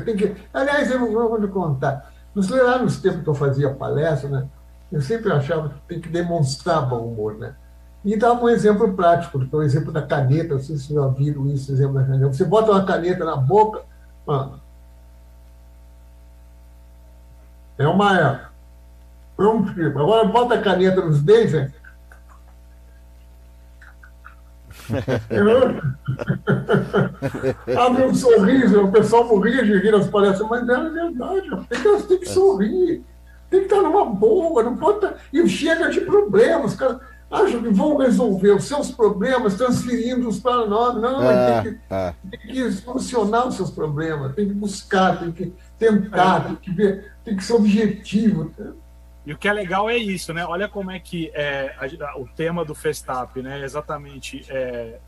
Tem 0.04 0.16
que... 0.16 0.34
Aliás, 0.52 0.90
eu 0.90 0.98
vou 1.10 1.40
te 1.40 1.48
contar. 1.48 2.12
Lá 2.34 2.78
nos 2.78 3.00
tempos 3.00 3.22
que 3.22 3.28
eu 3.28 3.34
fazia 3.34 3.72
palestra, 3.72 4.28
né? 4.28 4.48
Eu 4.90 5.00
sempre 5.00 5.32
achava 5.32 5.70
que 5.70 5.80
tem 5.88 6.00
que 6.00 6.08
demonstrar 6.08 6.88
bom 6.88 7.08
humor, 7.08 7.36
né? 7.36 7.54
E 8.04 8.16
dá 8.16 8.32
um 8.32 8.48
exemplo 8.48 8.94
prático, 8.94 9.40
que 9.40 9.54
é 9.54 9.58
o 9.58 9.62
exemplo 9.62 9.92
da 9.92 10.02
caneta, 10.02 10.54
não 10.54 10.60
sei 10.60 10.76
se 10.76 10.86
vocês 10.86 10.98
já 10.98 11.08
viram 11.08 11.46
isso, 11.48 11.72
exemplo 11.72 11.94
da 11.94 12.04
caneta. 12.04 12.32
Você 12.32 12.44
bota 12.44 12.70
uma 12.70 12.84
caneta 12.84 13.24
na 13.24 13.36
boca, 13.36 13.82
mano, 14.24 14.60
é 17.78 17.86
uma, 17.86 18.50
Pronto, 19.36 19.70
agora 19.78 20.26
bota 20.26 20.54
a 20.54 20.62
caneta 20.62 21.04
nos 21.04 21.20
dentes, 21.20 21.52
né? 21.52 21.70
Abre 27.76 28.04
um 28.04 28.14
sorriso, 28.14 28.84
o 28.84 28.92
pessoal 28.92 29.24
morria 29.24 29.64
de 29.64 29.76
rir 29.78 29.90
nas 29.90 30.08
palestras, 30.08 30.48
mas 30.48 30.68
é 30.68 30.88
verdade, 30.88 31.50
tem 31.68 31.82
que, 31.82 32.02
tem 32.04 32.20
que 32.20 32.28
sorrir, 32.28 33.04
tem 33.56 33.68
que 33.68 33.74
estar 33.74 33.82
numa 33.82 34.04
boa, 34.04 34.62
não 34.62 34.76
pode 34.76 35.04
estar. 35.04 35.18
E 35.32 35.48
chega 35.48 35.90
de 35.90 36.00
problemas, 36.02 36.74
cara. 36.74 37.00
Acham 37.28 37.60
que 37.60 37.70
vão 37.70 37.96
resolver 37.96 38.52
os 38.52 38.64
seus 38.64 38.92
problemas 38.92 39.56
transferindo-os 39.56 40.38
para 40.38 40.64
nós. 40.66 40.94
Não, 41.00 41.28
é, 41.28 41.62
tem, 41.62 41.72
que, 41.72 41.80
é. 41.90 42.14
tem 42.30 42.40
que 42.40 42.72
solucionar 42.72 43.48
os 43.48 43.56
seus 43.56 43.70
problemas, 43.70 44.34
tem 44.34 44.46
que 44.46 44.54
buscar, 44.54 45.18
tem 45.18 45.32
que 45.32 45.52
tentar, 45.76 46.44
tem 46.44 46.56
que 46.56 46.70
ver, 46.70 47.12
tem 47.24 47.36
que 47.36 47.42
ser 47.42 47.54
objetivo. 47.54 48.52
E 49.24 49.32
o 49.32 49.36
que 49.36 49.48
é 49.48 49.52
legal 49.52 49.90
é 49.90 49.96
isso, 49.96 50.32
né? 50.32 50.46
Olha 50.46 50.68
como 50.68 50.92
é 50.92 51.00
que 51.00 51.32
é, 51.34 51.74
a, 51.80 52.16
o 52.16 52.28
tema 52.28 52.64
do 52.64 52.76
Festap, 52.76 53.42
né? 53.42 53.60
Exatamente 53.64 54.46
é, 54.48 54.98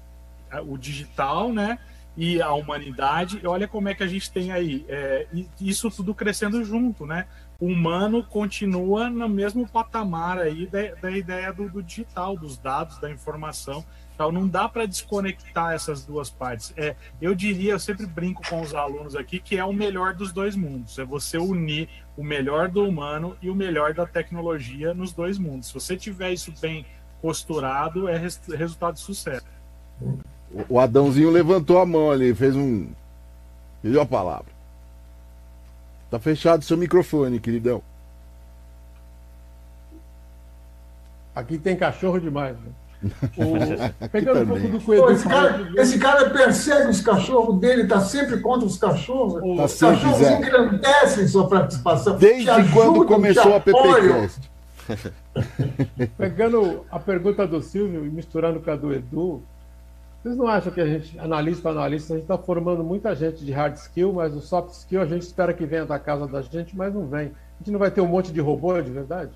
o 0.66 0.76
digital, 0.76 1.52
né? 1.52 1.78
E 2.16 2.42
a 2.42 2.52
humanidade. 2.52 3.38
E 3.40 3.46
olha 3.46 3.68
como 3.68 3.88
é 3.88 3.94
que 3.94 4.02
a 4.02 4.08
gente 4.08 4.28
tem 4.32 4.50
aí 4.50 4.84
é, 4.88 5.28
isso 5.60 5.88
tudo 5.88 6.12
crescendo 6.12 6.64
junto, 6.64 7.06
né? 7.06 7.26
O 7.60 7.66
humano 7.66 8.22
continua 8.22 9.10
no 9.10 9.28
mesmo 9.28 9.68
patamar 9.68 10.38
aí 10.38 10.64
da, 10.68 10.94
da 10.94 11.10
ideia 11.10 11.52
do, 11.52 11.68
do 11.68 11.82
digital, 11.82 12.36
dos 12.36 12.56
dados, 12.56 12.98
da 12.98 13.10
informação. 13.10 13.84
Então, 14.14 14.30
não 14.30 14.46
dá 14.46 14.68
para 14.68 14.86
desconectar 14.86 15.72
essas 15.72 16.04
duas 16.04 16.30
partes. 16.30 16.72
É, 16.76 16.94
eu 17.20 17.34
diria, 17.34 17.72
eu 17.72 17.80
sempre 17.80 18.06
brinco 18.06 18.48
com 18.48 18.60
os 18.60 18.72
alunos 18.76 19.16
aqui, 19.16 19.40
que 19.40 19.56
é 19.56 19.64
o 19.64 19.72
melhor 19.72 20.14
dos 20.14 20.30
dois 20.30 20.54
mundos. 20.54 21.00
É 21.00 21.04
você 21.04 21.36
unir 21.36 21.88
o 22.16 22.22
melhor 22.22 22.68
do 22.68 22.84
humano 22.84 23.36
e 23.42 23.50
o 23.50 23.56
melhor 23.56 23.92
da 23.92 24.06
tecnologia 24.06 24.94
nos 24.94 25.12
dois 25.12 25.36
mundos. 25.36 25.66
Se 25.66 25.74
você 25.74 25.96
tiver 25.96 26.32
isso 26.32 26.54
bem 26.60 26.86
costurado, 27.20 28.06
é 28.06 28.16
res, 28.16 28.40
resultado 28.56 28.94
de 28.94 29.00
sucesso. 29.00 29.44
O 30.68 30.78
Adãozinho 30.78 31.28
levantou 31.28 31.80
a 31.80 31.86
mão 31.86 32.12
ali, 32.12 32.32
fez 32.36 32.54
um. 32.54 32.86
Pediu 33.82 34.00
a 34.00 34.06
palavra. 34.06 34.57
Tá 36.10 36.18
fechado 36.18 36.64
seu 36.64 36.76
microfone, 36.76 37.38
queridão. 37.38 37.82
Aqui 41.34 41.58
tem 41.58 41.76
cachorro 41.76 42.18
demais, 42.18 42.56
né? 42.56 42.72
O... 43.38 44.08
Pegando 44.08 44.42
um 44.42 44.46
pouco 44.46 44.68
do 44.68 44.80
Coelho. 44.80 45.10
Esse 45.10 45.28
cara, 45.28 45.72
esse 45.76 45.98
cara 45.98 46.30
persegue 46.30 46.90
os 46.90 47.00
cachorros 47.00 47.60
dele, 47.60 47.82
está 47.82 48.00
sempre 48.00 48.40
contra 48.40 48.66
os 48.66 48.76
cachorros. 48.76 49.34
Tá 49.34 49.64
os 49.64 49.78
cachorros 49.78 50.20
engrandecem 50.20 51.28
sua 51.28 51.48
participação. 51.48 52.16
Desde 52.16 52.50
ajudam, 52.50 52.72
quando 52.72 53.06
começou 53.06 53.54
a 53.54 53.60
PPCast. 53.60 54.50
Pegando 56.16 56.84
a 56.90 56.98
pergunta 56.98 57.46
do 57.46 57.62
Silvio 57.62 58.04
e 58.04 58.10
misturando 58.10 58.60
com 58.60 58.70
a 58.70 58.76
do 58.76 58.92
Edu, 58.92 59.42
vocês 60.22 60.36
não 60.36 60.48
acham 60.48 60.72
que 60.72 60.80
a 60.80 60.86
gente, 60.86 61.18
analista 61.18 61.70
analista, 61.70 62.12
a 62.12 62.16
gente 62.16 62.24
está 62.24 62.36
formando 62.36 62.82
muita 62.82 63.14
gente 63.14 63.44
de 63.44 63.52
hard 63.52 63.76
skill, 63.76 64.12
mas 64.12 64.34
o 64.34 64.40
soft 64.40 64.70
skill 64.70 65.00
a 65.00 65.06
gente 65.06 65.22
espera 65.22 65.54
que 65.54 65.64
venha 65.64 65.86
da 65.86 65.98
casa 65.98 66.26
da 66.26 66.42
gente, 66.42 66.76
mas 66.76 66.92
não 66.92 67.06
vem. 67.06 67.28
A 67.28 67.58
gente 67.58 67.70
não 67.70 67.78
vai 67.78 67.90
ter 67.90 68.00
um 68.00 68.08
monte 68.08 68.32
de 68.32 68.40
robô 68.40 68.80
de 68.82 68.90
verdade? 68.90 69.30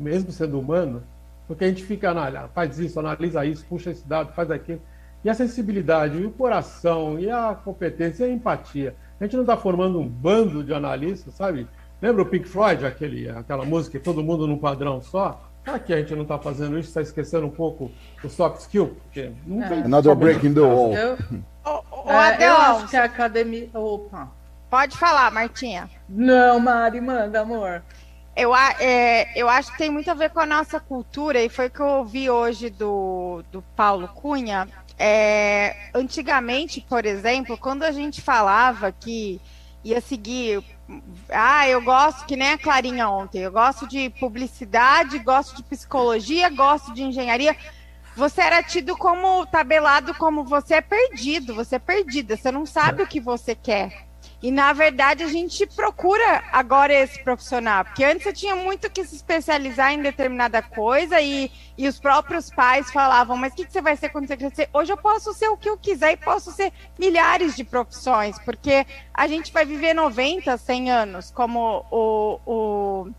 Mesmo 0.00 0.32
sendo 0.32 0.58
humano? 0.58 1.02
Porque 1.46 1.64
a 1.64 1.68
gente 1.68 1.84
fica, 1.84 2.10
analisa, 2.10 2.48
faz 2.48 2.78
isso, 2.78 2.98
analisa 2.98 3.44
isso, 3.44 3.66
puxa 3.68 3.90
esse 3.90 4.08
dado, 4.08 4.32
faz 4.32 4.50
aquilo. 4.50 4.80
E 5.22 5.28
a 5.28 5.34
sensibilidade, 5.34 6.16
e 6.16 6.24
o 6.24 6.30
coração, 6.30 7.18
e 7.18 7.30
a 7.30 7.54
competência, 7.54 8.24
e 8.24 8.30
a 8.30 8.32
empatia. 8.32 8.96
A 9.20 9.24
gente 9.24 9.36
não 9.36 9.42
está 9.42 9.56
formando 9.56 10.00
um 10.00 10.08
bando 10.08 10.64
de 10.64 10.72
analistas, 10.72 11.34
sabe? 11.34 11.68
Lembra 12.00 12.22
o 12.22 12.26
Pink 12.26 12.48
Floyd, 12.48 12.84
aquele, 12.86 13.28
aquela 13.28 13.64
música, 13.64 14.00
todo 14.00 14.24
mundo 14.24 14.46
num 14.46 14.58
padrão 14.58 15.00
só? 15.00 15.51
Será 15.64 15.78
que 15.78 15.92
a 15.92 15.98
gente 15.98 16.14
não 16.14 16.22
está 16.22 16.38
fazendo 16.38 16.78
isso? 16.78 16.88
Está 16.88 17.02
esquecendo 17.02 17.46
um 17.46 17.50
pouco 17.50 17.90
o 18.22 18.28
soft 18.28 18.60
skill? 18.60 18.96
Porque 19.04 19.30
não 19.46 19.68
tem. 19.68 19.80
É. 19.80 19.84
Another 19.84 20.14
breaking 20.14 20.54
the 20.54 20.60
wall. 20.60 20.92
Eu, 20.94 21.16
oh, 21.64 22.10
é, 22.10 22.48
eu 22.48 22.56
acho 22.56 22.88
que 22.88 22.96
a 22.96 23.04
academia. 23.04 23.68
Opa. 23.72 24.30
Pode 24.68 24.96
falar, 24.96 25.30
Martinha. 25.30 25.88
Não, 26.08 26.58
Mari, 26.58 27.00
manda, 27.00 27.40
amor. 27.40 27.82
Eu, 28.34 28.56
é, 28.56 29.30
eu 29.36 29.48
acho 29.48 29.70
que 29.70 29.78
tem 29.78 29.90
muito 29.90 30.10
a 30.10 30.14
ver 30.14 30.30
com 30.30 30.40
a 30.40 30.46
nossa 30.46 30.80
cultura, 30.80 31.38
e 31.38 31.50
foi 31.50 31.66
o 31.66 31.70
que 31.70 31.80
eu 31.80 31.86
ouvi 31.86 32.30
hoje 32.30 32.70
do, 32.70 33.44
do 33.52 33.62
Paulo 33.76 34.08
Cunha. 34.08 34.66
É, 34.98 35.76
antigamente, 35.94 36.80
por 36.88 37.04
exemplo, 37.04 37.58
quando 37.58 37.82
a 37.82 37.92
gente 37.92 38.22
falava 38.22 38.90
que 38.90 39.40
ia 39.84 40.00
seguir. 40.00 40.62
Ah, 41.28 41.68
eu 41.68 41.80
gosto, 41.82 42.26
que 42.26 42.36
nem 42.36 42.50
a 42.50 42.58
Clarinha 42.58 43.08
ontem, 43.08 43.42
eu 43.42 43.52
gosto 43.52 43.86
de 43.86 44.10
publicidade, 44.10 45.18
gosto 45.18 45.56
de 45.56 45.62
psicologia, 45.62 46.48
gosto 46.50 46.92
de 46.92 47.02
engenharia. 47.02 47.56
Você 48.14 48.42
era 48.42 48.62
tido 48.62 48.96
como 48.96 49.46
tabelado 49.46 50.14
como 50.14 50.44
você 50.44 50.74
é 50.74 50.80
perdido, 50.82 51.54
você 51.54 51.76
é 51.76 51.78
perdida, 51.78 52.36
você 52.36 52.50
não 52.52 52.66
sabe 52.66 53.02
o 53.02 53.06
que 53.06 53.20
você 53.20 53.54
quer. 53.54 54.11
E 54.42 54.50
na 54.50 54.72
verdade 54.72 55.22
a 55.22 55.28
gente 55.28 55.64
procura 55.68 56.42
agora 56.50 56.92
esse 56.92 57.22
profissional, 57.22 57.84
porque 57.84 58.02
antes 58.04 58.24
você 58.24 58.32
tinha 58.32 58.56
muito 58.56 58.90
que 58.90 59.04
se 59.04 59.14
especializar 59.14 59.92
em 59.92 60.02
determinada 60.02 60.60
coisa 60.60 61.20
e, 61.20 61.48
e 61.78 61.86
os 61.86 62.00
próprios 62.00 62.50
pais 62.50 62.90
falavam, 62.90 63.36
mas 63.36 63.52
o 63.52 63.56
que, 63.56 63.64
que, 63.64 63.72
você 63.72 63.80
vai 63.80 63.96
ser 63.96 64.08
quando 64.08 64.26
você 64.26 64.36
crescer? 64.36 64.68
Hoje 64.72 64.92
eu 64.92 64.96
posso 64.96 65.32
ser 65.32 65.46
o 65.48 65.56
que 65.56 65.70
eu 65.70 65.78
quiser 65.78 66.12
e 66.12 66.16
posso 66.16 66.50
ser 66.50 66.72
milhares 66.98 67.54
de 67.54 67.62
profissões, 67.62 68.36
porque 68.40 68.84
a 69.14 69.28
gente 69.28 69.52
vai 69.52 69.64
viver 69.64 69.94
90, 69.94 70.56
100 70.56 70.90
anos, 70.90 71.30
como 71.30 71.86
o, 71.88 72.40
o 72.44 73.10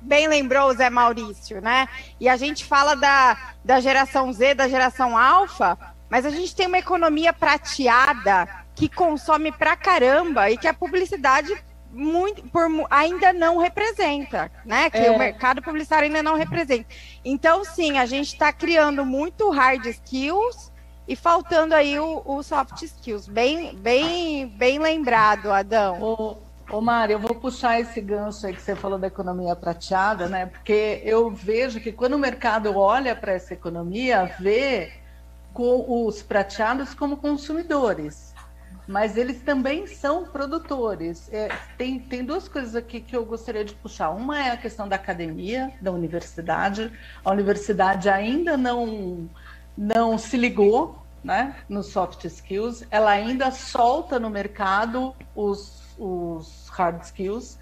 bem 0.00 0.26
lembrou 0.26 0.70
o 0.70 0.74
Zé 0.74 0.88
Maurício, 0.88 1.60
né? 1.60 1.86
E 2.18 2.30
a 2.30 2.36
gente 2.38 2.64
fala 2.64 2.94
da, 2.94 3.54
da 3.62 3.78
geração 3.78 4.32
Z, 4.32 4.54
da 4.54 4.68
geração 4.68 5.18
alfa, 5.18 5.78
mas 6.08 6.24
a 6.24 6.30
gente 6.30 6.56
tem 6.56 6.66
uma 6.66 6.78
economia 6.78 7.32
prateada 7.32 8.61
que 8.74 8.88
consome 8.88 9.52
pra 9.52 9.76
caramba 9.76 10.50
e 10.50 10.56
que 10.56 10.66
a 10.66 10.74
publicidade 10.74 11.54
muito, 11.92 12.42
por, 12.48 12.66
ainda 12.90 13.32
não 13.32 13.58
representa, 13.58 14.50
né? 14.64 14.88
Que 14.88 14.98
é. 14.98 15.10
o 15.10 15.18
mercado 15.18 15.60
publicitário 15.60 16.06
ainda 16.06 16.22
não 16.22 16.36
representa. 16.36 16.86
Então, 17.24 17.64
sim, 17.64 17.98
a 17.98 18.06
gente 18.06 18.28
está 18.28 18.52
criando 18.52 19.04
muito 19.04 19.50
hard 19.50 19.84
skills 19.86 20.72
e 21.06 21.14
faltando 21.14 21.74
aí 21.74 22.00
o, 22.00 22.22
o, 22.24 22.42
soft 22.42 22.80
skills. 22.82 23.28
Bem, 23.28 23.76
bem, 23.76 24.48
bem 24.48 24.78
lembrado, 24.78 25.52
Adão. 25.52 26.00
Ô, 26.00 26.36
ô 26.70 26.80
Mari, 26.80 27.12
eu 27.12 27.18
vou 27.18 27.34
puxar 27.34 27.78
esse 27.78 28.00
gancho 28.00 28.46
aí 28.46 28.54
que 28.54 28.62
você 28.62 28.74
falou 28.74 28.98
da 28.98 29.08
economia 29.08 29.54
prateada, 29.54 30.28
né? 30.28 30.46
Porque 30.46 31.02
eu 31.04 31.30
vejo 31.30 31.78
que 31.78 31.92
quando 31.92 32.14
o 32.14 32.18
mercado 32.18 32.74
olha 32.78 33.14
para 33.14 33.32
essa 33.32 33.52
economia, 33.52 34.34
vê 34.40 34.92
os 35.54 36.22
prateados 36.22 36.94
como 36.94 37.18
consumidores 37.18 38.31
mas 38.92 39.16
eles 39.16 39.40
também 39.40 39.86
são 39.86 40.26
produtores. 40.26 41.32
É, 41.32 41.48
tem, 41.78 41.98
tem 41.98 42.22
duas 42.22 42.46
coisas 42.46 42.76
aqui 42.76 43.00
que 43.00 43.16
eu 43.16 43.24
gostaria 43.24 43.64
de 43.64 43.74
puxar. 43.74 44.10
Uma 44.10 44.38
é 44.38 44.50
a 44.50 44.56
questão 44.56 44.86
da 44.86 44.96
academia, 44.96 45.72
da 45.80 45.90
universidade. 45.90 46.92
A 47.24 47.30
universidade 47.30 48.10
ainda 48.10 48.54
não, 48.54 49.30
não 49.76 50.18
se 50.18 50.36
ligou 50.36 51.02
né, 51.24 51.56
nos 51.70 51.86
soft 51.86 52.24
skills, 52.24 52.84
ela 52.90 53.10
ainda 53.10 53.50
solta 53.50 54.20
no 54.20 54.28
mercado 54.28 55.16
os, 55.34 55.82
os 55.98 56.68
hard 56.68 57.02
skills. 57.02 57.58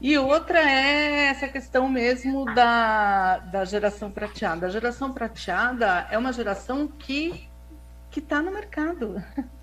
E 0.00 0.18
outra 0.18 0.60
é 0.60 1.28
essa 1.28 1.48
questão 1.48 1.88
mesmo 1.88 2.44
da, 2.44 3.38
da 3.38 3.64
geração 3.64 4.10
prateada. 4.10 4.66
A 4.66 4.70
geração 4.70 5.12
prateada 5.14 6.06
é 6.10 6.18
uma 6.18 6.32
geração 6.32 6.86
que 6.86 7.48
está 8.14 8.42
no 8.42 8.50
mercado. 8.50 9.22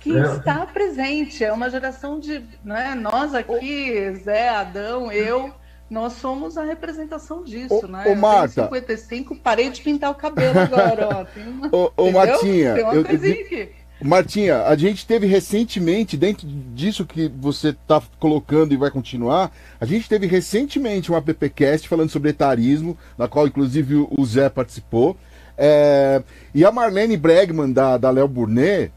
que 0.00 0.16
é. 0.16 0.22
está 0.36 0.66
presente. 0.66 1.44
É 1.44 1.52
uma 1.52 1.70
geração 1.70 2.18
de. 2.18 2.42
Né, 2.64 2.94
nós 2.94 3.34
aqui, 3.34 4.12
Zé, 4.22 4.48
Adão, 4.48 5.10
eu, 5.10 5.52
nós 5.88 6.14
somos 6.14 6.56
a 6.56 6.64
representação 6.64 7.42
disso, 7.42 7.84
ô, 7.84 7.86
né? 7.86 8.04
Ô, 8.06 8.14
Marta. 8.14 8.62
Eu 8.62 8.64
55, 8.64 9.36
parei 9.36 9.70
de 9.70 9.80
pintar 9.80 10.10
o 10.10 10.14
cabelo 10.14 10.58
agora, 10.58 11.08
ó. 11.08 11.24
Tem 11.24 11.46
uma, 11.46 11.68
ô, 11.72 11.92
ô 11.96 12.10
Martinha, 12.10 12.74
Tem 12.74 12.84
uma 12.84 12.94
eu, 12.94 13.04
coisinha 13.04 13.40
aqui. 13.40 13.84
Martinha, 14.02 14.64
a 14.64 14.76
gente 14.76 15.06
teve 15.06 15.26
recentemente, 15.26 16.16
dentro 16.16 16.46
disso 16.46 17.06
que 17.06 17.28
você 17.28 17.68
está 17.68 18.02
colocando 18.18 18.74
e 18.74 18.76
vai 18.76 18.90
continuar, 18.90 19.50
a 19.80 19.86
gente 19.86 20.08
teve 20.08 20.26
recentemente 20.26 21.10
um 21.10 21.16
appcast 21.16 21.88
falando 21.88 22.10
sobre 22.10 22.30
etarismo, 22.30 22.98
na 23.16 23.28
qual 23.28 23.46
inclusive 23.46 23.94
o 23.94 24.24
Zé 24.26 24.48
participou. 24.48 25.16
É, 25.56 26.22
e 26.52 26.64
a 26.64 26.72
Marlene 26.72 27.16
Bregman, 27.16 27.72
da, 27.72 27.96
da 27.96 28.10
Léo 28.10 28.28
Burnet, 28.28 28.92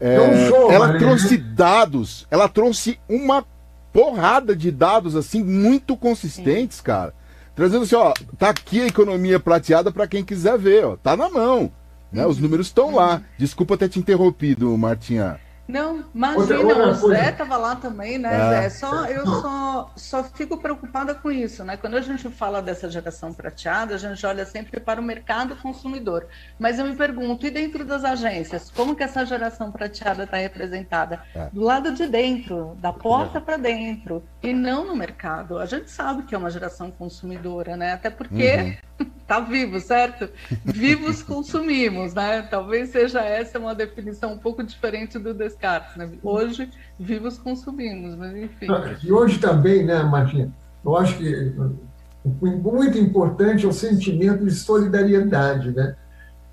é, 0.00 0.48
show, 0.48 0.70
ela 0.70 0.98
trouxe 0.98 1.36
dados, 1.36 2.26
ela 2.30 2.48
trouxe 2.48 2.98
uma 3.08 3.44
porrada 3.92 4.54
de 4.54 4.70
dados 4.70 5.16
assim 5.16 5.42
muito 5.42 5.96
consistentes, 5.96 6.78
Sim. 6.78 6.84
cara. 6.84 7.14
Trazendo 7.54 7.82
assim, 7.82 7.96
ó, 7.96 8.12
tá 8.38 8.50
aqui 8.50 8.80
a 8.80 8.86
economia 8.86 9.40
prateada 9.40 9.90
para 9.90 10.06
quem 10.06 10.24
quiser 10.24 10.56
ver, 10.56 10.84
ó, 10.84 10.96
tá 10.96 11.16
na 11.16 11.28
mão. 11.28 11.72
Né? 12.12 12.26
Os 12.26 12.38
números 12.38 12.68
estão 12.68 12.94
lá. 12.94 13.22
Desculpa 13.36 13.76
ter 13.76 13.88
te 13.88 13.98
interrompido, 13.98 14.76
Martinha. 14.78 15.38
Não, 15.68 16.02
imagina, 16.14 16.60
outra, 16.60 16.86
outra 16.86 17.06
o 17.06 17.08
Zé 17.10 17.28
estava 17.28 17.58
lá 17.58 17.76
também, 17.76 18.16
né, 18.16 18.34
é. 18.34 18.62
Zé? 18.62 18.70
Só, 18.70 19.04
eu 19.04 19.26
só, 19.26 19.92
só 19.94 20.24
fico 20.24 20.56
preocupada 20.56 21.14
com 21.14 21.30
isso, 21.30 21.62
né? 21.62 21.76
Quando 21.76 21.94
a 21.98 22.00
gente 22.00 22.26
fala 22.30 22.62
dessa 22.62 22.88
geração 22.88 23.34
prateada, 23.34 23.94
a 23.94 23.98
gente 23.98 24.24
olha 24.24 24.46
sempre 24.46 24.80
para 24.80 24.98
o 24.98 25.04
mercado 25.04 25.54
consumidor. 25.56 26.26
Mas 26.58 26.78
eu 26.78 26.86
me 26.86 26.96
pergunto, 26.96 27.46
e 27.46 27.50
dentro 27.50 27.84
das 27.84 28.02
agências, 28.02 28.70
como 28.70 28.96
que 28.96 29.02
essa 29.02 29.26
geração 29.26 29.70
prateada 29.70 30.24
está 30.24 30.38
representada? 30.38 31.22
É. 31.34 31.50
Do 31.52 31.60
lado 31.60 31.92
de 31.92 32.06
dentro, 32.06 32.74
da 32.80 32.90
porta 32.90 33.38
para 33.38 33.58
dentro, 33.58 34.24
e 34.42 34.54
não 34.54 34.86
no 34.86 34.96
mercado. 34.96 35.58
A 35.58 35.66
gente 35.66 35.90
sabe 35.90 36.22
que 36.22 36.34
é 36.34 36.38
uma 36.38 36.50
geração 36.50 36.90
consumidora, 36.90 37.76
né? 37.76 37.92
Até 37.92 38.08
porque 38.08 38.54
uhum. 38.54 38.87
Tá 39.26 39.40
vivo, 39.40 39.78
certo? 39.78 40.28
Vivos 40.64 41.22
consumimos, 41.22 42.14
né? 42.14 42.42
Talvez 42.42 42.90
seja 42.90 43.20
essa 43.20 43.58
uma 43.58 43.74
definição 43.74 44.32
um 44.32 44.38
pouco 44.38 44.62
diferente 44.62 45.18
do 45.18 45.34
Descartes, 45.34 45.96
né? 45.96 46.10
Hoje, 46.22 46.70
vivos 46.98 47.38
consumimos, 47.38 48.16
mas 48.16 48.34
enfim. 48.34 48.66
E 49.04 49.12
hoje 49.12 49.38
também, 49.38 49.84
né, 49.84 50.02
Martinha? 50.02 50.50
Eu 50.84 50.96
acho 50.96 51.18
que 51.18 51.52
muito 52.24 52.98
importante 52.98 53.64
é 53.64 53.68
o 53.68 53.72
sentimento 53.72 54.44
de 54.44 54.50
solidariedade, 54.50 55.72
né? 55.72 55.94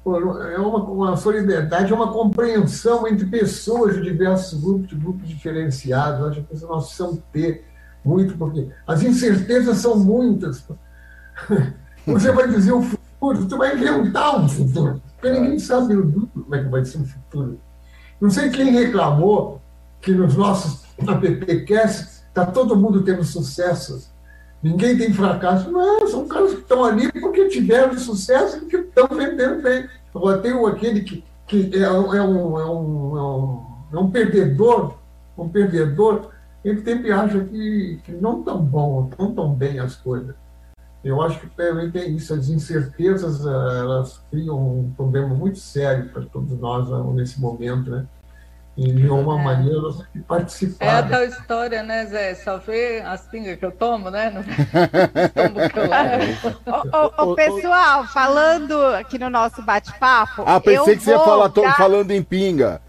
É 0.05 0.59
uma, 0.59 0.83
uma 0.83 1.17
solidariedade, 1.17 1.91
é 1.91 1.95
uma 1.95 2.11
compreensão 2.11 3.07
entre 3.07 3.25
pessoas 3.25 3.95
de 3.95 4.03
diversos 4.03 4.61
grupos, 4.61 4.87
de 4.87 4.95
grupos 4.95 5.27
diferenciados. 5.27 6.19
Eu 6.19 6.27
acho 6.27 6.43
que 6.43 6.65
nós 6.65 6.85
precisamos 6.85 7.19
ter 7.31 7.65
muito, 8.03 8.37
porque 8.37 8.69
as 8.85 9.01
incertezas 9.01 9.77
são 9.77 9.97
muitas. 9.97 10.67
Você 12.05 12.31
vai 12.31 12.47
dizer 12.47 12.71
o 12.71 12.81
futuro, 12.81 13.49
você 13.49 13.57
vai 13.57 13.75
inventar 13.75 14.39
um 14.39 14.47
futuro, 14.47 15.01
porque 15.13 15.29
ninguém 15.29 15.57
sabe 15.57 15.95
como 15.95 16.55
é 16.55 16.63
que 16.63 16.69
vai 16.69 16.85
ser 16.85 16.97
o 16.99 17.05
futuro. 17.05 17.59
Não 18.21 18.29
sei 18.29 18.49
quem 18.49 18.71
reclamou 18.71 19.61
que 20.01 20.11
nos 20.11 20.35
nossos 20.35 20.83
appcasts 21.07 22.23
está 22.27 22.45
todo 22.45 22.75
mundo 22.75 23.03
tendo 23.03 23.23
sucessos. 23.23 24.09
Ninguém 24.61 24.97
tem 24.97 25.13
fracasso. 25.13 25.71
Não, 25.71 26.07
são 26.07 26.27
caras 26.27 26.53
que 26.53 26.61
estão 26.61 26.83
ali 26.83 27.11
porque 27.11 27.47
tiveram 27.49 27.97
sucesso 27.97 28.57
e 28.57 28.65
que 28.65 28.77
estão 28.77 29.07
vendendo 29.07 29.61
bem. 29.61 29.87
Agora 30.13 30.37
tem 30.37 30.53
aquele 30.65 31.01
que, 31.01 31.23
que 31.47 31.71
é, 31.73 31.83
é, 31.83 31.91
um, 31.91 32.13
é, 32.13 32.21
um, 32.21 32.59
é, 32.59 32.65
um, 32.65 33.65
é 33.93 33.99
um 33.99 34.09
perdedor, 34.09 34.95
um 35.37 35.49
perdedor, 35.49 36.29
ele 36.63 36.81
sempre 36.83 37.11
acha 37.11 37.39
que, 37.41 37.99
que 38.03 38.11
não 38.13 38.41
tão 38.41 38.59
bom, 38.59 39.09
não 39.19 39.33
tão 39.33 39.53
bem 39.53 39.79
as 39.79 39.95
coisas. 39.95 40.35
Eu 41.05 41.21
acho 41.21 41.39
que 41.39 41.47
também 41.49 41.91
tem 41.91 42.15
isso, 42.15 42.33
as 42.33 42.49
incertezas, 42.49 43.45
eh, 43.45 43.79
elas 43.79 44.23
criam 44.31 44.79
um 44.79 44.91
problema 44.97 45.35
muito 45.35 45.59
sério 45.59 46.09
para 46.09 46.23
todos 46.23 46.59
nós 46.59 46.89
né, 46.89 46.97
nesse 47.13 47.39
momento, 47.39 47.91
né? 47.91 48.07
E 48.75 48.91
de 48.91 49.07
uma 49.07 49.39
é. 49.39 49.43
maneira 49.43 49.79
nós 49.79 49.97
temos 49.97 50.11
que 50.11 50.19
participar. 50.21 50.85
É 50.85 50.89
a 50.89 51.03
tal 51.03 51.23
história, 51.23 51.83
né, 51.83 52.07
Zé? 52.07 52.33
Só 52.33 52.57
ver 52.57 53.05
as 53.05 53.21
pingas 53.27 53.55
que 53.57 53.63
eu 53.63 53.71
tomo, 53.71 54.09
né? 54.09 54.31
Tomo 55.35 55.59
ô, 56.91 57.31
ô, 57.31 57.35
pessoal, 57.35 58.05
falando 58.07 58.75
aqui 58.95 59.19
no 59.19 59.29
nosso 59.29 59.61
bate-papo. 59.61 60.43
Ah, 60.43 60.59
pensei 60.59 60.97
que 60.97 61.03
você 61.03 61.11
ia 61.11 61.19
falar, 61.19 61.49
dar... 61.49 61.77
falando 61.77 62.09
em 62.09 62.23
pinga. 62.23 62.81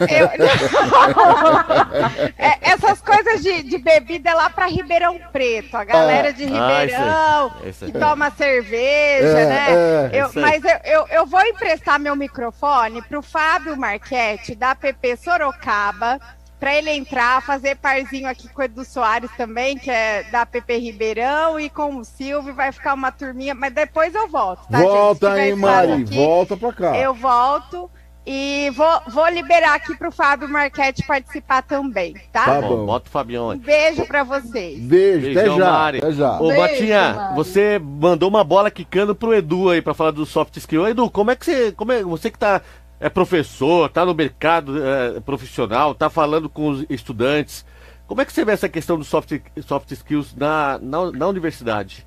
Eu... 0.00 0.26
é, 2.38 2.72
essas 2.72 3.00
coisas 3.00 3.42
de, 3.42 3.62
de, 3.62 3.78
bebida 3.78 4.30
é 4.30 4.34
lá 4.34 4.50
para 4.50 4.66
Ribeirão 4.66 5.18
Preto, 5.32 5.76
a 5.76 5.84
galera 5.84 6.30
é. 6.30 6.32
de 6.32 6.44
ah, 6.44 6.46
Ribeirão 6.46 7.02
ah, 7.02 7.50
esse, 7.60 7.84
esse, 7.84 7.92
que 7.92 7.98
toma 7.98 8.30
cerveja, 8.30 9.38
é, 9.38 9.46
né? 9.46 10.10
É. 10.12 10.22
eu, 10.22 10.30
mas 10.34 10.64
eu, 10.64 10.80
eu, 10.84 11.06
eu, 11.08 11.26
vou 11.26 11.42
emprestar 11.42 11.98
meu 11.98 12.16
microfone 12.16 13.02
pro 13.02 13.22
Fábio 13.22 13.76
Marchetti, 13.76 14.54
da 14.54 14.74
PP 14.74 15.16
Sorocaba, 15.16 16.20
para 16.58 16.76
ele 16.76 16.90
entrar, 16.90 17.42
fazer 17.42 17.76
parzinho 17.76 18.28
aqui 18.28 18.48
com 18.48 18.60
o 18.60 18.64
Edu 18.64 18.84
Soares 18.84 19.30
também, 19.36 19.76
que 19.76 19.90
é 19.90 20.22
da 20.30 20.46
PP 20.46 20.78
Ribeirão, 20.78 21.58
e 21.58 21.68
com 21.68 21.96
o 21.96 22.04
Silvio, 22.04 22.54
vai 22.54 22.70
ficar 22.70 22.94
uma 22.94 23.10
turminha, 23.10 23.52
mas 23.52 23.72
depois 23.72 24.14
eu 24.14 24.28
volto, 24.28 24.64
tá, 24.70 24.78
Volta 24.78 25.32
aí, 25.32 25.56
Mari, 25.56 26.04
aqui, 26.04 26.14
volta 26.14 26.56
para 26.56 26.72
cá. 26.72 26.96
Eu 26.96 27.14
volto. 27.14 27.90
E 28.24 28.70
vou, 28.70 29.00
vou 29.08 29.28
liberar 29.28 29.74
aqui 29.74 29.96
para 29.96 30.08
o 30.08 30.12
Fábio 30.12 30.48
Marquete 30.48 31.04
participar 31.04 31.62
também, 31.62 32.14
tá? 32.32 32.44
Tá 32.44 32.60
bom, 32.60 32.86
bota 32.86 33.08
o 33.08 33.10
Fabião 33.10 33.50
aí. 33.50 33.58
Um 33.58 33.60
beijo 33.60 34.06
para 34.06 34.22
vocês. 34.22 34.78
Beijo, 34.78 35.26
Beijão, 35.26 35.42
até 35.42 35.58
já. 35.58 35.72
Mari. 35.72 35.98
Até 35.98 36.12
já. 36.12 36.40
Ô, 36.40 36.46
beijo, 36.46 36.60
Batinha, 36.60 37.14
Mari. 37.14 37.34
você 37.34 37.80
mandou 37.82 38.28
uma 38.28 38.44
bola 38.44 38.70
quicando 38.70 39.12
pro 39.12 39.34
Edu 39.34 39.70
aí 39.70 39.82
para 39.82 39.92
falar 39.92 40.12
do 40.12 40.24
soft 40.24 40.56
skill. 40.56 40.88
Edu, 40.88 41.10
como 41.10 41.32
é 41.32 41.36
que 41.36 41.44
você, 41.44 41.72
como 41.72 41.90
é, 41.90 42.02
você 42.04 42.30
que 42.30 42.38
tá 42.38 42.60
é 43.00 43.08
professor, 43.08 43.88
tá 43.88 44.06
no 44.06 44.14
mercado 44.14 44.80
é, 44.80 45.18
profissional, 45.18 45.92
tá 45.92 46.08
falando 46.08 46.48
com 46.48 46.68
os 46.68 46.86
estudantes, 46.88 47.66
como 48.06 48.20
é 48.20 48.24
que 48.24 48.32
você 48.32 48.44
vê 48.44 48.52
essa 48.52 48.68
questão 48.68 48.96
do 48.96 49.04
soft, 49.04 49.32
soft 49.66 49.90
skills 49.90 50.36
na, 50.36 50.78
na, 50.80 51.10
na 51.10 51.26
universidade? 51.26 52.06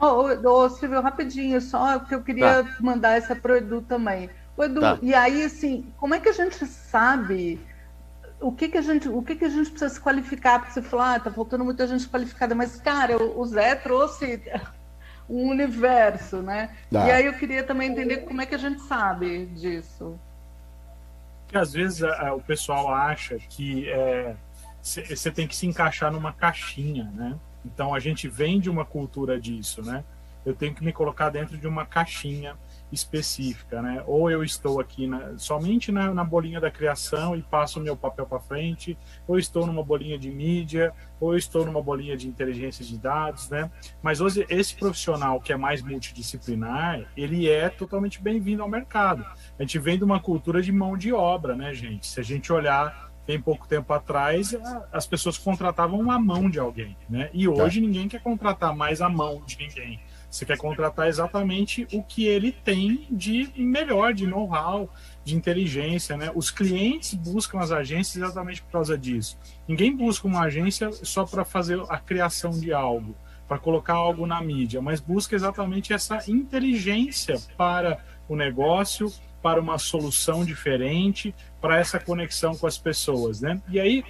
Ô, 0.00 0.06
oh, 0.06 0.48
oh, 0.48 0.68
Silvio, 0.68 1.00
rapidinho, 1.00 1.60
só 1.60 1.98
que 2.00 2.14
eu 2.14 2.22
queria 2.22 2.64
tá. 2.64 2.76
mandar 2.80 3.16
essa 3.16 3.36
pro 3.36 3.56
Edu 3.56 3.80
também. 3.82 4.28
Edu, 4.64 4.80
tá. 4.80 4.98
e 5.02 5.14
aí, 5.14 5.44
assim, 5.44 5.86
como 5.98 6.14
é 6.14 6.20
que 6.20 6.28
a 6.28 6.32
gente 6.32 6.64
sabe 6.66 7.60
o 8.40 8.52
que, 8.52 8.68
que 8.68 8.78
a 8.78 8.82
gente 8.82 9.08
o 9.08 9.22
que, 9.22 9.34
que 9.34 9.44
a 9.44 9.48
gente 9.48 9.70
precisa 9.70 9.94
se 9.94 10.00
qualificar? 10.00 10.58
Porque 10.58 10.72
você 10.72 10.82
falou, 10.82 11.04
ah, 11.04 11.18
tá 11.18 11.30
faltando 11.30 11.64
muita 11.64 11.86
gente 11.86 12.08
qualificada, 12.08 12.54
mas, 12.54 12.80
cara, 12.80 13.16
o, 13.16 13.40
o 13.40 13.46
Zé 13.46 13.74
trouxe 13.74 14.42
um 15.28 15.48
universo, 15.48 16.38
né? 16.42 16.70
Tá. 16.90 17.06
E 17.06 17.10
aí 17.10 17.26
eu 17.26 17.34
queria 17.34 17.64
também 17.64 17.90
entender 17.90 18.18
como 18.18 18.40
é 18.40 18.46
que 18.46 18.54
a 18.54 18.58
gente 18.58 18.80
sabe 18.82 19.46
disso. 19.46 20.18
Porque 21.44 21.58
às 21.58 21.72
vezes 21.72 22.02
a, 22.02 22.28
a, 22.28 22.34
o 22.34 22.40
pessoal 22.40 22.92
acha 22.92 23.36
que 23.36 23.86
você 24.82 25.28
é, 25.28 25.32
tem 25.32 25.46
que 25.46 25.56
se 25.56 25.66
encaixar 25.66 26.12
numa 26.12 26.32
caixinha, 26.32 27.10
né? 27.14 27.36
Então 27.64 27.94
a 27.94 27.98
gente 27.98 28.28
vem 28.28 28.60
de 28.60 28.70
uma 28.70 28.84
cultura 28.84 29.40
disso, 29.40 29.82
né? 29.82 30.04
Eu 30.44 30.54
tenho 30.54 30.74
que 30.74 30.84
me 30.84 30.92
colocar 30.92 31.30
dentro 31.30 31.58
de 31.58 31.66
uma 31.66 31.84
caixinha 31.84 32.56
específica, 32.92 33.82
né? 33.82 34.02
Ou 34.06 34.30
eu 34.30 34.44
estou 34.44 34.80
aqui 34.80 35.06
na, 35.06 35.36
somente 35.38 35.90
na, 35.90 36.14
na, 36.14 36.24
bolinha 36.24 36.60
da 36.60 36.70
criação 36.70 37.36
e 37.36 37.42
passo 37.42 37.80
o 37.80 37.82
meu 37.82 37.96
papel 37.96 38.26
para 38.26 38.38
frente, 38.38 38.96
ou 39.26 39.38
estou 39.38 39.66
numa 39.66 39.82
bolinha 39.82 40.18
de 40.18 40.30
mídia, 40.30 40.92
ou 41.18 41.36
estou 41.36 41.64
numa 41.64 41.82
bolinha 41.82 42.16
de 42.16 42.28
inteligência 42.28 42.84
de 42.84 42.96
dados, 42.98 43.48
né? 43.50 43.70
Mas 44.02 44.20
hoje 44.20 44.46
esse 44.48 44.74
profissional 44.76 45.40
que 45.40 45.52
é 45.52 45.56
mais 45.56 45.82
multidisciplinar, 45.82 47.04
ele 47.16 47.48
é 47.48 47.68
totalmente 47.68 48.22
bem-vindo 48.22 48.62
ao 48.62 48.68
mercado. 48.68 49.24
A 49.58 49.62
gente 49.62 49.78
vem 49.78 49.98
de 49.98 50.04
uma 50.04 50.20
cultura 50.20 50.62
de 50.62 50.70
mão 50.70 50.96
de 50.96 51.12
obra, 51.12 51.56
né, 51.56 51.74
gente? 51.74 52.06
Se 52.06 52.20
a 52.20 52.22
gente 52.22 52.52
olhar 52.52 53.06
tem 53.26 53.40
pouco 53.40 53.66
tempo 53.66 53.92
atrás, 53.92 54.56
as 54.92 55.04
pessoas 55.04 55.36
contratavam 55.36 56.08
a 56.12 56.18
mão 56.18 56.48
de 56.48 56.60
alguém, 56.60 56.96
né? 57.10 57.28
E 57.32 57.48
hoje 57.48 57.80
tá. 57.80 57.86
ninguém 57.86 58.08
quer 58.08 58.22
contratar 58.22 58.74
mais 58.74 59.02
a 59.02 59.08
mão 59.08 59.42
de 59.44 59.58
ninguém 59.58 60.00
você 60.30 60.44
quer 60.44 60.58
contratar 60.58 61.08
exatamente 61.08 61.86
o 61.92 62.02
que 62.02 62.26
ele 62.26 62.52
tem 62.52 63.06
de 63.10 63.50
melhor, 63.56 64.12
de 64.12 64.26
know-how, 64.26 64.90
de 65.24 65.34
inteligência, 65.34 66.16
né? 66.16 66.30
Os 66.34 66.50
clientes 66.50 67.14
buscam 67.14 67.60
as 67.60 67.72
agências 67.72 68.16
exatamente 68.16 68.62
por 68.62 68.72
causa 68.72 68.98
disso. 68.98 69.38
Ninguém 69.66 69.94
busca 69.94 70.26
uma 70.26 70.42
agência 70.42 70.90
só 70.92 71.24
para 71.24 71.44
fazer 71.44 71.80
a 71.88 71.98
criação 71.98 72.50
de 72.50 72.72
algo, 72.72 73.14
para 73.48 73.58
colocar 73.58 73.94
algo 73.94 74.26
na 74.26 74.40
mídia, 74.40 74.82
mas 74.82 75.00
busca 75.00 75.34
exatamente 75.34 75.92
essa 75.92 76.18
inteligência 76.30 77.40
para 77.56 77.98
o 78.28 78.36
negócio, 78.36 79.12
para 79.42 79.60
uma 79.60 79.78
solução 79.78 80.44
diferente, 80.44 81.34
para 81.60 81.78
essa 81.78 82.00
conexão 82.00 82.56
com 82.56 82.66
as 82.66 82.76
pessoas, 82.76 83.40
né? 83.40 83.60
E 83.68 83.78
aí 83.78 84.04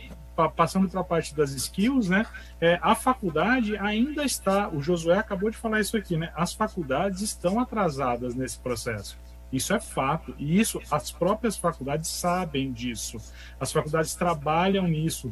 passando 0.55 0.89
para 0.89 1.01
a 1.01 1.05
parte 1.05 1.35
das 1.35 1.53
skills, 1.53 2.09
né? 2.09 2.27
É, 2.61 2.79
a 2.83 2.95
faculdade 2.95 3.77
ainda 3.79 4.25
está, 4.25 4.69
o 4.69 4.81
Josué 4.81 5.19
acabou 5.19 5.51
de 5.51 5.57
falar 5.57 5.81
isso 5.81 5.97
aqui, 5.97 6.17
né? 6.17 6.33
As 6.37 6.53
faculdades 6.53 7.21
estão 7.23 7.59
atrasadas 7.59 8.35
nesse 8.35 8.59
processo. 8.59 9.19
Isso 9.53 9.73
é 9.73 9.81
fato. 9.81 10.35
E 10.39 10.59
isso, 10.59 10.81
as 10.91 11.11
próprias 11.11 11.57
faculdades 11.57 12.11
sabem 12.11 12.73
disso. 12.73 13.19
As 13.61 13.73
faculdades 13.73 14.15
trabalham 14.15 14.87
nisso 14.87 15.31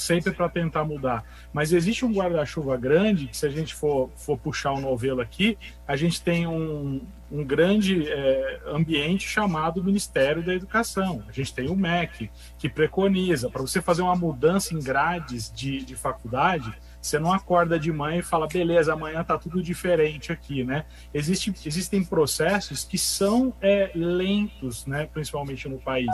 sempre 0.00 0.32
para 0.32 0.48
tentar 0.48 0.84
mudar. 0.84 1.24
Mas 1.52 1.72
existe 1.72 2.04
um 2.04 2.12
guarda-chuva 2.12 2.76
grande, 2.76 3.26
que 3.26 3.36
se 3.36 3.46
a 3.46 3.50
gente 3.50 3.74
for, 3.74 4.10
for 4.16 4.38
puxar 4.38 4.72
o 4.72 4.80
novelo 4.80 5.20
aqui, 5.20 5.58
a 5.86 5.96
gente 5.96 6.22
tem 6.22 6.46
um, 6.46 7.02
um 7.30 7.44
grande 7.44 8.08
é, 8.08 8.60
ambiente 8.66 9.28
chamado 9.28 9.82
Ministério 9.82 10.42
da 10.42 10.54
Educação. 10.54 11.22
A 11.28 11.32
gente 11.32 11.54
tem 11.54 11.68
o 11.68 11.76
MEC, 11.76 12.30
que 12.58 12.68
preconiza, 12.68 13.50
para 13.50 13.62
você 13.62 13.80
fazer 13.80 14.02
uma 14.02 14.16
mudança 14.16 14.74
em 14.74 14.80
grades 14.80 15.52
de, 15.54 15.84
de 15.84 15.94
faculdade, 15.94 16.72
você 17.00 17.18
não 17.18 17.32
acorda 17.32 17.78
de 17.78 17.90
manhã 17.92 18.18
e 18.18 18.22
fala, 18.22 18.46
beleza, 18.46 18.92
amanhã 18.92 19.22
está 19.22 19.38
tudo 19.38 19.62
diferente 19.62 20.30
aqui, 20.32 20.62
né? 20.64 20.84
Existe, 21.14 21.52
existem 21.64 22.04
processos 22.04 22.84
que 22.84 22.98
são 22.98 23.54
é, 23.60 23.90
lentos, 23.94 24.86
né, 24.86 25.08
principalmente 25.12 25.68
no 25.68 25.78
país, 25.78 26.10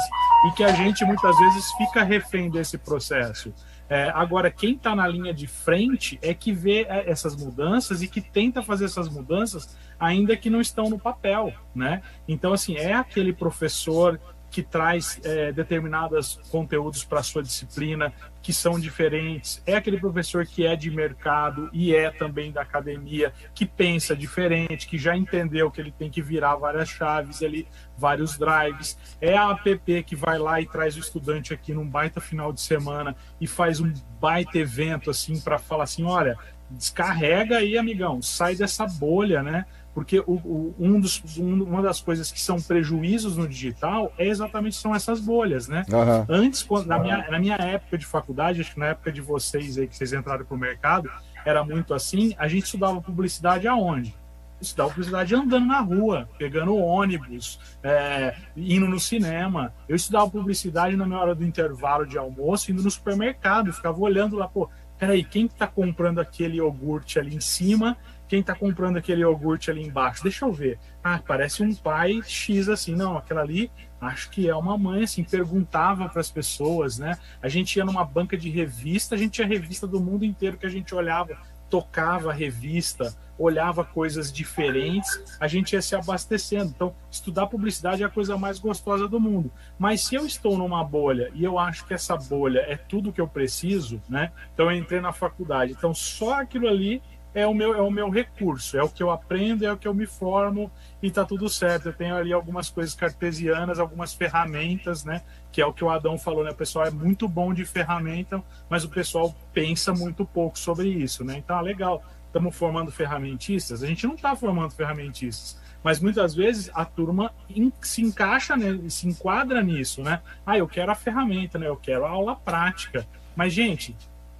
e 0.46 0.52
que 0.52 0.62
a 0.62 0.72
gente 0.72 1.04
muitas 1.04 1.36
vezes 1.38 1.72
fica 1.72 2.02
refém 2.02 2.50
desse 2.50 2.78
processo. 2.78 3.52
É, 3.88 4.10
agora, 4.10 4.50
quem 4.50 4.74
está 4.74 4.94
na 4.94 5.06
linha 5.06 5.32
de 5.32 5.46
frente 5.46 6.18
é 6.20 6.34
que 6.34 6.52
vê 6.52 6.82
é, 6.88 7.08
essas 7.08 7.36
mudanças 7.36 8.02
e 8.02 8.08
que 8.08 8.20
tenta 8.20 8.62
fazer 8.62 8.86
essas 8.86 9.08
mudanças, 9.08 9.76
ainda 9.98 10.36
que 10.36 10.50
não 10.50 10.60
estão 10.60 10.90
no 10.90 10.98
papel, 10.98 11.52
né? 11.74 12.02
Então, 12.26 12.52
assim, 12.52 12.76
é 12.76 12.94
aquele 12.94 13.32
professor 13.32 14.20
que 14.56 14.62
traz 14.62 15.20
é, 15.22 15.52
determinados 15.52 16.40
conteúdos 16.50 17.04
para 17.04 17.20
a 17.20 17.22
sua 17.22 17.42
disciplina 17.42 18.10
que 18.40 18.54
são 18.54 18.80
diferentes. 18.80 19.62
É 19.66 19.76
aquele 19.76 20.00
professor 20.00 20.46
que 20.46 20.64
é 20.64 20.74
de 20.74 20.90
mercado 20.90 21.68
e 21.74 21.94
é 21.94 22.10
também 22.10 22.50
da 22.50 22.62
academia, 22.62 23.34
que 23.54 23.66
pensa 23.66 24.16
diferente, 24.16 24.86
que 24.86 24.96
já 24.96 25.14
entendeu 25.14 25.70
que 25.70 25.78
ele 25.78 25.92
tem 25.92 26.08
que 26.08 26.22
virar 26.22 26.56
várias 26.56 26.88
chaves 26.88 27.42
ali, 27.42 27.68
vários 27.98 28.38
drives. 28.38 28.96
É 29.20 29.36
a 29.36 29.50
app 29.50 30.02
que 30.04 30.16
vai 30.16 30.38
lá 30.38 30.58
e 30.58 30.64
traz 30.64 30.96
o 30.96 31.00
estudante 31.00 31.52
aqui 31.52 31.74
num 31.74 31.86
baita 31.86 32.18
final 32.18 32.50
de 32.50 32.62
semana 32.62 33.14
e 33.38 33.46
faz 33.46 33.78
um 33.78 33.92
baita 34.18 34.56
evento 34.56 35.10
assim 35.10 35.38
para 35.38 35.58
falar 35.58 35.84
assim, 35.84 36.02
olha, 36.02 36.34
descarrega 36.70 37.58
aí, 37.58 37.76
amigão, 37.76 38.22
sai 38.22 38.56
dessa 38.56 38.86
bolha, 38.86 39.42
né? 39.42 39.66
Porque 39.96 40.20
o, 40.20 40.34
o, 40.34 40.74
um 40.78 41.00
dos, 41.00 41.22
um, 41.38 41.62
uma 41.62 41.80
das 41.80 42.02
coisas 42.02 42.30
que 42.30 42.38
são 42.38 42.60
prejuízos 42.60 43.38
no 43.38 43.48
digital 43.48 44.12
é 44.18 44.28
exatamente 44.28 44.76
são 44.76 44.94
essas 44.94 45.18
bolhas, 45.20 45.68
né? 45.68 45.86
Uhum. 45.88 46.26
Antes, 46.28 46.62
quando, 46.62 46.84
na, 46.84 46.98
minha, 46.98 47.26
na 47.30 47.38
minha 47.38 47.56
época 47.56 47.96
de 47.96 48.04
faculdade, 48.04 48.60
acho 48.60 48.74
que 48.74 48.78
na 48.78 48.88
época 48.88 49.10
de 49.10 49.22
vocês 49.22 49.78
aí 49.78 49.86
que 49.86 49.96
vocês 49.96 50.12
entraram 50.12 50.44
para 50.44 50.54
o 50.54 50.60
mercado, 50.60 51.10
era 51.46 51.64
muito 51.64 51.94
assim, 51.94 52.34
a 52.36 52.46
gente 52.46 52.64
estudava 52.64 53.00
publicidade 53.00 53.66
aonde? 53.66 54.14
Estudava 54.60 54.90
publicidade 54.90 55.34
andando 55.34 55.64
na 55.64 55.80
rua, 55.80 56.28
pegando 56.36 56.76
ônibus, 56.76 57.58
é, 57.82 58.36
indo 58.54 58.86
no 58.86 59.00
cinema. 59.00 59.72
Eu 59.88 59.96
estudava 59.96 60.28
publicidade 60.28 60.94
na 60.94 61.06
minha 61.06 61.20
hora 61.20 61.34
do 61.34 61.42
intervalo 61.42 62.06
de 62.06 62.18
almoço, 62.18 62.70
indo 62.70 62.82
no 62.82 62.90
supermercado, 62.90 63.72
ficava 63.72 63.98
olhando 63.98 64.36
lá, 64.36 64.46
pô, 64.46 64.68
peraí, 64.98 65.24
quem 65.24 65.46
está 65.46 65.66
comprando 65.66 66.18
aquele 66.18 66.58
iogurte 66.58 67.18
ali 67.18 67.34
em 67.34 67.40
cima 67.40 67.96
quem 68.28 68.40
está 68.40 68.54
comprando 68.54 68.96
aquele 68.96 69.22
iogurte 69.22 69.70
ali 69.70 69.82
embaixo? 69.82 70.22
Deixa 70.22 70.44
eu 70.44 70.52
ver. 70.52 70.78
Ah, 71.02 71.20
parece 71.24 71.62
um 71.62 71.74
pai 71.74 72.20
X 72.24 72.68
assim. 72.68 72.94
Não, 72.94 73.16
aquela 73.16 73.42
ali, 73.42 73.70
acho 74.00 74.30
que 74.30 74.48
é 74.48 74.54
uma 74.54 74.76
mãe, 74.76 75.04
assim, 75.04 75.22
perguntava 75.22 76.08
para 76.08 76.20
as 76.20 76.30
pessoas, 76.30 76.98
né? 76.98 77.18
A 77.40 77.48
gente 77.48 77.76
ia 77.76 77.84
numa 77.84 78.04
banca 78.04 78.36
de 78.36 78.50
revista, 78.50 79.14
a 79.14 79.18
gente 79.18 79.32
tinha 79.32 79.46
revista 79.46 79.86
do 79.86 80.00
mundo 80.00 80.24
inteiro 80.24 80.58
que 80.58 80.66
a 80.66 80.70
gente 80.70 80.94
olhava, 80.94 81.38
tocava 81.70 82.30
a 82.30 82.34
revista, 82.34 83.14
olhava 83.38 83.84
coisas 83.84 84.32
diferentes, 84.32 85.36
a 85.38 85.46
gente 85.46 85.74
ia 85.74 85.82
se 85.82 85.94
abastecendo. 85.94 86.72
Então, 86.74 86.94
estudar 87.10 87.46
publicidade 87.46 88.02
é 88.02 88.06
a 88.06 88.10
coisa 88.10 88.36
mais 88.36 88.58
gostosa 88.58 89.06
do 89.06 89.20
mundo. 89.20 89.52
Mas 89.78 90.02
se 90.02 90.14
eu 90.14 90.26
estou 90.26 90.56
numa 90.56 90.82
bolha 90.82 91.30
e 91.34 91.44
eu 91.44 91.58
acho 91.58 91.84
que 91.86 91.94
essa 91.94 92.16
bolha 92.16 92.60
é 92.60 92.76
tudo 92.76 93.12
que 93.12 93.20
eu 93.20 93.28
preciso, 93.28 94.00
né? 94.08 94.32
Então, 94.54 94.70
eu 94.70 94.76
entrei 94.76 95.00
na 95.00 95.12
faculdade. 95.12 95.72
Então, 95.72 95.94
só 95.94 96.40
aquilo 96.40 96.66
ali 96.66 97.02
é 97.36 97.46
o 97.46 97.52
meu 97.52 97.74
é 97.74 97.82
o 97.82 97.90
meu 97.90 98.08
recurso, 98.08 98.78
é 98.78 98.82
o 98.82 98.88
que 98.88 99.02
eu 99.02 99.10
aprendo, 99.10 99.62
é 99.66 99.70
o 99.70 99.76
que 99.76 99.86
eu 99.86 99.92
me 99.92 100.06
formo 100.06 100.72
e 101.02 101.10
tá 101.10 101.22
tudo 101.22 101.50
certo. 101.50 101.90
Eu 101.90 101.92
tenho 101.92 102.16
ali 102.16 102.32
algumas 102.32 102.70
coisas 102.70 102.94
cartesianas, 102.94 103.78
algumas 103.78 104.14
ferramentas, 104.14 105.04
né? 105.04 105.20
Que 105.52 105.60
é 105.60 105.66
o 105.66 105.72
que 105.72 105.84
o 105.84 105.90
Adão 105.90 106.16
falou, 106.16 106.42
né? 106.42 106.52
O 106.52 106.54
pessoal 106.54 106.86
é 106.86 106.90
muito 106.90 107.28
bom 107.28 107.52
de 107.52 107.66
ferramenta, 107.66 108.42
mas 108.70 108.84
o 108.84 108.88
pessoal 108.88 109.36
pensa 109.52 109.92
muito 109.92 110.24
pouco 110.24 110.58
sobre 110.58 110.88
isso, 110.88 111.22
né? 111.24 111.36
Então, 111.36 111.58
ah, 111.58 111.60
legal, 111.60 112.02
estamos 112.26 112.56
formando 112.56 112.90
ferramentistas. 112.90 113.82
A 113.82 113.86
gente 113.86 114.06
não 114.06 114.14
está 114.14 114.34
formando 114.34 114.70
ferramentistas, 114.70 115.60
mas 115.84 116.00
muitas 116.00 116.34
vezes 116.34 116.70
a 116.72 116.86
turma 116.86 117.34
se 117.82 118.00
encaixa, 118.00 118.56
né? 118.56 118.80
Se 118.88 119.06
enquadra 119.06 119.62
nisso, 119.62 120.02
né? 120.02 120.22
Ah, 120.46 120.56
eu 120.56 120.66
quero 120.66 120.90
a 120.90 120.94
ferramenta, 120.94 121.58
né? 121.58 121.68
Eu 121.68 121.76
quero 121.76 122.06
a 122.06 122.08
aula 122.08 122.34
prática. 122.34 123.06
Mas, 123.36 123.52
gente, 123.52 123.94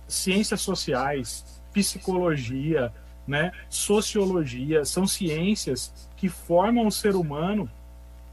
ciências 0.09 0.63
sociais, 0.63 1.56
psicologia, 1.77 2.91
né, 3.27 3.53
sociologia, 3.69 4.83
são 4.87 5.07
ciências 5.07 6.09
que 6.17 6.27
formam 6.27 6.87
o 6.87 6.93
ser 6.93 7.15
humano 7.15 7.69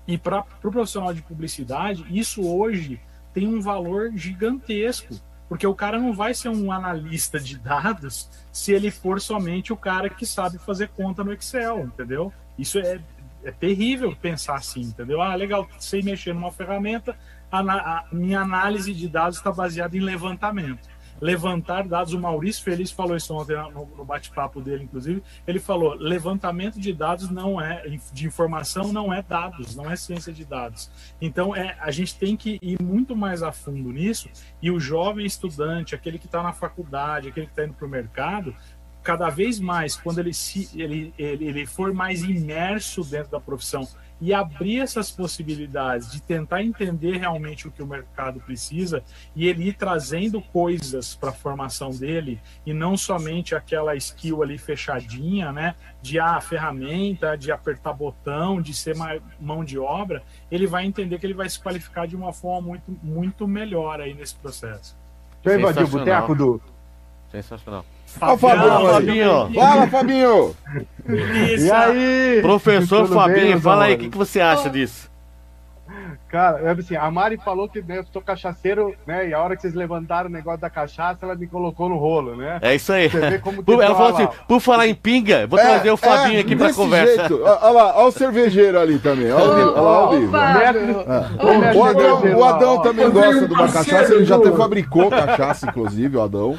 e 0.07 0.17
para 0.17 0.39
o 0.39 0.43
pro 0.61 0.71
profissional 0.71 1.13
de 1.13 1.21
publicidade, 1.21 2.05
isso 2.09 2.41
hoje 2.47 3.01
tem 3.33 3.45
um 3.45 3.59
valor 3.59 4.11
gigantesco, 4.15 5.19
porque 5.49 5.67
o 5.67 5.75
cara 5.75 5.99
não 5.99 6.13
vai 6.13 6.33
ser 6.33 6.49
um 6.49 6.71
analista 6.71 7.37
de 7.37 7.57
dados 7.57 8.29
se 8.49 8.71
ele 8.71 8.89
for 8.89 9.19
somente 9.19 9.73
o 9.73 9.77
cara 9.77 10.09
que 10.09 10.25
sabe 10.25 10.57
fazer 10.57 10.87
conta 10.89 11.21
no 11.21 11.33
Excel, 11.33 11.81
entendeu? 11.81 12.31
Isso 12.57 12.79
é, 12.79 13.01
é 13.43 13.51
terrível 13.51 14.15
pensar 14.15 14.55
assim, 14.55 14.83
entendeu? 14.83 15.21
Ah, 15.21 15.35
legal, 15.35 15.67
sei 15.79 16.01
mexer 16.01 16.33
numa 16.33 16.51
ferramenta, 16.51 17.17
a, 17.51 17.59
a 17.59 18.05
minha 18.09 18.39
análise 18.39 18.93
de 18.93 19.09
dados 19.09 19.37
está 19.37 19.51
baseada 19.51 19.97
em 19.97 20.01
levantamento 20.01 20.92
levantar 21.19 21.87
dados. 21.87 22.13
O 22.13 22.19
Maurício 22.19 22.63
Feliz 22.63 22.91
falou 22.91 23.15
isso 23.15 23.33
ontem 23.33 23.55
no, 23.71 24.05
bate-papo 24.05 24.61
dele, 24.61 24.83
inclusive. 24.83 25.23
Ele 25.47 25.59
falou: 25.59 25.95
levantamento 25.95 26.79
de 26.79 26.93
dados 26.93 27.29
não 27.29 27.59
é 27.59 27.83
de 28.11 28.25
informação, 28.25 28.91
não 28.91 29.13
é 29.13 29.21
dados, 29.21 29.75
não 29.75 29.89
é 29.89 29.95
ciência 29.95 30.33
de 30.33 30.45
dados. 30.45 30.89
Então, 31.21 31.55
é, 31.55 31.77
a 31.79 31.91
gente 31.91 32.17
tem 32.17 32.35
que 32.35 32.59
ir 32.61 32.81
muito 32.81 33.15
mais 33.15 33.43
a 33.43 33.51
fundo 33.51 33.91
nisso. 33.91 34.29
E 34.61 34.69
o 34.71 34.79
jovem 34.79 35.25
estudante, 35.25 35.95
aquele 35.95 36.17
que 36.17 36.25
está 36.25 36.41
na 36.41 36.53
faculdade, 36.53 37.29
aquele 37.29 37.45
que 37.45 37.51
está 37.51 37.65
indo 37.65 37.73
para 37.73 37.85
o 37.85 37.89
mercado, 37.89 38.55
cada 39.03 39.29
vez 39.29 39.59
mais, 39.59 39.95
quando 39.95 40.19
ele, 40.19 40.33
se, 40.33 40.69
ele, 40.79 41.13
ele, 41.17 41.45
ele 41.45 41.65
for 41.65 41.93
mais 41.93 42.23
imerso 42.23 43.03
dentro 43.03 43.31
da 43.31 43.39
profissão 43.39 43.87
e 44.23 44.33
abrir 44.33 44.79
essas 44.79 45.11
possibilidades 45.11 46.09
de 46.09 46.21
tentar 46.21 46.63
entender 46.63 47.17
realmente 47.17 47.67
o 47.67 47.71
que 47.71 47.83
o 47.83 47.85
mercado 47.85 48.39
precisa 48.39 49.03
e 49.35 49.49
ele 49.49 49.67
ir 49.67 49.73
trazendo 49.73 50.41
coisas 50.41 51.13
para 51.13 51.31
a 51.31 51.33
formação 51.33 51.89
dele 51.89 52.39
e 52.65 52.73
não 52.73 52.95
somente 52.95 53.53
aquela 53.53 53.93
skill 53.97 54.41
ali 54.41 54.57
fechadinha, 54.57 55.51
né, 55.51 55.75
de 56.01 56.19
a 56.19 56.37
ah, 56.37 56.41
ferramenta, 56.41 57.37
de 57.37 57.51
apertar 57.51 57.91
botão, 57.91 58.61
de 58.61 58.73
ser 58.73 58.95
mão 59.41 59.61
de 59.61 59.77
obra, 59.77 60.23
ele 60.49 60.67
vai 60.67 60.85
entender 60.85 61.19
que 61.19 61.25
ele 61.25 61.33
vai 61.33 61.49
se 61.49 61.59
qualificar 61.59 62.07
de 62.07 62.15
uma 62.15 62.31
forma 62.31 62.69
muito, 62.69 62.97
muito 63.03 63.45
melhor 63.45 63.99
aí 63.99 64.13
nesse 64.13 64.35
processo. 64.35 64.95
Deixa 65.43 65.59
eu 65.59 65.69
invadir 65.69 65.83
o 65.83 65.87
boteco 65.89 66.33
do. 66.33 66.61
Sensacional. 67.29 67.83
Ó, 68.21 68.37
Fabinho, 68.37 68.89
Fabinho. 68.89 69.53
Fala, 69.53 69.87
Fabinho. 69.87 70.55
e 71.07 71.71
aí? 71.71 72.39
Professor 72.41 73.07
Fabinho, 73.07 73.47
bem, 73.53 73.59
fala 73.59 73.85
aí, 73.85 73.95
o 73.95 73.97
que, 73.97 74.09
que 74.09 74.17
você 74.17 74.39
acha 74.39 74.69
disso? 74.69 75.11
Cara, 76.33 76.61
é 76.61 76.71
assim, 76.71 76.95
a 76.95 77.11
Mari 77.11 77.37
falou 77.37 77.69
que 77.69 77.79
né, 77.83 77.99
eu 77.99 78.05
sou 78.11 78.19
cachaceiro, 78.19 78.95
né? 79.05 79.29
E 79.29 79.35
a 79.35 79.39
hora 79.39 79.55
que 79.55 79.61
vocês 79.61 79.75
levantaram 79.75 80.27
o 80.27 80.33
negócio 80.33 80.59
da 80.59 80.67
cachaça, 80.67 81.27
ela 81.27 81.35
me 81.35 81.45
colocou 81.45 81.87
no 81.87 81.95
rolo, 81.95 82.35
né? 82.35 82.57
É 82.59 82.73
isso 82.73 82.91
aí. 82.91 83.05
ela 83.79 83.95
falou 83.95 84.15
assim: 84.15 84.27
por 84.47 84.59
falar 84.59 84.87
em 84.87 84.95
pinga, 84.95 85.45
vou 85.45 85.59
é, 85.59 85.61
trazer 85.63 85.91
o 85.91 85.95
Fabinho 85.95 86.37
é, 86.37 86.39
aqui 86.39 86.55
pra 86.55 86.73
conversa. 86.73 87.27
Jeito. 87.27 87.39
Olha 87.43 87.69
lá, 87.69 87.97
olha 87.97 88.07
o 88.07 88.11
cervejeiro 88.11 88.79
ali 88.79 88.97
também. 88.97 89.31
Olha, 89.31 89.45
olha 89.45 89.81
lá 89.81 90.09
o 90.09 90.15
livro. 90.15 90.35
O 91.77 91.83
Adão, 91.83 92.37
o 92.39 92.43
Adão 92.43 92.81
também 92.81 93.11
gosta 93.11 93.47
de 93.47 93.53
uma 93.53 93.71
cachaça, 93.71 94.15
ele 94.15 94.25
já 94.25 94.37
até 94.37 94.51
fabricou 94.53 95.11
cachaça, 95.11 95.67
inclusive, 95.67 96.17
o 96.17 96.21
Adão. 96.23 96.57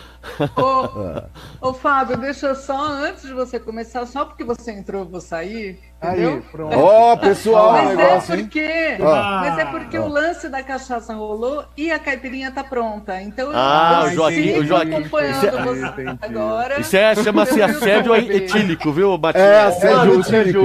Ô, 0.57 1.69
ô, 1.69 1.75
Fábio, 1.75 2.17
deixa 2.17 2.47
eu 2.47 2.55
só, 2.55 2.93
antes 2.93 3.23
de 3.23 3.35
você 3.35 3.59
começar, 3.59 4.07
só 4.07 4.25
porque 4.25 4.45
você 4.45 4.71
entrou, 4.71 5.03
eu 5.03 5.09
vou 5.09 5.21
sair. 5.21 5.81
Aí, 6.01 6.43
pronto. 6.53 6.77
Ó, 6.77 7.13
oh, 7.13 7.19
pessoal, 7.19 7.73
mas 7.73 7.91
é 7.91 7.97
negócio, 7.97 8.35
é 8.35 8.37
porque, 8.37 8.99
ah. 9.01 9.41
Mas 9.43 9.59
é 9.59 9.64
porque 9.67 9.97
ah. 9.97 10.03
o 10.03 10.09
lance 10.09 10.49
da 10.49 10.63
cachaça 10.63 11.15
rolou 11.15 11.65
e 11.77 11.91
a 11.91 11.99
caipirinha 11.99 12.51
tá 12.51 12.63
pronta. 12.65 13.21
Então 13.21 13.51
ah, 13.55 14.03
eu 14.05 14.11
o 14.11 14.15
Joaquim, 14.15 14.59
o 14.59 14.65
Joaquim. 14.65 14.95
acompanhando 14.95 15.37
isso 15.37 15.47
é, 15.47 15.63
você 15.63 16.17
agora. 16.23 16.81
Isso 16.81 16.97
é, 16.97 17.15
chama-se 17.15 17.63
assédio 17.63 18.15
etílico, 18.15 18.93
viu, 18.93 19.19
Matias? 19.19 19.45
É, 19.45 19.61
assédio 19.63 20.21
etílico. 20.21 20.63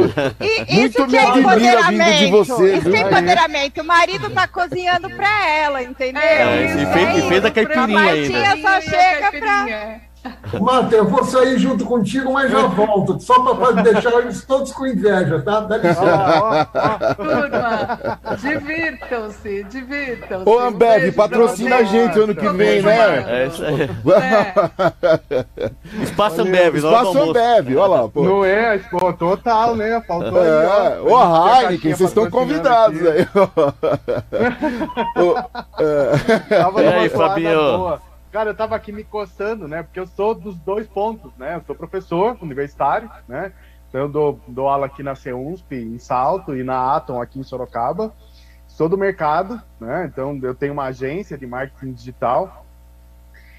Muito 0.74 1.08
me 1.08 1.18
admira 1.18 1.84
vindo 1.84 2.18
de 2.18 2.28
você. 2.28 2.76
Isso 2.76 2.96
é 2.96 3.02
empoderamento. 3.02 3.82
O 3.82 3.86
marido 3.86 4.30
tá 4.30 4.48
cozinhando 4.48 5.10
pra 5.10 5.48
ela, 5.50 5.84
entendeu? 5.84 6.22
É, 6.22 6.66
e, 6.66 6.86
fez, 6.94 7.18
e 7.18 7.30
fez 7.30 7.46
a 7.46 7.52
caipirinha 7.52 8.12
ainda. 8.12 8.54
A 8.54 8.58
só 8.58 8.82
chega 8.82 9.32
pra... 9.40 10.09
Mata, 10.60 10.96
eu 10.96 11.06
vou 11.06 11.24
sair 11.24 11.58
junto 11.60 11.86
contigo, 11.86 12.34
mas 12.34 12.52
já 12.52 12.66
volto. 12.68 13.20
Só 13.20 13.40
para 13.56 13.82
deixar 13.82 14.12
eles 14.20 14.44
todos 14.46 14.72
com 14.72 14.86
inveja, 14.88 15.42
tá? 15.42 15.62
Dá 15.62 15.78
licença. 15.78 16.68
Turma, 17.16 18.00
divirtam-se, 18.38 19.64
divirtam-se. 19.66 20.50
Ô, 20.50 20.60
Ambev, 20.60 21.10
um 21.10 21.14
patrocina 21.14 21.78
a 21.78 21.84
gente 21.84 22.20
ano 22.20 22.36
que 22.36 22.50
vem, 22.50 22.82
né? 22.82 23.26
É 23.28 23.48
isso 23.48 23.64
aí. 23.64 23.90
É. 24.22 25.44
Espaço 26.04 26.42
Ambev, 26.42 26.76
Espaço 26.78 27.22
Ambev, 27.22 27.78
olha 27.78 27.88
lá. 27.88 28.10
Pô. 28.10 28.24
Não 28.24 28.46
é, 28.46 28.78
pô, 28.78 29.14
total, 29.14 29.76
né? 29.76 30.02
Faltou 30.08 30.44
é. 30.44 30.50
aí, 30.50 30.66
ó. 30.66 31.04
Ô, 31.04 31.62
Heineken, 31.62 31.96
vocês 31.96 32.10
estão 32.10 32.30
convidados 32.30 33.00
aqui. 33.06 33.20
aí. 33.20 33.28
Tava 36.50 36.84
e 36.84 36.88
aí, 36.88 37.10
Fabinho? 37.10 38.00
Cara, 38.32 38.52
eu 38.52 38.56
tava 38.56 38.76
aqui 38.76 38.92
me 38.92 39.04
coçando, 39.04 39.68
né? 39.68 39.82
Porque 39.82 40.00
eu 40.00 40.06
sou 40.06 40.36
dos 40.36 40.56
dois 40.60 40.88
pontos, 40.88 41.32
né? 41.36 41.56
Eu 41.56 41.64
sou 41.66 41.76
professor 41.76 42.38
universitário, 42.42 43.10
né? 43.28 43.52
Então 43.88 44.02
eu 44.02 44.10
dou, 44.10 44.40
dou 44.48 44.70
aula 44.70 44.86
aqui 44.86 45.02
na 45.02 45.16
CEUNSP, 45.16 45.76
em 45.76 45.98
Salto, 45.98 46.56
e 46.56 46.64
na 46.64 46.96
Atom, 46.96 47.20
aqui 47.20 47.40
em 47.40 47.44
Sorocaba. 47.44 48.14
Sou 48.68 48.88
do 48.88 48.98
mercado, 48.98 49.60
né? 49.80 50.06
Então 50.06 50.40
eu 50.44 50.54
tenho 50.54 50.74
uma 50.74 50.86
agência 50.86 51.38
de 51.38 51.48
marketing 51.48 51.94
digital. 51.94 52.66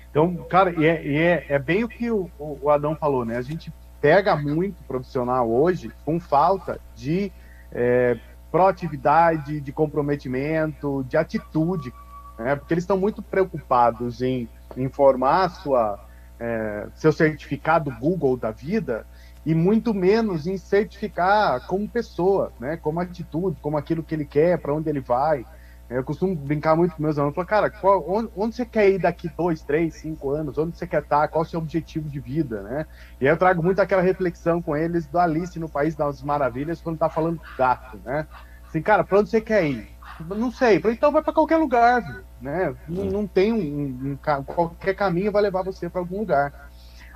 Então, 0.09 0.37
cara, 0.49 0.71
e 0.71 0.87
é, 0.87 1.05
e 1.05 1.17
é, 1.17 1.47
é 1.49 1.59
bem 1.59 1.83
o 1.83 1.89
que 1.89 2.11
o, 2.11 2.31
o 2.39 2.71
Adão 2.71 2.95
falou, 2.95 3.25
né? 3.25 3.37
A 3.37 3.43
gente 3.43 3.73
pega 4.01 4.37
muito 4.37 4.83
profissional 4.85 5.51
hoje 5.51 5.93
com 6.05 6.21
falta 6.21 6.81
de 6.95 7.33
é, 7.73 8.17
proatividade, 8.51 9.61
de 9.61 9.73
comprometimento, 9.73 11.05
de 11.09 11.17
atitude, 11.17 11.93
né? 12.39 12.57
porque 12.57 12.75
eles 12.75 12.85
estão 12.85 12.99
muito 12.99 13.23
preocupados 13.23 14.23
em, 14.23 14.49
informar 14.77 15.49
sua, 15.51 15.99
é, 16.39 16.87
seu 16.95 17.13
certificado 17.13 17.91
Google 17.99 18.37
da 18.37 18.51
vida 18.51 19.07
e 19.45 19.55
muito 19.55 19.95
menos 19.95 20.47
em 20.47 20.57
certificar 20.57 21.67
como 21.67 21.89
pessoa, 21.89 22.53
né? 22.61 22.77
como 22.77 23.01
atitude, 23.01 23.59
como 23.61 23.77
aquilo 23.77 24.03
que 24.03 24.15
ele 24.15 24.25
quer, 24.25 24.59
para 24.59 24.75
onde 24.75 24.89
ele 24.89 25.01
vai. 25.01 25.47
Eu 25.89 26.05
costumo 26.05 26.37
brincar 26.37 26.77
muito 26.77 26.95
com 26.95 27.03
meus 27.03 27.19
alunos, 27.19 27.35
falar, 27.35 27.47
cara, 27.47 27.71
qual, 27.71 28.09
onde, 28.09 28.31
onde, 28.37 28.55
você 28.55 28.65
quer 28.65 28.89
ir 28.91 28.99
daqui 29.01 29.29
dois, 29.37 29.61
três, 29.61 29.95
cinco 29.95 30.31
anos? 30.31 30.57
Onde 30.57 30.79
você 30.79 30.87
quer 30.87 31.03
estar? 31.03 31.27
Qual 31.27 31.43
o 31.43 31.45
seu 31.45 31.59
objetivo 31.59 32.09
de 32.09 32.21
vida, 32.21 32.63
né? 32.63 32.87
E 33.21 33.27
aí 33.27 33.33
eu 33.33 33.37
trago 33.37 33.61
muito 33.61 33.81
aquela 33.81 34.01
reflexão 34.01 34.63
com 34.63 34.77
eles 34.77 35.07
do 35.07 35.19
Alice 35.19 35.59
no 35.59 35.69
País 35.69 35.97
das 35.97 36.23
Maravilhas, 36.23 36.81
quando 36.81 36.99
tá 36.99 37.09
falando 37.09 37.39
do 37.39 37.57
gato, 37.59 37.99
né? 38.05 38.25
Assim, 38.69 38.81
cara, 38.81 39.03
para 39.03 39.19
onde 39.19 39.31
você 39.31 39.41
quer 39.41 39.65
ir? 39.65 39.91
Não 40.29 40.53
sei, 40.53 40.81
então 40.85 41.11
vai 41.11 41.25
para 41.25 41.33
qualquer 41.33 41.57
lugar, 41.57 42.23
né? 42.41 42.75
Não, 42.89 43.05
não 43.05 43.27
tem 43.27 43.53
um, 43.53 44.13
um, 44.13 44.43
qualquer 44.45 44.95
caminho 44.95 45.33
vai 45.33 45.43
levar 45.43 45.63
você 45.63 45.89
para 45.89 46.01
algum 46.01 46.21
lugar. 46.21 46.71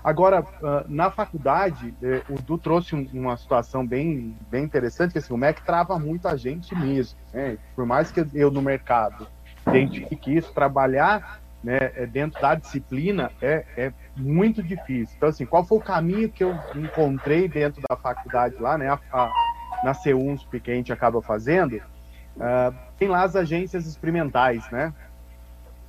Agora, 0.05 0.47
ah, 0.63 0.85
na 0.87 1.11
faculdade, 1.11 1.95
é, 2.03 2.23
o 2.29 2.35
Du 2.43 2.59
trouxe 2.59 2.95
uma 2.95 3.39
situação 3.39 3.87
bem, 3.87 4.37
bem 4.51 4.63
interessante, 4.63 5.13
que 5.13 5.19
assim, 5.19 5.33
o 5.33 5.37
MEC 5.37 5.63
trava 5.63 5.99
muito 5.99 6.29
a 6.29 6.37
gente 6.37 6.75
mesmo. 6.75 7.19
Né? 7.33 7.57
Por 7.75 7.87
mais 7.87 8.13
que 8.13 8.25
eu 8.35 8.51
no 8.51 8.61
mercado 8.61 9.27
identifique 9.67 10.37
isso, 10.37 10.53
trabalhar 10.53 11.41
né, 11.63 11.79
é, 11.97 12.05
dentro 12.05 12.39
da 12.43 12.55
disciplina 12.55 13.31
é, 13.41 13.65
é 13.79 13.93
muito 14.15 14.63
difícil. 14.63 15.15
Então, 15.17 15.31
assim, 15.31 15.47
qual 15.47 15.65
foi 15.65 15.79
o 15.79 15.81
caminho 15.81 16.29
que 16.29 16.45
eu 16.45 16.55
encontrei 16.75 17.49
dentro 17.49 17.81
da 17.89 17.97
faculdade 17.97 18.57
lá, 18.61 18.77
né, 18.77 18.91
a, 18.91 19.01
a, 19.11 19.33
na 19.83 19.95
CEUNSP 19.95 20.61
que 20.61 20.71
a 20.71 20.75
gente 20.75 20.93
acaba 20.93 21.23
fazendo? 21.23 21.77
Uh, 22.37 22.75
tem 22.99 23.09
lá 23.09 23.23
as 23.23 23.35
agências 23.35 23.87
experimentais, 23.87 24.69
né? 24.71 24.93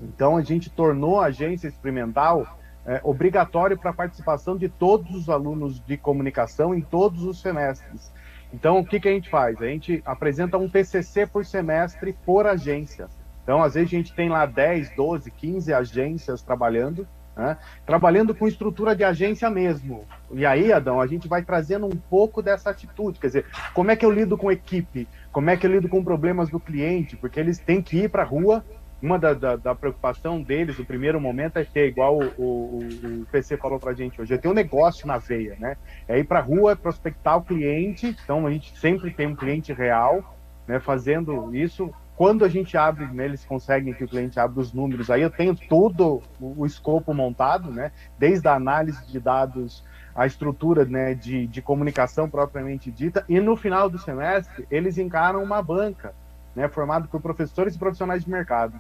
Então, 0.02 0.38
a 0.38 0.42
gente 0.42 0.70
tornou 0.70 1.20
a 1.20 1.28
agência 1.28 1.68
experimental 1.68 2.58
é, 2.86 3.00
obrigatório 3.04 3.78
para 3.78 3.92
a 3.92 3.94
participação 3.94 4.56
de 4.56 4.70
todos 4.70 5.16
os 5.16 5.30
alunos 5.30 5.80
de 5.80 5.98
comunicação 5.98 6.76
em 6.76 6.82
todos 6.82 7.24
os 7.24 7.42
semestres. 7.42 8.12
Então, 8.54 8.80
o 8.80 8.86
que, 8.86 9.00
que 9.00 9.10
a 9.10 9.12
gente 9.12 9.30
faz? 9.30 9.62
A 9.62 9.66
gente 9.66 10.02
apresenta 10.06 10.58
um 10.58 10.70
TCC 10.70 11.26
por 11.26 11.46
semestre 11.46 12.14
por 12.26 12.46
agência. 12.46 13.08
Então, 13.44 13.62
às 13.62 13.74
vezes, 13.74 13.90
a 13.90 13.98
gente 13.98 14.14
tem 14.14 14.30
lá 14.30 14.46
10, 14.46 14.96
12, 14.96 15.32
15 15.32 15.74
agências 15.74 16.42
trabalhando, 16.42 17.08
né? 17.36 17.58
trabalhando 17.86 18.34
com 18.34 18.48
estrutura 18.48 18.96
de 18.96 19.04
agência 19.04 19.50
mesmo. 19.50 20.06
E 20.32 20.46
aí, 20.46 20.72
Adão, 20.72 21.02
a 21.02 21.08
gente 21.08 21.28
vai 21.28 21.44
trazendo 21.44 21.86
um 21.86 21.98
pouco 22.10 22.42
dessa 22.42 22.70
atitude. 22.70 23.20
Quer 23.20 23.28
dizer, 23.28 23.46
como 23.74 23.92
é 23.92 23.96
que 23.96 24.06
eu 24.06 24.12
lido 24.12 24.38
com 24.38 24.52
equipe? 24.52 25.08
Como 25.32 25.50
é 25.50 25.58
que 25.58 25.66
eu 25.66 25.72
lido 25.72 25.90
com 25.90 26.04
problemas 26.04 26.50
do 26.50 26.60
cliente? 26.60 27.16
Porque 27.16 27.40
eles 27.40 27.58
têm 27.58 27.82
que 27.82 27.98
ir 27.98 28.10
para 28.10 28.24
a 28.24 28.26
rua 28.26 28.64
uma 29.06 29.20
da, 29.20 29.34
da, 29.34 29.56
da, 29.56 29.76
preocupação 29.76 30.42
deles, 30.42 30.80
o 30.80 30.86
primeiro 30.86 31.22
momento, 31.22 31.58
é 31.58 31.64
ter, 31.64 31.88
igual 31.88 32.18
o, 32.18 32.26
o, 32.38 32.80
o 33.22 33.26
PC 33.32 33.56
falou 33.56 33.80
pra 33.80 33.94
gente 33.94 34.20
hoje, 34.20 34.34
é 34.34 34.38
ter 34.38 34.48
um 34.48 34.54
negócio 34.54 35.06
na 35.06 35.20
veia, 35.20 35.56
né? 35.60 35.78
É 36.08 36.18
ir 36.18 36.24
pra 36.24 36.40
rua, 36.40 36.76
prospectar 36.76 37.38
o 37.38 37.44
cliente, 37.44 38.18
então 38.24 38.48
a 38.48 38.52
gente 38.52 38.76
sempre 38.78 39.12
tem 39.12 39.28
um 39.28 39.36
cliente 39.36 39.72
real, 39.72 40.36
né, 40.68 40.80
fazendo 40.80 41.56
isso. 41.56 41.94
Quando 42.16 42.44
a 42.44 42.50
gente 42.50 42.76
abre, 42.76 43.06
né, 43.06 43.26
eles 43.26 43.46
conseguem 43.46 43.94
que 43.94 44.04
o 44.04 44.08
cliente 44.08 44.40
abra 44.40 44.60
os 44.60 44.74
números, 44.74 45.12
aí 45.12 45.22
eu 45.22 45.30
tenho 45.30 45.56
todo 45.56 46.24
o, 46.40 46.62
o 46.62 46.66
escopo 46.66 47.14
montado, 47.14 47.70
né? 47.70 47.92
Desde 48.18 48.48
a 48.48 48.56
análise 48.56 49.06
de 49.06 49.20
dados, 49.20 49.84
a 50.16 50.26
estrutura 50.26 50.84
né, 50.84 51.14
de, 51.14 51.46
de 51.46 51.62
comunicação 51.62 52.28
propriamente 52.28 52.90
dita, 52.90 53.24
e 53.30 53.40
no 53.40 53.56
final 53.56 53.88
do 53.88 54.00
semestre 54.00 54.66
eles 54.72 54.98
encaram 54.98 55.44
uma 55.44 55.62
banca, 55.62 56.16
né, 56.56 56.68
formada 56.70 57.08
por 57.08 57.22
professores 57.22 57.76
e 57.76 57.80
profissionais 57.80 58.24
de 58.24 58.32
mercado. 58.32 58.80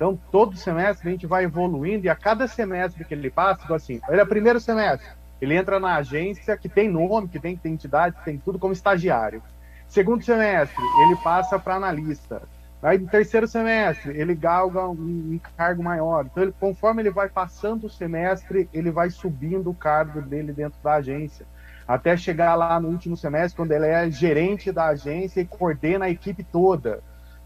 Então, 0.00 0.18
todo 0.32 0.56
semestre 0.56 1.06
a 1.06 1.12
gente 1.12 1.26
vai 1.26 1.44
evoluindo 1.44 2.06
e 2.06 2.08
a 2.08 2.16
cada 2.16 2.48
semestre 2.48 3.04
que 3.04 3.12
ele 3.12 3.28
passa, 3.28 3.74
assim, 3.74 4.00
ele 4.08 4.18
é 4.18 4.24
o 4.24 4.26
primeiro 4.26 4.58
semestre, 4.58 5.06
ele 5.42 5.54
entra 5.54 5.78
na 5.78 5.96
agência 5.96 6.56
que 6.56 6.70
tem 6.70 6.88
nome, 6.88 7.28
que 7.28 7.38
tem 7.38 7.52
identidade, 7.52 8.16
que 8.16 8.24
tem 8.24 8.38
tudo 8.38 8.58
como 8.58 8.72
estagiário. 8.72 9.42
Segundo 9.86 10.24
semestre, 10.24 10.82
ele 11.04 11.16
passa 11.16 11.58
para 11.58 11.74
analista. 11.74 12.40
Aí 12.82 12.96
no 12.96 13.08
terceiro 13.08 13.46
semestre, 13.46 14.18
ele 14.18 14.34
galga 14.34 14.88
um, 14.88 14.92
um, 14.92 15.40
cargo 15.54 15.82
maior. 15.82 16.24
Então, 16.24 16.44
ele, 16.44 16.54
conforme 16.58 17.02
ele 17.02 17.10
vai 17.10 17.28
passando 17.28 17.84
o 17.84 17.90
semestre, 17.90 18.70
ele 18.72 18.90
vai 18.90 19.10
subindo 19.10 19.68
o 19.68 19.74
cargo 19.74 20.22
dele 20.22 20.54
dentro 20.54 20.80
da 20.82 20.94
agência. 20.94 21.44
Até 21.86 22.16
chegar 22.16 22.54
lá 22.54 22.80
no 22.80 22.88
último 22.88 23.18
semestre, 23.18 23.54
quando 23.54 23.72
ele 23.72 23.86
é 23.86 24.10
gerente 24.10 24.72
da 24.72 24.86
agência 24.86 25.42
e 25.42 25.44
coordena 25.44 26.06
a 26.06 26.10
equipe 26.10 26.42
toda. 26.42 27.02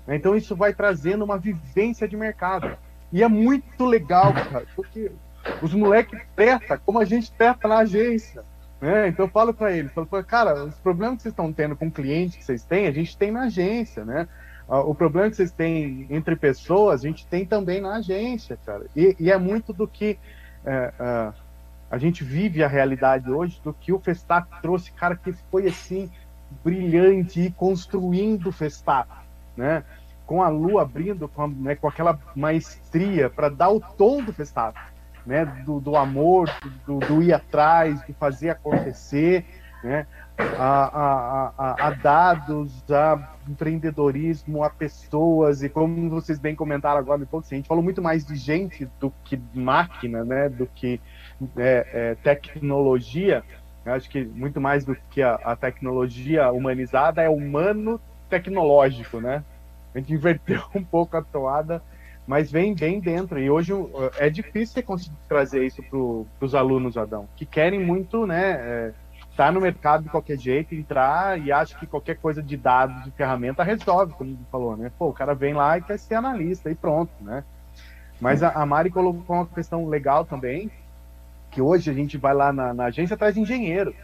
Então 0.08 0.36
isso 0.36 0.54
vai 0.54 0.74
trazendo 0.74 1.24
uma 1.24 1.38
vivência 1.38 2.06
de 2.06 2.16
mercado. 2.16 2.76
E 3.12 3.22
é 3.22 3.28
muito 3.28 3.84
legal, 3.84 4.32
cara, 4.32 4.66
porque 4.74 5.10
os 5.62 5.72
moleques 5.72 6.20
treta 6.34 6.78
como 6.78 6.98
a 6.98 7.04
gente 7.04 7.30
treta 7.32 7.68
na 7.68 7.78
agência. 7.78 8.42
Né? 8.80 9.08
Então 9.08 9.26
eu 9.26 9.30
falo 9.30 9.54
para 9.54 9.72
eles, 9.72 9.92
falo, 9.92 10.06
cara, 10.24 10.64
os 10.64 10.74
problemas 10.76 11.16
que 11.16 11.22
vocês 11.22 11.32
estão 11.32 11.52
tendo 11.52 11.76
com 11.76 11.90
cliente 11.90 12.36
que 12.36 12.44
vocês 12.44 12.64
têm, 12.64 12.86
a 12.86 12.92
gente 12.92 13.16
tem 13.16 13.30
na 13.30 13.44
agência, 13.44 14.04
né? 14.04 14.28
Ah, 14.68 14.80
o 14.80 14.94
problema 14.94 15.30
que 15.30 15.36
vocês 15.36 15.52
têm 15.52 16.06
entre 16.10 16.36
pessoas, 16.36 17.02
a 17.02 17.08
gente 17.08 17.26
tem 17.26 17.46
também 17.46 17.80
na 17.80 17.96
agência, 17.96 18.58
cara. 18.64 18.84
E, 18.96 19.14
e 19.18 19.30
é 19.30 19.38
muito 19.38 19.72
do 19.72 19.86
que 19.86 20.18
é, 20.64 20.92
é, 20.98 21.32
a 21.90 21.98
gente 21.98 22.24
vive 22.24 22.64
a 22.64 22.68
realidade 22.68 23.30
hoje, 23.30 23.60
do 23.62 23.72
que 23.72 23.92
o 23.92 23.98
Festap 23.98 24.48
trouxe, 24.60 24.90
cara, 24.92 25.16
que 25.16 25.32
foi 25.50 25.66
assim, 25.66 26.10
brilhante 26.62 27.40
e 27.40 27.50
construindo 27.50 28.48
o 28.48 28.52
Festap 28.52 29.23
né? 29.56 29.84
Com 30.26 30.42
a 30.42 30.48
lua 30.48 30.82
abrindo 30.82 31.28
com, 31.28 31.42
a, 31.42 31.48
né, 31.48 31.74
com 31.74 31.88
aquela 31.88 32.18
maestria 32.34 33.28
para 33.28 33.48
dar 33.48 33.70
o 33.70 33.80
tom 33.80 34.22
do 34.22 34.32
festado, 34.32 34.78
né? 35.26 35.44
Do, 35.64 35.80
do 35.80 35.96
amor, 35.96 36.50
do, 36.86 36.98
do, 36.98 37.22
ir 37.22 37.32
atrás, 37.32 38.02
do 38.02 38.14
fazer 38.14 38.50
acontecer, 38.50 39.44
né? 39.82 40.06
A, 40.58 41.52
a, 41.56 41.86
a, 41.86 41.90
dados, 41.90 42.82
a 42.90 43.36
empreendedorismo, 43.48 44.64
a 44.64 44.70
pessoas, 44.70 45.62
e 45.62 45.68
como 45.68 46.10
vocês 46.10 46.40
bem 46.40 46.56
comentaram 46.56 46.98
agora, 46.98 47.20
depois, 47.20 47.46
a 47.52 47.54
gente 47.54 47.68
falou 47.68 47.84
muito 47.84 48.02
mais 48.02 48.24
de 48.24 48.34
gente 48.34 48.90
do 48.98 49.12
que 49.24 49.40
máquina, 49.54 50.24
né? 50.24 50.48
Do 50.48 50.66
que 50.66 51.00
é, 51.56 51.86
é, 51.92 52.14
tecnologia. 52.16 53.44
Eu 53.84 53.92
acho 53.92 54.08
que 54.08 54.24
muito 54.24 54.60
mais 54.60 54.84
do 54.84 54.96
que 55.10 55.22
a, 55.22 55.34
a 55.34 55.54
tecnologia 55.54 56.50
humanizada 56.50 57.22
é 57.22 57.28
humano 57.28 58.00
tecnológico, 58.38 59.20
né? 59.20 59.42
A 59.94 59.98
gente 59.98 60.12
inverteu 60.12 60.62
um 60.74 60.82
pouco 60.82 61.16
a 61.16 61.22
toada, 61.22 61.82
mas 62.26 62.50
vem 62.50 62.74
bem 62.74 63.00
dentro. 63.00 63.38
E 63.38 63.48
hoje 63.48 63.72
é 64.18 64.28
difícil 64.28 64.74
você 64.74 64.82
conseguir 64.82 65.16
trazer 65.28 65.64
isso 65.64 65.82
para 65.82 66.46
os 66.46 66.54
alunos, 66.54 66.96
Adão, 66.96 67.28
que 67.36 67.46
querem 67.46 67.80
muito, 67.80 68.26
né? 68.26 68.52
É, 68.52 68.92
tá 69.36 69.50
no 69.50 69.60
mercado 69.60 70.04
de 70.04 70.10
qualquer 70.10 70.38
jeito, 70.38 70.74
entrar 70.74 71.38
e 71.40 71.50
acha 71.50 71.76
que 71.78 71.86
qualquer 71.86 72.16
coisa 72.16 72.42
de 72.42 72.56
dados, 72.56 73.04
de 73.04 73.10
ferramenta, 73.12 73.62
resolve, 73.62 74.14
como 74.14 74.30
ele 74.30 74.38
falou, 74.50 74.76
né? 74.76 74.90
Pô, 74.98 75.08
o 75.08 75.12
cara 75.12 75.34
vem 75.34 75.54
lá 75.54 75.78
e 75.78 75.82
quer 75.82 75.98
ser 75.98 76.14
analista 76.14 76.70
e 76.70 76.74
pronto, 76.74 77.12
né? 77.20 77.44
Mas 78.20 78.42
a, 78.42 78.50
a 78.50 78.64
Mari 78.64 78.90
colocou 78.90 79.36
uma 79.36 79.46
questão 79.46 79.88
legal 79.88 80.24
também, 80.24 80.70
que 81.50 81.60
hoje 81.60 81.90
a 81.90 81.94
gente 81.94 82.16
vai 82.16 82.32
lá 82.32 82.52
na, 82.52 82.72
na 82.72 82.84
agência 82.86 83.14
atrás 83.14 83.34
de 83.34 83.40
engenheiro. 83.40 83.94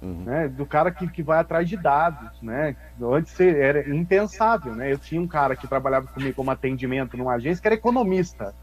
Uhum. 0.00 0.22
Né, 0.24 0.46
do 0.46 0.64
cara 0.64 0.92
que, 0.92 1.08
que 1.08 1.24
vai 1.24 1.40
atrás 1.40 1.68
de 1.68 1.76
dados, 1.76 2.40
né? 2.40 2.76
Antes 3.02 3.38
era 3.40 3.88
impensável, 3.90 4.72
né? 4.72 4.92
Eu 4.92 4.98
tinha 4.98 5.20
um 5.20 5.26
cara 5.26 5.56
que 5.56 5.66
trabalhava 5.66 6.06
comigo 6.06 6.36
como 6.36 6.52
atendimento 6.52 7.16
numa 7.16 7.34
agência 7.34 7.60
que 7.60 7.66
era 7.66 7.74
economista. 7.74 8.54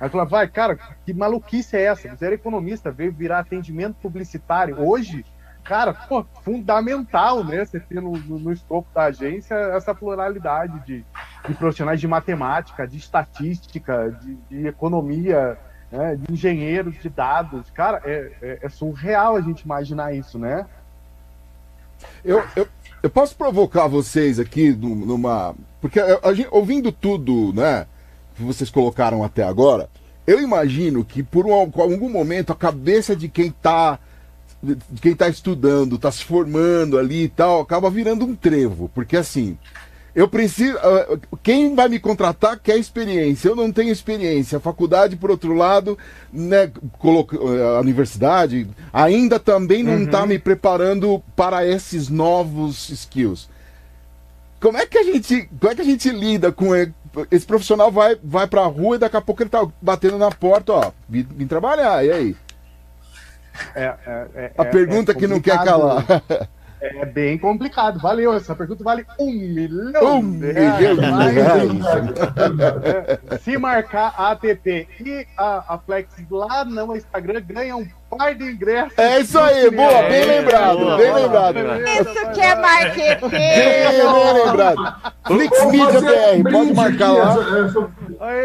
Aí 0.00 0.08
falava, 0.08 0.30
vai, 0.30 0.48
cara, 0.48 0.78
que 1.04 1.12
maluquice 1.12 1.76
é 1.76 1.82
essa? 1.82 2.08
Você 2.08 2.24
era 2.24 2.34
economista, 2.34 2.90
veio 2.90 3.12
virar 3.12 3.40
atendimento 3.40 3.96
publicitário. 3.96 4.80
Hoje, 4.80 5.26
cara, 5.64 5.92
pô, 5.92 6.24
fundamental, 6.42 7.44
né? 7.44 7.64
Você 7.64 7.80
ter 7.80 8.00
no, 8.00 8.12
no, 8.12 8.38
no 8.38 8.52
escopo 8.52 8.88
da 8.94 9.04
agência 9.04 9.54
essa 9.54 9.94
pluralidade 9.94 10.78
de, 10.86 11.04
de 11.46 11.54
profissionais 11.54 12.00
de 12.00 12.08
matemática, 12.08 12.86
de 12.86 12.96
estatística, 12.96 14.10
de, 14.22 14.34
de 14.48 14.66
economia, 14.68 15.58
né, 15.90 16.16
de 16.16 16.32
engenheiros 16.32 16.94
de 17.00 17.08
dados. 17.08 17.70
Cara, 17.70 18.00
é, 18.04 18.32
é, 18.40 18.58
é 18.62 18.68
surreal 18.68 19.36
a 19.36 19.40
gente 19.40 19.62
imaginar 19.62 20.14
isso, 20.14 20.38
né? 20.38 20.66
Eu, 22.24 22.42
eu, 22.56 22.68
eu 23.02 23.10
posso 23.10 23.36
provocar 23.36 23.86
vocês 23.86 24.38
aqui 24.38 24.70
numa. 24.72 25.54
Porque 25.80 26.00
gente, 26.34 26.48
ouvindo 26.50 26.90
tudo, 26.90 27.52
né? 27.52 27.86
Que 28.36 28.42
vocês 28.42 28.70
colocaram 28.70 29.22
até 29.24 29.42
agora, 29.42 29.88
eu 30.26 30.40
imagino 30.40 31.04
que 31.04 31.22
por 31.22 31.46
um, 31.46 31.52
algum 31.52 32.08
momento 32.08 32.52
a 32.52 32.56
cabeça 32.56 33.16
de 33.16 33.28
quem 33.28 33.48
está 33.48 33.98
de 34.62 35.00
quem 35.00 35.12
está 35.12 35.28
estudando, 35.28 35.94
está 35.94 36.10
se 36.10 36.24
formando 36.24 36.98
ali 36.98 37.24
e 37.24 37.28
tal, 37.28 37.60
acaba 37.60 37.88
virando 37.88 38.24
um 38.24 38.34
trevo. 38.34 38.90
Porque 38.94 39.16
assim, 39.16 39.56
eu 40.18 40.26
preciso. 40.26 40.76
Uh, 40.78 41.20
quem 41.44 41.76
vai 41.76 41.88
me 41.88 42.00
contratar 42.00 42.58
quer 42.58 42.76
experiência. 42.76 43.48
Eu 43.48 43.54
não 43.54 43.70
tenho 43.70 43.92
experiência. 43.92 44.58
A 44.58 44.60
faculdade, 44.60 45.14
por 45.14 45.30
outro 45.30 45.54
lado, 45.54 45.96
né, 46.32 46.72
coloca, 46.98 47.36
a 47.36 47.80
universidade 47.80 48.68
ainda 48.92 49.38
também 49.38 49.84
não 49.84 50.02
está 50.02 50.22
uhum. 50.22 50.26
me 50.26 50.38
preparando 50.40 51.22
para 51.36 51.64
esses 51.64 52.08
novos 52.08 52.88
skills. 52.88 53.48
como 54.58 54.76
é 54.76 54.86
que 54.86 54.98
a 54.98 55.04
gente, 55.04 55.48
como 55.60 55.72
é 55.72 55.76
que 55.76 55.82
a 55.82 55.84
gente 55.84 56.10
lida 56.10 56.50
com 56.50 56.74
ele? 56.74 56.92
esse 57.30 57.46
profissional 57.46 57.90
vai 57.90 58.16
vai 58.22 58.46
para 58.46 58.60
a 58.60 58.66
rua 58.66 58.96
e 58.96 58.98
daqui 58.98 59.16
a 59.16 59.20
pouco 59.20 59.42
ele 59.42 59.50
tá 59.50 59.66
batendo 59.80 60.18
na 60.18 60.30
porta, 60.30 60.72
ó, 60.72 60.92
vim, 61.08 61.26
vim 61.30 61.46
trabalhar, 61.46 62.04
e 62.04 62.10
aí? 62.12 62.36
É, 63.74 63.84
é, 63.84 64.26
é, 64.34 64.52
a 64.58 64.64
pergunta 64.64 65.14
que 65.14 65.26
não 65.26 65.40
quer 65.40 65.62
calar. 65.64 66.04
É 66.80 67.04
bem 67.04 67.38
complicado. 67.38 67.98
Valeu. 67.98 68.32
Essa 68.32 68.54
pergunta 68.54 68.84
vale 68.84 69.04
um 69.18 69.32
milhão 69.32 70.18
um 70.18 70.38
de 70.38 70.52
reais. 70.52 70.96
Milhão 70.96 71.18
de 71.18 71.32
reais. 71.32 71.70
É, 73.30 73.38
se 73.38 73.58
marcar 73.58 74.14
a 74.16 74.30
ATP 74.32 74.88
e 75.00 75.26
a, 75.36 75.74
a 75.74 75.78
Flex 75.78 76.14
lá 76.30 76.64
no 76.64 76.96
Instagram, 76.96 77.42
ganha 77.46 77.76
um 77.76 77.86
par 78.10 78.34
de 78.34 78.44
ingressos. 78.44 78.98
É 78.98 79.20
isso 79.20 79.38
aí, 79.38 79.70
boa, 79.70 80.02
bem 80.02 80.24
lembrado, 80.24 80.78
boa, 80.78 80.96
bem 80.96 81.12
boa, 81.12 81.20
lembrado. 81.20 81.56
Isso 81.86 82.30
que 82.32 82.40
é 82.40 82.54
marketing. 82.54 83.28
Bem, 83.28 84.44
lembrado. 84.44 84.94
Flix 85.26 85.64
Media 85.66 86.00
BR, 86.00 86.50
pode 86.50 86.74
marcar 86.74 87.12
lá. 87.12 87.34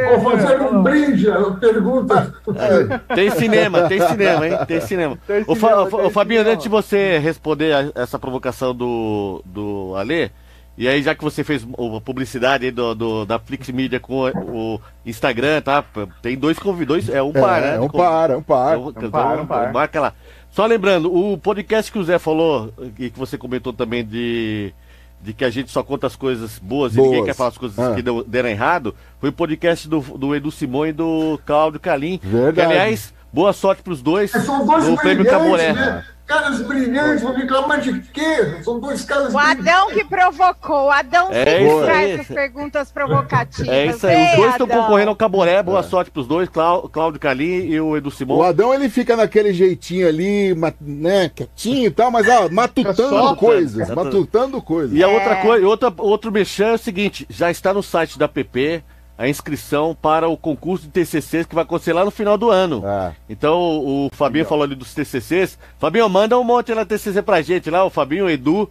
Vou 0.10 0.32
fazer 0.32 0.62
um 0.62 0.84
brinde, 0.84 1.28
pergunta. 1.60 2.34
É, 2.56 3.16
tem 3.16 3.30
cinema, 3.32 3.88
tem 3.88 4.02
cinema, 4.02 4.48
hein? 4.48 4.58
Tem 4.68 4.82
cinema. 4.82 5.18
Tem 5.26 5.44
cinema, 5.44 5.56
Fa, 5.56 5.98
tem 5.98 6.10
Fabinho, 6.10 6.40
cinema. 6.42 6.54
antes 6.54 6.64
de 6.64 6.70
você 6.70 7.18
responder 7.18 7.74
a, 7.74 8.02
essa 8.02 8.20
provocação 8.20 8.76
do, 8.76 9.42
do 9.46 9.96
Alê, 9.96 10.30
e 10.76 10.88
aí, 10.88 11.04
já 11.04 11.14
que 11.14 11.24
você 11.24 11.44
fez 11.44 11.64
a 11.64 12.02
publicidade 12.02 12.72
do, 12.72 12.96
do, 12.96 13.26
da 13.26 13.38
Flix 13.38 13.70
Media 13.70 14.00
com 14.00 14.28
o, 14.28 14.82
Instagram, 15.06 15.62
tá? 15.62 15.84
Tem 16.22 16.36
dois 16.36 16.58
convidados, 16.58 17.10
é 17.10 17.22
um 17.22 17.32
par, 17.32 17.62
é, 17.62 17.66
né? 17.66 17.76
É 17.76 17.80
um 17.80 17.90
par, 17.90 18.32
é 18.32 18.38
um 18.38 18.42
par. 18.42 18.78
Então, 18.78 19.04
é 19.04 19.08
um 19.08 19.12
par, 19.12 19.40
um 19.40 19.46
par. 19.46 19.74
Marca 19.74 20.02
lá. 20.02 20.14
Só 20.50 20.66
lembrando, 20.66 21.14
o 21.16 21.38
podcast 21.38 21.92
que 21.92 22.00
o 22.00 22.04
Zé 22.04 22.18
falou, 22.18 22.74
e 22.98 23.10
que 23.12 23.20
você 23.20 23.38
comentou 23.38 23.72
também 23.72 24.04
de, 24.04 24.74
de 25.22 25.34
que 25.34 25.46
a 25.46 25.50
gente 25.50 25.70
só 25.70 25.84
conta 25.84 26.08
as 26.08 26.16
coisas 26.16 26.58
boas, 26.58 26.94
boas. 26.94 27.08
e 27.08 27.10
ninguém 27.10 27.26
quer 27.26 27.36
falar 27.36 27.50
as 27.50 27.58
coisas 27.58 27.78
ah. 27.78 27.94
que 27.94 28.02
deu, 28.02 28.24
deram 28.24 28.50
errado, 28.50 28.96
foi 29.20 29.30
o 29.30 29.34
podcast 29.34 29.88
do, 29.88 30.00
do 30.00 30.36
Edu 30.36 30.50
Simão 30.50 30.88
e 30.88 30.92
do 30.92 31.40
Cláudio 31.46 31.80
Calim. 31.80 32.20
Verdade. 32.24 32.54
Que, 32.56 32.62
aliás, 32.62 33.14
boa 33.32 33.54
sorte 33.54 33.84
pros 33.84 34.02
dois. 34.02 34.32
São 34.32 34.66
dois 34.66 34.88
no 34.88 34.98
Prêmio 34.98 35.26
Caboré. 35.26 35.74
Né? 35.74 36.04
Caras 36.26 36.62
brilhantes, 36.62 37.22
vão 37.22 37.34
reclamar 37.34 37.82
de 37.82 38.00
quê? 38.00 38.62
São 38.64 38.80
dois 38.80 39.04
caras 39.04 39.34
O 39.34 39.38
Adão 39.38 39.90
que 39.90 40.06
provocou, 40.06 40.86
o 40.86 40.90
Adão 40.90 41.28
é 41.32 41.44
sempre 41.44 41.84
traz 41.84 42.10
essas 42.12 42.28
perguntas 42.28 42.92
provocativas. 42.92 43.68
É 43.68 43.86
isso 43.88 44.08
aí, 44.08 44.32
os 44.32 44.38
dois 44.38 44.52
estão 44.52 44.68
concorrendo 44.68 45.10
ao 45.10 45.16
Caboré, 45.18 45.62
boa 45.62 45.82
é. 45.82 45.84
sorte 45.84 46.10
pros 46.10 46.26
dois, 46.26 46.48
Cláudio 46.48 47.20
Calim 47.20 47.66
e 47.66 47.80
o 47.80 47.98
Edu 47.98 48.10
Simão. 48.10 48.38
O 48.38 48.44
Adão 48.44 48.74
ele 48.74 48.90
fica 48.90 49.18
naquele 49.18 49.54
jeitinho 49.54 50.08
ali, 50.08 50.56
né, 50.80 51.30
quietinho 51.30 51.88
e 51.88 51.92
tal, 51.92 52.10
mas 52.10 52.28
ó, 52.30 52.48
matutando 52.50 53.36
coisas, 53.36 53.90
matutando 53.90 54.62
coisas. 54.62 54.98
E 54.98 55.04
a 55.04 55.10
outra 55.10 55.34
é. 55.34 55.42
coisa, 55.42 55.68
outra, 55.68 55.94
outro 55.98 56.32
mexer 56.32 56.64
é 56.68 56.74
o 56.74 56.78
seguinte, 56.78 57.28
já 57.30 57.52
está 57.52 57.74
no 57.74 57.84
site 57.84 58.18
da 58.18 58.30
PP, 58.30 58.82
a 59.18 59.28
inscrição 59.28 59.96
para 60.00 60.28
o 60.28 60.36
concurso 60.36 60.86
de 60.86 60.92
TCCs 60.92 61.46
que 61.46 61.56
vai 61.56 61.64
acontecer 61.64 61.94
lá 61.94 62.04
no 62.04 62.12
final 62.12 62.38
do 62.38 62.50
ano. 62.50 62.84
É. 62.86 63.14
Então 63.30 63.60
o, 63.60 64.08
o 64.08 64.10
Fabinho 64.14 64.44
Legal. 64.44 64.50
falou 64.50 64.64
ali 64.64 64.76
dos 64.76 64.94
TCCs. 64.94 65.58
Fabinho, 65.78 66.10
manda 66.10 66.38
um 66.38 66.44
monte 66.44 66.74
lá 66.74 66.86
TCC 66.86 67.22
pra 67.22 67.42
gente 67.42 67.70
lá, 67.70 67.84
o 67.84 67.90
Fabinho, 67.90 68.26
o 68.26 68.30
Edu, 68.30 68.70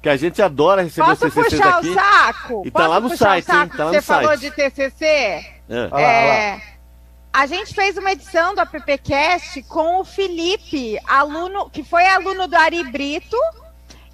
que 0.00 0.08
a 0.08 0.16
gente 0.16 0.40
adora 0.40 0.82
receber 0.82 1.08
Posso 1.08 1.26
os 1.26 1.34
TCCs 1.34 1.58
puxar 1.58 1.78
aqui. 1.78 1.88
o 1.88 1.94
saco? 1.94 2.62
E 2.64 2.70
tá 2.70 2.86
lá 2.86 3.00
no 3.00 3.16
site, 3.16 3.50
hein? 3.50 3.68
Tá 3.68 3.84
lá 3.84 3.90
Você 3.90 3.96
no 3.96 4.02
falou 4.02 4.28
site. 4.28 4.40
de 4.40 4.50
TCC? 4.50 5.04
É. 5.04 5.90
é... 5.92 6.62
A 7.32 7.46
gente 7.46 7.72
fez 7.74 7.96
uma 7.96 8.10
edição 8.10 8.54
do 8.54 8.60
AppCast 8.60 9.62
com 9.64 10.00
o 10.00 10.04
Felipe, 10.04 10.98
aluno 11.06 11.70
que 11.70 11.84
foi 11.84 12.04
aluno 12.06 12.48
do 12.48 12.56
Ari 12.56 12.82
Brito 12.90 13.36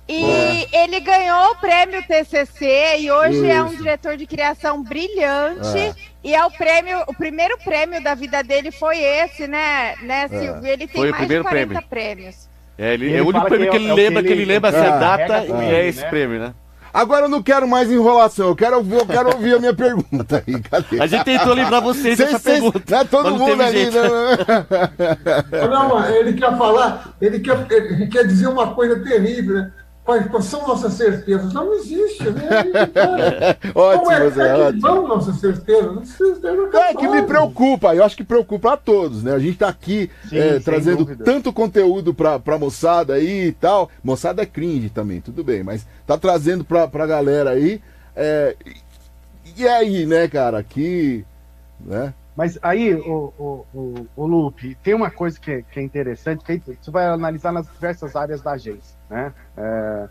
e 0.09 0.25
é. 0.25 0.85
ele 0.85 1.01
ganhou 1.01 1.51
o 1.51 1.57
prêmio 1.57 2.03
TCC 2.07 2.99
e 3.01 3.11
hoje 3.11 3.39
Isso. 3.39 3.47
é 3.47 3.63
um 3.63 3.75
diretor 3.75 4.17
de 4.17 4.27
criação 4.27 4.83
brilhante. 4.83 5.79
É. 5.79 5.95
E 6.23 6.35
é 6.35 6.45
o 6.45 6.51
prêmio, 6.51 7.03
o 7.07 7.15
primeiro 7.15 7.57
prêmio 7.59 8.03
da 8.03 8.15
vida 8.15 8.43
dele 8.43 8.71
foi 8.71 8.99
esse, 8.99 9.47
né, 9.47 9.95
né, 10.03 10.25
é. 10.25 10.29
Silvio? 10.29 10.67
Ele 10.67 10.87
tem 10.87 11.03
foi 11.03 11.11
mais 11.11 11.29
de 11.29 11.41
40 11.41 11.49
prêmio. 11.49 11.83
prêmios. 11.89 12.49
É, 12.79 12.95
ele, 12.95 13.15
é 13.15 13.23
o 13.23 13.29
único 13.29 13.47
prêmio 13.47 13.71
que, 13.71 13.77
ele, 13.77 13.91
é 13.91 13.95
lembra, 13.95 14.23
que 14.23 14.29
ele, 14.29 14.45
lembra 14.45 14.71
essa 14.71 14.85
é. 14.85 14.99
data 14.99 15.45
e 15.45 15.75
é 15.75 15.89
esse 15.89 16.03
né? 16.03 16.09
prêmio, 16.09 16.39
né? 16.39 16.55
Agora 16.93 17.27
eu 17.27 17.29
não 17.29 17.43
quero 17.43 17.69
mais 17.69 17.91
enrolação, 17.91 18.49
eu 18.49 18.57
quero, 18.57 18.77
eu 18.77 19.07
quero 19.07 19.29
ouvir 19.35 19.57
a 19.57 19.59
minha 19.59 19.75
pergunta 19.75 20.43
aí. 20.47 20.61
Cadê? 20.63 21.01
A 21.01 21.07
gente 21.07 21.25
tentou 21.25 21.53
livrar 21.53 21.83
vocês 21.83 22.17
dessa 22.17 22.41
pergunta. 22.41 22.83
Não 22.89 22.99
é 22.99 23.05
todo 23.05 23.37
mundo 23.37 23.63
ali, 23.63 23.91
não. 25.51 25.69
não, 25.69 26.09
ele 26.09 26.33
quer 26.33 26.57
falar, 26.57 27.15
ele 27.21 27.41
quer, 27.41 27.67
ele 27.71 28.07
quer 28.07 28.27
dizer 28.27 28.47
uma 28.47 28.75
coisa 28.75 28.99
terrível, 29.05 29.57
né? 29.57 29.73
Quais 30.07 30.45
são 30.45 30.69
nossas 30.69 30.93
certezas? 30.93 31.53
Não 31.53 31.75
existe, 31.75 32.31
né? 32.31 32.49
ótimo, 33.75 34.05
Como 34.05 34.13
é, 34.13 34.31
Zé, 34.31 34.69
é 34.69 34.73
que 34.73 34.79
vão 34.79 35.09
nossas 35.09 35.41
certezas? 35.41 36.21
É 36.73 36.95
que 36.95 37.09
me 37.09 37.23
preocupa, 37.25 37.93
eu 37.93 38.05
acho 38.05 38.17
que 38.17 38.23
preocupa 38.23 38.75
a 38.75 38.77
todos, 38.77 39.25
né? 39.25 39.33
A 39.33 39.39
gente 39.41 39.59
tá 39.59 39.69
aqui 39.69 40.09
Sim, 40.29 40.39
é, 40.39 40.61
trazendo 40.61 40.99
dúvida. 40.99 41.25
tanto 41.25 41.53
conteúdo 41.53 42.15
pra, 42.15 42.39
pra 42.39 42.57
moçada 42.57 43.15
aí 43.15 43.49
e 43.49 43.53
tal. 43.53 43.91
Moçada 44.03 44.43
é 44.43 44.47
cringe 44.47 44.91
também, 44.91 45.21
tudo 45.21 45.43
bem, 45.43 45.65
mas 45.65 45.85
tá 46.07 46.17
trazendo 46.17 46.65
pra, 46.65 46.87
pra 46.87 47.05
galera 47.05 47.51
aí. 47.51 47.81
É, 48.15 48.55
e 49.57 49.67
aí, 49.67 50.07
né, 50.07 50.29
cara, 50.29 50.59
aqui, 50.59 51.25
né? 51.81 52.15
Mas 52.37 52.59
aí, 52.61 52.95
o, 52.95 53.33
o, 53.39 53.67
o, 53.75 54.07
o 54.15 54.27
Lupe, 54.27 54.75
tem 54.83 54.93
uma 54.93 55.11
coisa 55.11 55.41
que, 55.41 55.63
que 55.63 55.81
é 55.81 55.83
interessante, 55.83 56.45
que 56.45 56.77
você 56.79 56.91
vai 56.91 57.07
analisar 57.07 57.51
nas 57.51 57.67
diversas 57.67 58.15
áreas 58.15 58.43
da 58.43 58.53
agência, 58.53 58.97
né? 59.09 59.33
É, 59.57 60.09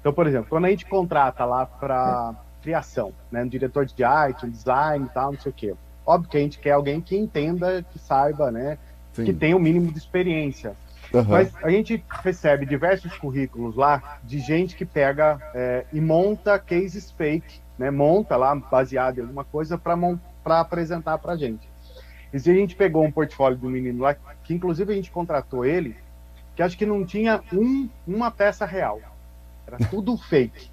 então, 0.00 0.12
por 0.12 0.26
exemplo, 0.26 0.48
quando 0.50 0.64
a 0.64 0.70
gente 0.70 0.86
contrata 0.86 1.44
lá 1.44 1.64
para 1.64 2.34
criação, 2.62 3.12
né, 3.30 3.44
um 3.44 3.48
diretor 3.48 3.86
de 3.86 4.02
arte, 4.02 4.44
um 4.44 4.50
design 4.50 5.06
e 5.06 5.08
tal, 5.10 5.32
não 5.32 5.40
sei 5.40 5.50
o 5.50 5.54
quê, 5.54 5.74
óbvio 6.04 6.30
que 6.30 6.36
a 6.36 6.40
gente 6.40 6.58
quer 6.58 6.72
alguém 6.72 7.00
que 7.00 7.16
entenda, 7.16 7.82
que 7.82 7.98
saiba, 7.98 8.50
né, 8.50 8.76
Sim. 9.12 9.24
que 9.24 9.32
tenha 9.32 9.54
o 9.54 9.58
um 9.58 9.62
mínimo 9.62 9.92
de 9.92 9.98
experiência. 9.98 10.74
Uhum. 11.12 11.24
Mas 11.24 11.54
a 11.62 11.70
gente 11.70 12.04
recebe 12.22 12.66
diversos 12.66 13.16
currículos 13.16 13.76
lá 13.76 14.18
de 14.24 14.40
gente 14.40 14.76
que 14.76 14.84
pega 14.84 15.40
é, 15.54 15.84
e 15.92 16.00
monta 16.00 16.58
cases 16.58 17.10
fake, 17.12 17.60
né, 17.78 17.90
monta 17.90 18.36
lá 18.36 18.54
baseado 18.54 19.18
em 19.18 19.22
alguma 19.22 19.44
coisa 19.44 19.78
para 19.78 19.96
para 20.42 20.60
apresentar 20.60 21.18
para 21.18 21.32
a 21.32 21.36
gente. 21.36 21.67
E 22.32 22.38
se 22.38 22.50
a 22.50 22.54
gente 22.54 22.74
pegou 22.74 23.04
um 23.04 23.10
portfólio 23.10 23.58
do 23.58 23.68
menino 23.68 24.02
lá, 24.02 24.14
que 24.44 24.54
inclusive 24.54 24.92
a 24.92 24.96
gente 24.96 25.10
contratou 25.10 25.64
ele, 25.64 25.96
que 26.54 26.62
acho 26.62 26.76
que 26.76 26.86
não 26.86 27.04
tinha 27.04 27.42
um, 27.52 27.88
uma 28.06 28.30
peça 28.30 28.66
real. 28.66 29.00
Era 29.66 29.78
tudo 29.90 30.16
fake. 30.16 30.70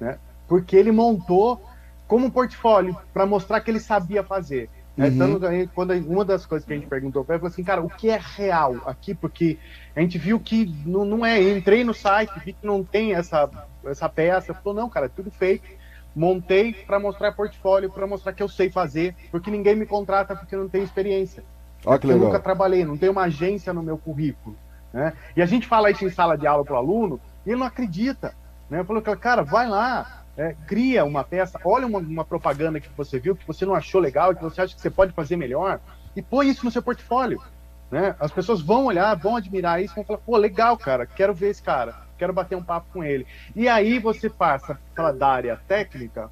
Né? 0.00 0.18
Porque 0.48 0.76
ele 0.76 0.90
montou 0.90 1.60
como 2.06 2.26
um 2.26 2.30
portfólio 2.30 2.96
para 3.12 3.26
mostrar 3.26 3.60
que 3.60 3.70
ele 3.70 3.80
sabia 3.80 4.22
fazer. 4.22 4.68
Né? 4.96 5.08
Uhum. 5.08 5.36
Então, 5.36 5.68
quando 5.74 5.92
uma 6.08 6.24
das 6.24 6.46
coisas 6.46 6.66
que 6.66 6.72
a 6.72 6.76
gente 6.76 6.88
perguntou 6.88 7.24
para 7.24 7.34
ele, 7.34 7.40
falou 7.40 7.52
assim, 7.52 7.64
cara, 7.64 7.82
o 7.82 7.90
que 7.90 8.08
é 8.08 8.18
real 8.18 8.76
aqui? 8.86 9.14
Porque 9.14 9.58
a 9.94 10.00
gente 10.00 10.16
viu 10.16 10.40
que 10.40 10.74
não, 10.86 11.04
não 11.04 11.26
é. 11.26 11.40
Entrei 11.40 11.84
no 11.84 11.92
site, 11.92 12.32
vi 12.44 12.52
que 12.52 12.66
não 12.66 12.82
tem 12.82 13.14
essa, 13.14 13.48
essa 13.84 14.08
peça. 14.08 14.54
Falou, 14.54 14.74
não, 14.74 14.88
cara, 14.88 15.06
é 15.06 15.10
tudo 15.10 15.30
fake 15.30 15.75
montei 16.16 16.72
para 16.72 16.98
mostrar 16.98 17.32
portfólio, 17.32 17.90
para 17.90 18.06
mostrar 18.06 18.32
que 18.32 18.42
eu 18.42 18.48
sei 18.48 18.70
fazer, 18.70 19.14
porque 19.30 19.50
ninguém 19.50 19.76
me 19.76 19.84
contrata 19.84 20.34
porque 20.34 20.54
eu 20.54 20.60
não 20.60 20.68
tenho 20.68 20.82
experiência. 20.82 21.44
Olha 21.84 21.98
que 21.98 22.06
legal. 22.06 22.22
Eu 22.22 22.26
nunca 22.28 22.40
trabalhei, 22.40 22.86
não 22.86 22.96
tenho 22.96 23.12
uma 23.12 23.24
agência 23.24 23.70
no 23.74 23.82
meu 23.82 23.98
currículo. 23.98 24.56
Né? 24.94 25.12
E 25.36 25.42
a 25.42 25.46
gente 25.46 25.66
fala 25.66 25.90
isso 25.90 26.06
em 26.06 26.10
sala 26.10 26.38
de 26.38 26.46
aula 26.46 26.64
para 26.64 26.72
o 26.72 26.78
aluno 26.78 27.20
e 27.44 27.50
ele 27.50 27.60
não 27.60 27.66
acredita. 27.66 28.34
Né? 28.70 28.80
Eu 28.80 28.84
falo, 28.86 29.02
cara, 29.02 29.42
vai 29.42 29.68
lá, 29.68 30.24
é, 30.38 30.56
cria 30.66 31.04
uma 31.04 31.22
peça, 31.22 31.60
olha 31.62 31.86
uma, 31.86 31.98
uma, 31.98 32.24
propaganda 32.24 32.80
que 32.80 32.88
você 32.96 33.18
viu, 33.18 33.36
que 33.36 33.46
você 33.46 33.66
não 33.66 33.74
achou 33.74 34.00
legal, 34.00 34.34
que 34.34 34.42
você 34.42 34.62
acha 34.62 34.74
que 34.74 34.80
você 34.80 34.90
pode 34.90 35.12
fazer 35.12 35.36
melhor, 35.36 35.78
e 36.16 36.22
põe 36.22 36.48
isso 36.48 36.64
no 36.64 36.70
seu 36.70 36.82
portfólio. 36.82 37.42
Né? 37.90 38.16
As 38.18 38.32
pessoas 38.32 38.62
vão 38.62 38.86
olhar, 38.86 39.14
vão 39.14 39.36
admirar 39.36 39.82
isso, 39.82 39.94
vão 39.94 40.02
falar, 40.02 40.20
pô, 40.20 40.36
legal, 40.38 40.78
cara, 40.78 41.04
quero 41.04 41.34
ver 41.34 41.50
esse 41.50 41.62
cara 41.62 42.05
quero 42.16 42.32
bater 42.32 42.56
um 42.56 42.62
papo 42.62 42.86
com 42.92 43.04
ele. 43.04 43.26
E 43.54 43.68
aí 43.68 43.98
você 43.98 44.28
passa 44.28 44.78
da 45.18 45.28
área 45.28 45.60
técnica 45.68 46.30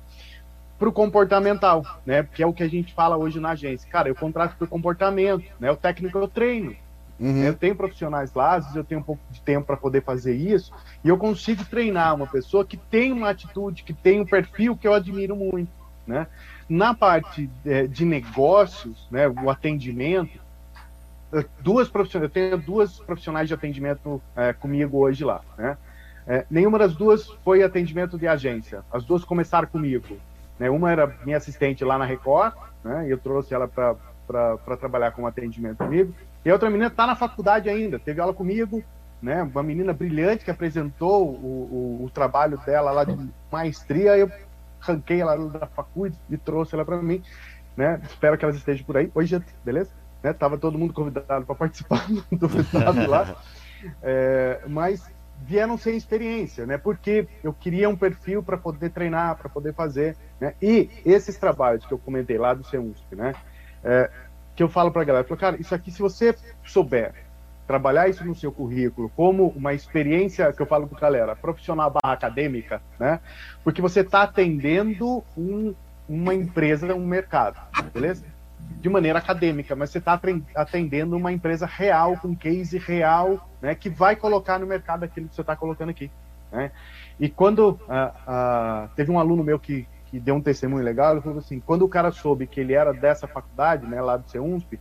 para 0.78 0.88
o 0.88 0.92
comportamental, 0.92 1.84
né? 2.04 2.26
Que 2.34 2.42
é 2.42 2.46
o 2.46 2.52
que 2.52 2.62
a 2.62 2.68
gente 2.68 2.92
fala 2.92 3.16
hoje 3.16 3.40
na 3.40 3.50
agência. 3.50 3.88
Cara, 3.90 4.08
eu 4.08 4.14
contrato 4.14 4.56
por 4.56 4.68
comportamento, 4.68 5.44
né? 5.60 5.70
O 5.70 5.76
técnico 5.76 6.18
eu 6.18 6.28
treino. 6.28 6.76
Uhum. 7.18 7.44
Eu 7.44 7.54
tenho 7.54 7.76
profissionais 7.76 8.34
lá, 8.34 8.60
eu 8.74 8.82
tenho 8.82 9.00
um 9.00 9.04
pouco 9.04 9.22
de 9.30 9.40
tempo 9.40 9.66
para 9.66 9.76
poder 9.76 10.02
fazer 10.02 10.34
isso, 10.34 10.72
e 11.04 11.08
eu 11.08 11.16
consigo 11.16 11.64
treinar 11.64 12.14
uma 12.14 12.26
pessoa 12.26 12.64
que 12.64 12.76
tem 12.76 13.12
uma 13.12 13.30
atitude, 13.30 13.84
que 13.84 13.92
tem 13.92 14.20
um 14.20 14.26
perfil 14.26 14.76
que 14.76 14.86
eu 14.86 14.92
admiro 14.92 15.36
muito, 15.36 15.70
né? 16.06 16.26
Na 16.68 16.92
parte 16.92 17.48
é, 17.64 17.86
de 17.86 18.04
negócios, 18.04 19.06
né, 19.10 19.28
o 19.28 19.48
atendimento, 19.50 20.40
duas 21.60 21.88
profissionais, 21.88 22.30
eu 22.30 22.32
tenho 22.32 22.58
duas 22.58 22.98
profissionais 23.00 23.48
de 23.48 23.54
atendimento 23.54 24.20
é, 24.36 24.52
comigo 24.52 24.98
hoje 24.98 25.24
lá, 25.24 25.40
né? 25.56 25.76
É, 26.26 26.46
nenhuma 26.50 26.78
das 26.78 26.94
duas 26.94 27.28
foi 27.44 27.62
atendimento 27.62 28.18
de 28.18 28.26
agência. 28.26 28.82
As 28.90 29.04
duas 29.04 29.24
começaram 29.24 29.68
comigo. 29.68 30.16
Né? 30.58 30.70
Uma 30.70 30.90
era 30.90 31.06
minha 31.24 31.36
assistente 31.36 31.84
lá 31.84 31.98
na 31.98 32.04
Record, 32.04 32.54
né? 32.82 33.06
E 33.06 33.10
eu 33.10 33.18
trouxe 33.18 33.52
ela 33.52 33.68
para 33.68 34.76
trabalhar 34.78 35.10
com 35.10 35.26
atendimento 35.26 35.78
comigo. 35.78 36.14
E 36.44 36.48
a 36.48 36.52
outra 36.52 36.70
menina 36.70 36.88
está 36.88 37.06
na 37.06 37.14
faculdade 37.16 37.68
ainda, 37.68 37.98
teve 37.98 38.20
aula 38.20 38.32
comigo, 38.32 38.82
né? 39.20 39.42
Uma 39.42 39.62
menina 39.62 39.92
brilhante 39.92 40.44
que 40.44 40.50
apresentou 40.50 41.28
o, 41.28 42.00
o, 42.00 42.04
o 42.04 42.10
trabalho 42.10 42.58
dela 42.58 42.90
lá 42.90 43.04
de 43.04 43.18
maestria. 43.50 44.16
Eu 44.16 44.30
ranquei 44.80 45.20
ela 45.20 45.36
da 45.48 45.66
faculdade 45.66 46.18
e 46.30 46.36
trouxe 46.36 46.74
ela 46.74 46.84
para 46.84 46.96
mim, 47.02 47.22
né? 47.76 48.00
Espero 48.04 48.38
que 48.38 48.44
elas 48.44 48.56
estejam 48.56 48.84
por 48.86 48.96
aí. 48.96 49.10
Oi, 49.14 49.26
gente, 49.26 49.46
beleza? 49.64 49.90
Né? 50.24 50.32
Tava 50.32 50.56
todo 50.56 50.78
mundo 50.78 50.94
convidado 50.94 51.44
para 51.44 51.54
participar 51.54 52.06
do 52.32 52.48
festival 52.48 52.94
lá. 53.06 53.36
É, 54.02 54.62
mas 54.66 55.06
vieram 55.42 55.76
sem 55.76 55.94
experiência, 55.94 56.64
né? 56.64 56.78
Porque 56.78 57.28
eu 57.42 57.52
queria 57.52 57.86
um 57.86 57.94
perfil 57.94 58.42
para 58.42 58.56
poder 58.56 58.88
treinar, 58.88 59.36
para 59.36 59.46
poder 59.50 59.74
fazer, 59.74 60.16
né? 60.40 60.54
E 60.62 60.88
esses 61.04 61.36
trabalhos 61.36 61.84
que 61.84 61.92
eu 61.92 61.98
comentei 61.98 62.38
lá 62.38 62.54
do 62.54 62.64
CEUNSP, 62.64 63.14
né? 63.14 63.34
É, 63.84 64.10
que 64.56 64.62
eu 64.62 64.70
falo 64.70 64.90
para 64.90 65.02
a 65.02 65.04
galera, 65.04 65.24
eu 65.24 65.28
falo, 65.28 65.38
cara, 65.38 65.60
isso 65.60 65.74
aqui 65.74 65.90
se 65.90 66.00
você 66.00 66.34
souber 66.64 67.12
trabalhar 67.66 68.08
isso 68.08 68.24
no 68.24 68.34
seu 68.34 68.50
currículo 68.50 69.10
como 69.14 69.48
uma 69.48 69.74
experiência 69.74 70.50
que 70.50 70.62
eu 70.62 70.66
falo 70.66 70.86
para 70.86 70.96
a 70.96 71.00
galera, 71.02 71.36
profissional 71.36 71.90
barra 71.90 72.14
acadêmica, 72.14 72.80
né? 72.98 73.20
Porque 73.62 73.82
você 73.82 74.00
está 74.00 74.22
atendendo 74.22 75.22
um, 75.36 75.74
uma 76.08 76.32
empresa, 76.32 76.94
um 76.94 77.06
mercado, 77.06 77.60
beleza? 77.92 78.24
De 78.80 78.88
maneira 78.88 79.18
acadêmica, 79.18 79.74
mas 79.74 79.90
você 79.90 79.98
está 79.98 80.20
atendendo 80.54 81.16
uma 81.16 81.32
empresa 81.32 81.64
real, 81.64 82.16
com 82.18 82.36
case 82.36 82.76
real, 82.78 83.48
né? 83.62 83.74
Que 83.74 83.88
vai 83.88 84.14
colocar 84.14 84.58
no 84.58 84.66
mercado 84.66 85.04
aquilo 85.04 85.28
que 85.28 85.34
você 85.34 85.40
está 85.40 85.56
colocando 85.56 85.88
aqui, 85.88 86.10
né? 86.52 86.70
E 87.18 87.28
quando 87.28 87.70
uh, 87.70 87.76
uh, 87.78 88.88
teve 88.96 89.10
um 89.10 89.18
aluno 89.18 89.42
meu 89.42 89.58
que, 89.58 89.86
que 90.06 90.18
deu 90.18 90.34
um 90.34 90.40
testemunho 90.40 90.84
legal, 90.84 91.12
ele 91.12 91.22
falou 91.22 91.38
assim, 91.38 91.60
quando 91.60 91.82
o 91.82 91.88
cara 91.88 92.10
soube 92.10 92.46
que 92.46 92.60
ele 92.60 92.72
era 92.72 92.92
dessa 92.92 93.26
faculdade, 93.26 93.86
né, 93.86 94.00
lá 94.00 94.16
do 94.16 94.28
CEUNSP, 94.28 94.78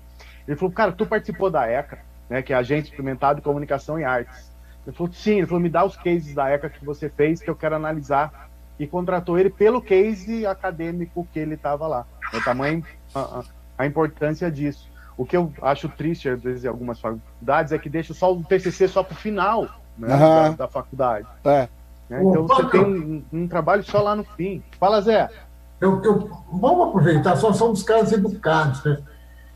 ele 0.48 0.58
falou, 0.58 0.74
cara, 0.74 0.92
tu 0.92 1.06
participou 1.06 1.50
da 1.50 1.68
ECA, 1.68 2.00
né, 2.30 2.42
que 2.42 2.52
é 2.52 2.56
Agente 2.56 2.90
Experimentado 2.90 3.40
de 3.40 3.44
Comunicação 3.44 4.00
e 4.00 4.04
Artes. 4.04 4.52
Ele 4.86 4.96
falou, 4.96 5.14
sim, 5.14 5.38
ele 5.38 5.48
falou, 5.48 5.62
me 5.62 5.70
dá 5.70 5.86
os 5.86 5.96
cases 5.96 6.34
da 6.34 6.50
ECA 6.50 6.70
que 6.70 6.84
você 6.84 7.10
fez, 7.10 7.42
que 7.42 7.50
eu 7.50 7.56
quero 7.56 7.76
analisar. 7.76 8.50
E 8.78 8.88
contratou 8.88 9.38
ele 9.38 9.50
pelo 9.50 9.82
case 9.82 10.46
acadêmico 10.46 11.28
que 11.32 11.40
ele 11.40 11.54
estava 11.54 11.88
lá. 11.88 12.06
O 12.34 12.44
tamanho, 12.44 12.84
a, 13.14 13.44
a, 13.84 13.88
importância 13.88 14.50
disso. 14.52 14.90
O 15.18 15.26
que 15.26 15.38
eu 15.38 15.52
acho 15.62 15.88
triste, 15.90 16.28
às 16.28 16.42
vezes, 16.42 16.64
em 16.64 16.68
algumas 16.68 17.00
faculdades, 17.00 17.72
é 17.72 17.78
que 17.78 17.90
deixa 17.90 18.14
só 18.14 18.34
o 18.34 18.44
TCC 18.44 18.88
só 18.88 19.04
para 19.04 19.14
o 19.14 19.18
final 19.18 19.68
né, 19.98 20.14
uhum. 20.14 20.18
da, 20.18 20.50
da, 20.50 20.68
faculdade. 20.68 21.28
É. 21.44 21.70
Né? 22.10 22.24
Então 22.24 22.48
você 22.48 22.66
tem 22.66 22.82
um, 22.82 23.24
um, 23.32 23.48
trabalho 23.48 23.84
só 23.84 24.02
lá 24.02 24.16
no 24.16 24.24
fim. 24.24 24.64
Fala, 24.80 25.02
Zé. 25.02 25.30
Eu, 25.80 26.02
eu, 26.04 26.30
vamos 26.52 26.88
aproveitar, 26.88 27.36
só 27.36 27.52
somos 27.54 27.84
caras 27.84 28.12
educados, 28.12 28.84
né? 28.84 29.00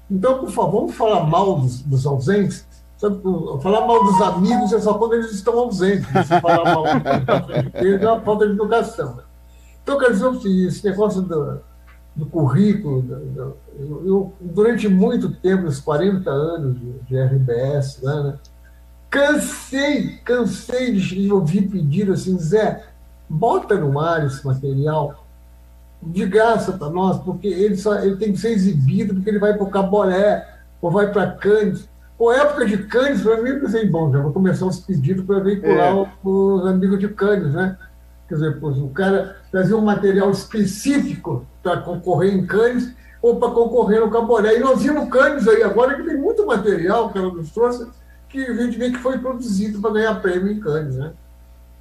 Então, 0.10 0.40
por 0.40 0.49
favor, 0.52 0.82
vamos 0.82 0.95
falar 0.95 1.24
mal 1.26 1.60
dos, 1.60 1.82
dos 1.82 2.06
ausentes. 2.06 2.66
Sabe, 2.98 3.22
falar 3.62 3.86
mal 3.86 4.04
dos 4.04 4.22
amigos 4.22 4.74
é 4.74 4.80
só 4.80 4.95
quando 4.95 5.14
eles 5.14 5.32
estão 5.32 5.58
ausentes. 5.60 6.08
Se 6.08 6.41
falar 6.41 6.64
mal 6.64 6.84
deles 7.74 8.02
é 8.02 8.12
uma 8.12 8.22
falta 8.22 8.48
de 8.48 8.54
educação. 8.54 9.16
Né? 9.16 9.24
Então, 9.84 9.99
quer 9.99 10.12
dizer 10.12 10.32
que 10.40 10.66
esse 10.66 10.84
negócio 10.84 11.22
do, 11.22 11.62
do 12.16 12.26
currículo, 12.26 13.02
do, 13.02 13.20
do, 13.20 13.58
eu, 13.80 14.34
durante 14.40 14.88
muito 14.88 15.32
tempo, 15.32 15.68
os 15.68 15.80
40 15.80 16.30
anos 16.30 16.80
de, 16.80 16.91
de 17.08 17.20
RBS, 17.20 18.02
né, 18.02 18.36
cansei, 19.10 20.18
cansei 20.26 20.94
de 20.94 21.32
ouvir 21.32 21.70
pedir 21.70 22.12
assim, 22.12 22.38
Zé, 22.40 22.84
bota 23.30 23.76
no 23.76 23.99
ar 23.99 24.26
esse 24.26 24.45
material 24.45 25.26
de 26.02 26.26
graça 26.26 26.74
para 26.74 26.90
nós, 26.90 27.20
porque 27.20 27.48
ele, 27.48 27.78
só, 27.78 27.99
ele 27.99 28.18
tem 28.18 28.32
que 28.32 28.40
ser 28.40 28.52
exibido 28.52 29.16
porque 29.16 29.30
ele 29.30 29.40
vai 29.40 29.54
para 29.54 29.64
o 29.64 29.70
Caboré 29.70 30.48
ou 30.82 30.91
vai 30.91 31.12
para 31.12 31.32
Cannes. 31.32 31.88
Pô, 32.18 32.32
época 32.32 32.66
de 32.66 32.78
Cannes, 32.80 33.22
para 33.22 33.41
mim, 33.41 33.49
eu 33.49 33.60
pensei, 33.60 33.88
bom, 33.88 34.12
já 34.12 34.20
vou 34.20 34.32
começar 34.32 34.66
os 34.66 34.80
pedidos 34.80 35.26
para 35.26 35.40
veicular 35.40 35.95
é. 35.95 36.08
os 36.24 36.68
amigos 36.68 36.99
de 36.99 37.10
Cannes, 37.10 37.54
né? 37.54 37.78
Quer 38.28 38.36
dizer, 38.36 38.58
o 38.62 38.90
cara 38.90 39.38
trazer 39.52 39.74
um 39.74 39.82
material 39.82 40.30
específico 40.32 41.45
para 41.64 41.82
concorrer 41.82 42.34
em 42.34 42.45
Cannes 42.45 42.94
ou 43.22 43.39
para 43.39 43.52
concorrer 43.52 43.99
no 43.99 44.11
Caboré. 44.11 44.56
E 44.56 44.60
nós 44.60 44.81
vimos 44.81 45.10
Cannes 45.10 45.48
aí 45.48 45.64
agora, 45.64 45.95
que 45.95 46.03
tem 46.03 46.18
muito 46.18 46.45
material 46.45 47.10
que 47.10 47.18
ela 47.18 47.31
nos 47.31 47.52
trouxe, 47.52 47.88
que 48.30 48.44
a 48.45 48.53
gente 48.53 48.77
vê 48.77 48.91
que 48.91 48.98
foi 48.98 49.18
produzido 49.18 49.81
para 49.81 49.91
ganhar 49.91 50.22
prêmio 50.22 50.52
em 50.52 50.60
Cannes, 50.60 50.95
né? 50.95 51.14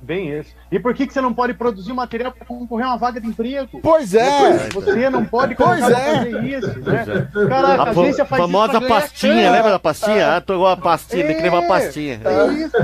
Bem 0.01 0.39
isso. 0.39 0.55
E 0.71 0.79
por 0.79 0.95
que, 0.95 1.07
que 1.07 1.13
você 1.13 1.21
não 1.21 1.33
pode 1.33 1.55
produzir 1.55 1.93
material 1.93 2.31
para 2.31 2.45
concorrer 2.45 2.87
a 2.87 2.91
uma 2.91 2.99
vaga 2.99 3.21
de 3.21 3.27
emprego? 3.27 3.81
Pois 3.83 4.15
é! 4.15 4.69
você 4.69 5.09
não 5.09 5.25
pode 5.25 5.55
pois 5.55 5.83
é. 5.83 5.91
fazer 5.91 6.45
isso, 6.45 6.81
né? 6.81 7.05
É. 7.35 7.49
Caraca, 7.49 7.83
a, 7.83 7.87
a 7.87 7.91
agência 7.91 8.25
faz 8.25 8.43
famosa 8.43 8.81
pastinha, 8.81 9.51
lembra 9.51 9.71
da 9.71 9.79
pastinha? 9.79 10.37
Ah, 10.37 10.41
tô 10.41 10.55
igual 10.55 10.73
a 10.73 10.77
pastinha, 10.77 11.25
é, 11.25 11.27
tem 11.27 11.37
que 11.37 11.43
levar 11.43 11.65
a 11.65 11.67
pastinha. 11.69 12.21
É 12.25 12.53
isso. 12.53 12.77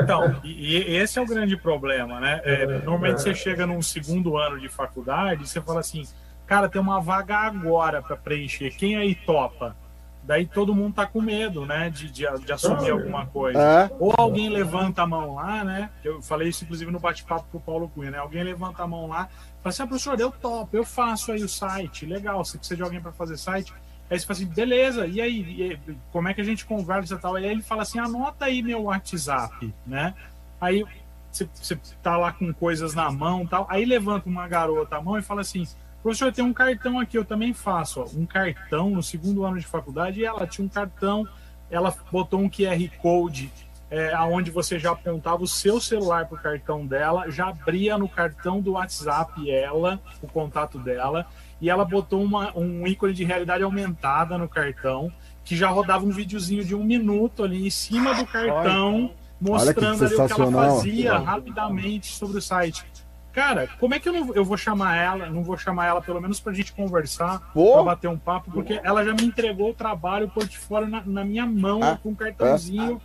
Então, 0.00 0.36
e, 0.44 0.92
e 0.92 0.96
esse 0.96 1.18
é 1.18 1.22
o 1.22 1.26
grande 1.26 1.56
problema, 1.56 2.20
né? 2.20 2.40
É, 2.44 2.66
normalmente 2.84 3.22
você 3.22 3.34
chega 3.34 3.66
num 3.66 3.80
segundo 3.80 4.36
ano 4.36 4.60
de 4.60 4.68
faculdade 4.68 5.42
e 5.42 5.48
você 5.48 5.60
fala 5.60 5.80
assim, 5.80 6.04
cara, 6.50 6.68
tem 6.68 6.80
uma 6.80 7.00
vaga 7.00 7.38
agora 7.38 8.02
para 8.02 8.16
preencher, 8.16 8.72
quem 8.72 8.96
aí 8.96 9.14
topa? 9.14 9.76
daí 10.22 10.46
todo 10.46 10.74
mundo 10.74 10.94
tá 10.94 11.06
com 11.06 11.20
medo, 11.20 11.64
né, 11.64 11.88
de, 11.90 12.10
de, 12.10 12.24
de 12.44 12.52
assumir 12.52 12.90
alguma 12.90 13.26
coisa. 13.26 13.58
É. 13.58 13.90
Ou 13.98 14.12
alguém 14.16 14.48
levanta 14.48 15.02
a 15.02 15.06
mão 15.06 15.34
lá, 15.34 15.64
né, 15.64 15.90
eu 16.04 16.20
falei 16.20 16.48
isso 16.48 16.64
inclusive 16.64 16.90
no 16.90 17.00
bate-papo 17.00 17.46
com 17.50 17.58
o 17.58 17.60
Paulo 17.60 17.88
Cunha, 17.88 18.10
né, 18.10 18.18
alguém 18.18 18.42
levanta 18.42 18.82
a 18.82 18.86
mão 18.86 19.06
lá, 19.06 19.28
fala 19.62 19.70
assim, 19.70 19.82
ah, 19.82 19.86
professor, 19.86 20.20
eu 20.20 20.30
topo, 20.30 20.76
eu 20.76 20.84
faço 20.84 21.32
aí 21.32 21.42
o 21.42 21.48
site, 21.48 22.04
legal, 22.04 22.44
você 22.44 22.58
precisa 22.58 22.76
de 22.76 22.82
alguém 22.82 23.00
para 23.00 23.12
fazer 23.12 23.36
site, 23.36 23.72
aí 24.10 24.18
você 24.18 24.26
fala 24.26 24.38
assim, 24.38 24.46
beleza, 24.46 25.06
e 25.06 25.20
aí, 25.20 25.40
e, 25.40 25.96
como 26.12 26.28
é 26.28 26.34
que 26.34 26.40
a 26.40 26.44
gente 26.44 26.66
conversa 26.66 27.14
e 27.14 27.18
tal, 27.18 27.36
aí 27.36 27.46
ele 27.46 27.62
fala 27.62 27.82
assim, 27.82 27.98
anota 27.98 28.44
aí 28.44 28.62
meu 28.62 28.82
WhatsApp, 28.82 29.74
né, 29.86 30.14
aí 30.60 30.84
você, 31.32 31.48
você 31.54 31.78
tá 32.02 32.16
lá 32.16 32.32
com 32.32 32.52
coisas 32.52 32.94
na 32.94 33.10
mão 33.10 33.46
tal, 33.46 33.66
aí 33.70 33.84
levanta 33.84 34.28
uma 34.28 34.46
garota 34.46 34.96
a 34.96 35.02
mão 35.02 35.18
e 35.18 35.22
fala 35.22 35.40
assim, 35.40 35.66
Professor, 36.02 36.32
tem 36.32 36.44
um 36.44 36.52
cartão 36.52 36.98
aqui, 36.98 37.18
eu 37.18 37.24
também 37.24 37.52
faço. 37.52 38.00
Ó, 38.00 38.06
um 38.14 38.24
cartão 38.24 38.90
no 38.90 39.02
segundo 39.02 39.44
ano 39.44 39.58
de 39.58 39.66
faculdade, 39.66 40.20
e 40.20 40.24
ela 40.24 40.46
tinha 40.46 40.64
um 40.64 40.68
cartão, 40.68 41.28
ela 41.70 41.94
botou 42.10 42.40
um 42.40 42.48
QR 42.48 42.88
Code 43.00 43.50
é, 43.90 44.16
onde 44.20 44.50
você 44.50 44.78
já 44.78 44.92
apontava 44.92 45.42
o 45.42 45.48
seu 45.48 45.80
celular 45.80 46.26
para 46.26 46.38
o 46.38 46.40
cartão 46.40 46.86
dela, 46.86 47.28
já 47.28 47.48
abria 47.48 47.98
no 47.98 48.08
cartão 48.08 48.60
do 48.60 48.72
WhatsApp 48.72 49.50
ela, 49.50 50.00
o 50.22 50.28
contato 50.28 50.78
dela, 50.78 51.26
e 51.60 51.68
ela 51.68 51.84
botou 51.84 52.22
uma, 52.22 52.56
um 52.56 52.86
ícone 52.86 53.12
de 53.12 53.24
realidade 53.24 53.64
aumentada 53.64 54.38
no 54.38 54.48
cartão, 54.48 55.12
que 55.44 55.56
já 55.56 55.68
rodava 55.68 56.04
um 56.04 56.10
videozinho 56.10 56.64
de 56.64 56.74
um 56.74 56.84
minuto 56.84 57.42
ali 57.42 57.66
em 57.66 57.70
cima 57.70 58.14
do 58.14 58.24
cartão, 58.24 59.12
mostrando 59.40 60.04
ali 60.04 60.14
o 60.14 60.26
que 60.26 60.32
ela 60.32 60.52
fazia 60.52 61.18
rapidamente 61.18 62.06
sobre 62.06 62.38
o 62.38 62.42
site. 62.42 62.84
Cara, 63.32 63.68
como 63.78 63.94
é 63.94 64.00
que 64.00 64.08
eu 64.08 64.12
não 64.12 64.34
eu 64.34 64.44
vou 64.44 64.56
chamar 64.56 64.96
ela? 64.96 65.30
Não 65.30 65.42
vou 65.42 65.56
chamar 65.56 65.86
ela 65.86 66.00
pelo 66.02 66.20
menos 66.20 66.40
pra 66.40 66.52
gente 66.52 66.72
conversar, 66.72 67.50
Pô? 67.52 67.74
pra 67.74 67.82
bater 67.82 68.08
um 68.08 68.18
papo, 68.18 68.50
porque 68.50 68.80
ela 68.82 69.04
já 69.04 69.12
me 69.12 69.24
entregou 69.24 69.70
o 69.70 69.74
trabalho, 69.74 70.26
o 70.26 70.30
portfólio 70.30 70.88
na, 70.88 71.02
na 71.04 71.24
minha 71.24 71.46
mão, 71.46 71.80
ah, 71.82 71.98
com 72.02 72.10
um 72.10 72.14
cartãozinho 72.14 73.00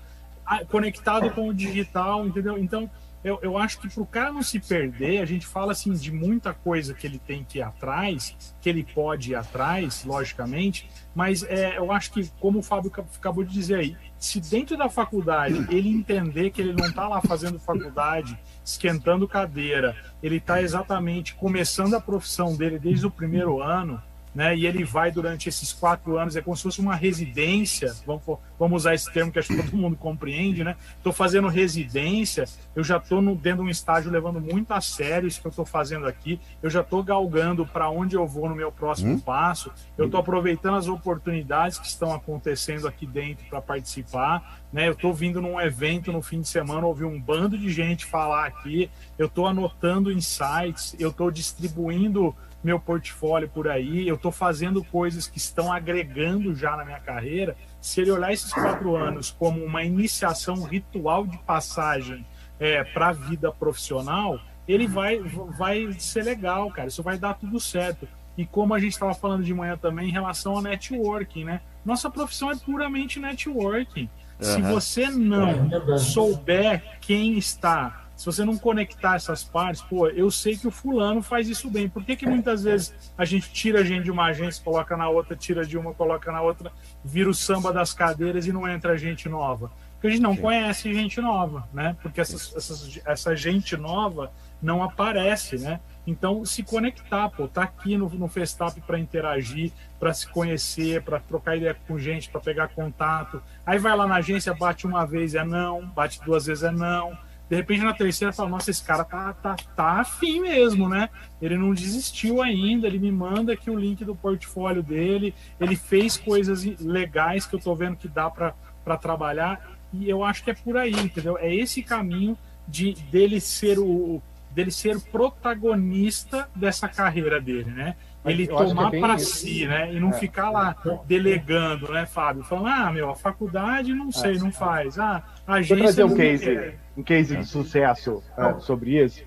ah, 0.45 0.63
conectado 0.65 1.29
com 1.31 1.47
o 1.47 1.53
digital, 1.53 2.25
entendeu? 2.25 2.57
Então, 2.57 2.89
eu, 3.25 3.39
eu 3.41 3.57
acho 3.57 3.79
que 3.79 3.89
pro 3.89 4.05
cara 4.05 4.31
não 4.31 4.43
se 4.43 4.59
perder, 4.59 5.19
a 5.19 5.25
gente 5.25 5.47
fala 5.47 5.71
assim 5.71 5.91
de 5.93 6.11
muita 6.11 6.53
coisa 6.53 6.93
que 6.93 7.07
ele 7.07 7.17
tem 7.17 7.43
que 7.43 7.57
ir 7.57 7.63
atrás, 7.63 8.37
que 8.61 8.69
ele 8.69 8.83
pode 8.83 9.31
ir 9.31 9.35
atrás, 9.35 10.05
logicamente, 10.05 10.87
mas 11.15 11.41
é, 11.41 11.75
eu 11.75 11.91
acho 11.91 12.11
que, 12.11 12.29
como 12.39 12.59
o 12.59 12.61
Fábio 12.61 12.91
acabou 13.17 13.43
de 13.43 13.51
dizer 13.51 13.79
aí, 13.79 13.97
se 14.19 14.39
dentro 14.39 14.77
da 14.77 14.89
faculdade 14.89 15.65
ele 15.75 15.89
entender 15.89 16.51
que 16.51 16.61
ele 16.61 16.73
não 16.73 16.85
está 16.85 17.07
lá 17.07 17.19
fazendo 17.19 17.59
faculdade, 17.59 18.37
esquentando 18.63 19.27
cadeira, 19.27 19.97
ele 20.21 20.37
está 20.37 20.61
exatamente 20.61 21.33
começando 21.33 21.95
a 21.95 21.99
profissão 21.99 22.55
dele 22.55 22.77
desde 22.77 23.07
o 23.07 23.11
primeiro 23.11 23.59
ano, 23.59 23.99
né? 24.35 24.55
E 24.55 24.67
ele 24.67 24.83
vai 24.83 25.09
durante 25.09 25.47
esses 25.47 25.71
quatro 25.71 26.17
anos, 26.17 26.35
é 26.35 26.41
como 26.41 26.57
se 26.57 26.63
fosse 26.63 26.81
uma 26.81 26.93
residência, 26.93 27.95
vamos, 28.05 28.21
vamos 28.59 28.81
usar 28.81 28.93
esse 28.93 29.11
termo 29.11 29.31
que 29.31 29.39
acho 29.39 29.47
que 29.47 29.63
todo 29.63 29.77
mundo 29.77 29.95
compreende, 29.95 30.61
né? 30.61 30.75
Estou 30.97 31.13
fazendo 31.13 31.47
residência, 31.47 32.43
eu 32.75 32.83
já 32.83 32.97
estou 32.97 33.21
dentro 33.35 33.63
de 33.63 33.69
um 33.69 33.69
estágio 33.69 34.11
levando 34.11 34.41
muito 34.41 34.73
a 34.73 34.81
sério 34.81 35.25
isso 35.25 35.39
que 35.39 35.47
eu 35.47 35.51
estou 35.51 35.65
fazendo 35.65 36.05
aqui, 36.05 36.39
eu 36.61 36.69
já 36.69 36.81
estou 36.81 37.01
galgando 37.01 37.65
para 37.65 37.89
onde 37.89 38.17
eu 38.17 38.27
vou 38.27 38.49
no 38.49 38.55
meu 38.55 38.71
próximo 38.71 39.13
hum? 39.13 39.19
passo, 39.19 39.71
eu 39.97 40.05
estou 40.05 40.19
aproveitando 40.19 40.75
as 40.75 40.89
oportunidades 40.89 41.79
que 41.79 41.87
estão 41.87 42.13
acontecendo 42.13 42.87
aqui 42.89 43.07
dentro 43.07 43.45
para 43.45 43.61
participar, 43.61 44.59
né? 44.73 44.89
Eu 44.89 44.91
estou 44.91 45.13
vindo 45.13 45.41
num 45.41 45.61
evento 45.61 46.11
no 46.11 46.21
fim 46.21 46.41
de 46.41 46.49
semana, 46.49 46.85
ouvi 46.85 47.05
um 47.05 47.17
bando 47.17 47.57
de 47.57 47.69
gente 47.69 48.05
falar 48.05 48.45
aqui, 48.47 48.91
eu 49.17 49.27
estou 49.27 49.47
anotando 49.47 50.11
insights, 50.11 50.93
eu 50.99 51.11
estou 51.11 51.31
distribuindo 51.31 52.35
meu 52.65 52.79
portfólio 52.79 53.47
por 53.47 53.67
aí, 53.67 54.07
eu 54.07 54.15
estou 54.15 54.31
fazendo 54.31 54.83
coisas 54.83 55.27
que 55.27 55.37
estão 55.37 55.71
agregando 55.71 56.55
já 56.55 56.75
na 56.75 56.83
minha 56.83 56.99
carreira. 56.99 57.55
Se 57.79 58.01
ele 58.01 58.09
olhar 58.09 58.33
esses 58.33 58.51
quatro 58.51 58.95
anos 58.95 59.29
como 59.29 59.63
uma 59.63 59.83
iniciação 59.83 60.63
ritual 60.63 61.27
de 61.27 61.37
passagem 61.37 62.25
é, 62.59 62.83
para 62.83 63.09
a 63.09 63.11
vida 63.11 63.51
profissional, 63.51 64.39
ele 64.67 64.87
vai, 64.87 65.19
vai 65.19 65.93
ser 65.99 66.23
legal, 66.23 66.71
cara. 66.71 66.87
Isso 66.87 67.03
vai 67.03 67.19
dar 67.19 67.35
tudo 67.35 67.59
certo. 67.59 68.07
E 68.35 68.47
como 68.47 68.73
a 68.73 68.79
gente 68.79 68.93
estava 68.93 69.13
falando 69.13 69.43
de 69.43 69.53
manhã 69.53 69.77
também 69.77 70.09
em 70.09 70.11
relação 70.11 70.53
ao 70.53 70.61
networking, 70.63 71.43
né? 71.43 71.61
Nossa 71.85 72.09
profissão 72.09 72.49
é 72.49 72.55
puramente 72.55 73.19
networking. 73.19 74.09
Uhum. 74.39 74.43
Se 74.43 74.61
você 74.63 75.07
não 75.11 75.99
souber 75.99 76.97
quem 76.99 77.37
está 77.37 78.04
se 78.15 78.25
você 78.25 78.45
não 78.45 78.57
conectar 78.57 79.15
essas 79.15 79.43
partes, 79.43 79.81
pô, 79.81 80.07
eu 80.07 80.31
sei 80.31 80.57
que 80.57 80.67
o 80.67 80.71
fulano 80.71 81.21
faz 81.21 81.49
isso 81.49 81.69
bem. 81.69 81.89
Por 81.89 82.03
que, 82.03 82.15
que 82.15 82.25
muitas 82.25 82.63
vezes 82.63 82.93
a 83.17 83.25
gente 83.25 83.51
tira 83.51 83.79
a 83.79 83.83
gente 83.83 84.03
de 84.05 84.11
uma 84.11 84.25
agência, 84.25 84.63
coloca 84.63 84.95
na 84.95 85.09
outra, 85.09 85.35
tira 85.35 85.65
de 85.65 85.77
uma, 85.77 85.93
coloca 85.93 86.31
na 86.31 86.41
outra, 86.41 86.71
vira 87.03 87.29
o 87.29 87.33
samba 87.33 87.73
das 87.73 87.93
cadeiras 87.93 88.47
e 88.47 88.53
não 88.53 88.67
entra 88.67 88.97
gente 88.97 89.27
nova? 89.27 89.71
Porque 89.93 90.07
a 90.07 90.09
gente 90.11 90.21
não 90.21 90.35
Sim. 90.35 90.41
conhece 90.41 90.93
gente 90.93 91.19
nova, 91.19 91.67
né? 91.73 91.95
Porque 92.01 92.21
essas, 92.21 92.55
essas, 92.55 92.99
essa 93.05 93.35
gente 93.35 93.75
nova 93.75 94.31
não 94.61 94.83
aparece, 94.83 95.57
né? 95.57 95.79
Então, 96.07 96.45
se 96.45 96.63
conectar, 96.63 97.29
pô, 97.29 97.47
tá 97.47 97.63
aqui 97.63 97.97
no, 97.97 98.07
no 98.09 98.27
Festap 98.27 98.79
para 98.81 98.99
interagir, 98.99 99.71
para 99.99 100.13
se 100.13 100.27
conhecer, 100.27 101.01
para 101.01 101.19
trocar 101.19 101.57
ideia 101.57 101.75
com 101.87 101.97
gente, 101.97 102.29
para 102.29 102.39
pegar 102.39 102.67
contato. 102.69 103.41
Aí 103.65 103.79
vai 103.79 103.95
lá 103.95 104.05
na 104.05 104.15
agência, 104.15 104.53
bate 104.53 104.85
uma 104.85 105.05
vez 105.05 105.33
é 105.33 105.43
não, 105.43 105.85
bate 105.87 106.21
duas 106.23 106.45
vezes 106.45 106.63
é 106.63 106.71
não. 106.71 107.17
De 107.49 107.55
repente 107.55 107.83
na 107.83 107.93
terceira 107.93 108.33
fala, 108.33 108.49
nossa, 108.49 108.71
esse 108.71 108.83
cara 108.83 109.03
tá, 109.03 109.33
tá, 109.33 109.55
tá 109.75 109.99
afim 109.99 110.39
mesmo, 110.39 110.89
né? 110.89 111.09
Ele 111.41 111.57
não 111.57 111.73
desistiu 111.73 112.41
ainda, 112.41 112.87
ele 112.87 112.97
me 112.97 113.11
manda 113.11 113.53
aqui 113.53 113.69
o 113.69 113.77
link 113.77 114.03
do 114.03 114.15
portfólio 114.15 114.81
dele, 114.81 115.33
ele 115.59 115.75
fez 115.75 116.17
coisas 116.17 116.63
legais 116.79 117.45
que 117.45 117.55
eu 117.55 117.59
tô 117.59 117.75
vendo 117.75 117.97
que 117.97 118.07
dá 118.07 118.29
para 118.29 118.97
trabalhar, 118.97 119.77
e 119.93 120.09
eu 120.09 120.23
acho 120.23 120.43
que 120.43 120.51
é 120.51 120.53
por 120.53 120.75
aí, 120.75 120.93
entendeu? 120.93 121.37
É 121.37 121.53
esse 121.53 121.83
caminho 121.83 122.37
de 122.67 122.93
dele 123.11 123.39
ser 123.39 123.77
o 123.79 124.21
dele 124.51 124.71
ser 124.71 124.99
protagonista 125.01 126.49
dessa 126.55 126.87
carreira 126.87 127.41
dele, 127.41 127.69
né? 127.71 127.95
Ele 128.25 128.47
tomar 128.47 128.93
é 128.93 128.99
para 128.99 129.17
si, 129.17 129.67
né? 129.67 129.93
E 129.93 129.99
não 129.99 130.09
é, 130.09 130.13
ficar 130.13 130.49
lá 130.49 130.75
é. 130.85 130.99
delegando, 131.07 131.91
né, 131.91 132.05
Fábio? 132.05 132.43
Falando, 132.43 132.67
ah, 132.67 132.91
meu, 132.91 133.09
a 133.09 133.15
faculdade 133.15 133.93
não 133.93 134.11
sei, 134.11 134.37
não 134.37 134.51
faz. 134.51 134.97
Ah, 134.97 135.23
a 135.45 135.55
agência. 135.55 135.75
Vou 135.75 135.83
trazer 135.83 136.03
um 136.03 136.15
case, 136.15 136.73
um 136.97 137.03
case 137.03 137.37
de 137.37 137.45
sucesso 137.45 138.23
uh, 138.37 138.59
sobre 138.61 139.03
isso. 139.03 139.23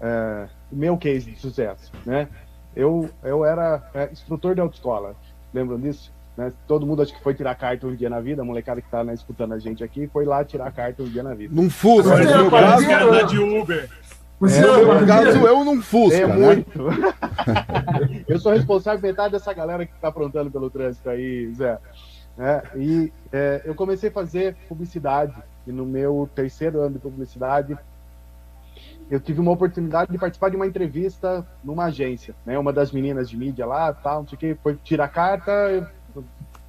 Uh, 0.00 0.48
meu 0.72 0.96
case 0.96 1.30
de 1.30 1.38
sucesso, 1.38 1.92
né? 2.06 2.28
Eu, 2.74 3.10
eu 3.22 3.44
era 3.44 3.82
uh, 3.94 4.12
instrutor 4.12 4.54
de 4.54 4.60
autoescola, 4.60 5.14
lembram 5.52 5.78
disso? 5.78 6.12
Né? 6.36 6.52
Todo 6.66 6.86
mundo 6.86 7.02
acho 7.02 7.12
que 7.12 7.22
foi 7.22 7.34
tirar 7.34 7.54
carta 7.54 7.86
um 7.86 7.94
dia 7.94 8.08
na 8.08 8.20
vida, 8.20 8.40
a 8.40 8.44
molecada 8.44 8.80
que 8.80 8.86
está 8.86 9.04
né, 9.04 9.12
escutando 9.12 9.52
a 9.52 9.58
gente 9.58 9.84
aqui 9.84 10.06
foi 10.06 10.24
lá 10.24 10.44
tirar 10.44 10.72
carta 10.72 11.02
um 11.02 11.08
dia 11.08 11.22
na 11.22 11.34
vida. 11.34 11.54
Num 11.54 11.68
Fusca, 11.68 12.16
no 12.16 12.24
meu 12.24 12.50
caso. 12.50 13.26
de 13.26 13.38
Uber. 13.38 13.90
É, 14.42 14.60
no 14.60 14.94
meu 14.94 15.06
caso, 15.06 15.46
eu 15.46 15.64
não 15.64 15.82
Fusca, 15.82 16.16
é 16.16 16.26
né? 16.26 16.34
muito. 16.34 16.78
eu 18.26 18.38
sou 18.38 18.52
responsável 18.52 19.00
metade 19.00 19.32
dessa 19.32 19.52
galera 19.52 19.84
que 19.84 19.92
está 19.92 20.08
aprontando 20.08 20.50
pelo 20.50 20.70
trânsito 20.70 21.10
aí, 21.10 21.52
Zé. 21.54 21.78
É, 22.38 22.62
e 22.74 23.12
é, 23.30 23.60
eu 23.66 23.74
comecei 23.74 24.08
a 24.08 24.12
fazer 24.12 24.56
publicidade, 24.66 25.34
e 25.66 25.72
no 25.72 25.84
meu 25.84 26.28
terceiro 26.34 26.80
ano 26.80 26.94
de 26.94 26.98
publicidade, 26.98 27.76
eu 29.10 29.20
tive 29.20 29.40
uma 29.40 29.50
oportunidade 29.50 30.10
de 30.10 30.18
participar 30.18 30.48
de 30.48 30.56
uma 30.56 30.66
entrevista 30.66 31.46
numa 31.62 31.86
agência, 31.86 32.34
né? 32.46 32.58
Uma 32.58 32.72
das 32.72 32.92
meninas 32.92 33.28
de 33.28 33.36
mídia 33.36 33.66
lá, 33.66 33.92
tal, 33.92 34.20
não 34.20 34.28
sei 34.28 34.36
o 34.36 34.38
que, 34.38 34.54
foi 34.62 34.76
tirar 34.76 35.08
carta, 35.08 35.92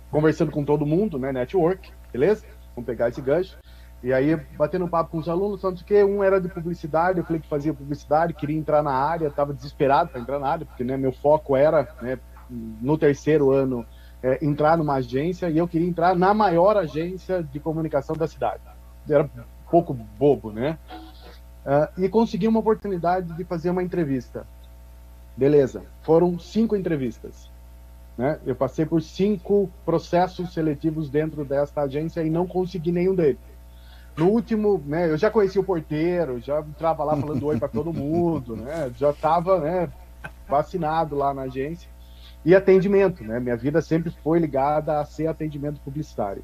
conversando 0.09 0.51
com 0.51 0.65
todo 0.65 0.85
mundo, 0.85 1.17
né? 1.17 1.31
Network, 1.31 1.89
beleza? 2.11 2.45
Vamos 2.75 2.85
pegar 2.85 3.09
esse 3.09 3.21
gancho. 3.21 3.57
E 4.03 4.11
aí, 4.11 4.35
batendo 4.57 4.87
papo 4.87 5.11
com 5.11 5.17
os 5.19 5.29
alunos, 5.29 5.61
tanto 5.61 5.85
que 5.85 6.03
um 6.03 6.23
era 6.23 6.41
de 6.41 6.49
publicidade, 6.49 7.19
eu 7.19 7.25
falei 7.25 7.39
que 7.39 7.47
fazia 7.47 7.73
publicidade, 7.73 8.33
queria 8.33 8.57
entrar 8.57 8.81
na 8.81 8.93
área, 8.93 9.27
estava 9.27 9.53
desesperado 9.53 10.09
para 10.09 10.19
entrar 10.19 10.39
na 10.39 10.47
área, 10.47 10.65
porque 10.65 10.83
né, 10.83 10.97
meu 10.97 11.11
foco 11.11 11.55
era, 11.55 11.87
né, 12.01 12.17
no 12.49 12.97
terceiro 12.97 13.51
ano, 13.51 13.85
é, 14.23 14.43
entrar 14.43 14.75
numa 14.75 14.95
agência, 14.95 15.49
e 15.49 15.57
eu 15.57 15.67
queria 15.67 15.87
entrar 15.87 16.15
na 16.15 16.33
maior 16.33 16.77
agência 16.77 17.43
de 17.43 17.59
comunicação 17.59 18.15
da 18.15 18.27
cidade. 18.27 18.61
Era 19.07 19.23
um 19.23 19.29
pouco 19.69 19.93
bobo, 19.93 20.51
né? 20.51 20.77
Uh, 21.63 22.01
e 22.03 22.09
consegui 22.09 22.47
uma 22.47 22.59
oportunidade 22.59 23.33
de 23.33 23.43
fazer 23.43 23.69
uma 23.69 23.83
entrevista. 23.83 24.47
Beleza, 25.37 25.83
foram 26.01 26.39
cinco 26.39 26.75
entrevistas. 26.75 27.49
Né? 28.17 28.39
Eu 28.45 28.55
passei 28.55 28.85
por 28.85 29.01
cinco 29.01 29.69
processos 29.85 30.53
seletivos 30.53 31.09
dentro 31.09 31.45
desta 31.45 31.81
agência 31.81 32.21
e 32.23 32.29
não 32.29 32.47
consegui 32.47 32.91
nenhum 32.91 33.15
deles. 33.15 33.39
No 34.17 34.27
último, 34.27 34.83
né, 34.85 35.09
eu 35.09 35.17
já 35.17 35.31
conheci 35.31 35.57
o 35.57 35.63
porteiro, 35.63 36.39
já 36.39 36.59
entrava 36.59 37.03
lá 37.03 37.15
falando 37.15 37.45
oi 37.45 37.57
para 37.57 37.67
todo 37.67 37.93
mundo, 37.93 38.55
né? 38.55 38.91
Já 38.97 39.11
estava, 39.11 39.59
né, 39.59 39.89
vacinado 40.47 41.15
lá 41.15 41.33
na 41.33 41.43
agência. 41.43 41.89
E 42.43 42.55
atendimento, 42.55 43.23
né? 43.23 43.39
Minha 43.39 43.55
vida 43.55 43.81
sempre 43.81 44.11
foi 44.23 44.39
ligada 44.39 44.99
a 44.99 45.05
ser 45.05 45.27
atendimento 45.27 45.79
publicitário. 45.81 46.43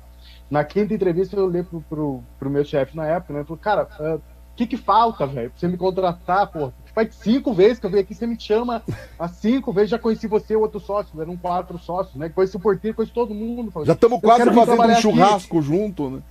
Na 0.50 0.64
quinta 0.64 0.94
entrevista 0.94 1.36
eu 1.36 1.46
olhei 1.46 1.64
pro, 1.64 1.82
pro, 1.82 2.24
pro 2.40 2.50
meu 2.50 2.64
chefe 2.64 2.96
na 2.96 3.06
época, 3.06 3.34
né? 3.34 3.44
Falei, 3.44 3.62
cara, 3.62 3.88
o 4.00 4.16
uh, 4.16 4.22
que 4.56 4.68
que 4.68 4.78
falta, 4.78 5.26
velho, 5.26 5.50
pra 5.50 5.60
você 5.60 5.68
me 5.68 5.78
contratar, 5.78 6.48
pô? 6.48 6.72
Faz 6.94 7.14
cinco 7.16 7.54
vezes 7.54 7.80
que 7.80 7.86
eu 7.86 7.90
venho 7.90 8.04
aqui, 8.04 8.16
você 8.16 8.26
me 8.26 8.40
chama 8.40 8.82
há 9.20 9.28
cinco 9.28 9.72
vezes, 9.72 9.92
já 9.92 10.00
conheci 10.00 10.28
você 10.28 10.54
e 10.54 10.58
outro 10.58 10.80
sócio, 10.80 11.22
eram 11.22 11.36
quatro 11.36 11.78
sócios, 11.78 12.16
né? 12.16 12.30
Conheci 12.30 12.56
o 12.56 12.60
porteiro, 12.60 12.96
conheci 12.96 13.14
todo 13.14 13.34
mundo. 13.34 13.72
Falei, 13.72 13.88
já 13.88 13.94
estamos 13.94 14.22
quase 14.22 14.46
fazendo 14.46 14.84
um 14.84 14.96
churrasco 14.96 15.58
aqui. 15.58 15.68
junto, 15.68 16.10
né? 16.10 16.22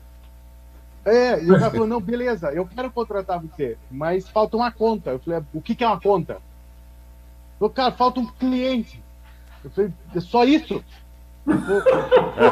É, 1.07 1.41
e 1.41 1.53
o 1.53 1.57
cara 1.57 1.71
falou, 1.71 1.87
não, 1.87 2.01
beleza, 2.01 2.51
eu 2.51 2.67
quero 2.67 2.91
contratar 2.91 3.41
você, 3.41 3.79
mas 3.89 4.29
falta 4.29 4.57
uma 4.57 4.73
conta. 4.73 5.11
Eu 5.11 5.21
falei, 5.21 5.41
o 5.55 5.61
que, 5.61 5.77
que 5.77 5.85
é 5.85 5.87
uma 5.87 6.01
conta? 6.01 6.39
Falei, 7.61 7.75
cara, 7.75 7.93
falta 7.93 8.19
um 8.19 8.27
cliente. 8.27 9.01
Eu 9.63 9.71
falei, 9.71 9.93
é 10.13 10.21
só 10.21 10.45
isso? 10.45 10.85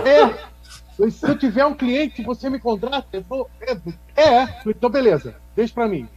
é, 0.06 1.10
se 1.10 1.28
eu 1.28 1.36
tiver 1.36 1.66
um 1.66 1.74
cliente, 1.74 2.22
você 2.22 2.48
me 2.48 2.60
contrata? 2.60 3.08
Ele 3.12 3.24
falou, 3.24 3.50
é, 3.60 3.72
é. 4.22 4.60
então 4.64 4.88
beleza, 4.88 5.34
deixa 5.56 5.74
pra 5.74 5.88
mim. 5.88 6.08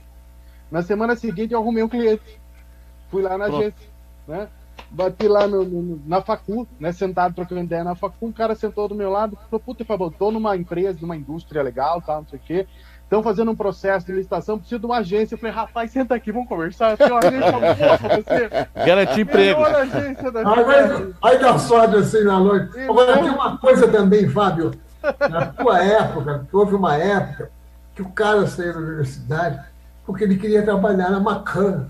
Na 0.69 0.84
semana 0.84 1.15
seguinte 1.15 1.55
eu 1.55 1.59
arrumei 1.59 1.81
um 1.81 1.89
cliente. 1.89 2.39
Fui 3.09 3.23
lá 3.23 3.35
na 3.35 3.45
Pronto. 3.45 3.61
agência, 3.61 3.89
né? 4.27 4.47
Bati 4.89 5.27
lá 5.27 5.47
no, 5.47 5.64
no, 5.64 6.01
na 6.05 6.22
facu, 6.22 6.68
né, 6.80 6.91
sentado 6.91 7.34
trocando 7.34 7.61
ideia 7.61 7.84
na 7.84 7.95
facu, 7.95 8.26
um 8.27 8.31
cara 8.31 8.55
sentou 8.55 8.88
do 8.88 8.95
meu 8.95 9.09
lado, 9.09 9.38
falou, 9.49 9.59
puta, 9.59 9.85
Fabio, 9.85 10.11
tô 10.11 10.31
numa 10.31 10.55
empresa, 10.55 10.99
numa 11.01 11.15
indústria 11.15 11.61
legal, 11.61 12.01
tal, 12.01 12.22
não 12.22 12.27
sei 12.27 12.39
o 12.39 12.41
quê, 12.41 12.68
estão 13.03 13.23
fazendo 13.23 13.51
um 13.51 13.55
processo 13.55 14.05
de 14.05 14.11
licitação, 14.11 14.59
preciso 14.59 14.80
de 14.80 14.85
uma 14.85 14.97
agência. 14.97 15.35
Eu 15.35 15.39
falei, 15.39 15.55
rapaz, 15.55 15.91
senta 15.91 16.14
aqui, 16.14 16.31
vamos 16.31 16.49
conversar. 16.49 16.97
Tem 16.97 17.07
uma 17.07 17.19
agência 17.19 17.51
boa 17.51 17.97
pra 17.97 18.15
você. 18.18 18.68
Garantir 18.85 19.22
emprego. 19.22 19.64
Agência 19.64 20.30
da 20.30 20.41
aí, 20.41 21.14
aí 21.23 21.39
dá 21.39 21.57
sorte 21.57 21.95
assim 21.95 22.23
na 22.26 22.38
noite. 22.38 22.77
Agora, 22.81 23.18
tem 23.18 23.30
uma 23.30 23.57
coisa 23.57 23.88
também, 23.88 24.27
Fábio. 24.27 24.72
Na 25.30 25.45
tua 25.45 25.81
época, 25.81 26.45
houve 26.51 26.76
uma 26.76 26.97
época 26.97 27.49
que 27.95 28.01
o 28.01 28.09
cara 28.09 28.45
saiu 28.45 28.73
da 28.73 28.80
universidade 28.80 29.59
porque 30.07 30.23
ele 30.23 30.38
queria 30.38 30.64
trabalhar 30.64 31.09
na 31.09 31.19
Macan, 31.19 31.89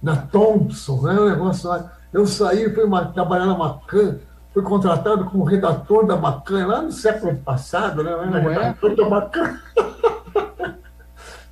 na 0.00 0.16
Thompson, 0.16 1.02
né? 1.02 1.20
Um 1.20 1.28
negócio 1.28 1.68
lá. 1.68 1.92
Eu 2.12 2.26
saí, 2.26 2.72
fui 2.72 2.84
uma, 2.84 3.06
trabalhar 3.06 3.46
na 3.46 3.56
Macan, 3.56 4.18
fui 4.52 4.62
contratado 4.62 5.26
como 5.26 5.44
redator 5.44 6.06
da 6.06 6.16
Macan, 6.16 6.66
lá 6.66 6.82
no 6.82 6.92
século 6.92 7.36
passado, 7.36 8.02
né? 8.02 8.10
Não 8.10 8.36
é? 8.36 8.40
redator 8.40 8.96
da 8.96 9.08
Macan. 9.08 9.60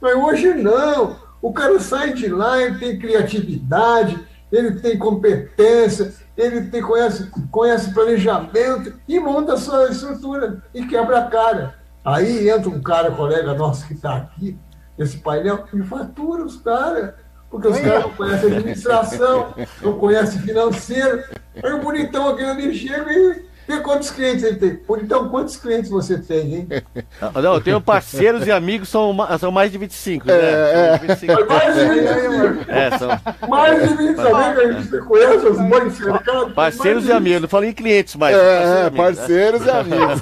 Mas 0.01 0.15
hoje 0.15 0.55
não. 0.55 1.17
O 1.43 1.53
cara 1.53 1.79
sai 1.79 2.13
de 2.13 2.29
lá, 2.29 2.61
ele 2.61 2.79
tem 2.79 2.99
criatividade, 2.99 4.19
ele 4.51 4.81
tem 4.81 4.99
competência, 4.99 6.15
ele 6.37 6.63
tem, 6.63 6.83
conhece, 6.83 7.31
conhece 7.51 7.93
planejamento 7.93 8.95
e 9.07 9.21
monta 9.21 9.55
a 9.55 9.59
sua 9.59 9.91
estrutura 9.91 10.63
e 10.75 10.87
quebra 10.87 11.19
a 11.19 11.27
cara. 11.27 11.75
Aí 12.05 12.49
entra 12.49 12.71
um 12.71 12.81
cara, 12.81 13.11
colega 13.11 13.55
nosso 13.55 13.87
que 13.87 13.95
está 13.95 14.17
aqui, 14.17 14.59
esse 14.99 15.19
painel, 15.19 15.65
e 15.75 15.83
fatura 15.83 16.45
os 16.45 16.57
caras 16.57 17.15
porque 17.57 17.69
os 17.69 17.81
caras 17.81 18.03
não 18.03 18.11
conhecem 18.11 18.53
administração, 18.53 19.55
não 19.81 19.99
conhecem 19.99 20.41
financeiro. 20.43 21.25
Aí 21.63 21.73
o 21.73 21.81
bonitão 21.81 22.29
aqui 22.29 22.45
ali 22.45 22.75
chega 22.75 23.11
e 23.11 23.47
vê 23.67 23.81
quantos 23.81 24.11
clientes 24.11 24.45
ele 24.45 24.57
tem. 24.57 24.81
Bonitão, 24.87 25.29
quantos 25.29 25.57
clientes 25.57 25.91
você 25.91 26.19
tem, 26.19 26.55
hein? 26.55 26.69
Não, 27.43 27.55
eu 27.55 27.61
tenho 27.61 27.81
parceiros 27.81 28.47
e 28.47 28.53
amigos, 28.53 28.89
são, 28.89 29.17
são 29.39 29.51
mais 29.51 29.73
de 29.73 29.79
25, 29.79 30.27
né? 30.27 30.35
É, 30.35 30.99
25. 30.99 31.33
É. 31.33 31.45
Mais 31.45 31.75
de 31.75 31.85
25. 31.85 32.71
É, 32.71 32.99
são... 32.99 33.09
Mais 33.49 33.89
de 33.89 33.97
25, 33.97 34.23
sabia 34.23 34.55
que 34.55 34.61
a 34.61 34.73
gente 34.73 34.99
conhece 34.99 35.47
os 35.47 35.59
bons 35.59 35.93
cercados? 35.97 36.53
Parceiros 36.55 37.07
e 37.07 37.13
amigos, 37.13 37.41
não 37.43 37.49
falei 37.49 37.71
em 37.71 37.75
clientes, 37.75 38.15
mas... 38.17 38.37
É, 38.37 38.91
parceiros 38.91 39.65
e 39.65 39.71
amigos. 39.71 40.21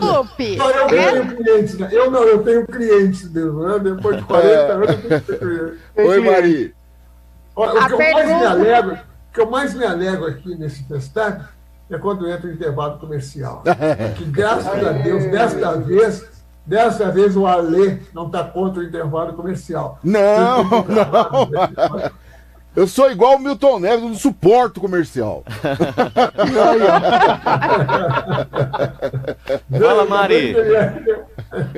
Ô, 0.00 0.18
Lupe! 0.18 0.58
Eu 0.58 0.86
tenho 0.86 1.36
clientes, 1.36 1.78
né? 1.78 1.88
Eu 1.90 2.10
não, 2.10 2.22
eu 2.22 2.42
tenho 2.42 2.66
clientes 2.66 3.32
né? 3.32 3.78
Depois 3.82 4.16
de 4.16 4.22
40 4.22 4.72
anos 4.72 4.88
eu 4.90 5.20
tenho 5.20 5.38
clientes. 5.38 5.78
Oi, 5.96 6.20
Mari. 6.20 6.74
Olha, 7.54 7.82
o 7.82 7.86
que, 7.86 7.92
eu 7.92 7.98
mais 7.98 8.26
me 8.26 8.46
alegro, 8.46 8.94
o 8.94 9.34
que 9.34 9.40
eu 9.40 9.50
mais 9.50 9.74
me 9.74 9.84
alegro 9.84 10.26
aqui 10.26 10.54
nesse 10.54 10.84
testado 10.84 11.44
é 11.94 11.98
quando 11.98 12.28
entra 12.28 12.48
o 12.48 12.52
intervalo 12.52 12.98
comercial. 12.98 13.62
Que 14.16 14.24
graças 14.24 14.86
a 14.86 14.92
Deus, 14.92 15.24
desta 15.30 15.76
vez, 15.76 16.24
desta 16.66 17.10
vez 17.10 17.36
o 17.36 17.46
Alê 17.46 17.98
não 18.14 18.26
está 18.26 18.44
contra 18.44 18.80
o 18.80 18.84
intervalo 18.84 19.32
comercial. 19.34 19.98
Não, 20.02 20.64
não. 20.64 21.50
Eu 22.74 22.86
sou 22.86 23.10
igual 23.10 23.36
o 23.36 23.38
Milton 23.38 23.80
Neves, 23.80 24.02
não 24.02 24.14
suporto 24.14 24.80
comercial. 24.80 25.44
Fala, 29.78 30.06
Mari. 30.06 30.56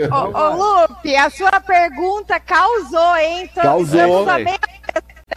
Ô, 0.09 0.39
ô, 0.39 0.51
Lupe, 0.55 1.17
a 1.17 1.29
sua 1.31 1.61
pergunta 1.61 2.39
causou, 2.39 3.17
hein? 3.17 3.51
Então, 3.51 3.65
causou. 3.65 4.01
Eu 4.01 4.25
também 4.25 4.57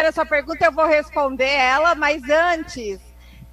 a 0.05 0.11
sua 0.11 0.25
pergunta, 0.25 0.65
eu 0.65 0.71
vou 0.71 0.85
responder 0.85 1.49
ela, 1.49 1.95
mas 1.95 2.21
antes, 2.29 2.99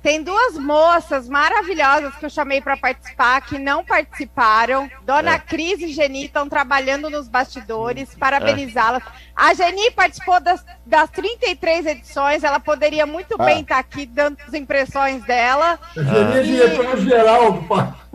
tem 0.04 0.22
duas 0.22 0.58
moças 0.58 1.30
maravilhosas 1.30 2.14
que 2.16 2.26
eu 2.26 2.28
chamei 2.28 2.60
para 2.60 2.76
participar, 2.76 3.40
que 3.40 3.58
não 3.58 3.82
participaram. 3.82 4.90
Dona 5.02 5.36
é. 5.36 5.38
Cris 5.38 5.80
e 5.80 5.94
Geni 5.94 6.26
estão 6.26 6.46
trabalhando 6.46 7.08
nos 7.08 7.26
bastidores, 7.26 8.14
parabenizá-las. 8.14 9.02
É. 9.02 9.23
A 9.36 9.52
Geni 9.52 9.90
participou 9.90 10.40
das, 10.40 10.64
das 10.86 11.10
33 11.10 11.86
edições, 11.86 12.44
ela 12.44 12.60
poderia 12.60 13.04
muito 13.04 13.34
ah. 13.38 13.44
bem 13.44 13.62
estar 13.62 13.74
tá 13.74 13.80
aqui 13.80 14.06
dando 14.06 14.36
as 14.46 14.54
impressões 14.54 15.24
dela. 15.24 15.76
A 15.96 16.02
Geni 16.02 16.38
é 16.38 16.42
diretora 16.42 16.96
geral 16.98 17.52
do 17.52 17.64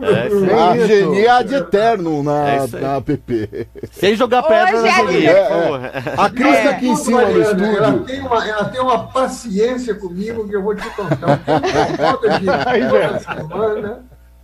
é, 0.00 0.28
A 0.54 0.86
Geni 0.86 1.26
é 1.26 1.42
de 1.42 1.56
eterno 1.56 2.22
na, 2.22 2.48
é 2.48 2.66
na 2.80 2.96
app. 2.96 3.68
Sem 3.92 4.16
jogar 4.16 4.44
pedra 4.44 4.80
na 4.80 4.88
Geni. 4.88 5.26
É, 5.26 5.30
é. 5.30 6.14
A 6.16 6.30
Cris 6.30 6.56
está 6.56 6.70
aqui 6.70 6.88
em 6.88 6.96
cima 6.96 7.22
do 7.26 7.42
estúdio. 7.42 7.76
Ela 7.76 7.98
tem, 8.04 8.20
uma, 8.20 8.48
ela 8.48 8.64
tem 8.64 8.80
uma 8.80 9.06
paciência 9.08 9.94
comigo 9.94 10.48
que 10.48 10.56
eu 10.56 10.62
vou 10.62 10.74
te 10.74 10.88
contar. 10.90 11.38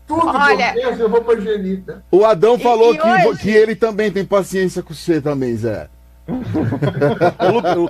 Tudo 0.07 0.29
Olha, 0.29 0.73
que 0.73 0.79
eu 0.79 0.91
penso, 0.91 1.03
eu 1.03 1.09
vou 1.09 1.25
pra 1.25 1.41
Genita. 1.41 2.05
O 2.13 2.25
Adão 2.25 2.57
falou 2.59 2.95
e, 2.95 2.97
e 2.97 3.01
que, 3.01 3.09
hoje... 3.09 3.39
que 3.41 3.51
ele 3.51 3.75
também 3.75 4.09
tem 4.11 4.25
paciência 4.25 4.81
com 4.81 4.95
você 4.95 5.21
também, 5.21 5.57
Zé. 5.57 5.89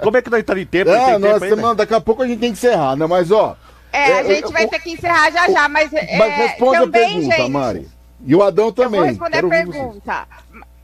Como 0.02 0.16
é 0.16 0.22
que 0.22 0.30
nós 0.30 0.40
estamos 0.40 0.62
em 0.62 0.66
tempo? 0.66 0.90
É, 0.90 1.18
nós 1.18 1.40
tempo 1.40 1.74
daqui 1.74 1.94
a 1.94 2.00
pouco 2.00 2.22
a 2.22 2.26
gente 2.26 2.38
tem 2.38 2.52
que 2.52 2.58
encerrar, 2.58 2.94
né? 2.96 3.06
Mas 3.06 3.30
ó. 3.30 3.56
É, 3.92 4.18
a 4.18 4.22
gente 4.24 4.52
vai 4.52 4.66
ter 4.68 4.78
que 4.80 4.90
encerrar 4.90 5.30
já 5.30 5.48
já, 5.50 5.68
mas. 5.68 5.90
Mas 5.90 6.02
é, 6.02 6.46
responde 6.48 6.80
também, 6.80 7.02
a 7.02 7.08
pergunta, 7.08 7.36
gente, 7.36 7.50
Mari. 7.50 7.88
E 8.26 8.34
o 8.34 8.42
Adão 8.42 8.70
também. 8.70 9.00
Eu 9.00 9.04
vou 9.04 9.08
responder 9.08 9.36
Quero 9.36 9.46
a 9.46 9.50
pergunta. 9.50 10.28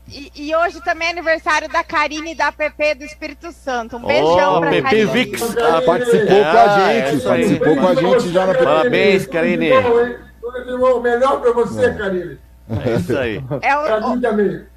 E, 0.09 0.31
e, 0.35 0.55
hoje 0.55 0.81
também 0.81 1.07
é 1.07 1.11
aniversário 1.11 1.69
da 1.69 1.83
Karine 1.83 2.35
da 2.35 2.51
PP 2.51 2.95
do 2.95 3.03
Espírito 3.03 3.51
Santo. 3.51 3.97
Um 3.97 4.05
beijão 4.05 4.57
oh, 4.57 4.59
pra 4.59 4.69
PP 4.69 4.81
Karine. 4.81 5.05
Vix. 5.05 5.55
Ela 5.55 5.81
participou 5.81 6.27
com 6.27 6.57
a 6.57 6.63
ah, 6.63 6.93
gente. 6.93 7.15
É 7.15 7.27
participou 7.27 7.75
com 7.75 7.87
a 7.87 7.95
gente 7.95 8.29
já 8.29 8.45
na 8.45 8.53
PP. 8.53 8.63
Parabéns, 8.65 9.27
Karine. 9.27 9.71
O 9.71 10.99
melhor 10.99 11.39
pra 11.39 11.51
você, 11.51 11.85
é. 11.85 11.93
Karine. 11.93 12.37
É 12.85 12.95
isso 12.95 13.17
aí. 13.17 13.43
É 13.61 13.77
o, 13.77 14.09
mim 14.09 14.21
também. 14.21 14.72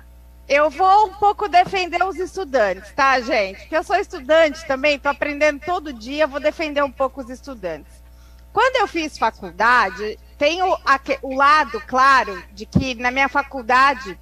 Eu 0.49 0.71
vou 0.71 1.07
um 1.07 1.15
pouco 1.15 1.49
defender 1.49 2.03
os 2.05 2.17
estudantes, 2.17 2.93
tá, 2.93 3.21
gente? 3.21 3.61
Porque 3.61 3.77
eu 3.77 3.83
sou 3.83 3.97
estudante 3.97 4.65
também, 4.65 4.99
tô 4.99 5.09
aprendendo 5.09 5.61
todo 5.61 5.93
dia, 5.93 6.27
vou 6.27 6.39
defender 6.39 6.83
um 6.85 6.91
pouco 6.91 7.21
os 7.21 7.29
estudantes. 7.29 7.93
Quando 8.53 8.77
eu 8.77 8.87
fiz 8.87 9.19
faculdade, 9.19 10.19
tem 10.39 10.63
o, 10.63 10.79
o 11.23 11.35
lado, 11.35 11.81
claro, 11.87 12.43
de 12.53 12.65
que 12.65 12.95
na 12.95 13.11
minha 13.11 13.29
faculdade 13.29 14.19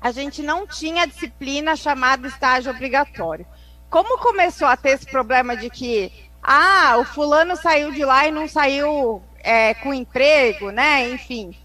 a 0.00 0.12
gente 0.12 0.40
não 0.40 0.66
tinha 0.66 1.06
disciplina 1.06 1.74
chamada 1.74 2.28
estágio 2.28 2.70
obrigatório. 2.70 3.46
Como 3.90 4.18
começou 4.18 4.68
a 4.68 4.76
ter 4.76 4.90
esse 4.90 5.06
problema 5.06 5.56
de 5.56 5.68
que, 5.68 6.12
ah, 6.42 6.96
o 6.98 7.04
fulano 7.04 7.56
saiu 7.56 7.90
de 7.90 8.04
lá 8.04 8.28
e 8.28 8.30
não 8.30 8.46
saiu 8.46 9.20
é, 9.40 9.74
com 9.74 9.92
emprego, 9.92 10.70
né? 10.70 11.10
Enfim. 11.10 11.56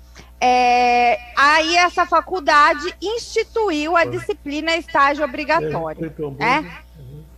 É, 0.44 1.20
aí 1.38 1.78
essa 1.78 2.04
faculdade 2.04 2.96
instituiu 3.00 3.96
a 3.96 4.06
disciplina 4.06 4.76
estágio 4.76 5.24
obrigatório. 5.24 6.12
Né? 6.40 6.80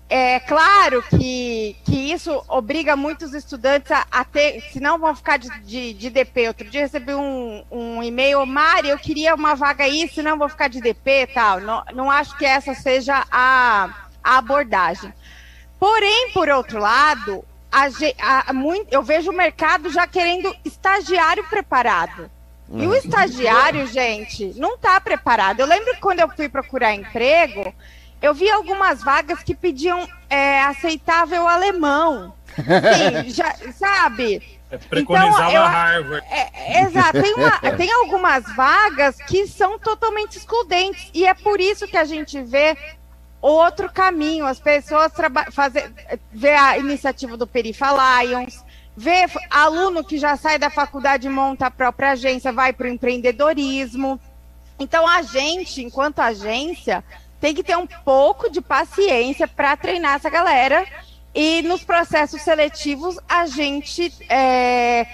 É 0.09 0.39
claro 0.41 1.01
que, 1.01 1.75
que 1.83 2.11
isso 2.13 2.41
obriga 2.47 2.95
muitos 2.95 3.33
estudantes 3.33 3.91
a, 3.91 4.05
a 4.11 4.23
ter, 4.23 4.61
senão 4.71 4.99
vão 4.99 5.13
ficar 5.15 5.37
de, 5.37 5.49
de, 5.61 5.93
de, 5.93 6.09
DP. 6.09 6.47
Outro 6.47 6.69
dia 6.69 6.81
recebi 6.81 7.13
um, 7.13 7.65
um 7.69 8.03
e-mail, 8.03 8.45
Mari, 8.45 8.89
eu 8.89 8.97
queria 8.99 9.33
uma 9.35 9.55
vaga 9.55 9.83
aí, 9.83 10.07
senão 10.07 10.37
vou 10.37 10.47
ficar 10.47 10.69
de 10.69 10.79
DP 10.79 11.23
e 11.23 11.27
tal. 11.27 11.59
Não, 11.59 11.83
não 11.93 12.11
acho 12.11 12.37
que 12.37 12.45
essa 12.45 12.73
seja 12.73 13.25
a, 13.31 14.07
a 14.23 14.37
abordagem. 14.37 15.11
Porém, 15.79 16.31
por 16.31 16.47
outro 16.47 16.79
lado, 16.79 17.43
a, 17.71 18.49
a, 18.49 18.53
muito, 18.53 18.93
eu 18.93 19.01
vejo 19.01 19.31
o 19.31 19.35
mercado 19.35 19.89
já 19.89 20.05
querendo 20.05 20.55
estagiário 20.63 21.43
preparado. 21.49 22.29
E 22.73 22.87
o 22.87 22.95
estagiário, 22.95 23.85
gente, 23.87 24.53
não 24.55 24.75
está 24.75 24.99
preparado. 24.99 25.59
Eu 25.59 25.67
lembro 25.67 25.93
que 25.93 25.99
quando 25.99 26.19
eu 26.21 26.29
fui 26.29 26.49
procurar 26.49 26.93
emprego, 26.93 27.73
eu 28.21 28.33
vi 28.33 28.49
algumas 28.49 29.03
vagas 29.03 29.43
que 29.43 29.53
pediam 29.53 30.07
é, 30.29 30.61
aceitável 30.63 31.47
alemão. 31.47 32.33
Sim, 32.55 33.29
já, 33.31 33.53
sabe? 33.73 34.41
É, 34.71 34.77
preconizava 34.77 35.49
então, 35.49 35.51
eu, 35.51 35.61
Harvard. 35.61 36.25
É, 36.31 36.81
exato. 36.81 37.21
Tem, 37.21 37.33
uma, 37.35 37.59
tem 37.77 37.93
algumas 37.93 38.43
vagas 38.55 39.17
que 39.17 39.45
são 39.45 39.77
totalmente 39.77 40.37
excludentes. 40.37 41.11
E 41.13 41.27
é 41.27 41.33
por 41.35 41.61
isso 41.61 41.87
que 41.87 41.97
a 41.97 42.05
gente 42.05 42.41
vê 42.41 42.75
outro 43.39 43.91
caminho. 43.91 44.47
As 44.47 44.59
pessoas 44.59 45.11
fazer, 45.51 45.91
ver 46.31 46.55
a 46.55 46.77
iniciativa 46.79 47.37
do 47.37 47.45
Perifa 47.45 47.89
Lions, 48.23 48.63
ver 48.95 49.29
aluno 49.49 50.03
que 50.03 50.17
já 50.17 50.37
sai 50.37 50.59
da 50.59 50.69
faculdade 50.69 51.27
monta 51.27 51.67
a 51.67 51.71
própria 51.71 52.11
agência, 52.11 52.51
vai 52.51 52.73
para 52.73 52.85
o 52.85 52.89
empreendedorismo. 52.89 54.19
Então, 54.79 55.07
a 55.07 55.21
gente, 55.21 55.83
enquanto 55.83 56.19
agência, 56.19 57.03
tem 57.39 57.53
que 57.53 57.63
ter 57.63 57.77
um 57.77 57.87
pouco 57.87 58.49
de 58.49 58.61
paciência 58.61 59.47
para 59.47 59.75
treinar 59.75 60.15
essa 60.15 60.29
galera. 60.29 60.85
E 61.35 61.63
nos 61.63 61.83
processos 61.83 62.43
seletivos, 62.43 63.17
a 63.27 63.47
gente 63.47 64.13
é, 64.29 65.05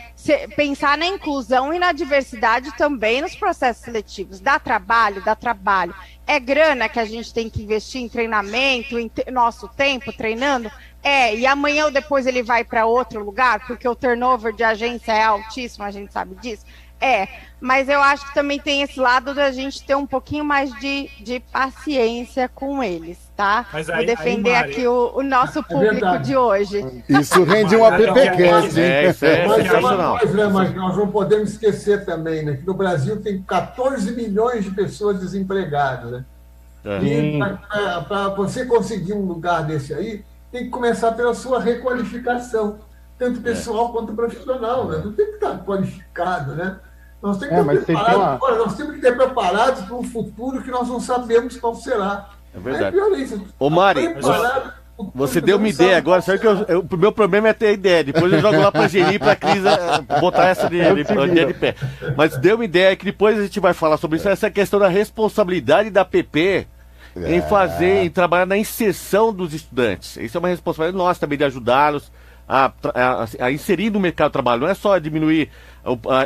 pensar 0.54 0.98
na 0.98 1.06
inclusão 1.06 1.74
e 1.74 1.80
na 1.80 1.94
diversidade 1.94 2.76
também 2.76 3.22
nos 3.22 3.36
processos 3.36 3.84
seletivos. 3.84 4.42
Dá 4.42 4.60
trabalho, 4.60 5.24
dá 5.24 5.34
trabalho. 5.34 5.96
É 6.28 6.38
grana 6.38 6.90
que 6.90 7.00
a 7.00 7.06
gente 7.06 7.34
tem 7.34 7.50
que 7.50 7.64
investir 7.64 8.02
em 8.02 8.10
treinamento, 8.10 9.00
em 9.00 9.10
nosso 9.32 9.70
tempo 9.70 10.12
treinando? 10.12 10.70
É, 11.02 11.34
e 11.36 11.46
amanhã 11.46 11.86
ou 11.86 11.92
depois 11.92 12.28
ele 12.28 12.44
vai 12.44 12.64
para 12.64 12.86
outro 12.86 13.24
lugar, 13.24 13.66
porque 13.66 13.88
o 13.88 13.96
turnover 13.96 14.54
de 14.54 14.64
agência 14.64 15.14
é 15.14 15.24
altíssimo, 15.24 15.86
a 15.86 15.92
gente 15.92 16.12
sabe 16.12 16.36
disso. 16.36 16.66
É, 17.02 17.30
mas 17.62 17.88
eu 17.88 18.02
acho 18.02 18.28
que 18.28 18.34
também 18.34 18.60
tem 18.60 18.82
esse 18.82 19.00
lado 19.00 19.34
da 19.34 19.52
gente 19.52 19.82
ter 19.86 19.96
um 19.96 20.06
pouquinho 20.06 20.44
mais 20.44 20.70
de, 20.80 21.10
de 21.22 21.40
paciência 21.40 22.50
com 22.54 22.84
eles, 22.84 23.18
tá? 23.38 23.66
Mas 23.72 23.90
aí, 23.90 24.06
Vou 24.06 24.06
defender 24.06 24.54
aí, 24.54 24.72
aqui 24.72 24.86
o, 24.86 25.14
o, 25.16 25.24
nosso 25.24 25.60
é 25.60 25.64
público 25.64 26.06
é 26.06 26.18
de 26.18 26.36
hoje. 26.36 27.04
Isso 27.08 27.42
rende 27.46 27.74
um 27.78 27.86
appcast, 27.86 28.78
é, 28.78 29.10
isso 29.10 29.26
é 29.26 29.48
mas, 29.48 29.72
mas, 29.82 30.34
né, 30.34 30.48
mas 30.48 30.76
nós 30.76 30.98
não 30.98 31.08
podemos 31.08 31.52
esquecer 31.52 32.04
também, 32.04 32.44
né, 32.44 32.58
que 32.58 32.68
no 32.68 32.74
Brasil 32.74 33.22
tem 33.22 33.42
14 33.44 34.12
milhões 34.12 34.66
de 34.66 34.72
pessoas 34.72 35.22
desempregadas, 35.22 36.12
né? 36.12 36.26
É. 36.84 37.00
E 37.04 37.40
para 38.08 38.30
você 38.30 38.66
conseguir 38.66 39.14
um 39.14 39.26
lugar 39.26 39.64
desse 39.64 39.94
aí, 39.94 40.24
tem 40.52 40.66
que 40.66 40.70
começar 40.70 41.12
pela 41.12 41.34
sua 41.34 41.60
requalificação, 41.60 42.80
tanto 43.18 43.42
pessoal 43.42 43.90
é. 43.90 43.92
quanto 43.92 44.14
profissional, 44.14 44.88
né? 44.88 45.02
Não 45.04 45.14
tem 45.14 45.26
que 45.28 45.34
estar 45.34 45.58
qualificado, 45.64 46.56
né? 46.56 46.80
Nós 47.22 47.38
temos 47.38 47.66
que, 47.66 47.72
é, 47.72 47.78
ter, 47.78 47.86
preparado, 47.86 48.40
uma... 48.42 48.56
nós 48.56 48.76
temos 48.76 48.96
que 48.96 49.02
ter 49.02 49.16
preparados 49.16 49.82
para 49.84 49.96
um 49.96 50.04
futuro 50.04 50.64
que 50.64 50.72
nós 50.72 50.88
não 50.88 51.02
sabemos 51.02 51.58
qual 51.58 51.76
será. 51.76 52.30
É 52.56 52.60
verdade. 52.60 52.98
É 52.98 53.40
Ô, 53.60 53.70
Mari, 53.70 54.16
você 55.14 55.40
deu 55.40 55.58
uma 55.58 55.68
ideia 55.68 55.98
agora, 55.98 56.22
sabe 56.22 56.40
que 56.40 56.48
eu, 56.48 56.66
eu, 56.68 56.86
o 56.90 56.98
meu 56.98 57.12
problema 57.12 57.50
é 57.50 57.54
ter 57.54 57.68
a 57.68 57.72
ideia. 57.72 58.04
Depois 58.04 58.32
eu 58.32 58.40
jogo 58.40 58.58
lá 58.58 58.72
pra 58.72 58.88
Geni 58.88 59.16
e 59.16 59.20
pra 59.20 59.36
Cris 59.36 59.64
eh, 59.66 60.20
botar 60.20 60.48
essa 60.48 60.70
de, 60.70 60.78
de, 60.78 61.46
de, 61.46 61.54
pé. 61.54 61.76
Mas 62.18 62.38
deu 62.38 62.56
uma 62.56 62.66
ideia 62.66 62.96
que 62.96 63.06
depois 63.06 63.38
a 63.38 63.44
gente 63.44 63.60
vai 63.60 63.74
falar 63.74 63.98
sobre 63.98 64.18
isso, 64.18 64.28
essa 64.28 64.50
questão 64.50 64.80
da 64.80 64.90
responsabilidade 64.90 65.90
da 65.90 66.04
PP 66.04 66.68
é. 67.26 67.36
em 67.36 67.42
fazer, 67.42 68.04
em 68.04 68.10
trabalhar 68.10 68.46
na 68.46 68.58
inserção 68.58 69.34
dos 69.34 69.54
estudantes. 69.54 70.18
Isso 70.18 70.38
é 70.38 70.40
uma 70.40 70.50
responsabilidade 70.50 70.98
nossa 70.98 71.20
também 71.20 71.38
de 71.38 71.44
ajudá-los 71.44 72.12
a, 72.50 72.72
a, 72.96 73.46
a, 73.46 73.52
inserir 73.52 73.92
no 73.92 74.00
mercado 74.00 74.30
de 74.30 74.34
trabalho. 74.34 74.62
Não 74.62 74.68
é 74.68 74.74
só 74.74 74.98
diminuir 74.98 75.50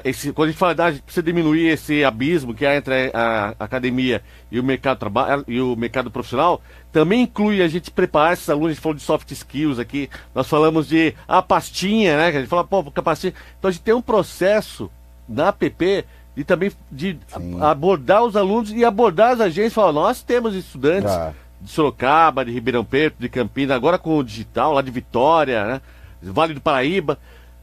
esse, 0.05 0.31
quando 0.31 0.47
a 0.47 0.51
gente 0.51 0.59
fala, 0.59 0.75
ah, 0.77 0.85
a 0.85 0.91
gente 0.91 1.03
precisa 1.03 1.23
diminuir 1.23 1.67
esse 1.67 2.03
abismo 2.03 2.53
que 2.53 2.65
há 2.65 2.77
entre 2.77 3.11
a, 3.13 3.53
a 3.59 3.65
academia 3.65 4.23
e 4.49 4.59
o 4.59 4.63
mercado 4.63 4.99
trabalho 4.99 5.43
e 5.47 5.59
o 5.59 5.75
mercado 5.75 6.09
profissional, 6.09 6.61
também 6.91 7.23
inclui 7.23 7.61
a 7.61 7.67
gente 7.67 7.91
preparar 7.91 8.33
esses 8.33 8.49
alunos, 8.49 8.69
a 8.69 8.73
gente 8.73 8.81
falou 8.81 8.95
de 8.95 9.03
soft 9.03 9.29
skills 9.31 9.79
aqui, 9.79 10.09
nós 10.33 10.47
falamos 10.47 10.87
de 10.87 11.13
a 11.27 11.41
pastinha, 11.41 12.15
né? 12.17 12.31
Que 12.31 12.37
a 12.37 12.39
gente 12.39 12.49
fala, 12.49 12.63
pô, 12.63 12.83
pastinha. 12.83 13.33
Então 13.59 13.69
a 13.69 13.71
gente 13.71 13.83
tem 13.83 13.93
um 13.93 14.01
processo 14.01 14.89
na 15.27 15.49
APP 15.49 16.05
de 16.35 16.43
também 16.43 16.71
de 16.91 17.17
abordar 17.61 18.23
os 18.23 18.35
alunos 18.35 18.71
e 18.71 18.83
abordar 18.83 19.31
as 19.31 19.41
agências, 19.41 19.73
falar, 19.73 19.91
nós 19.91 20.21
temos 20.21 20.55
estudantes 20.55 21.11
ah. 21.11 21.33
de 21.61 21.69
Sorocaba, 21.69 22.43
de 22.43 22.51
Ribeirão 22.51 22.83
Preto, 22.83 23.15
de 23.19 23.29
Campinas, 23.29 23.75
agora 23.75 23.97
com 23.97 24.17
o 24.17 24.23
digital, 24.23 24.73
lá 24.73 24.81
de 24.81 24.91
Vitória, 24.91 25.65
né? 25.65 25.81
Vale 26.21 26.53
do 26.53 26.61
Paraíba. 26.61 27.19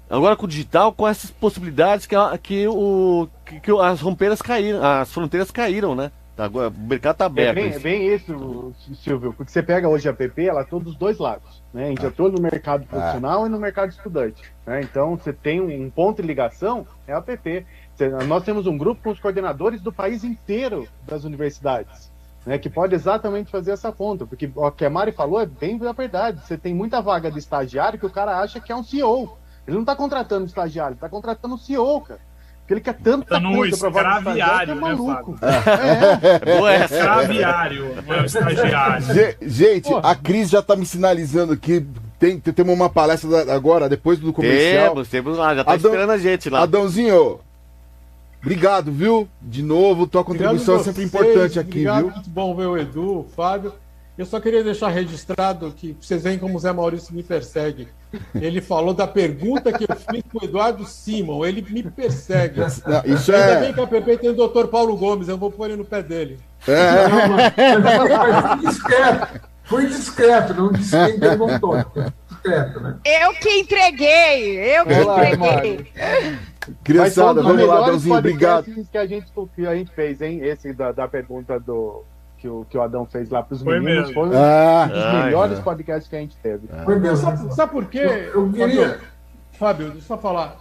Agora 0.08 0.36
com 0.36 0.44
o 0.44 0.48
digital, 0.48 0.92
com 0.92 1.06
essas 1.06 1.30
possibilidades 1.30 2.04
que, 2.04 2.16
que, 2.42 2.66
o, 2.66 3.28
que, 3.46 3.60
que 3.60 3.70
as 3.70 4.00
rompeiras 4.00 4.42
caíram, 4.42 4.84
as 4.84 5.12
fronteiras 5.12 5.50
caíram, 5.50 5.94
né? 5.94 6.10
Agora, 6.36 6.68
o 6.68 6.80
mercado 6.88 7.16
tá 7.16 7.26
aberto. 7.26 7.58
É 7.58 7.62
bem, 7.62 7.72
é 7.72 7.78
bem 7.78 8.14
isso, 8.14 8.72
Silvio, 8.94 9.34
porque 9.34 9.52
você 9.52 9.62
pega 9.62 9.88
hoje 9.88 10.08
a 10.08 10.12
PP, 10.12 10.46
ela 10.46 10.64
tá 10.64 10.78
dos 10.78 10.96
dois 10.96 11.18
lados. 11.18 11.62
Né? 11.72 11.84
A 11.84 11.88
gente 11.88 12.06
atua 12.06 12.30
no 12.30 12.40
mercado 12.40 12.86
profissional 12.86 13.44
ah. 13.44 13.46
e 13.46 13.50
no 13.50 13.58
mercado 13.58 13.90
estudante. 13.90 14.42
Né? 14.66 14.80
Então, 14.80 15.16
você 15.16 15.32
tem 15.32 15.60
um 15.60 15.90
ponto 15.90 16.22
de 16.22 16.26
ligação, 16.26 16.86
é 17.06 17.12
a 17.12 17.20
PP. 17.20 17.66
Nós 18.08 18.44
temos 18.44 18.66
um 18.66 18.76
grupo 18.76 19.02
com 19.02 19.10
os 19.10 19.20
coordenadores 19.20 19.80
do 19.80 19.92
país 19.92 20.24
inteiro 20.24 20.88
das 21.06 21.24
universidades, 21.24 22.10
né, 22.46 22.58
que 22.58 22.70
pode 22.70 22.94
exatamente 22.94 23.50
fazer 23.50 23.72
essa 23.72 23.92
ponta, 23.92 24.26
porque 24.26 24.50
o 24.54 24.70
que 24.70 24.84
a 24.84 24.90
Mari 24.90 25.12
falou 25.12 25.40
é 25.40 25.46
bem 25.46 25.80
a 25.86 25.92
verdade. 25.92 26.40
Você 26.46 26.56
tem 26.56 26.74
muita 26.74 27.00
vaga 27.00 27.30
de 27.30 27.38
estagiário 27.38 27.98
que 27.98 28.06
o 28.06 28.10
cara 28.10 28.38
acha 28.38 28.60
que 28.60 28.72
é 28.72 28.76
um 28.76 28.82
CEO. 28.82 29.38
Ele 29.66 29.74
não 29.74 29.82
está 29.82 29.94
contratando 29.94 30.46
estagiário, 30.46 30.94
está 30.94 31.08
contratando 31.08 31.54
um 31.54 31.58
CEO, 31.58 32.00
cara. 32.00 32.20
Porque 32.60 32.74
ele 32.74 32.80
quer 32.80 32.94
tanta 32.94 33.40
tá 33.40 33.40
coisa 33.40 33.90
para 33.90 34.18
escraviário, 34.18 34.72
é 34.72 34.74
né, 34.74 34.80
maluco. 34.80 35.36
É. 35.42 36.56
Boa 36.56 36.72
essa. 36.72 36.94
Escraviário, 36.96 37.94
é 38.08 38.24
estagiário. 38.24 39.06
Gente, 39.42 39.88
Pô. 39.88 39.96
a 39.96 40.14
Cris 40.14 40.50
já 40.50 40.60
está 40.60 40.76
me 40.76 40.86
sinalizando 40.86 41.56
que 41.56 41.84
tem, 42.16 42.38
tem 42.38 42.64
uma 42.64 42.88
palestra 42.88 43.52
agora, 43.52 43.88
depois 43.88 44.20
do 44.20 44.32
comercial. 44.32 44.90
Temos, 44.90 45.08
temos 45.08 45.36
lá, 45.36 45.54
já 45.54 45.64
tá 45.64 45.72
Adão, 45.72 45.90
esperando 45.90 46.10
a 46.10 46.18
gente 46.18 46.48
lá. 46.48 46.62
Adãozinho, 46.62 47.40
Obrigado, 48.40 48.90
viu? 48.90 49.28
De 49.40 49.62
novo, 49.62 50.06
tua 50.06 50.24
contribuição 50.24 50.76
é 50.76 50.82
sempre 50.82 51.04
importante 51.04 51.58
aqui, 51.58 51.70
obrigado, 51.70 52.04
viu? 52.04 52.10
Muito 52.12 52.30
bom 52.30 52.54
ver 52.54 52.66
o 52.66 52.76
Edu, 52.76 53.20
o 53.20 53.24
Fábio. 53.24 53.72
Eu 54.16 54.26
só 54.26 54.38
queria 54.38 54.62
deixar 54.62 54.88
registrado 54.88 55.72
que 55.72 55.96
vocês 56.00 56.22
veem 56.22 56.38
como 56.38 56.56
o 56.56 56.60
Zé 56.60 56.72
Maurício 56.72 57.14
me 57.14 57.22
persegue. 57.22 57.88
Ele 58.34 58.60
falou 58.60 58.92
da 58.92 59.06
pergunta 59.06 59.72
que 59.72 59.84
eu 59.84 59.96
fiz 59.96 60.22
para 60.22 60.42
o 60.42 60.44
Eduardo 60.44 60.84
Simon. 60.84 61.44
Ele 61.44 61.64
me 61.70 61.82
persegue. 61.82 62.60
Não, 62.60 63.14
isso 63.14 63.32
Ainda 63.32 63.44
é... 63.44 63.60
bem 63.60 63.72
que 63.72 63.80
a 63.80 63.86
PP 63.86 64.18
tem 64.18 64.30
o 64.30 64.34
doutor 64.36 64.68
Paulo 64.68 64.96
Gomes, 64.96 65.28
eu 65.28 65.38
vou 65.38 65.50
pôr 65.50 65.66
ele 65.66 65.76
no 65.76 65.84
pé 65.84 66.02
dele. 66.02 66.38
É. 66.66 67.08
Não, 67.08 67.80
mas, 67.80 68.60
discreto. 68.60 69.40
Foi 69.64 69.86
discreto, 69.86 70.52
não 70.52 70.72
disse 70.72 70.90
quem 70.90 71.18
perguntou. 71.18 71.76
Discreto, 72.28 72.80
né? 72.80 72.96
Eu 73.04 73.32
que 73.34 73.60
entreguei, 73.60 74.58
eu 74.76 74.84
que 74.84 74.94
entreguei. 74.94 75.90
Criançada, 76.82 77.42
vamos 77.42 77.66
lá, 77.66 77.78
Adãozinho, 77.78 78.16
obrigado. 78.16 78.64
que 78.64 78.98
a 78.98 79.06
gente, 79.06 79.32
que 79.54 79.66
a 79.66 79.74
gente 79.74 79.90
fez, 79.92 80.20
hein? 80.20 80.40
Esse 80.42 80.72
da, 80.72 80.92
da 80.92 81.08
pergunta 81.08 81.58
do, 81.58 82.04
que 82.40 82.48
o, 82.48 82.64
que 82.68 82.76
o 82.76 82.82
Adão 82.82 83.04
fez 83.06 83.28
lá 83.28 83.42
para 83.42 83.54
os 83.54 83.62
meninos 83.62 83.84
mesmo. 83.84 84.14
foi 84.14 84.28
um 84.28 84.32
ah, 84.34 84.86
dos 84.86 85.02
ah, 85.02 85.24
melhores 85.24 85.58
ah, 85.58 85.62
podcasts 85.62 86.08
que 86.08 86.16
a 86.16 86.20
gente 86.20 86.36
teve. 86.36 86.68
Ah. 86.72 86.82
Foi 86.84 86.98
mesmo. 86.98 87.16
Sabe, 87.18 87.54
sabe 87.54 87.72
por 87.72 87.84
quê? 87.86 87.98
Eu, 87.98 88.46
eu 88.46 88.52
queria... 88.52 89.00
Fábio, 89.52 89.90
deixa 89.90 89.98
eu 89.98 90.02
só 90.02 90.18
falar. 90.18 90.56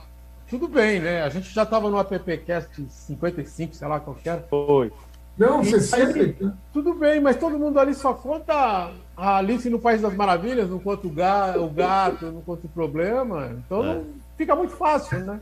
Tudo 0.50 0.68
bem, 0.68 1.00
né? 1.00 1.24
A 1.24 1.30
gente 1.30 1.54
já 1.54 1.64
estava 1.64 1.90
no 1.90 1.98
AppCast 1.98 2.86
55, 2.90 3.76
sei 3.76 3.88
lá 3.88 4.00
qual 4.00 4.16
que 4.16 4.28
era. 4.28 4.42
Foi. 4.50 4.92
Não, 5.38 5.64
você 5.64 5.80
sempre. 5.80 6.36
Tudo 6.74 6.94
bem, 6.94 7.22
mas 7.22 7.38
todo 7.38 7.58
mundo 7.58 7.80
ali 7.80 7.94
só 7.94 8.14
conta 8.14 8.92
a 9.16 9.38
Alice 9.38 9.70
no 9.70 9.80
País 9.80 10.02
das 10.02 10.14
Maravilhas, 10.14 10.70
não 10.70 10.80
conta 10.80 11.08
o 11.08 11.10
gato, 11.10 11.64
o 11.64 11.70
gato 11.70 12.26
não 12.26 12.42
conta 12.42 12.66
o 12.66 12.70
problema. 12.70 13.56
Então 13.66 13.86
é. 13.86 14.02
fica 14.36 14.54
muito 14.54 14.74
fácil, 14.74 15.20
né? 15.20 15.40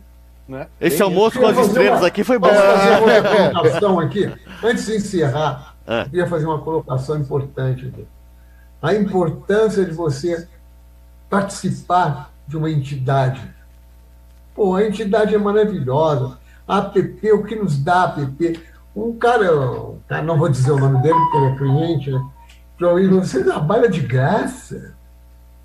Né? 0.47 0.67
Esse 0.79 1.01
almoço 1.01 1.39
com 1.39 1.45
as 1.45 1.57
estrelas 1.57 1.99
uma... 1.99 2.07
aqui 2.07 2.23
foi 2.23 2.39
bom. 2.39 2.47
fazer 2.47 3.03
uma 3.03 3.51
colocação 3.51 3.99
aqui. 3.99 4.33
Antes 4.63 4.85
de 4.85 4.95
encerrar, 4.95 5.75
é. 5.85 6.01
eu 6.01 6.05
queria 6.05 6.27
fazer 6.27 6.45
uma 6.45 6.59
colocação 6.59 7.17
importante 7.17 7.87
aqui. 7.87 8.07
A 8.81 8.93
importância 8.93 9.83
de 9.83 9.91
você 9.91 10.47
participar 11.29 12.31
de 12.47 12.55
uma 12.55 12.71
entidade. 12.71 13.41
Pô, 14.55 14.75
a 14.75 14.85
entidade 14.85 15.35
é 15.35 15.37
maravilhosa. 15.37 16.37
A 16.67 16.77
APP, 16.77 17.31
o 17.33 17.43
que 17.43 17.55
nos 17.55 17.77
dá 17.77 18.01
a 18.01 18.03
APP? 18.05 18.59
Um 18.95 19.13
cara, 19.17 19.51
não 20.23 20.37
vou 20.37 20.49
dizer 20.49 20.71
o 20.71 20.79
nome 20.79 21.01
dele, 21.01 21.13
porque 21.13 21.37
ele 21.37 21.45
é 21.45 21.57
cliente, 21.57 22.11
né? 22.11 22.29
Para 22.77 22.93
você 22.93 23.43
trabalha 23.43 23.89
de 23.89 24.01
graça? 24.01 24.95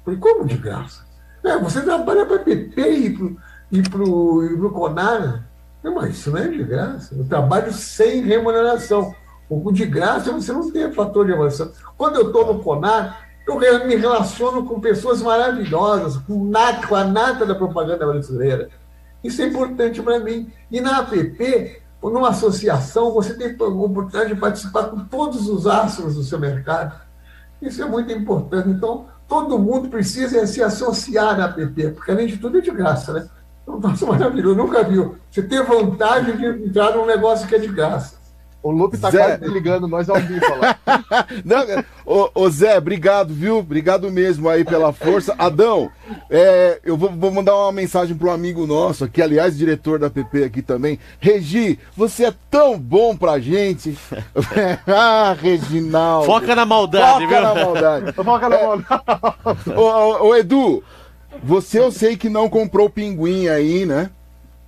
Falei, 0.05 0.19
como 0.19 0.45
de 0.45 0.57
graça? 0.57 1.05
É, 1.45 1.57
você 1.59 1.83
trabalha 1.83 2.25
para 2.27 2.37
a 2.37 2.41
APP 2.41 2.81
e 2.81 3.11
para 3.11 3.27
e 3.73 3.83
para 3.83 4.03
o 4.03 4.71
Conar. 4.71 5.49
Mas 5.83 6.11
isso 6.11 6.31
não 6.31 6.39
é 6.39 6.47
de 6.47 6.63
graça. 6.63 7.15
Eu 7.17 7.25
trabalho 7.25 7.73
sem 7.73 8.23
remuneração. 8.23 9.15
O 9.49 9.73
de 9.73 9.85
graça 9.85 10.31
você 10.31 10.53
não 10.53 10.71
tem 10.71 10.93
fator 10.93 11.25
de 11.25 11.33
remuneração. 11.33 11.73
Quando 11.97 12.17
eu 12.17 12.27
estou 12.29 12.55
no 12.55 12.63
Conar, 12.63 13.29
eu 13.47 13.59
me 13.59 13.97
relaciono 13.97 14.65
com 14.65 14.79
pessoas 14.79 15.21
maravilhosas, 15.23 16.17
com, 16.19 16.45
nata, 16.45 16.87
com 16.87 16.95
a 16.95 17.05
nata 17.05 17.45
da 17.45 17.55
propaganda 17.55 18.07
brasileira. 18.07 18.69
Isso 19.25 19.43
é 19.43 19.47
importante 19.47 20.01
para 20.01 20.21
mim. 20.21 20.53
E 20.71 20.81
na 20.81 20.99
APP, 20.99 21.83
numa 22.03 22.29
associação, 22.29 23.13
você 23.13 23.35
tem 23.35 23.57
a 23.59 23.65
oportunidade 23.65 24.35
de 24.35 24.41
participar 24.41 24.85
com 24.85 25.01
todos 25.05 25.49
os 25.49 25.67
astros 25.67 26.15
do 26.15 26.23
seu 26.23 26.39
mercado. 26.39 27.01
Isso 27.61 27.83
é 27.83 27.87
muito 27.87 28.13
importante. 28.13 28.69
Então, 28.69 29.07
todo 29.27 29.59
mundo 29.59 29.89
precisa 29.89 30.47
se 30.47 30.63
associar 30.63 31.37
na 31.37 31.47
APP, 31.47 31.93
porque 31.93 32.11
além 32.11 32.27
de 32.27 32.37
tudo 32.37 32.59
é 32.59 32.61
de 32.61 32.71
graça, 32.71 33.13
né? 33.13 33.29
Nossa, 33.67 34.07
maravilhoso, 34.07 34.57
nunca 34.57 34.83
viu. 34.83 35.17
Você 35.31 35.43
ter 35.43 35.63
vontade 35.65 36.37
de 36.37 36.47
entrar 36.67 36.95
num 36.95 37.07
negócio 37.07 37.47
que 37.47 37.55
é 37.55 37.59
de 37.59 37.69
graça. 37.69 38.23
O 38.63 38.71
Lupe 38.71 38.97
tá 38.97 39.11
Zé... 39.11 39.37
quase 39.37 39.53
ligando 39.53 39.89
nós 39.89 40.09
ao 40.09 40.21
vivo 40.21 40.47
lá. 40.61 40.79
Não, 41.45 41.85
ô, 42.07 42.31
ô, 42.33 42.49
Zé, 42.49 42.79
obrigado, 42.79 43.35
viu? 43.35 43.59
Obrigado 43.59 44.09
mesmo 44.11 44.49
aí 44.49 44.65
pela 44.65 44.93
força. 44.93 45.35
Adão, 45.37 45.91
é, 46.31 46.79
eu 46.85 46.97
vou, 46.97 47.11
vou, 47.11 47.33
mandar 47.33 47.57
uma 47.57 47.73
mensagem 47.73 48.17
pro 48.17 48.31
amigo 48.31 48.65
nosso, 48.65 49.09
que 49.09 49.21
aliás, 49.21 49.59
diretor 49.59 49.99
da 49.99 50.09
PP 50.09 50.45
aqui 50.45 50.63
também. 50.63 51.01
Regi, 51.19 51.77
você 51.97 52.27
é 52.27 52.35
tão 52.49 52.79
bom 52.79 53.17
pra 53.17 53.41
gente. 53.41 53.99
ah, 54.87 55.37
Reginaldo. 55.41 56.27
Foca 56.27 56.55
na 56.55 56.65
maldade, 56.65 57.25
Foca 57.25 57.27
viu? 57.27 57.41
Na 57.43 57.55
maldade. 57.55 58.13
Foca 58.15 58.49
na 58.49 58.63
maldade. 58.63 59.03
É, 59.67 59.77
ô, 59.77 59.83
ô, 59.83 60.29
ô, 60.29 60.37
Edu, 60.37 60.85
você 61.43 61.79
eu 61.79 61.91
sei 61.91 62.17
que 62.17 62.29
não 62.29 62.49
comprou 62.49 62.89
pinguim 62.89 63.49
aí, 63.49 63.85
né? 63.85 64.11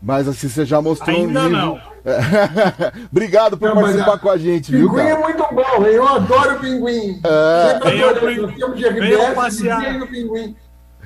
Mas 0.02 0.28
assim, 0.28 0.48
você 0.48 0.66
já 0.66 0.82
mostrou 0.82 1.16
Ainda 1.16 1.40
um 1.40 1.44
livro. 1.44 1.58
não. 1.58 1.94
Obrigado 3.10 3.56
por 3.56 3.70
não, 3.70 3.80
participar 3.80 4.18
com 4.18 4.28
a 4.28 4.36
gente, 4.36 4.70
pinguim 4.70 4.80
viu? 4.80 4.90
Pinguim 4.90 5.08
é 5.08 5.18
muito 5.18 5.46
bom, 5.54 5.86
eu 5.86 6.06
adoro 6.06 6.60
pinguim. 6.60 7.20
É. 7.24 7.78
Venham 9.00 9.34
passear. 9.34 9.80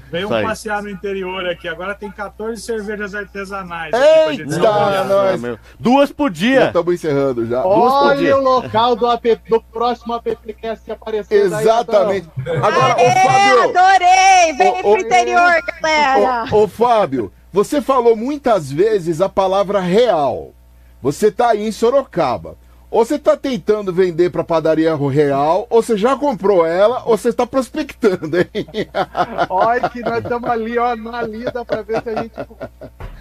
Pinguim. 0.09 0.29
Venham 0.29 0.43
passear 0.43 0.83
no 0.83 0.91
interior 0.91 1.47
aqui. 1.49 1.69
Agora 1.69 1.95
tem 1.95 2.11
14 2.11 2.61
cervejas 2.61 3.15
artesanais. 3.15 3.93
Eita, 3.95 5.05
nós. 5.05 5.59
Duas 5.79 6.13
por 6.13 6.31
dia. 6.31 6.67
Estamos 6.67 6.95
encerrando 6.95 7.47
já. 7.47 7.65
Olha 7.65 8.37
o 8.37 8.43
local 8.43 8.97
do, 8.97 9.07
AP, 9.07 9.25
do 9.49 9.61
próximo 9.63 10.15
AppCast 10.15 10.85
que 10.85 10.93
apareceu. 10.93 11.47
Exatamente. 11.47 12.29
Daí, 12.37 12.57
Agora, 12.57 12.95
Aê, 12.95 13.07
ô, 13.07 13.29
Fábio. 13.29 13.79
Adorei. 13.79 14.53
Vem 14.57 14.83
pro 14.83 14.99
interior, 14.99 15.63
galera. 15.83 16.45
Ô, 16.51 16.63
ô, 16.63 16.69
Fábio, 16.69 17.33
você 17.53 17.81
falou 17.81 18.17
muitas 18.17 18.71
vezes 18.71 19.21
a 19.21 19.29
palavra 19.29 19.81
real. 19.81 20.53
Você 21.01 21.31
tá 21.31 21.51
aí 21.51 21.67
em 21.67 21.73
Sorocaba. 21.73 22.57
Ou 22.91 23.05
você 23.05 23.17
está 23.17 23.37
tentando 23.37 23.93
vender 23.93 24.31
para 24.31 24.43
padaria 24.43 24.97
Real, 24.97 25.67
ou 25.69 25.83
você 25.83 25.97
já 25.97 26.17
comprou 26.17 26.65
ela, 26.65 27.03
ou 27.05 27.19
você 27.19 27.29
está 27.29 27.47
prospectando, 27.47 28.39
hein? 28.39 28.47
Olha 29.51 29.89
que 29.91 30.01
nós 30.01 30.23
estamos 30.23 30.49
ali, 30.49 30.79
ó, 30.79 30.97
na 30.97 31.23
lida 31.23 31.65
para 31.65 31.83
ver 31.83 32.03
se 32.03 32.09
a 32.09 32.23
gente. 32.23 32.35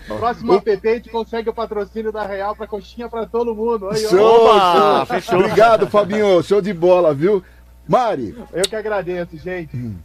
Próximo 0.07 0.53
app 0.56 0.72
a 0.72 0.94
gente 0.94 1.10
consegue 1.10 1.49
o 1.49 1.53
patrocínio 1.53 2.14
da 2.14 2.26
Real 2.26 2.56
para 2.56 2.65
coxinha 2.65 3.10
para 3.10 3.26
todo 3.26 3.53
mundo. 3.53 3.88
Oi, 3.88 3.98
show, 3.98 4.10
show. 4.10 5.06
Fechou. 5.06 5.39
Obrigado, 5.39 5.88
Fabinho. 5.88 6.41
Show 6.41 6.61
de 6.61 6.73
bola, 6.73 7.14
viu? 7.14 7.44
Mari. 7.85 8.38
Eu 8.53 8.64
que 8.64 8.76
agradeço, 8.76 9.38
gente. 9.38 9.76
Hum. 9.76 9.95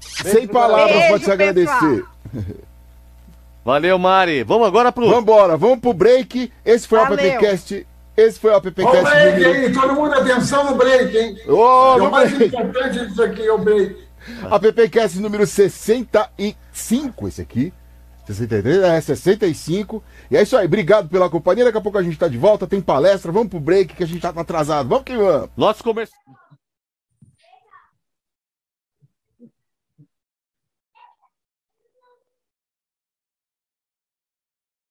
Sem 0.00 0.46
palavras 0.46 1.08
pode 1.08 1.24
te 1.24 1.30
agradecer. 1.30 2.04
Valeu, 3.62 3.98
Mari. 3.98 4.42
Vamos 4.42 4.66
agora 4.66 4.90
pro. 4.90 5.06
Vamos 5.06 5.22
embora, 5.22 5.56
vamos 5.56 5.80
pro 5.80 5.92
break. 5.92 6.50
Esse 6.64 6.88
foi 6.88 6.98
Valeu. 6.98 7.14
o 7.14 7.32
podcast 7.32 7.86
esse 8.16 8.38
foi 8.38 8.50
o 8.50 8.56
AppCast. 8.56 8.96
Ó, 8.98 9.02
break, 9.02 9.40
número... 9.40 9.64
hein? 9.64 9.72
Todo 9.72 9.94
mundo 9.94 10.14
atenção 10.14 10.70
no 10.70 10.76
break, 10.76 11.16
hein? 11.16 11.36
Oh, 11.48 11.96
é 11.98 12.02
o 12.02 12.10
mais 12.10 12.32
break. 12.32 12.54
importante 12.54 13.06
disso 13.06 13.22
aqui, 13.22 13.46
é 13.46 13.52
o 13.52 13.58
break. 13.58 13.96
AppCast 14.50 15.18
número 15.18 15.46
65, 15.46 17.28
esse 17.28 17.40
aqui. 17.40 17.72
63, 18.26 18.82
é 18.82 19.00
65. 19.00 20.02
E 20.30 20.36
é 20.36 20.42
isso 20.42 20.56
aí, 20.56 20.66
obrigado 20.66 21.08
pela 21.08 21.28
companhia. 21.28 21.64
Daqui 21.64 21.78
a 21.78 21.80
pouco 21.80 21.98
a 21.98 22.02
gente 22.02 22.18
tá 22.18 22.28
de 22.28 22.38
volta, 22.38 22.66
tem 22.66 22.80
palestra, 22.80 23.32
vamos 23.32 23.48
pro 23.48 23.58
break 23.58 23.94
que 23.94 24.04
a 24.04 24.06
gente 24.06 24.20
tá 24.20 24.28
atrasado. 24.28 24.88
Vamos 24.88 25.04
que 25.04 25.16
vamos. 25.16 25.50
Nosso 25.56 25.82
comercial. 25.82 26.20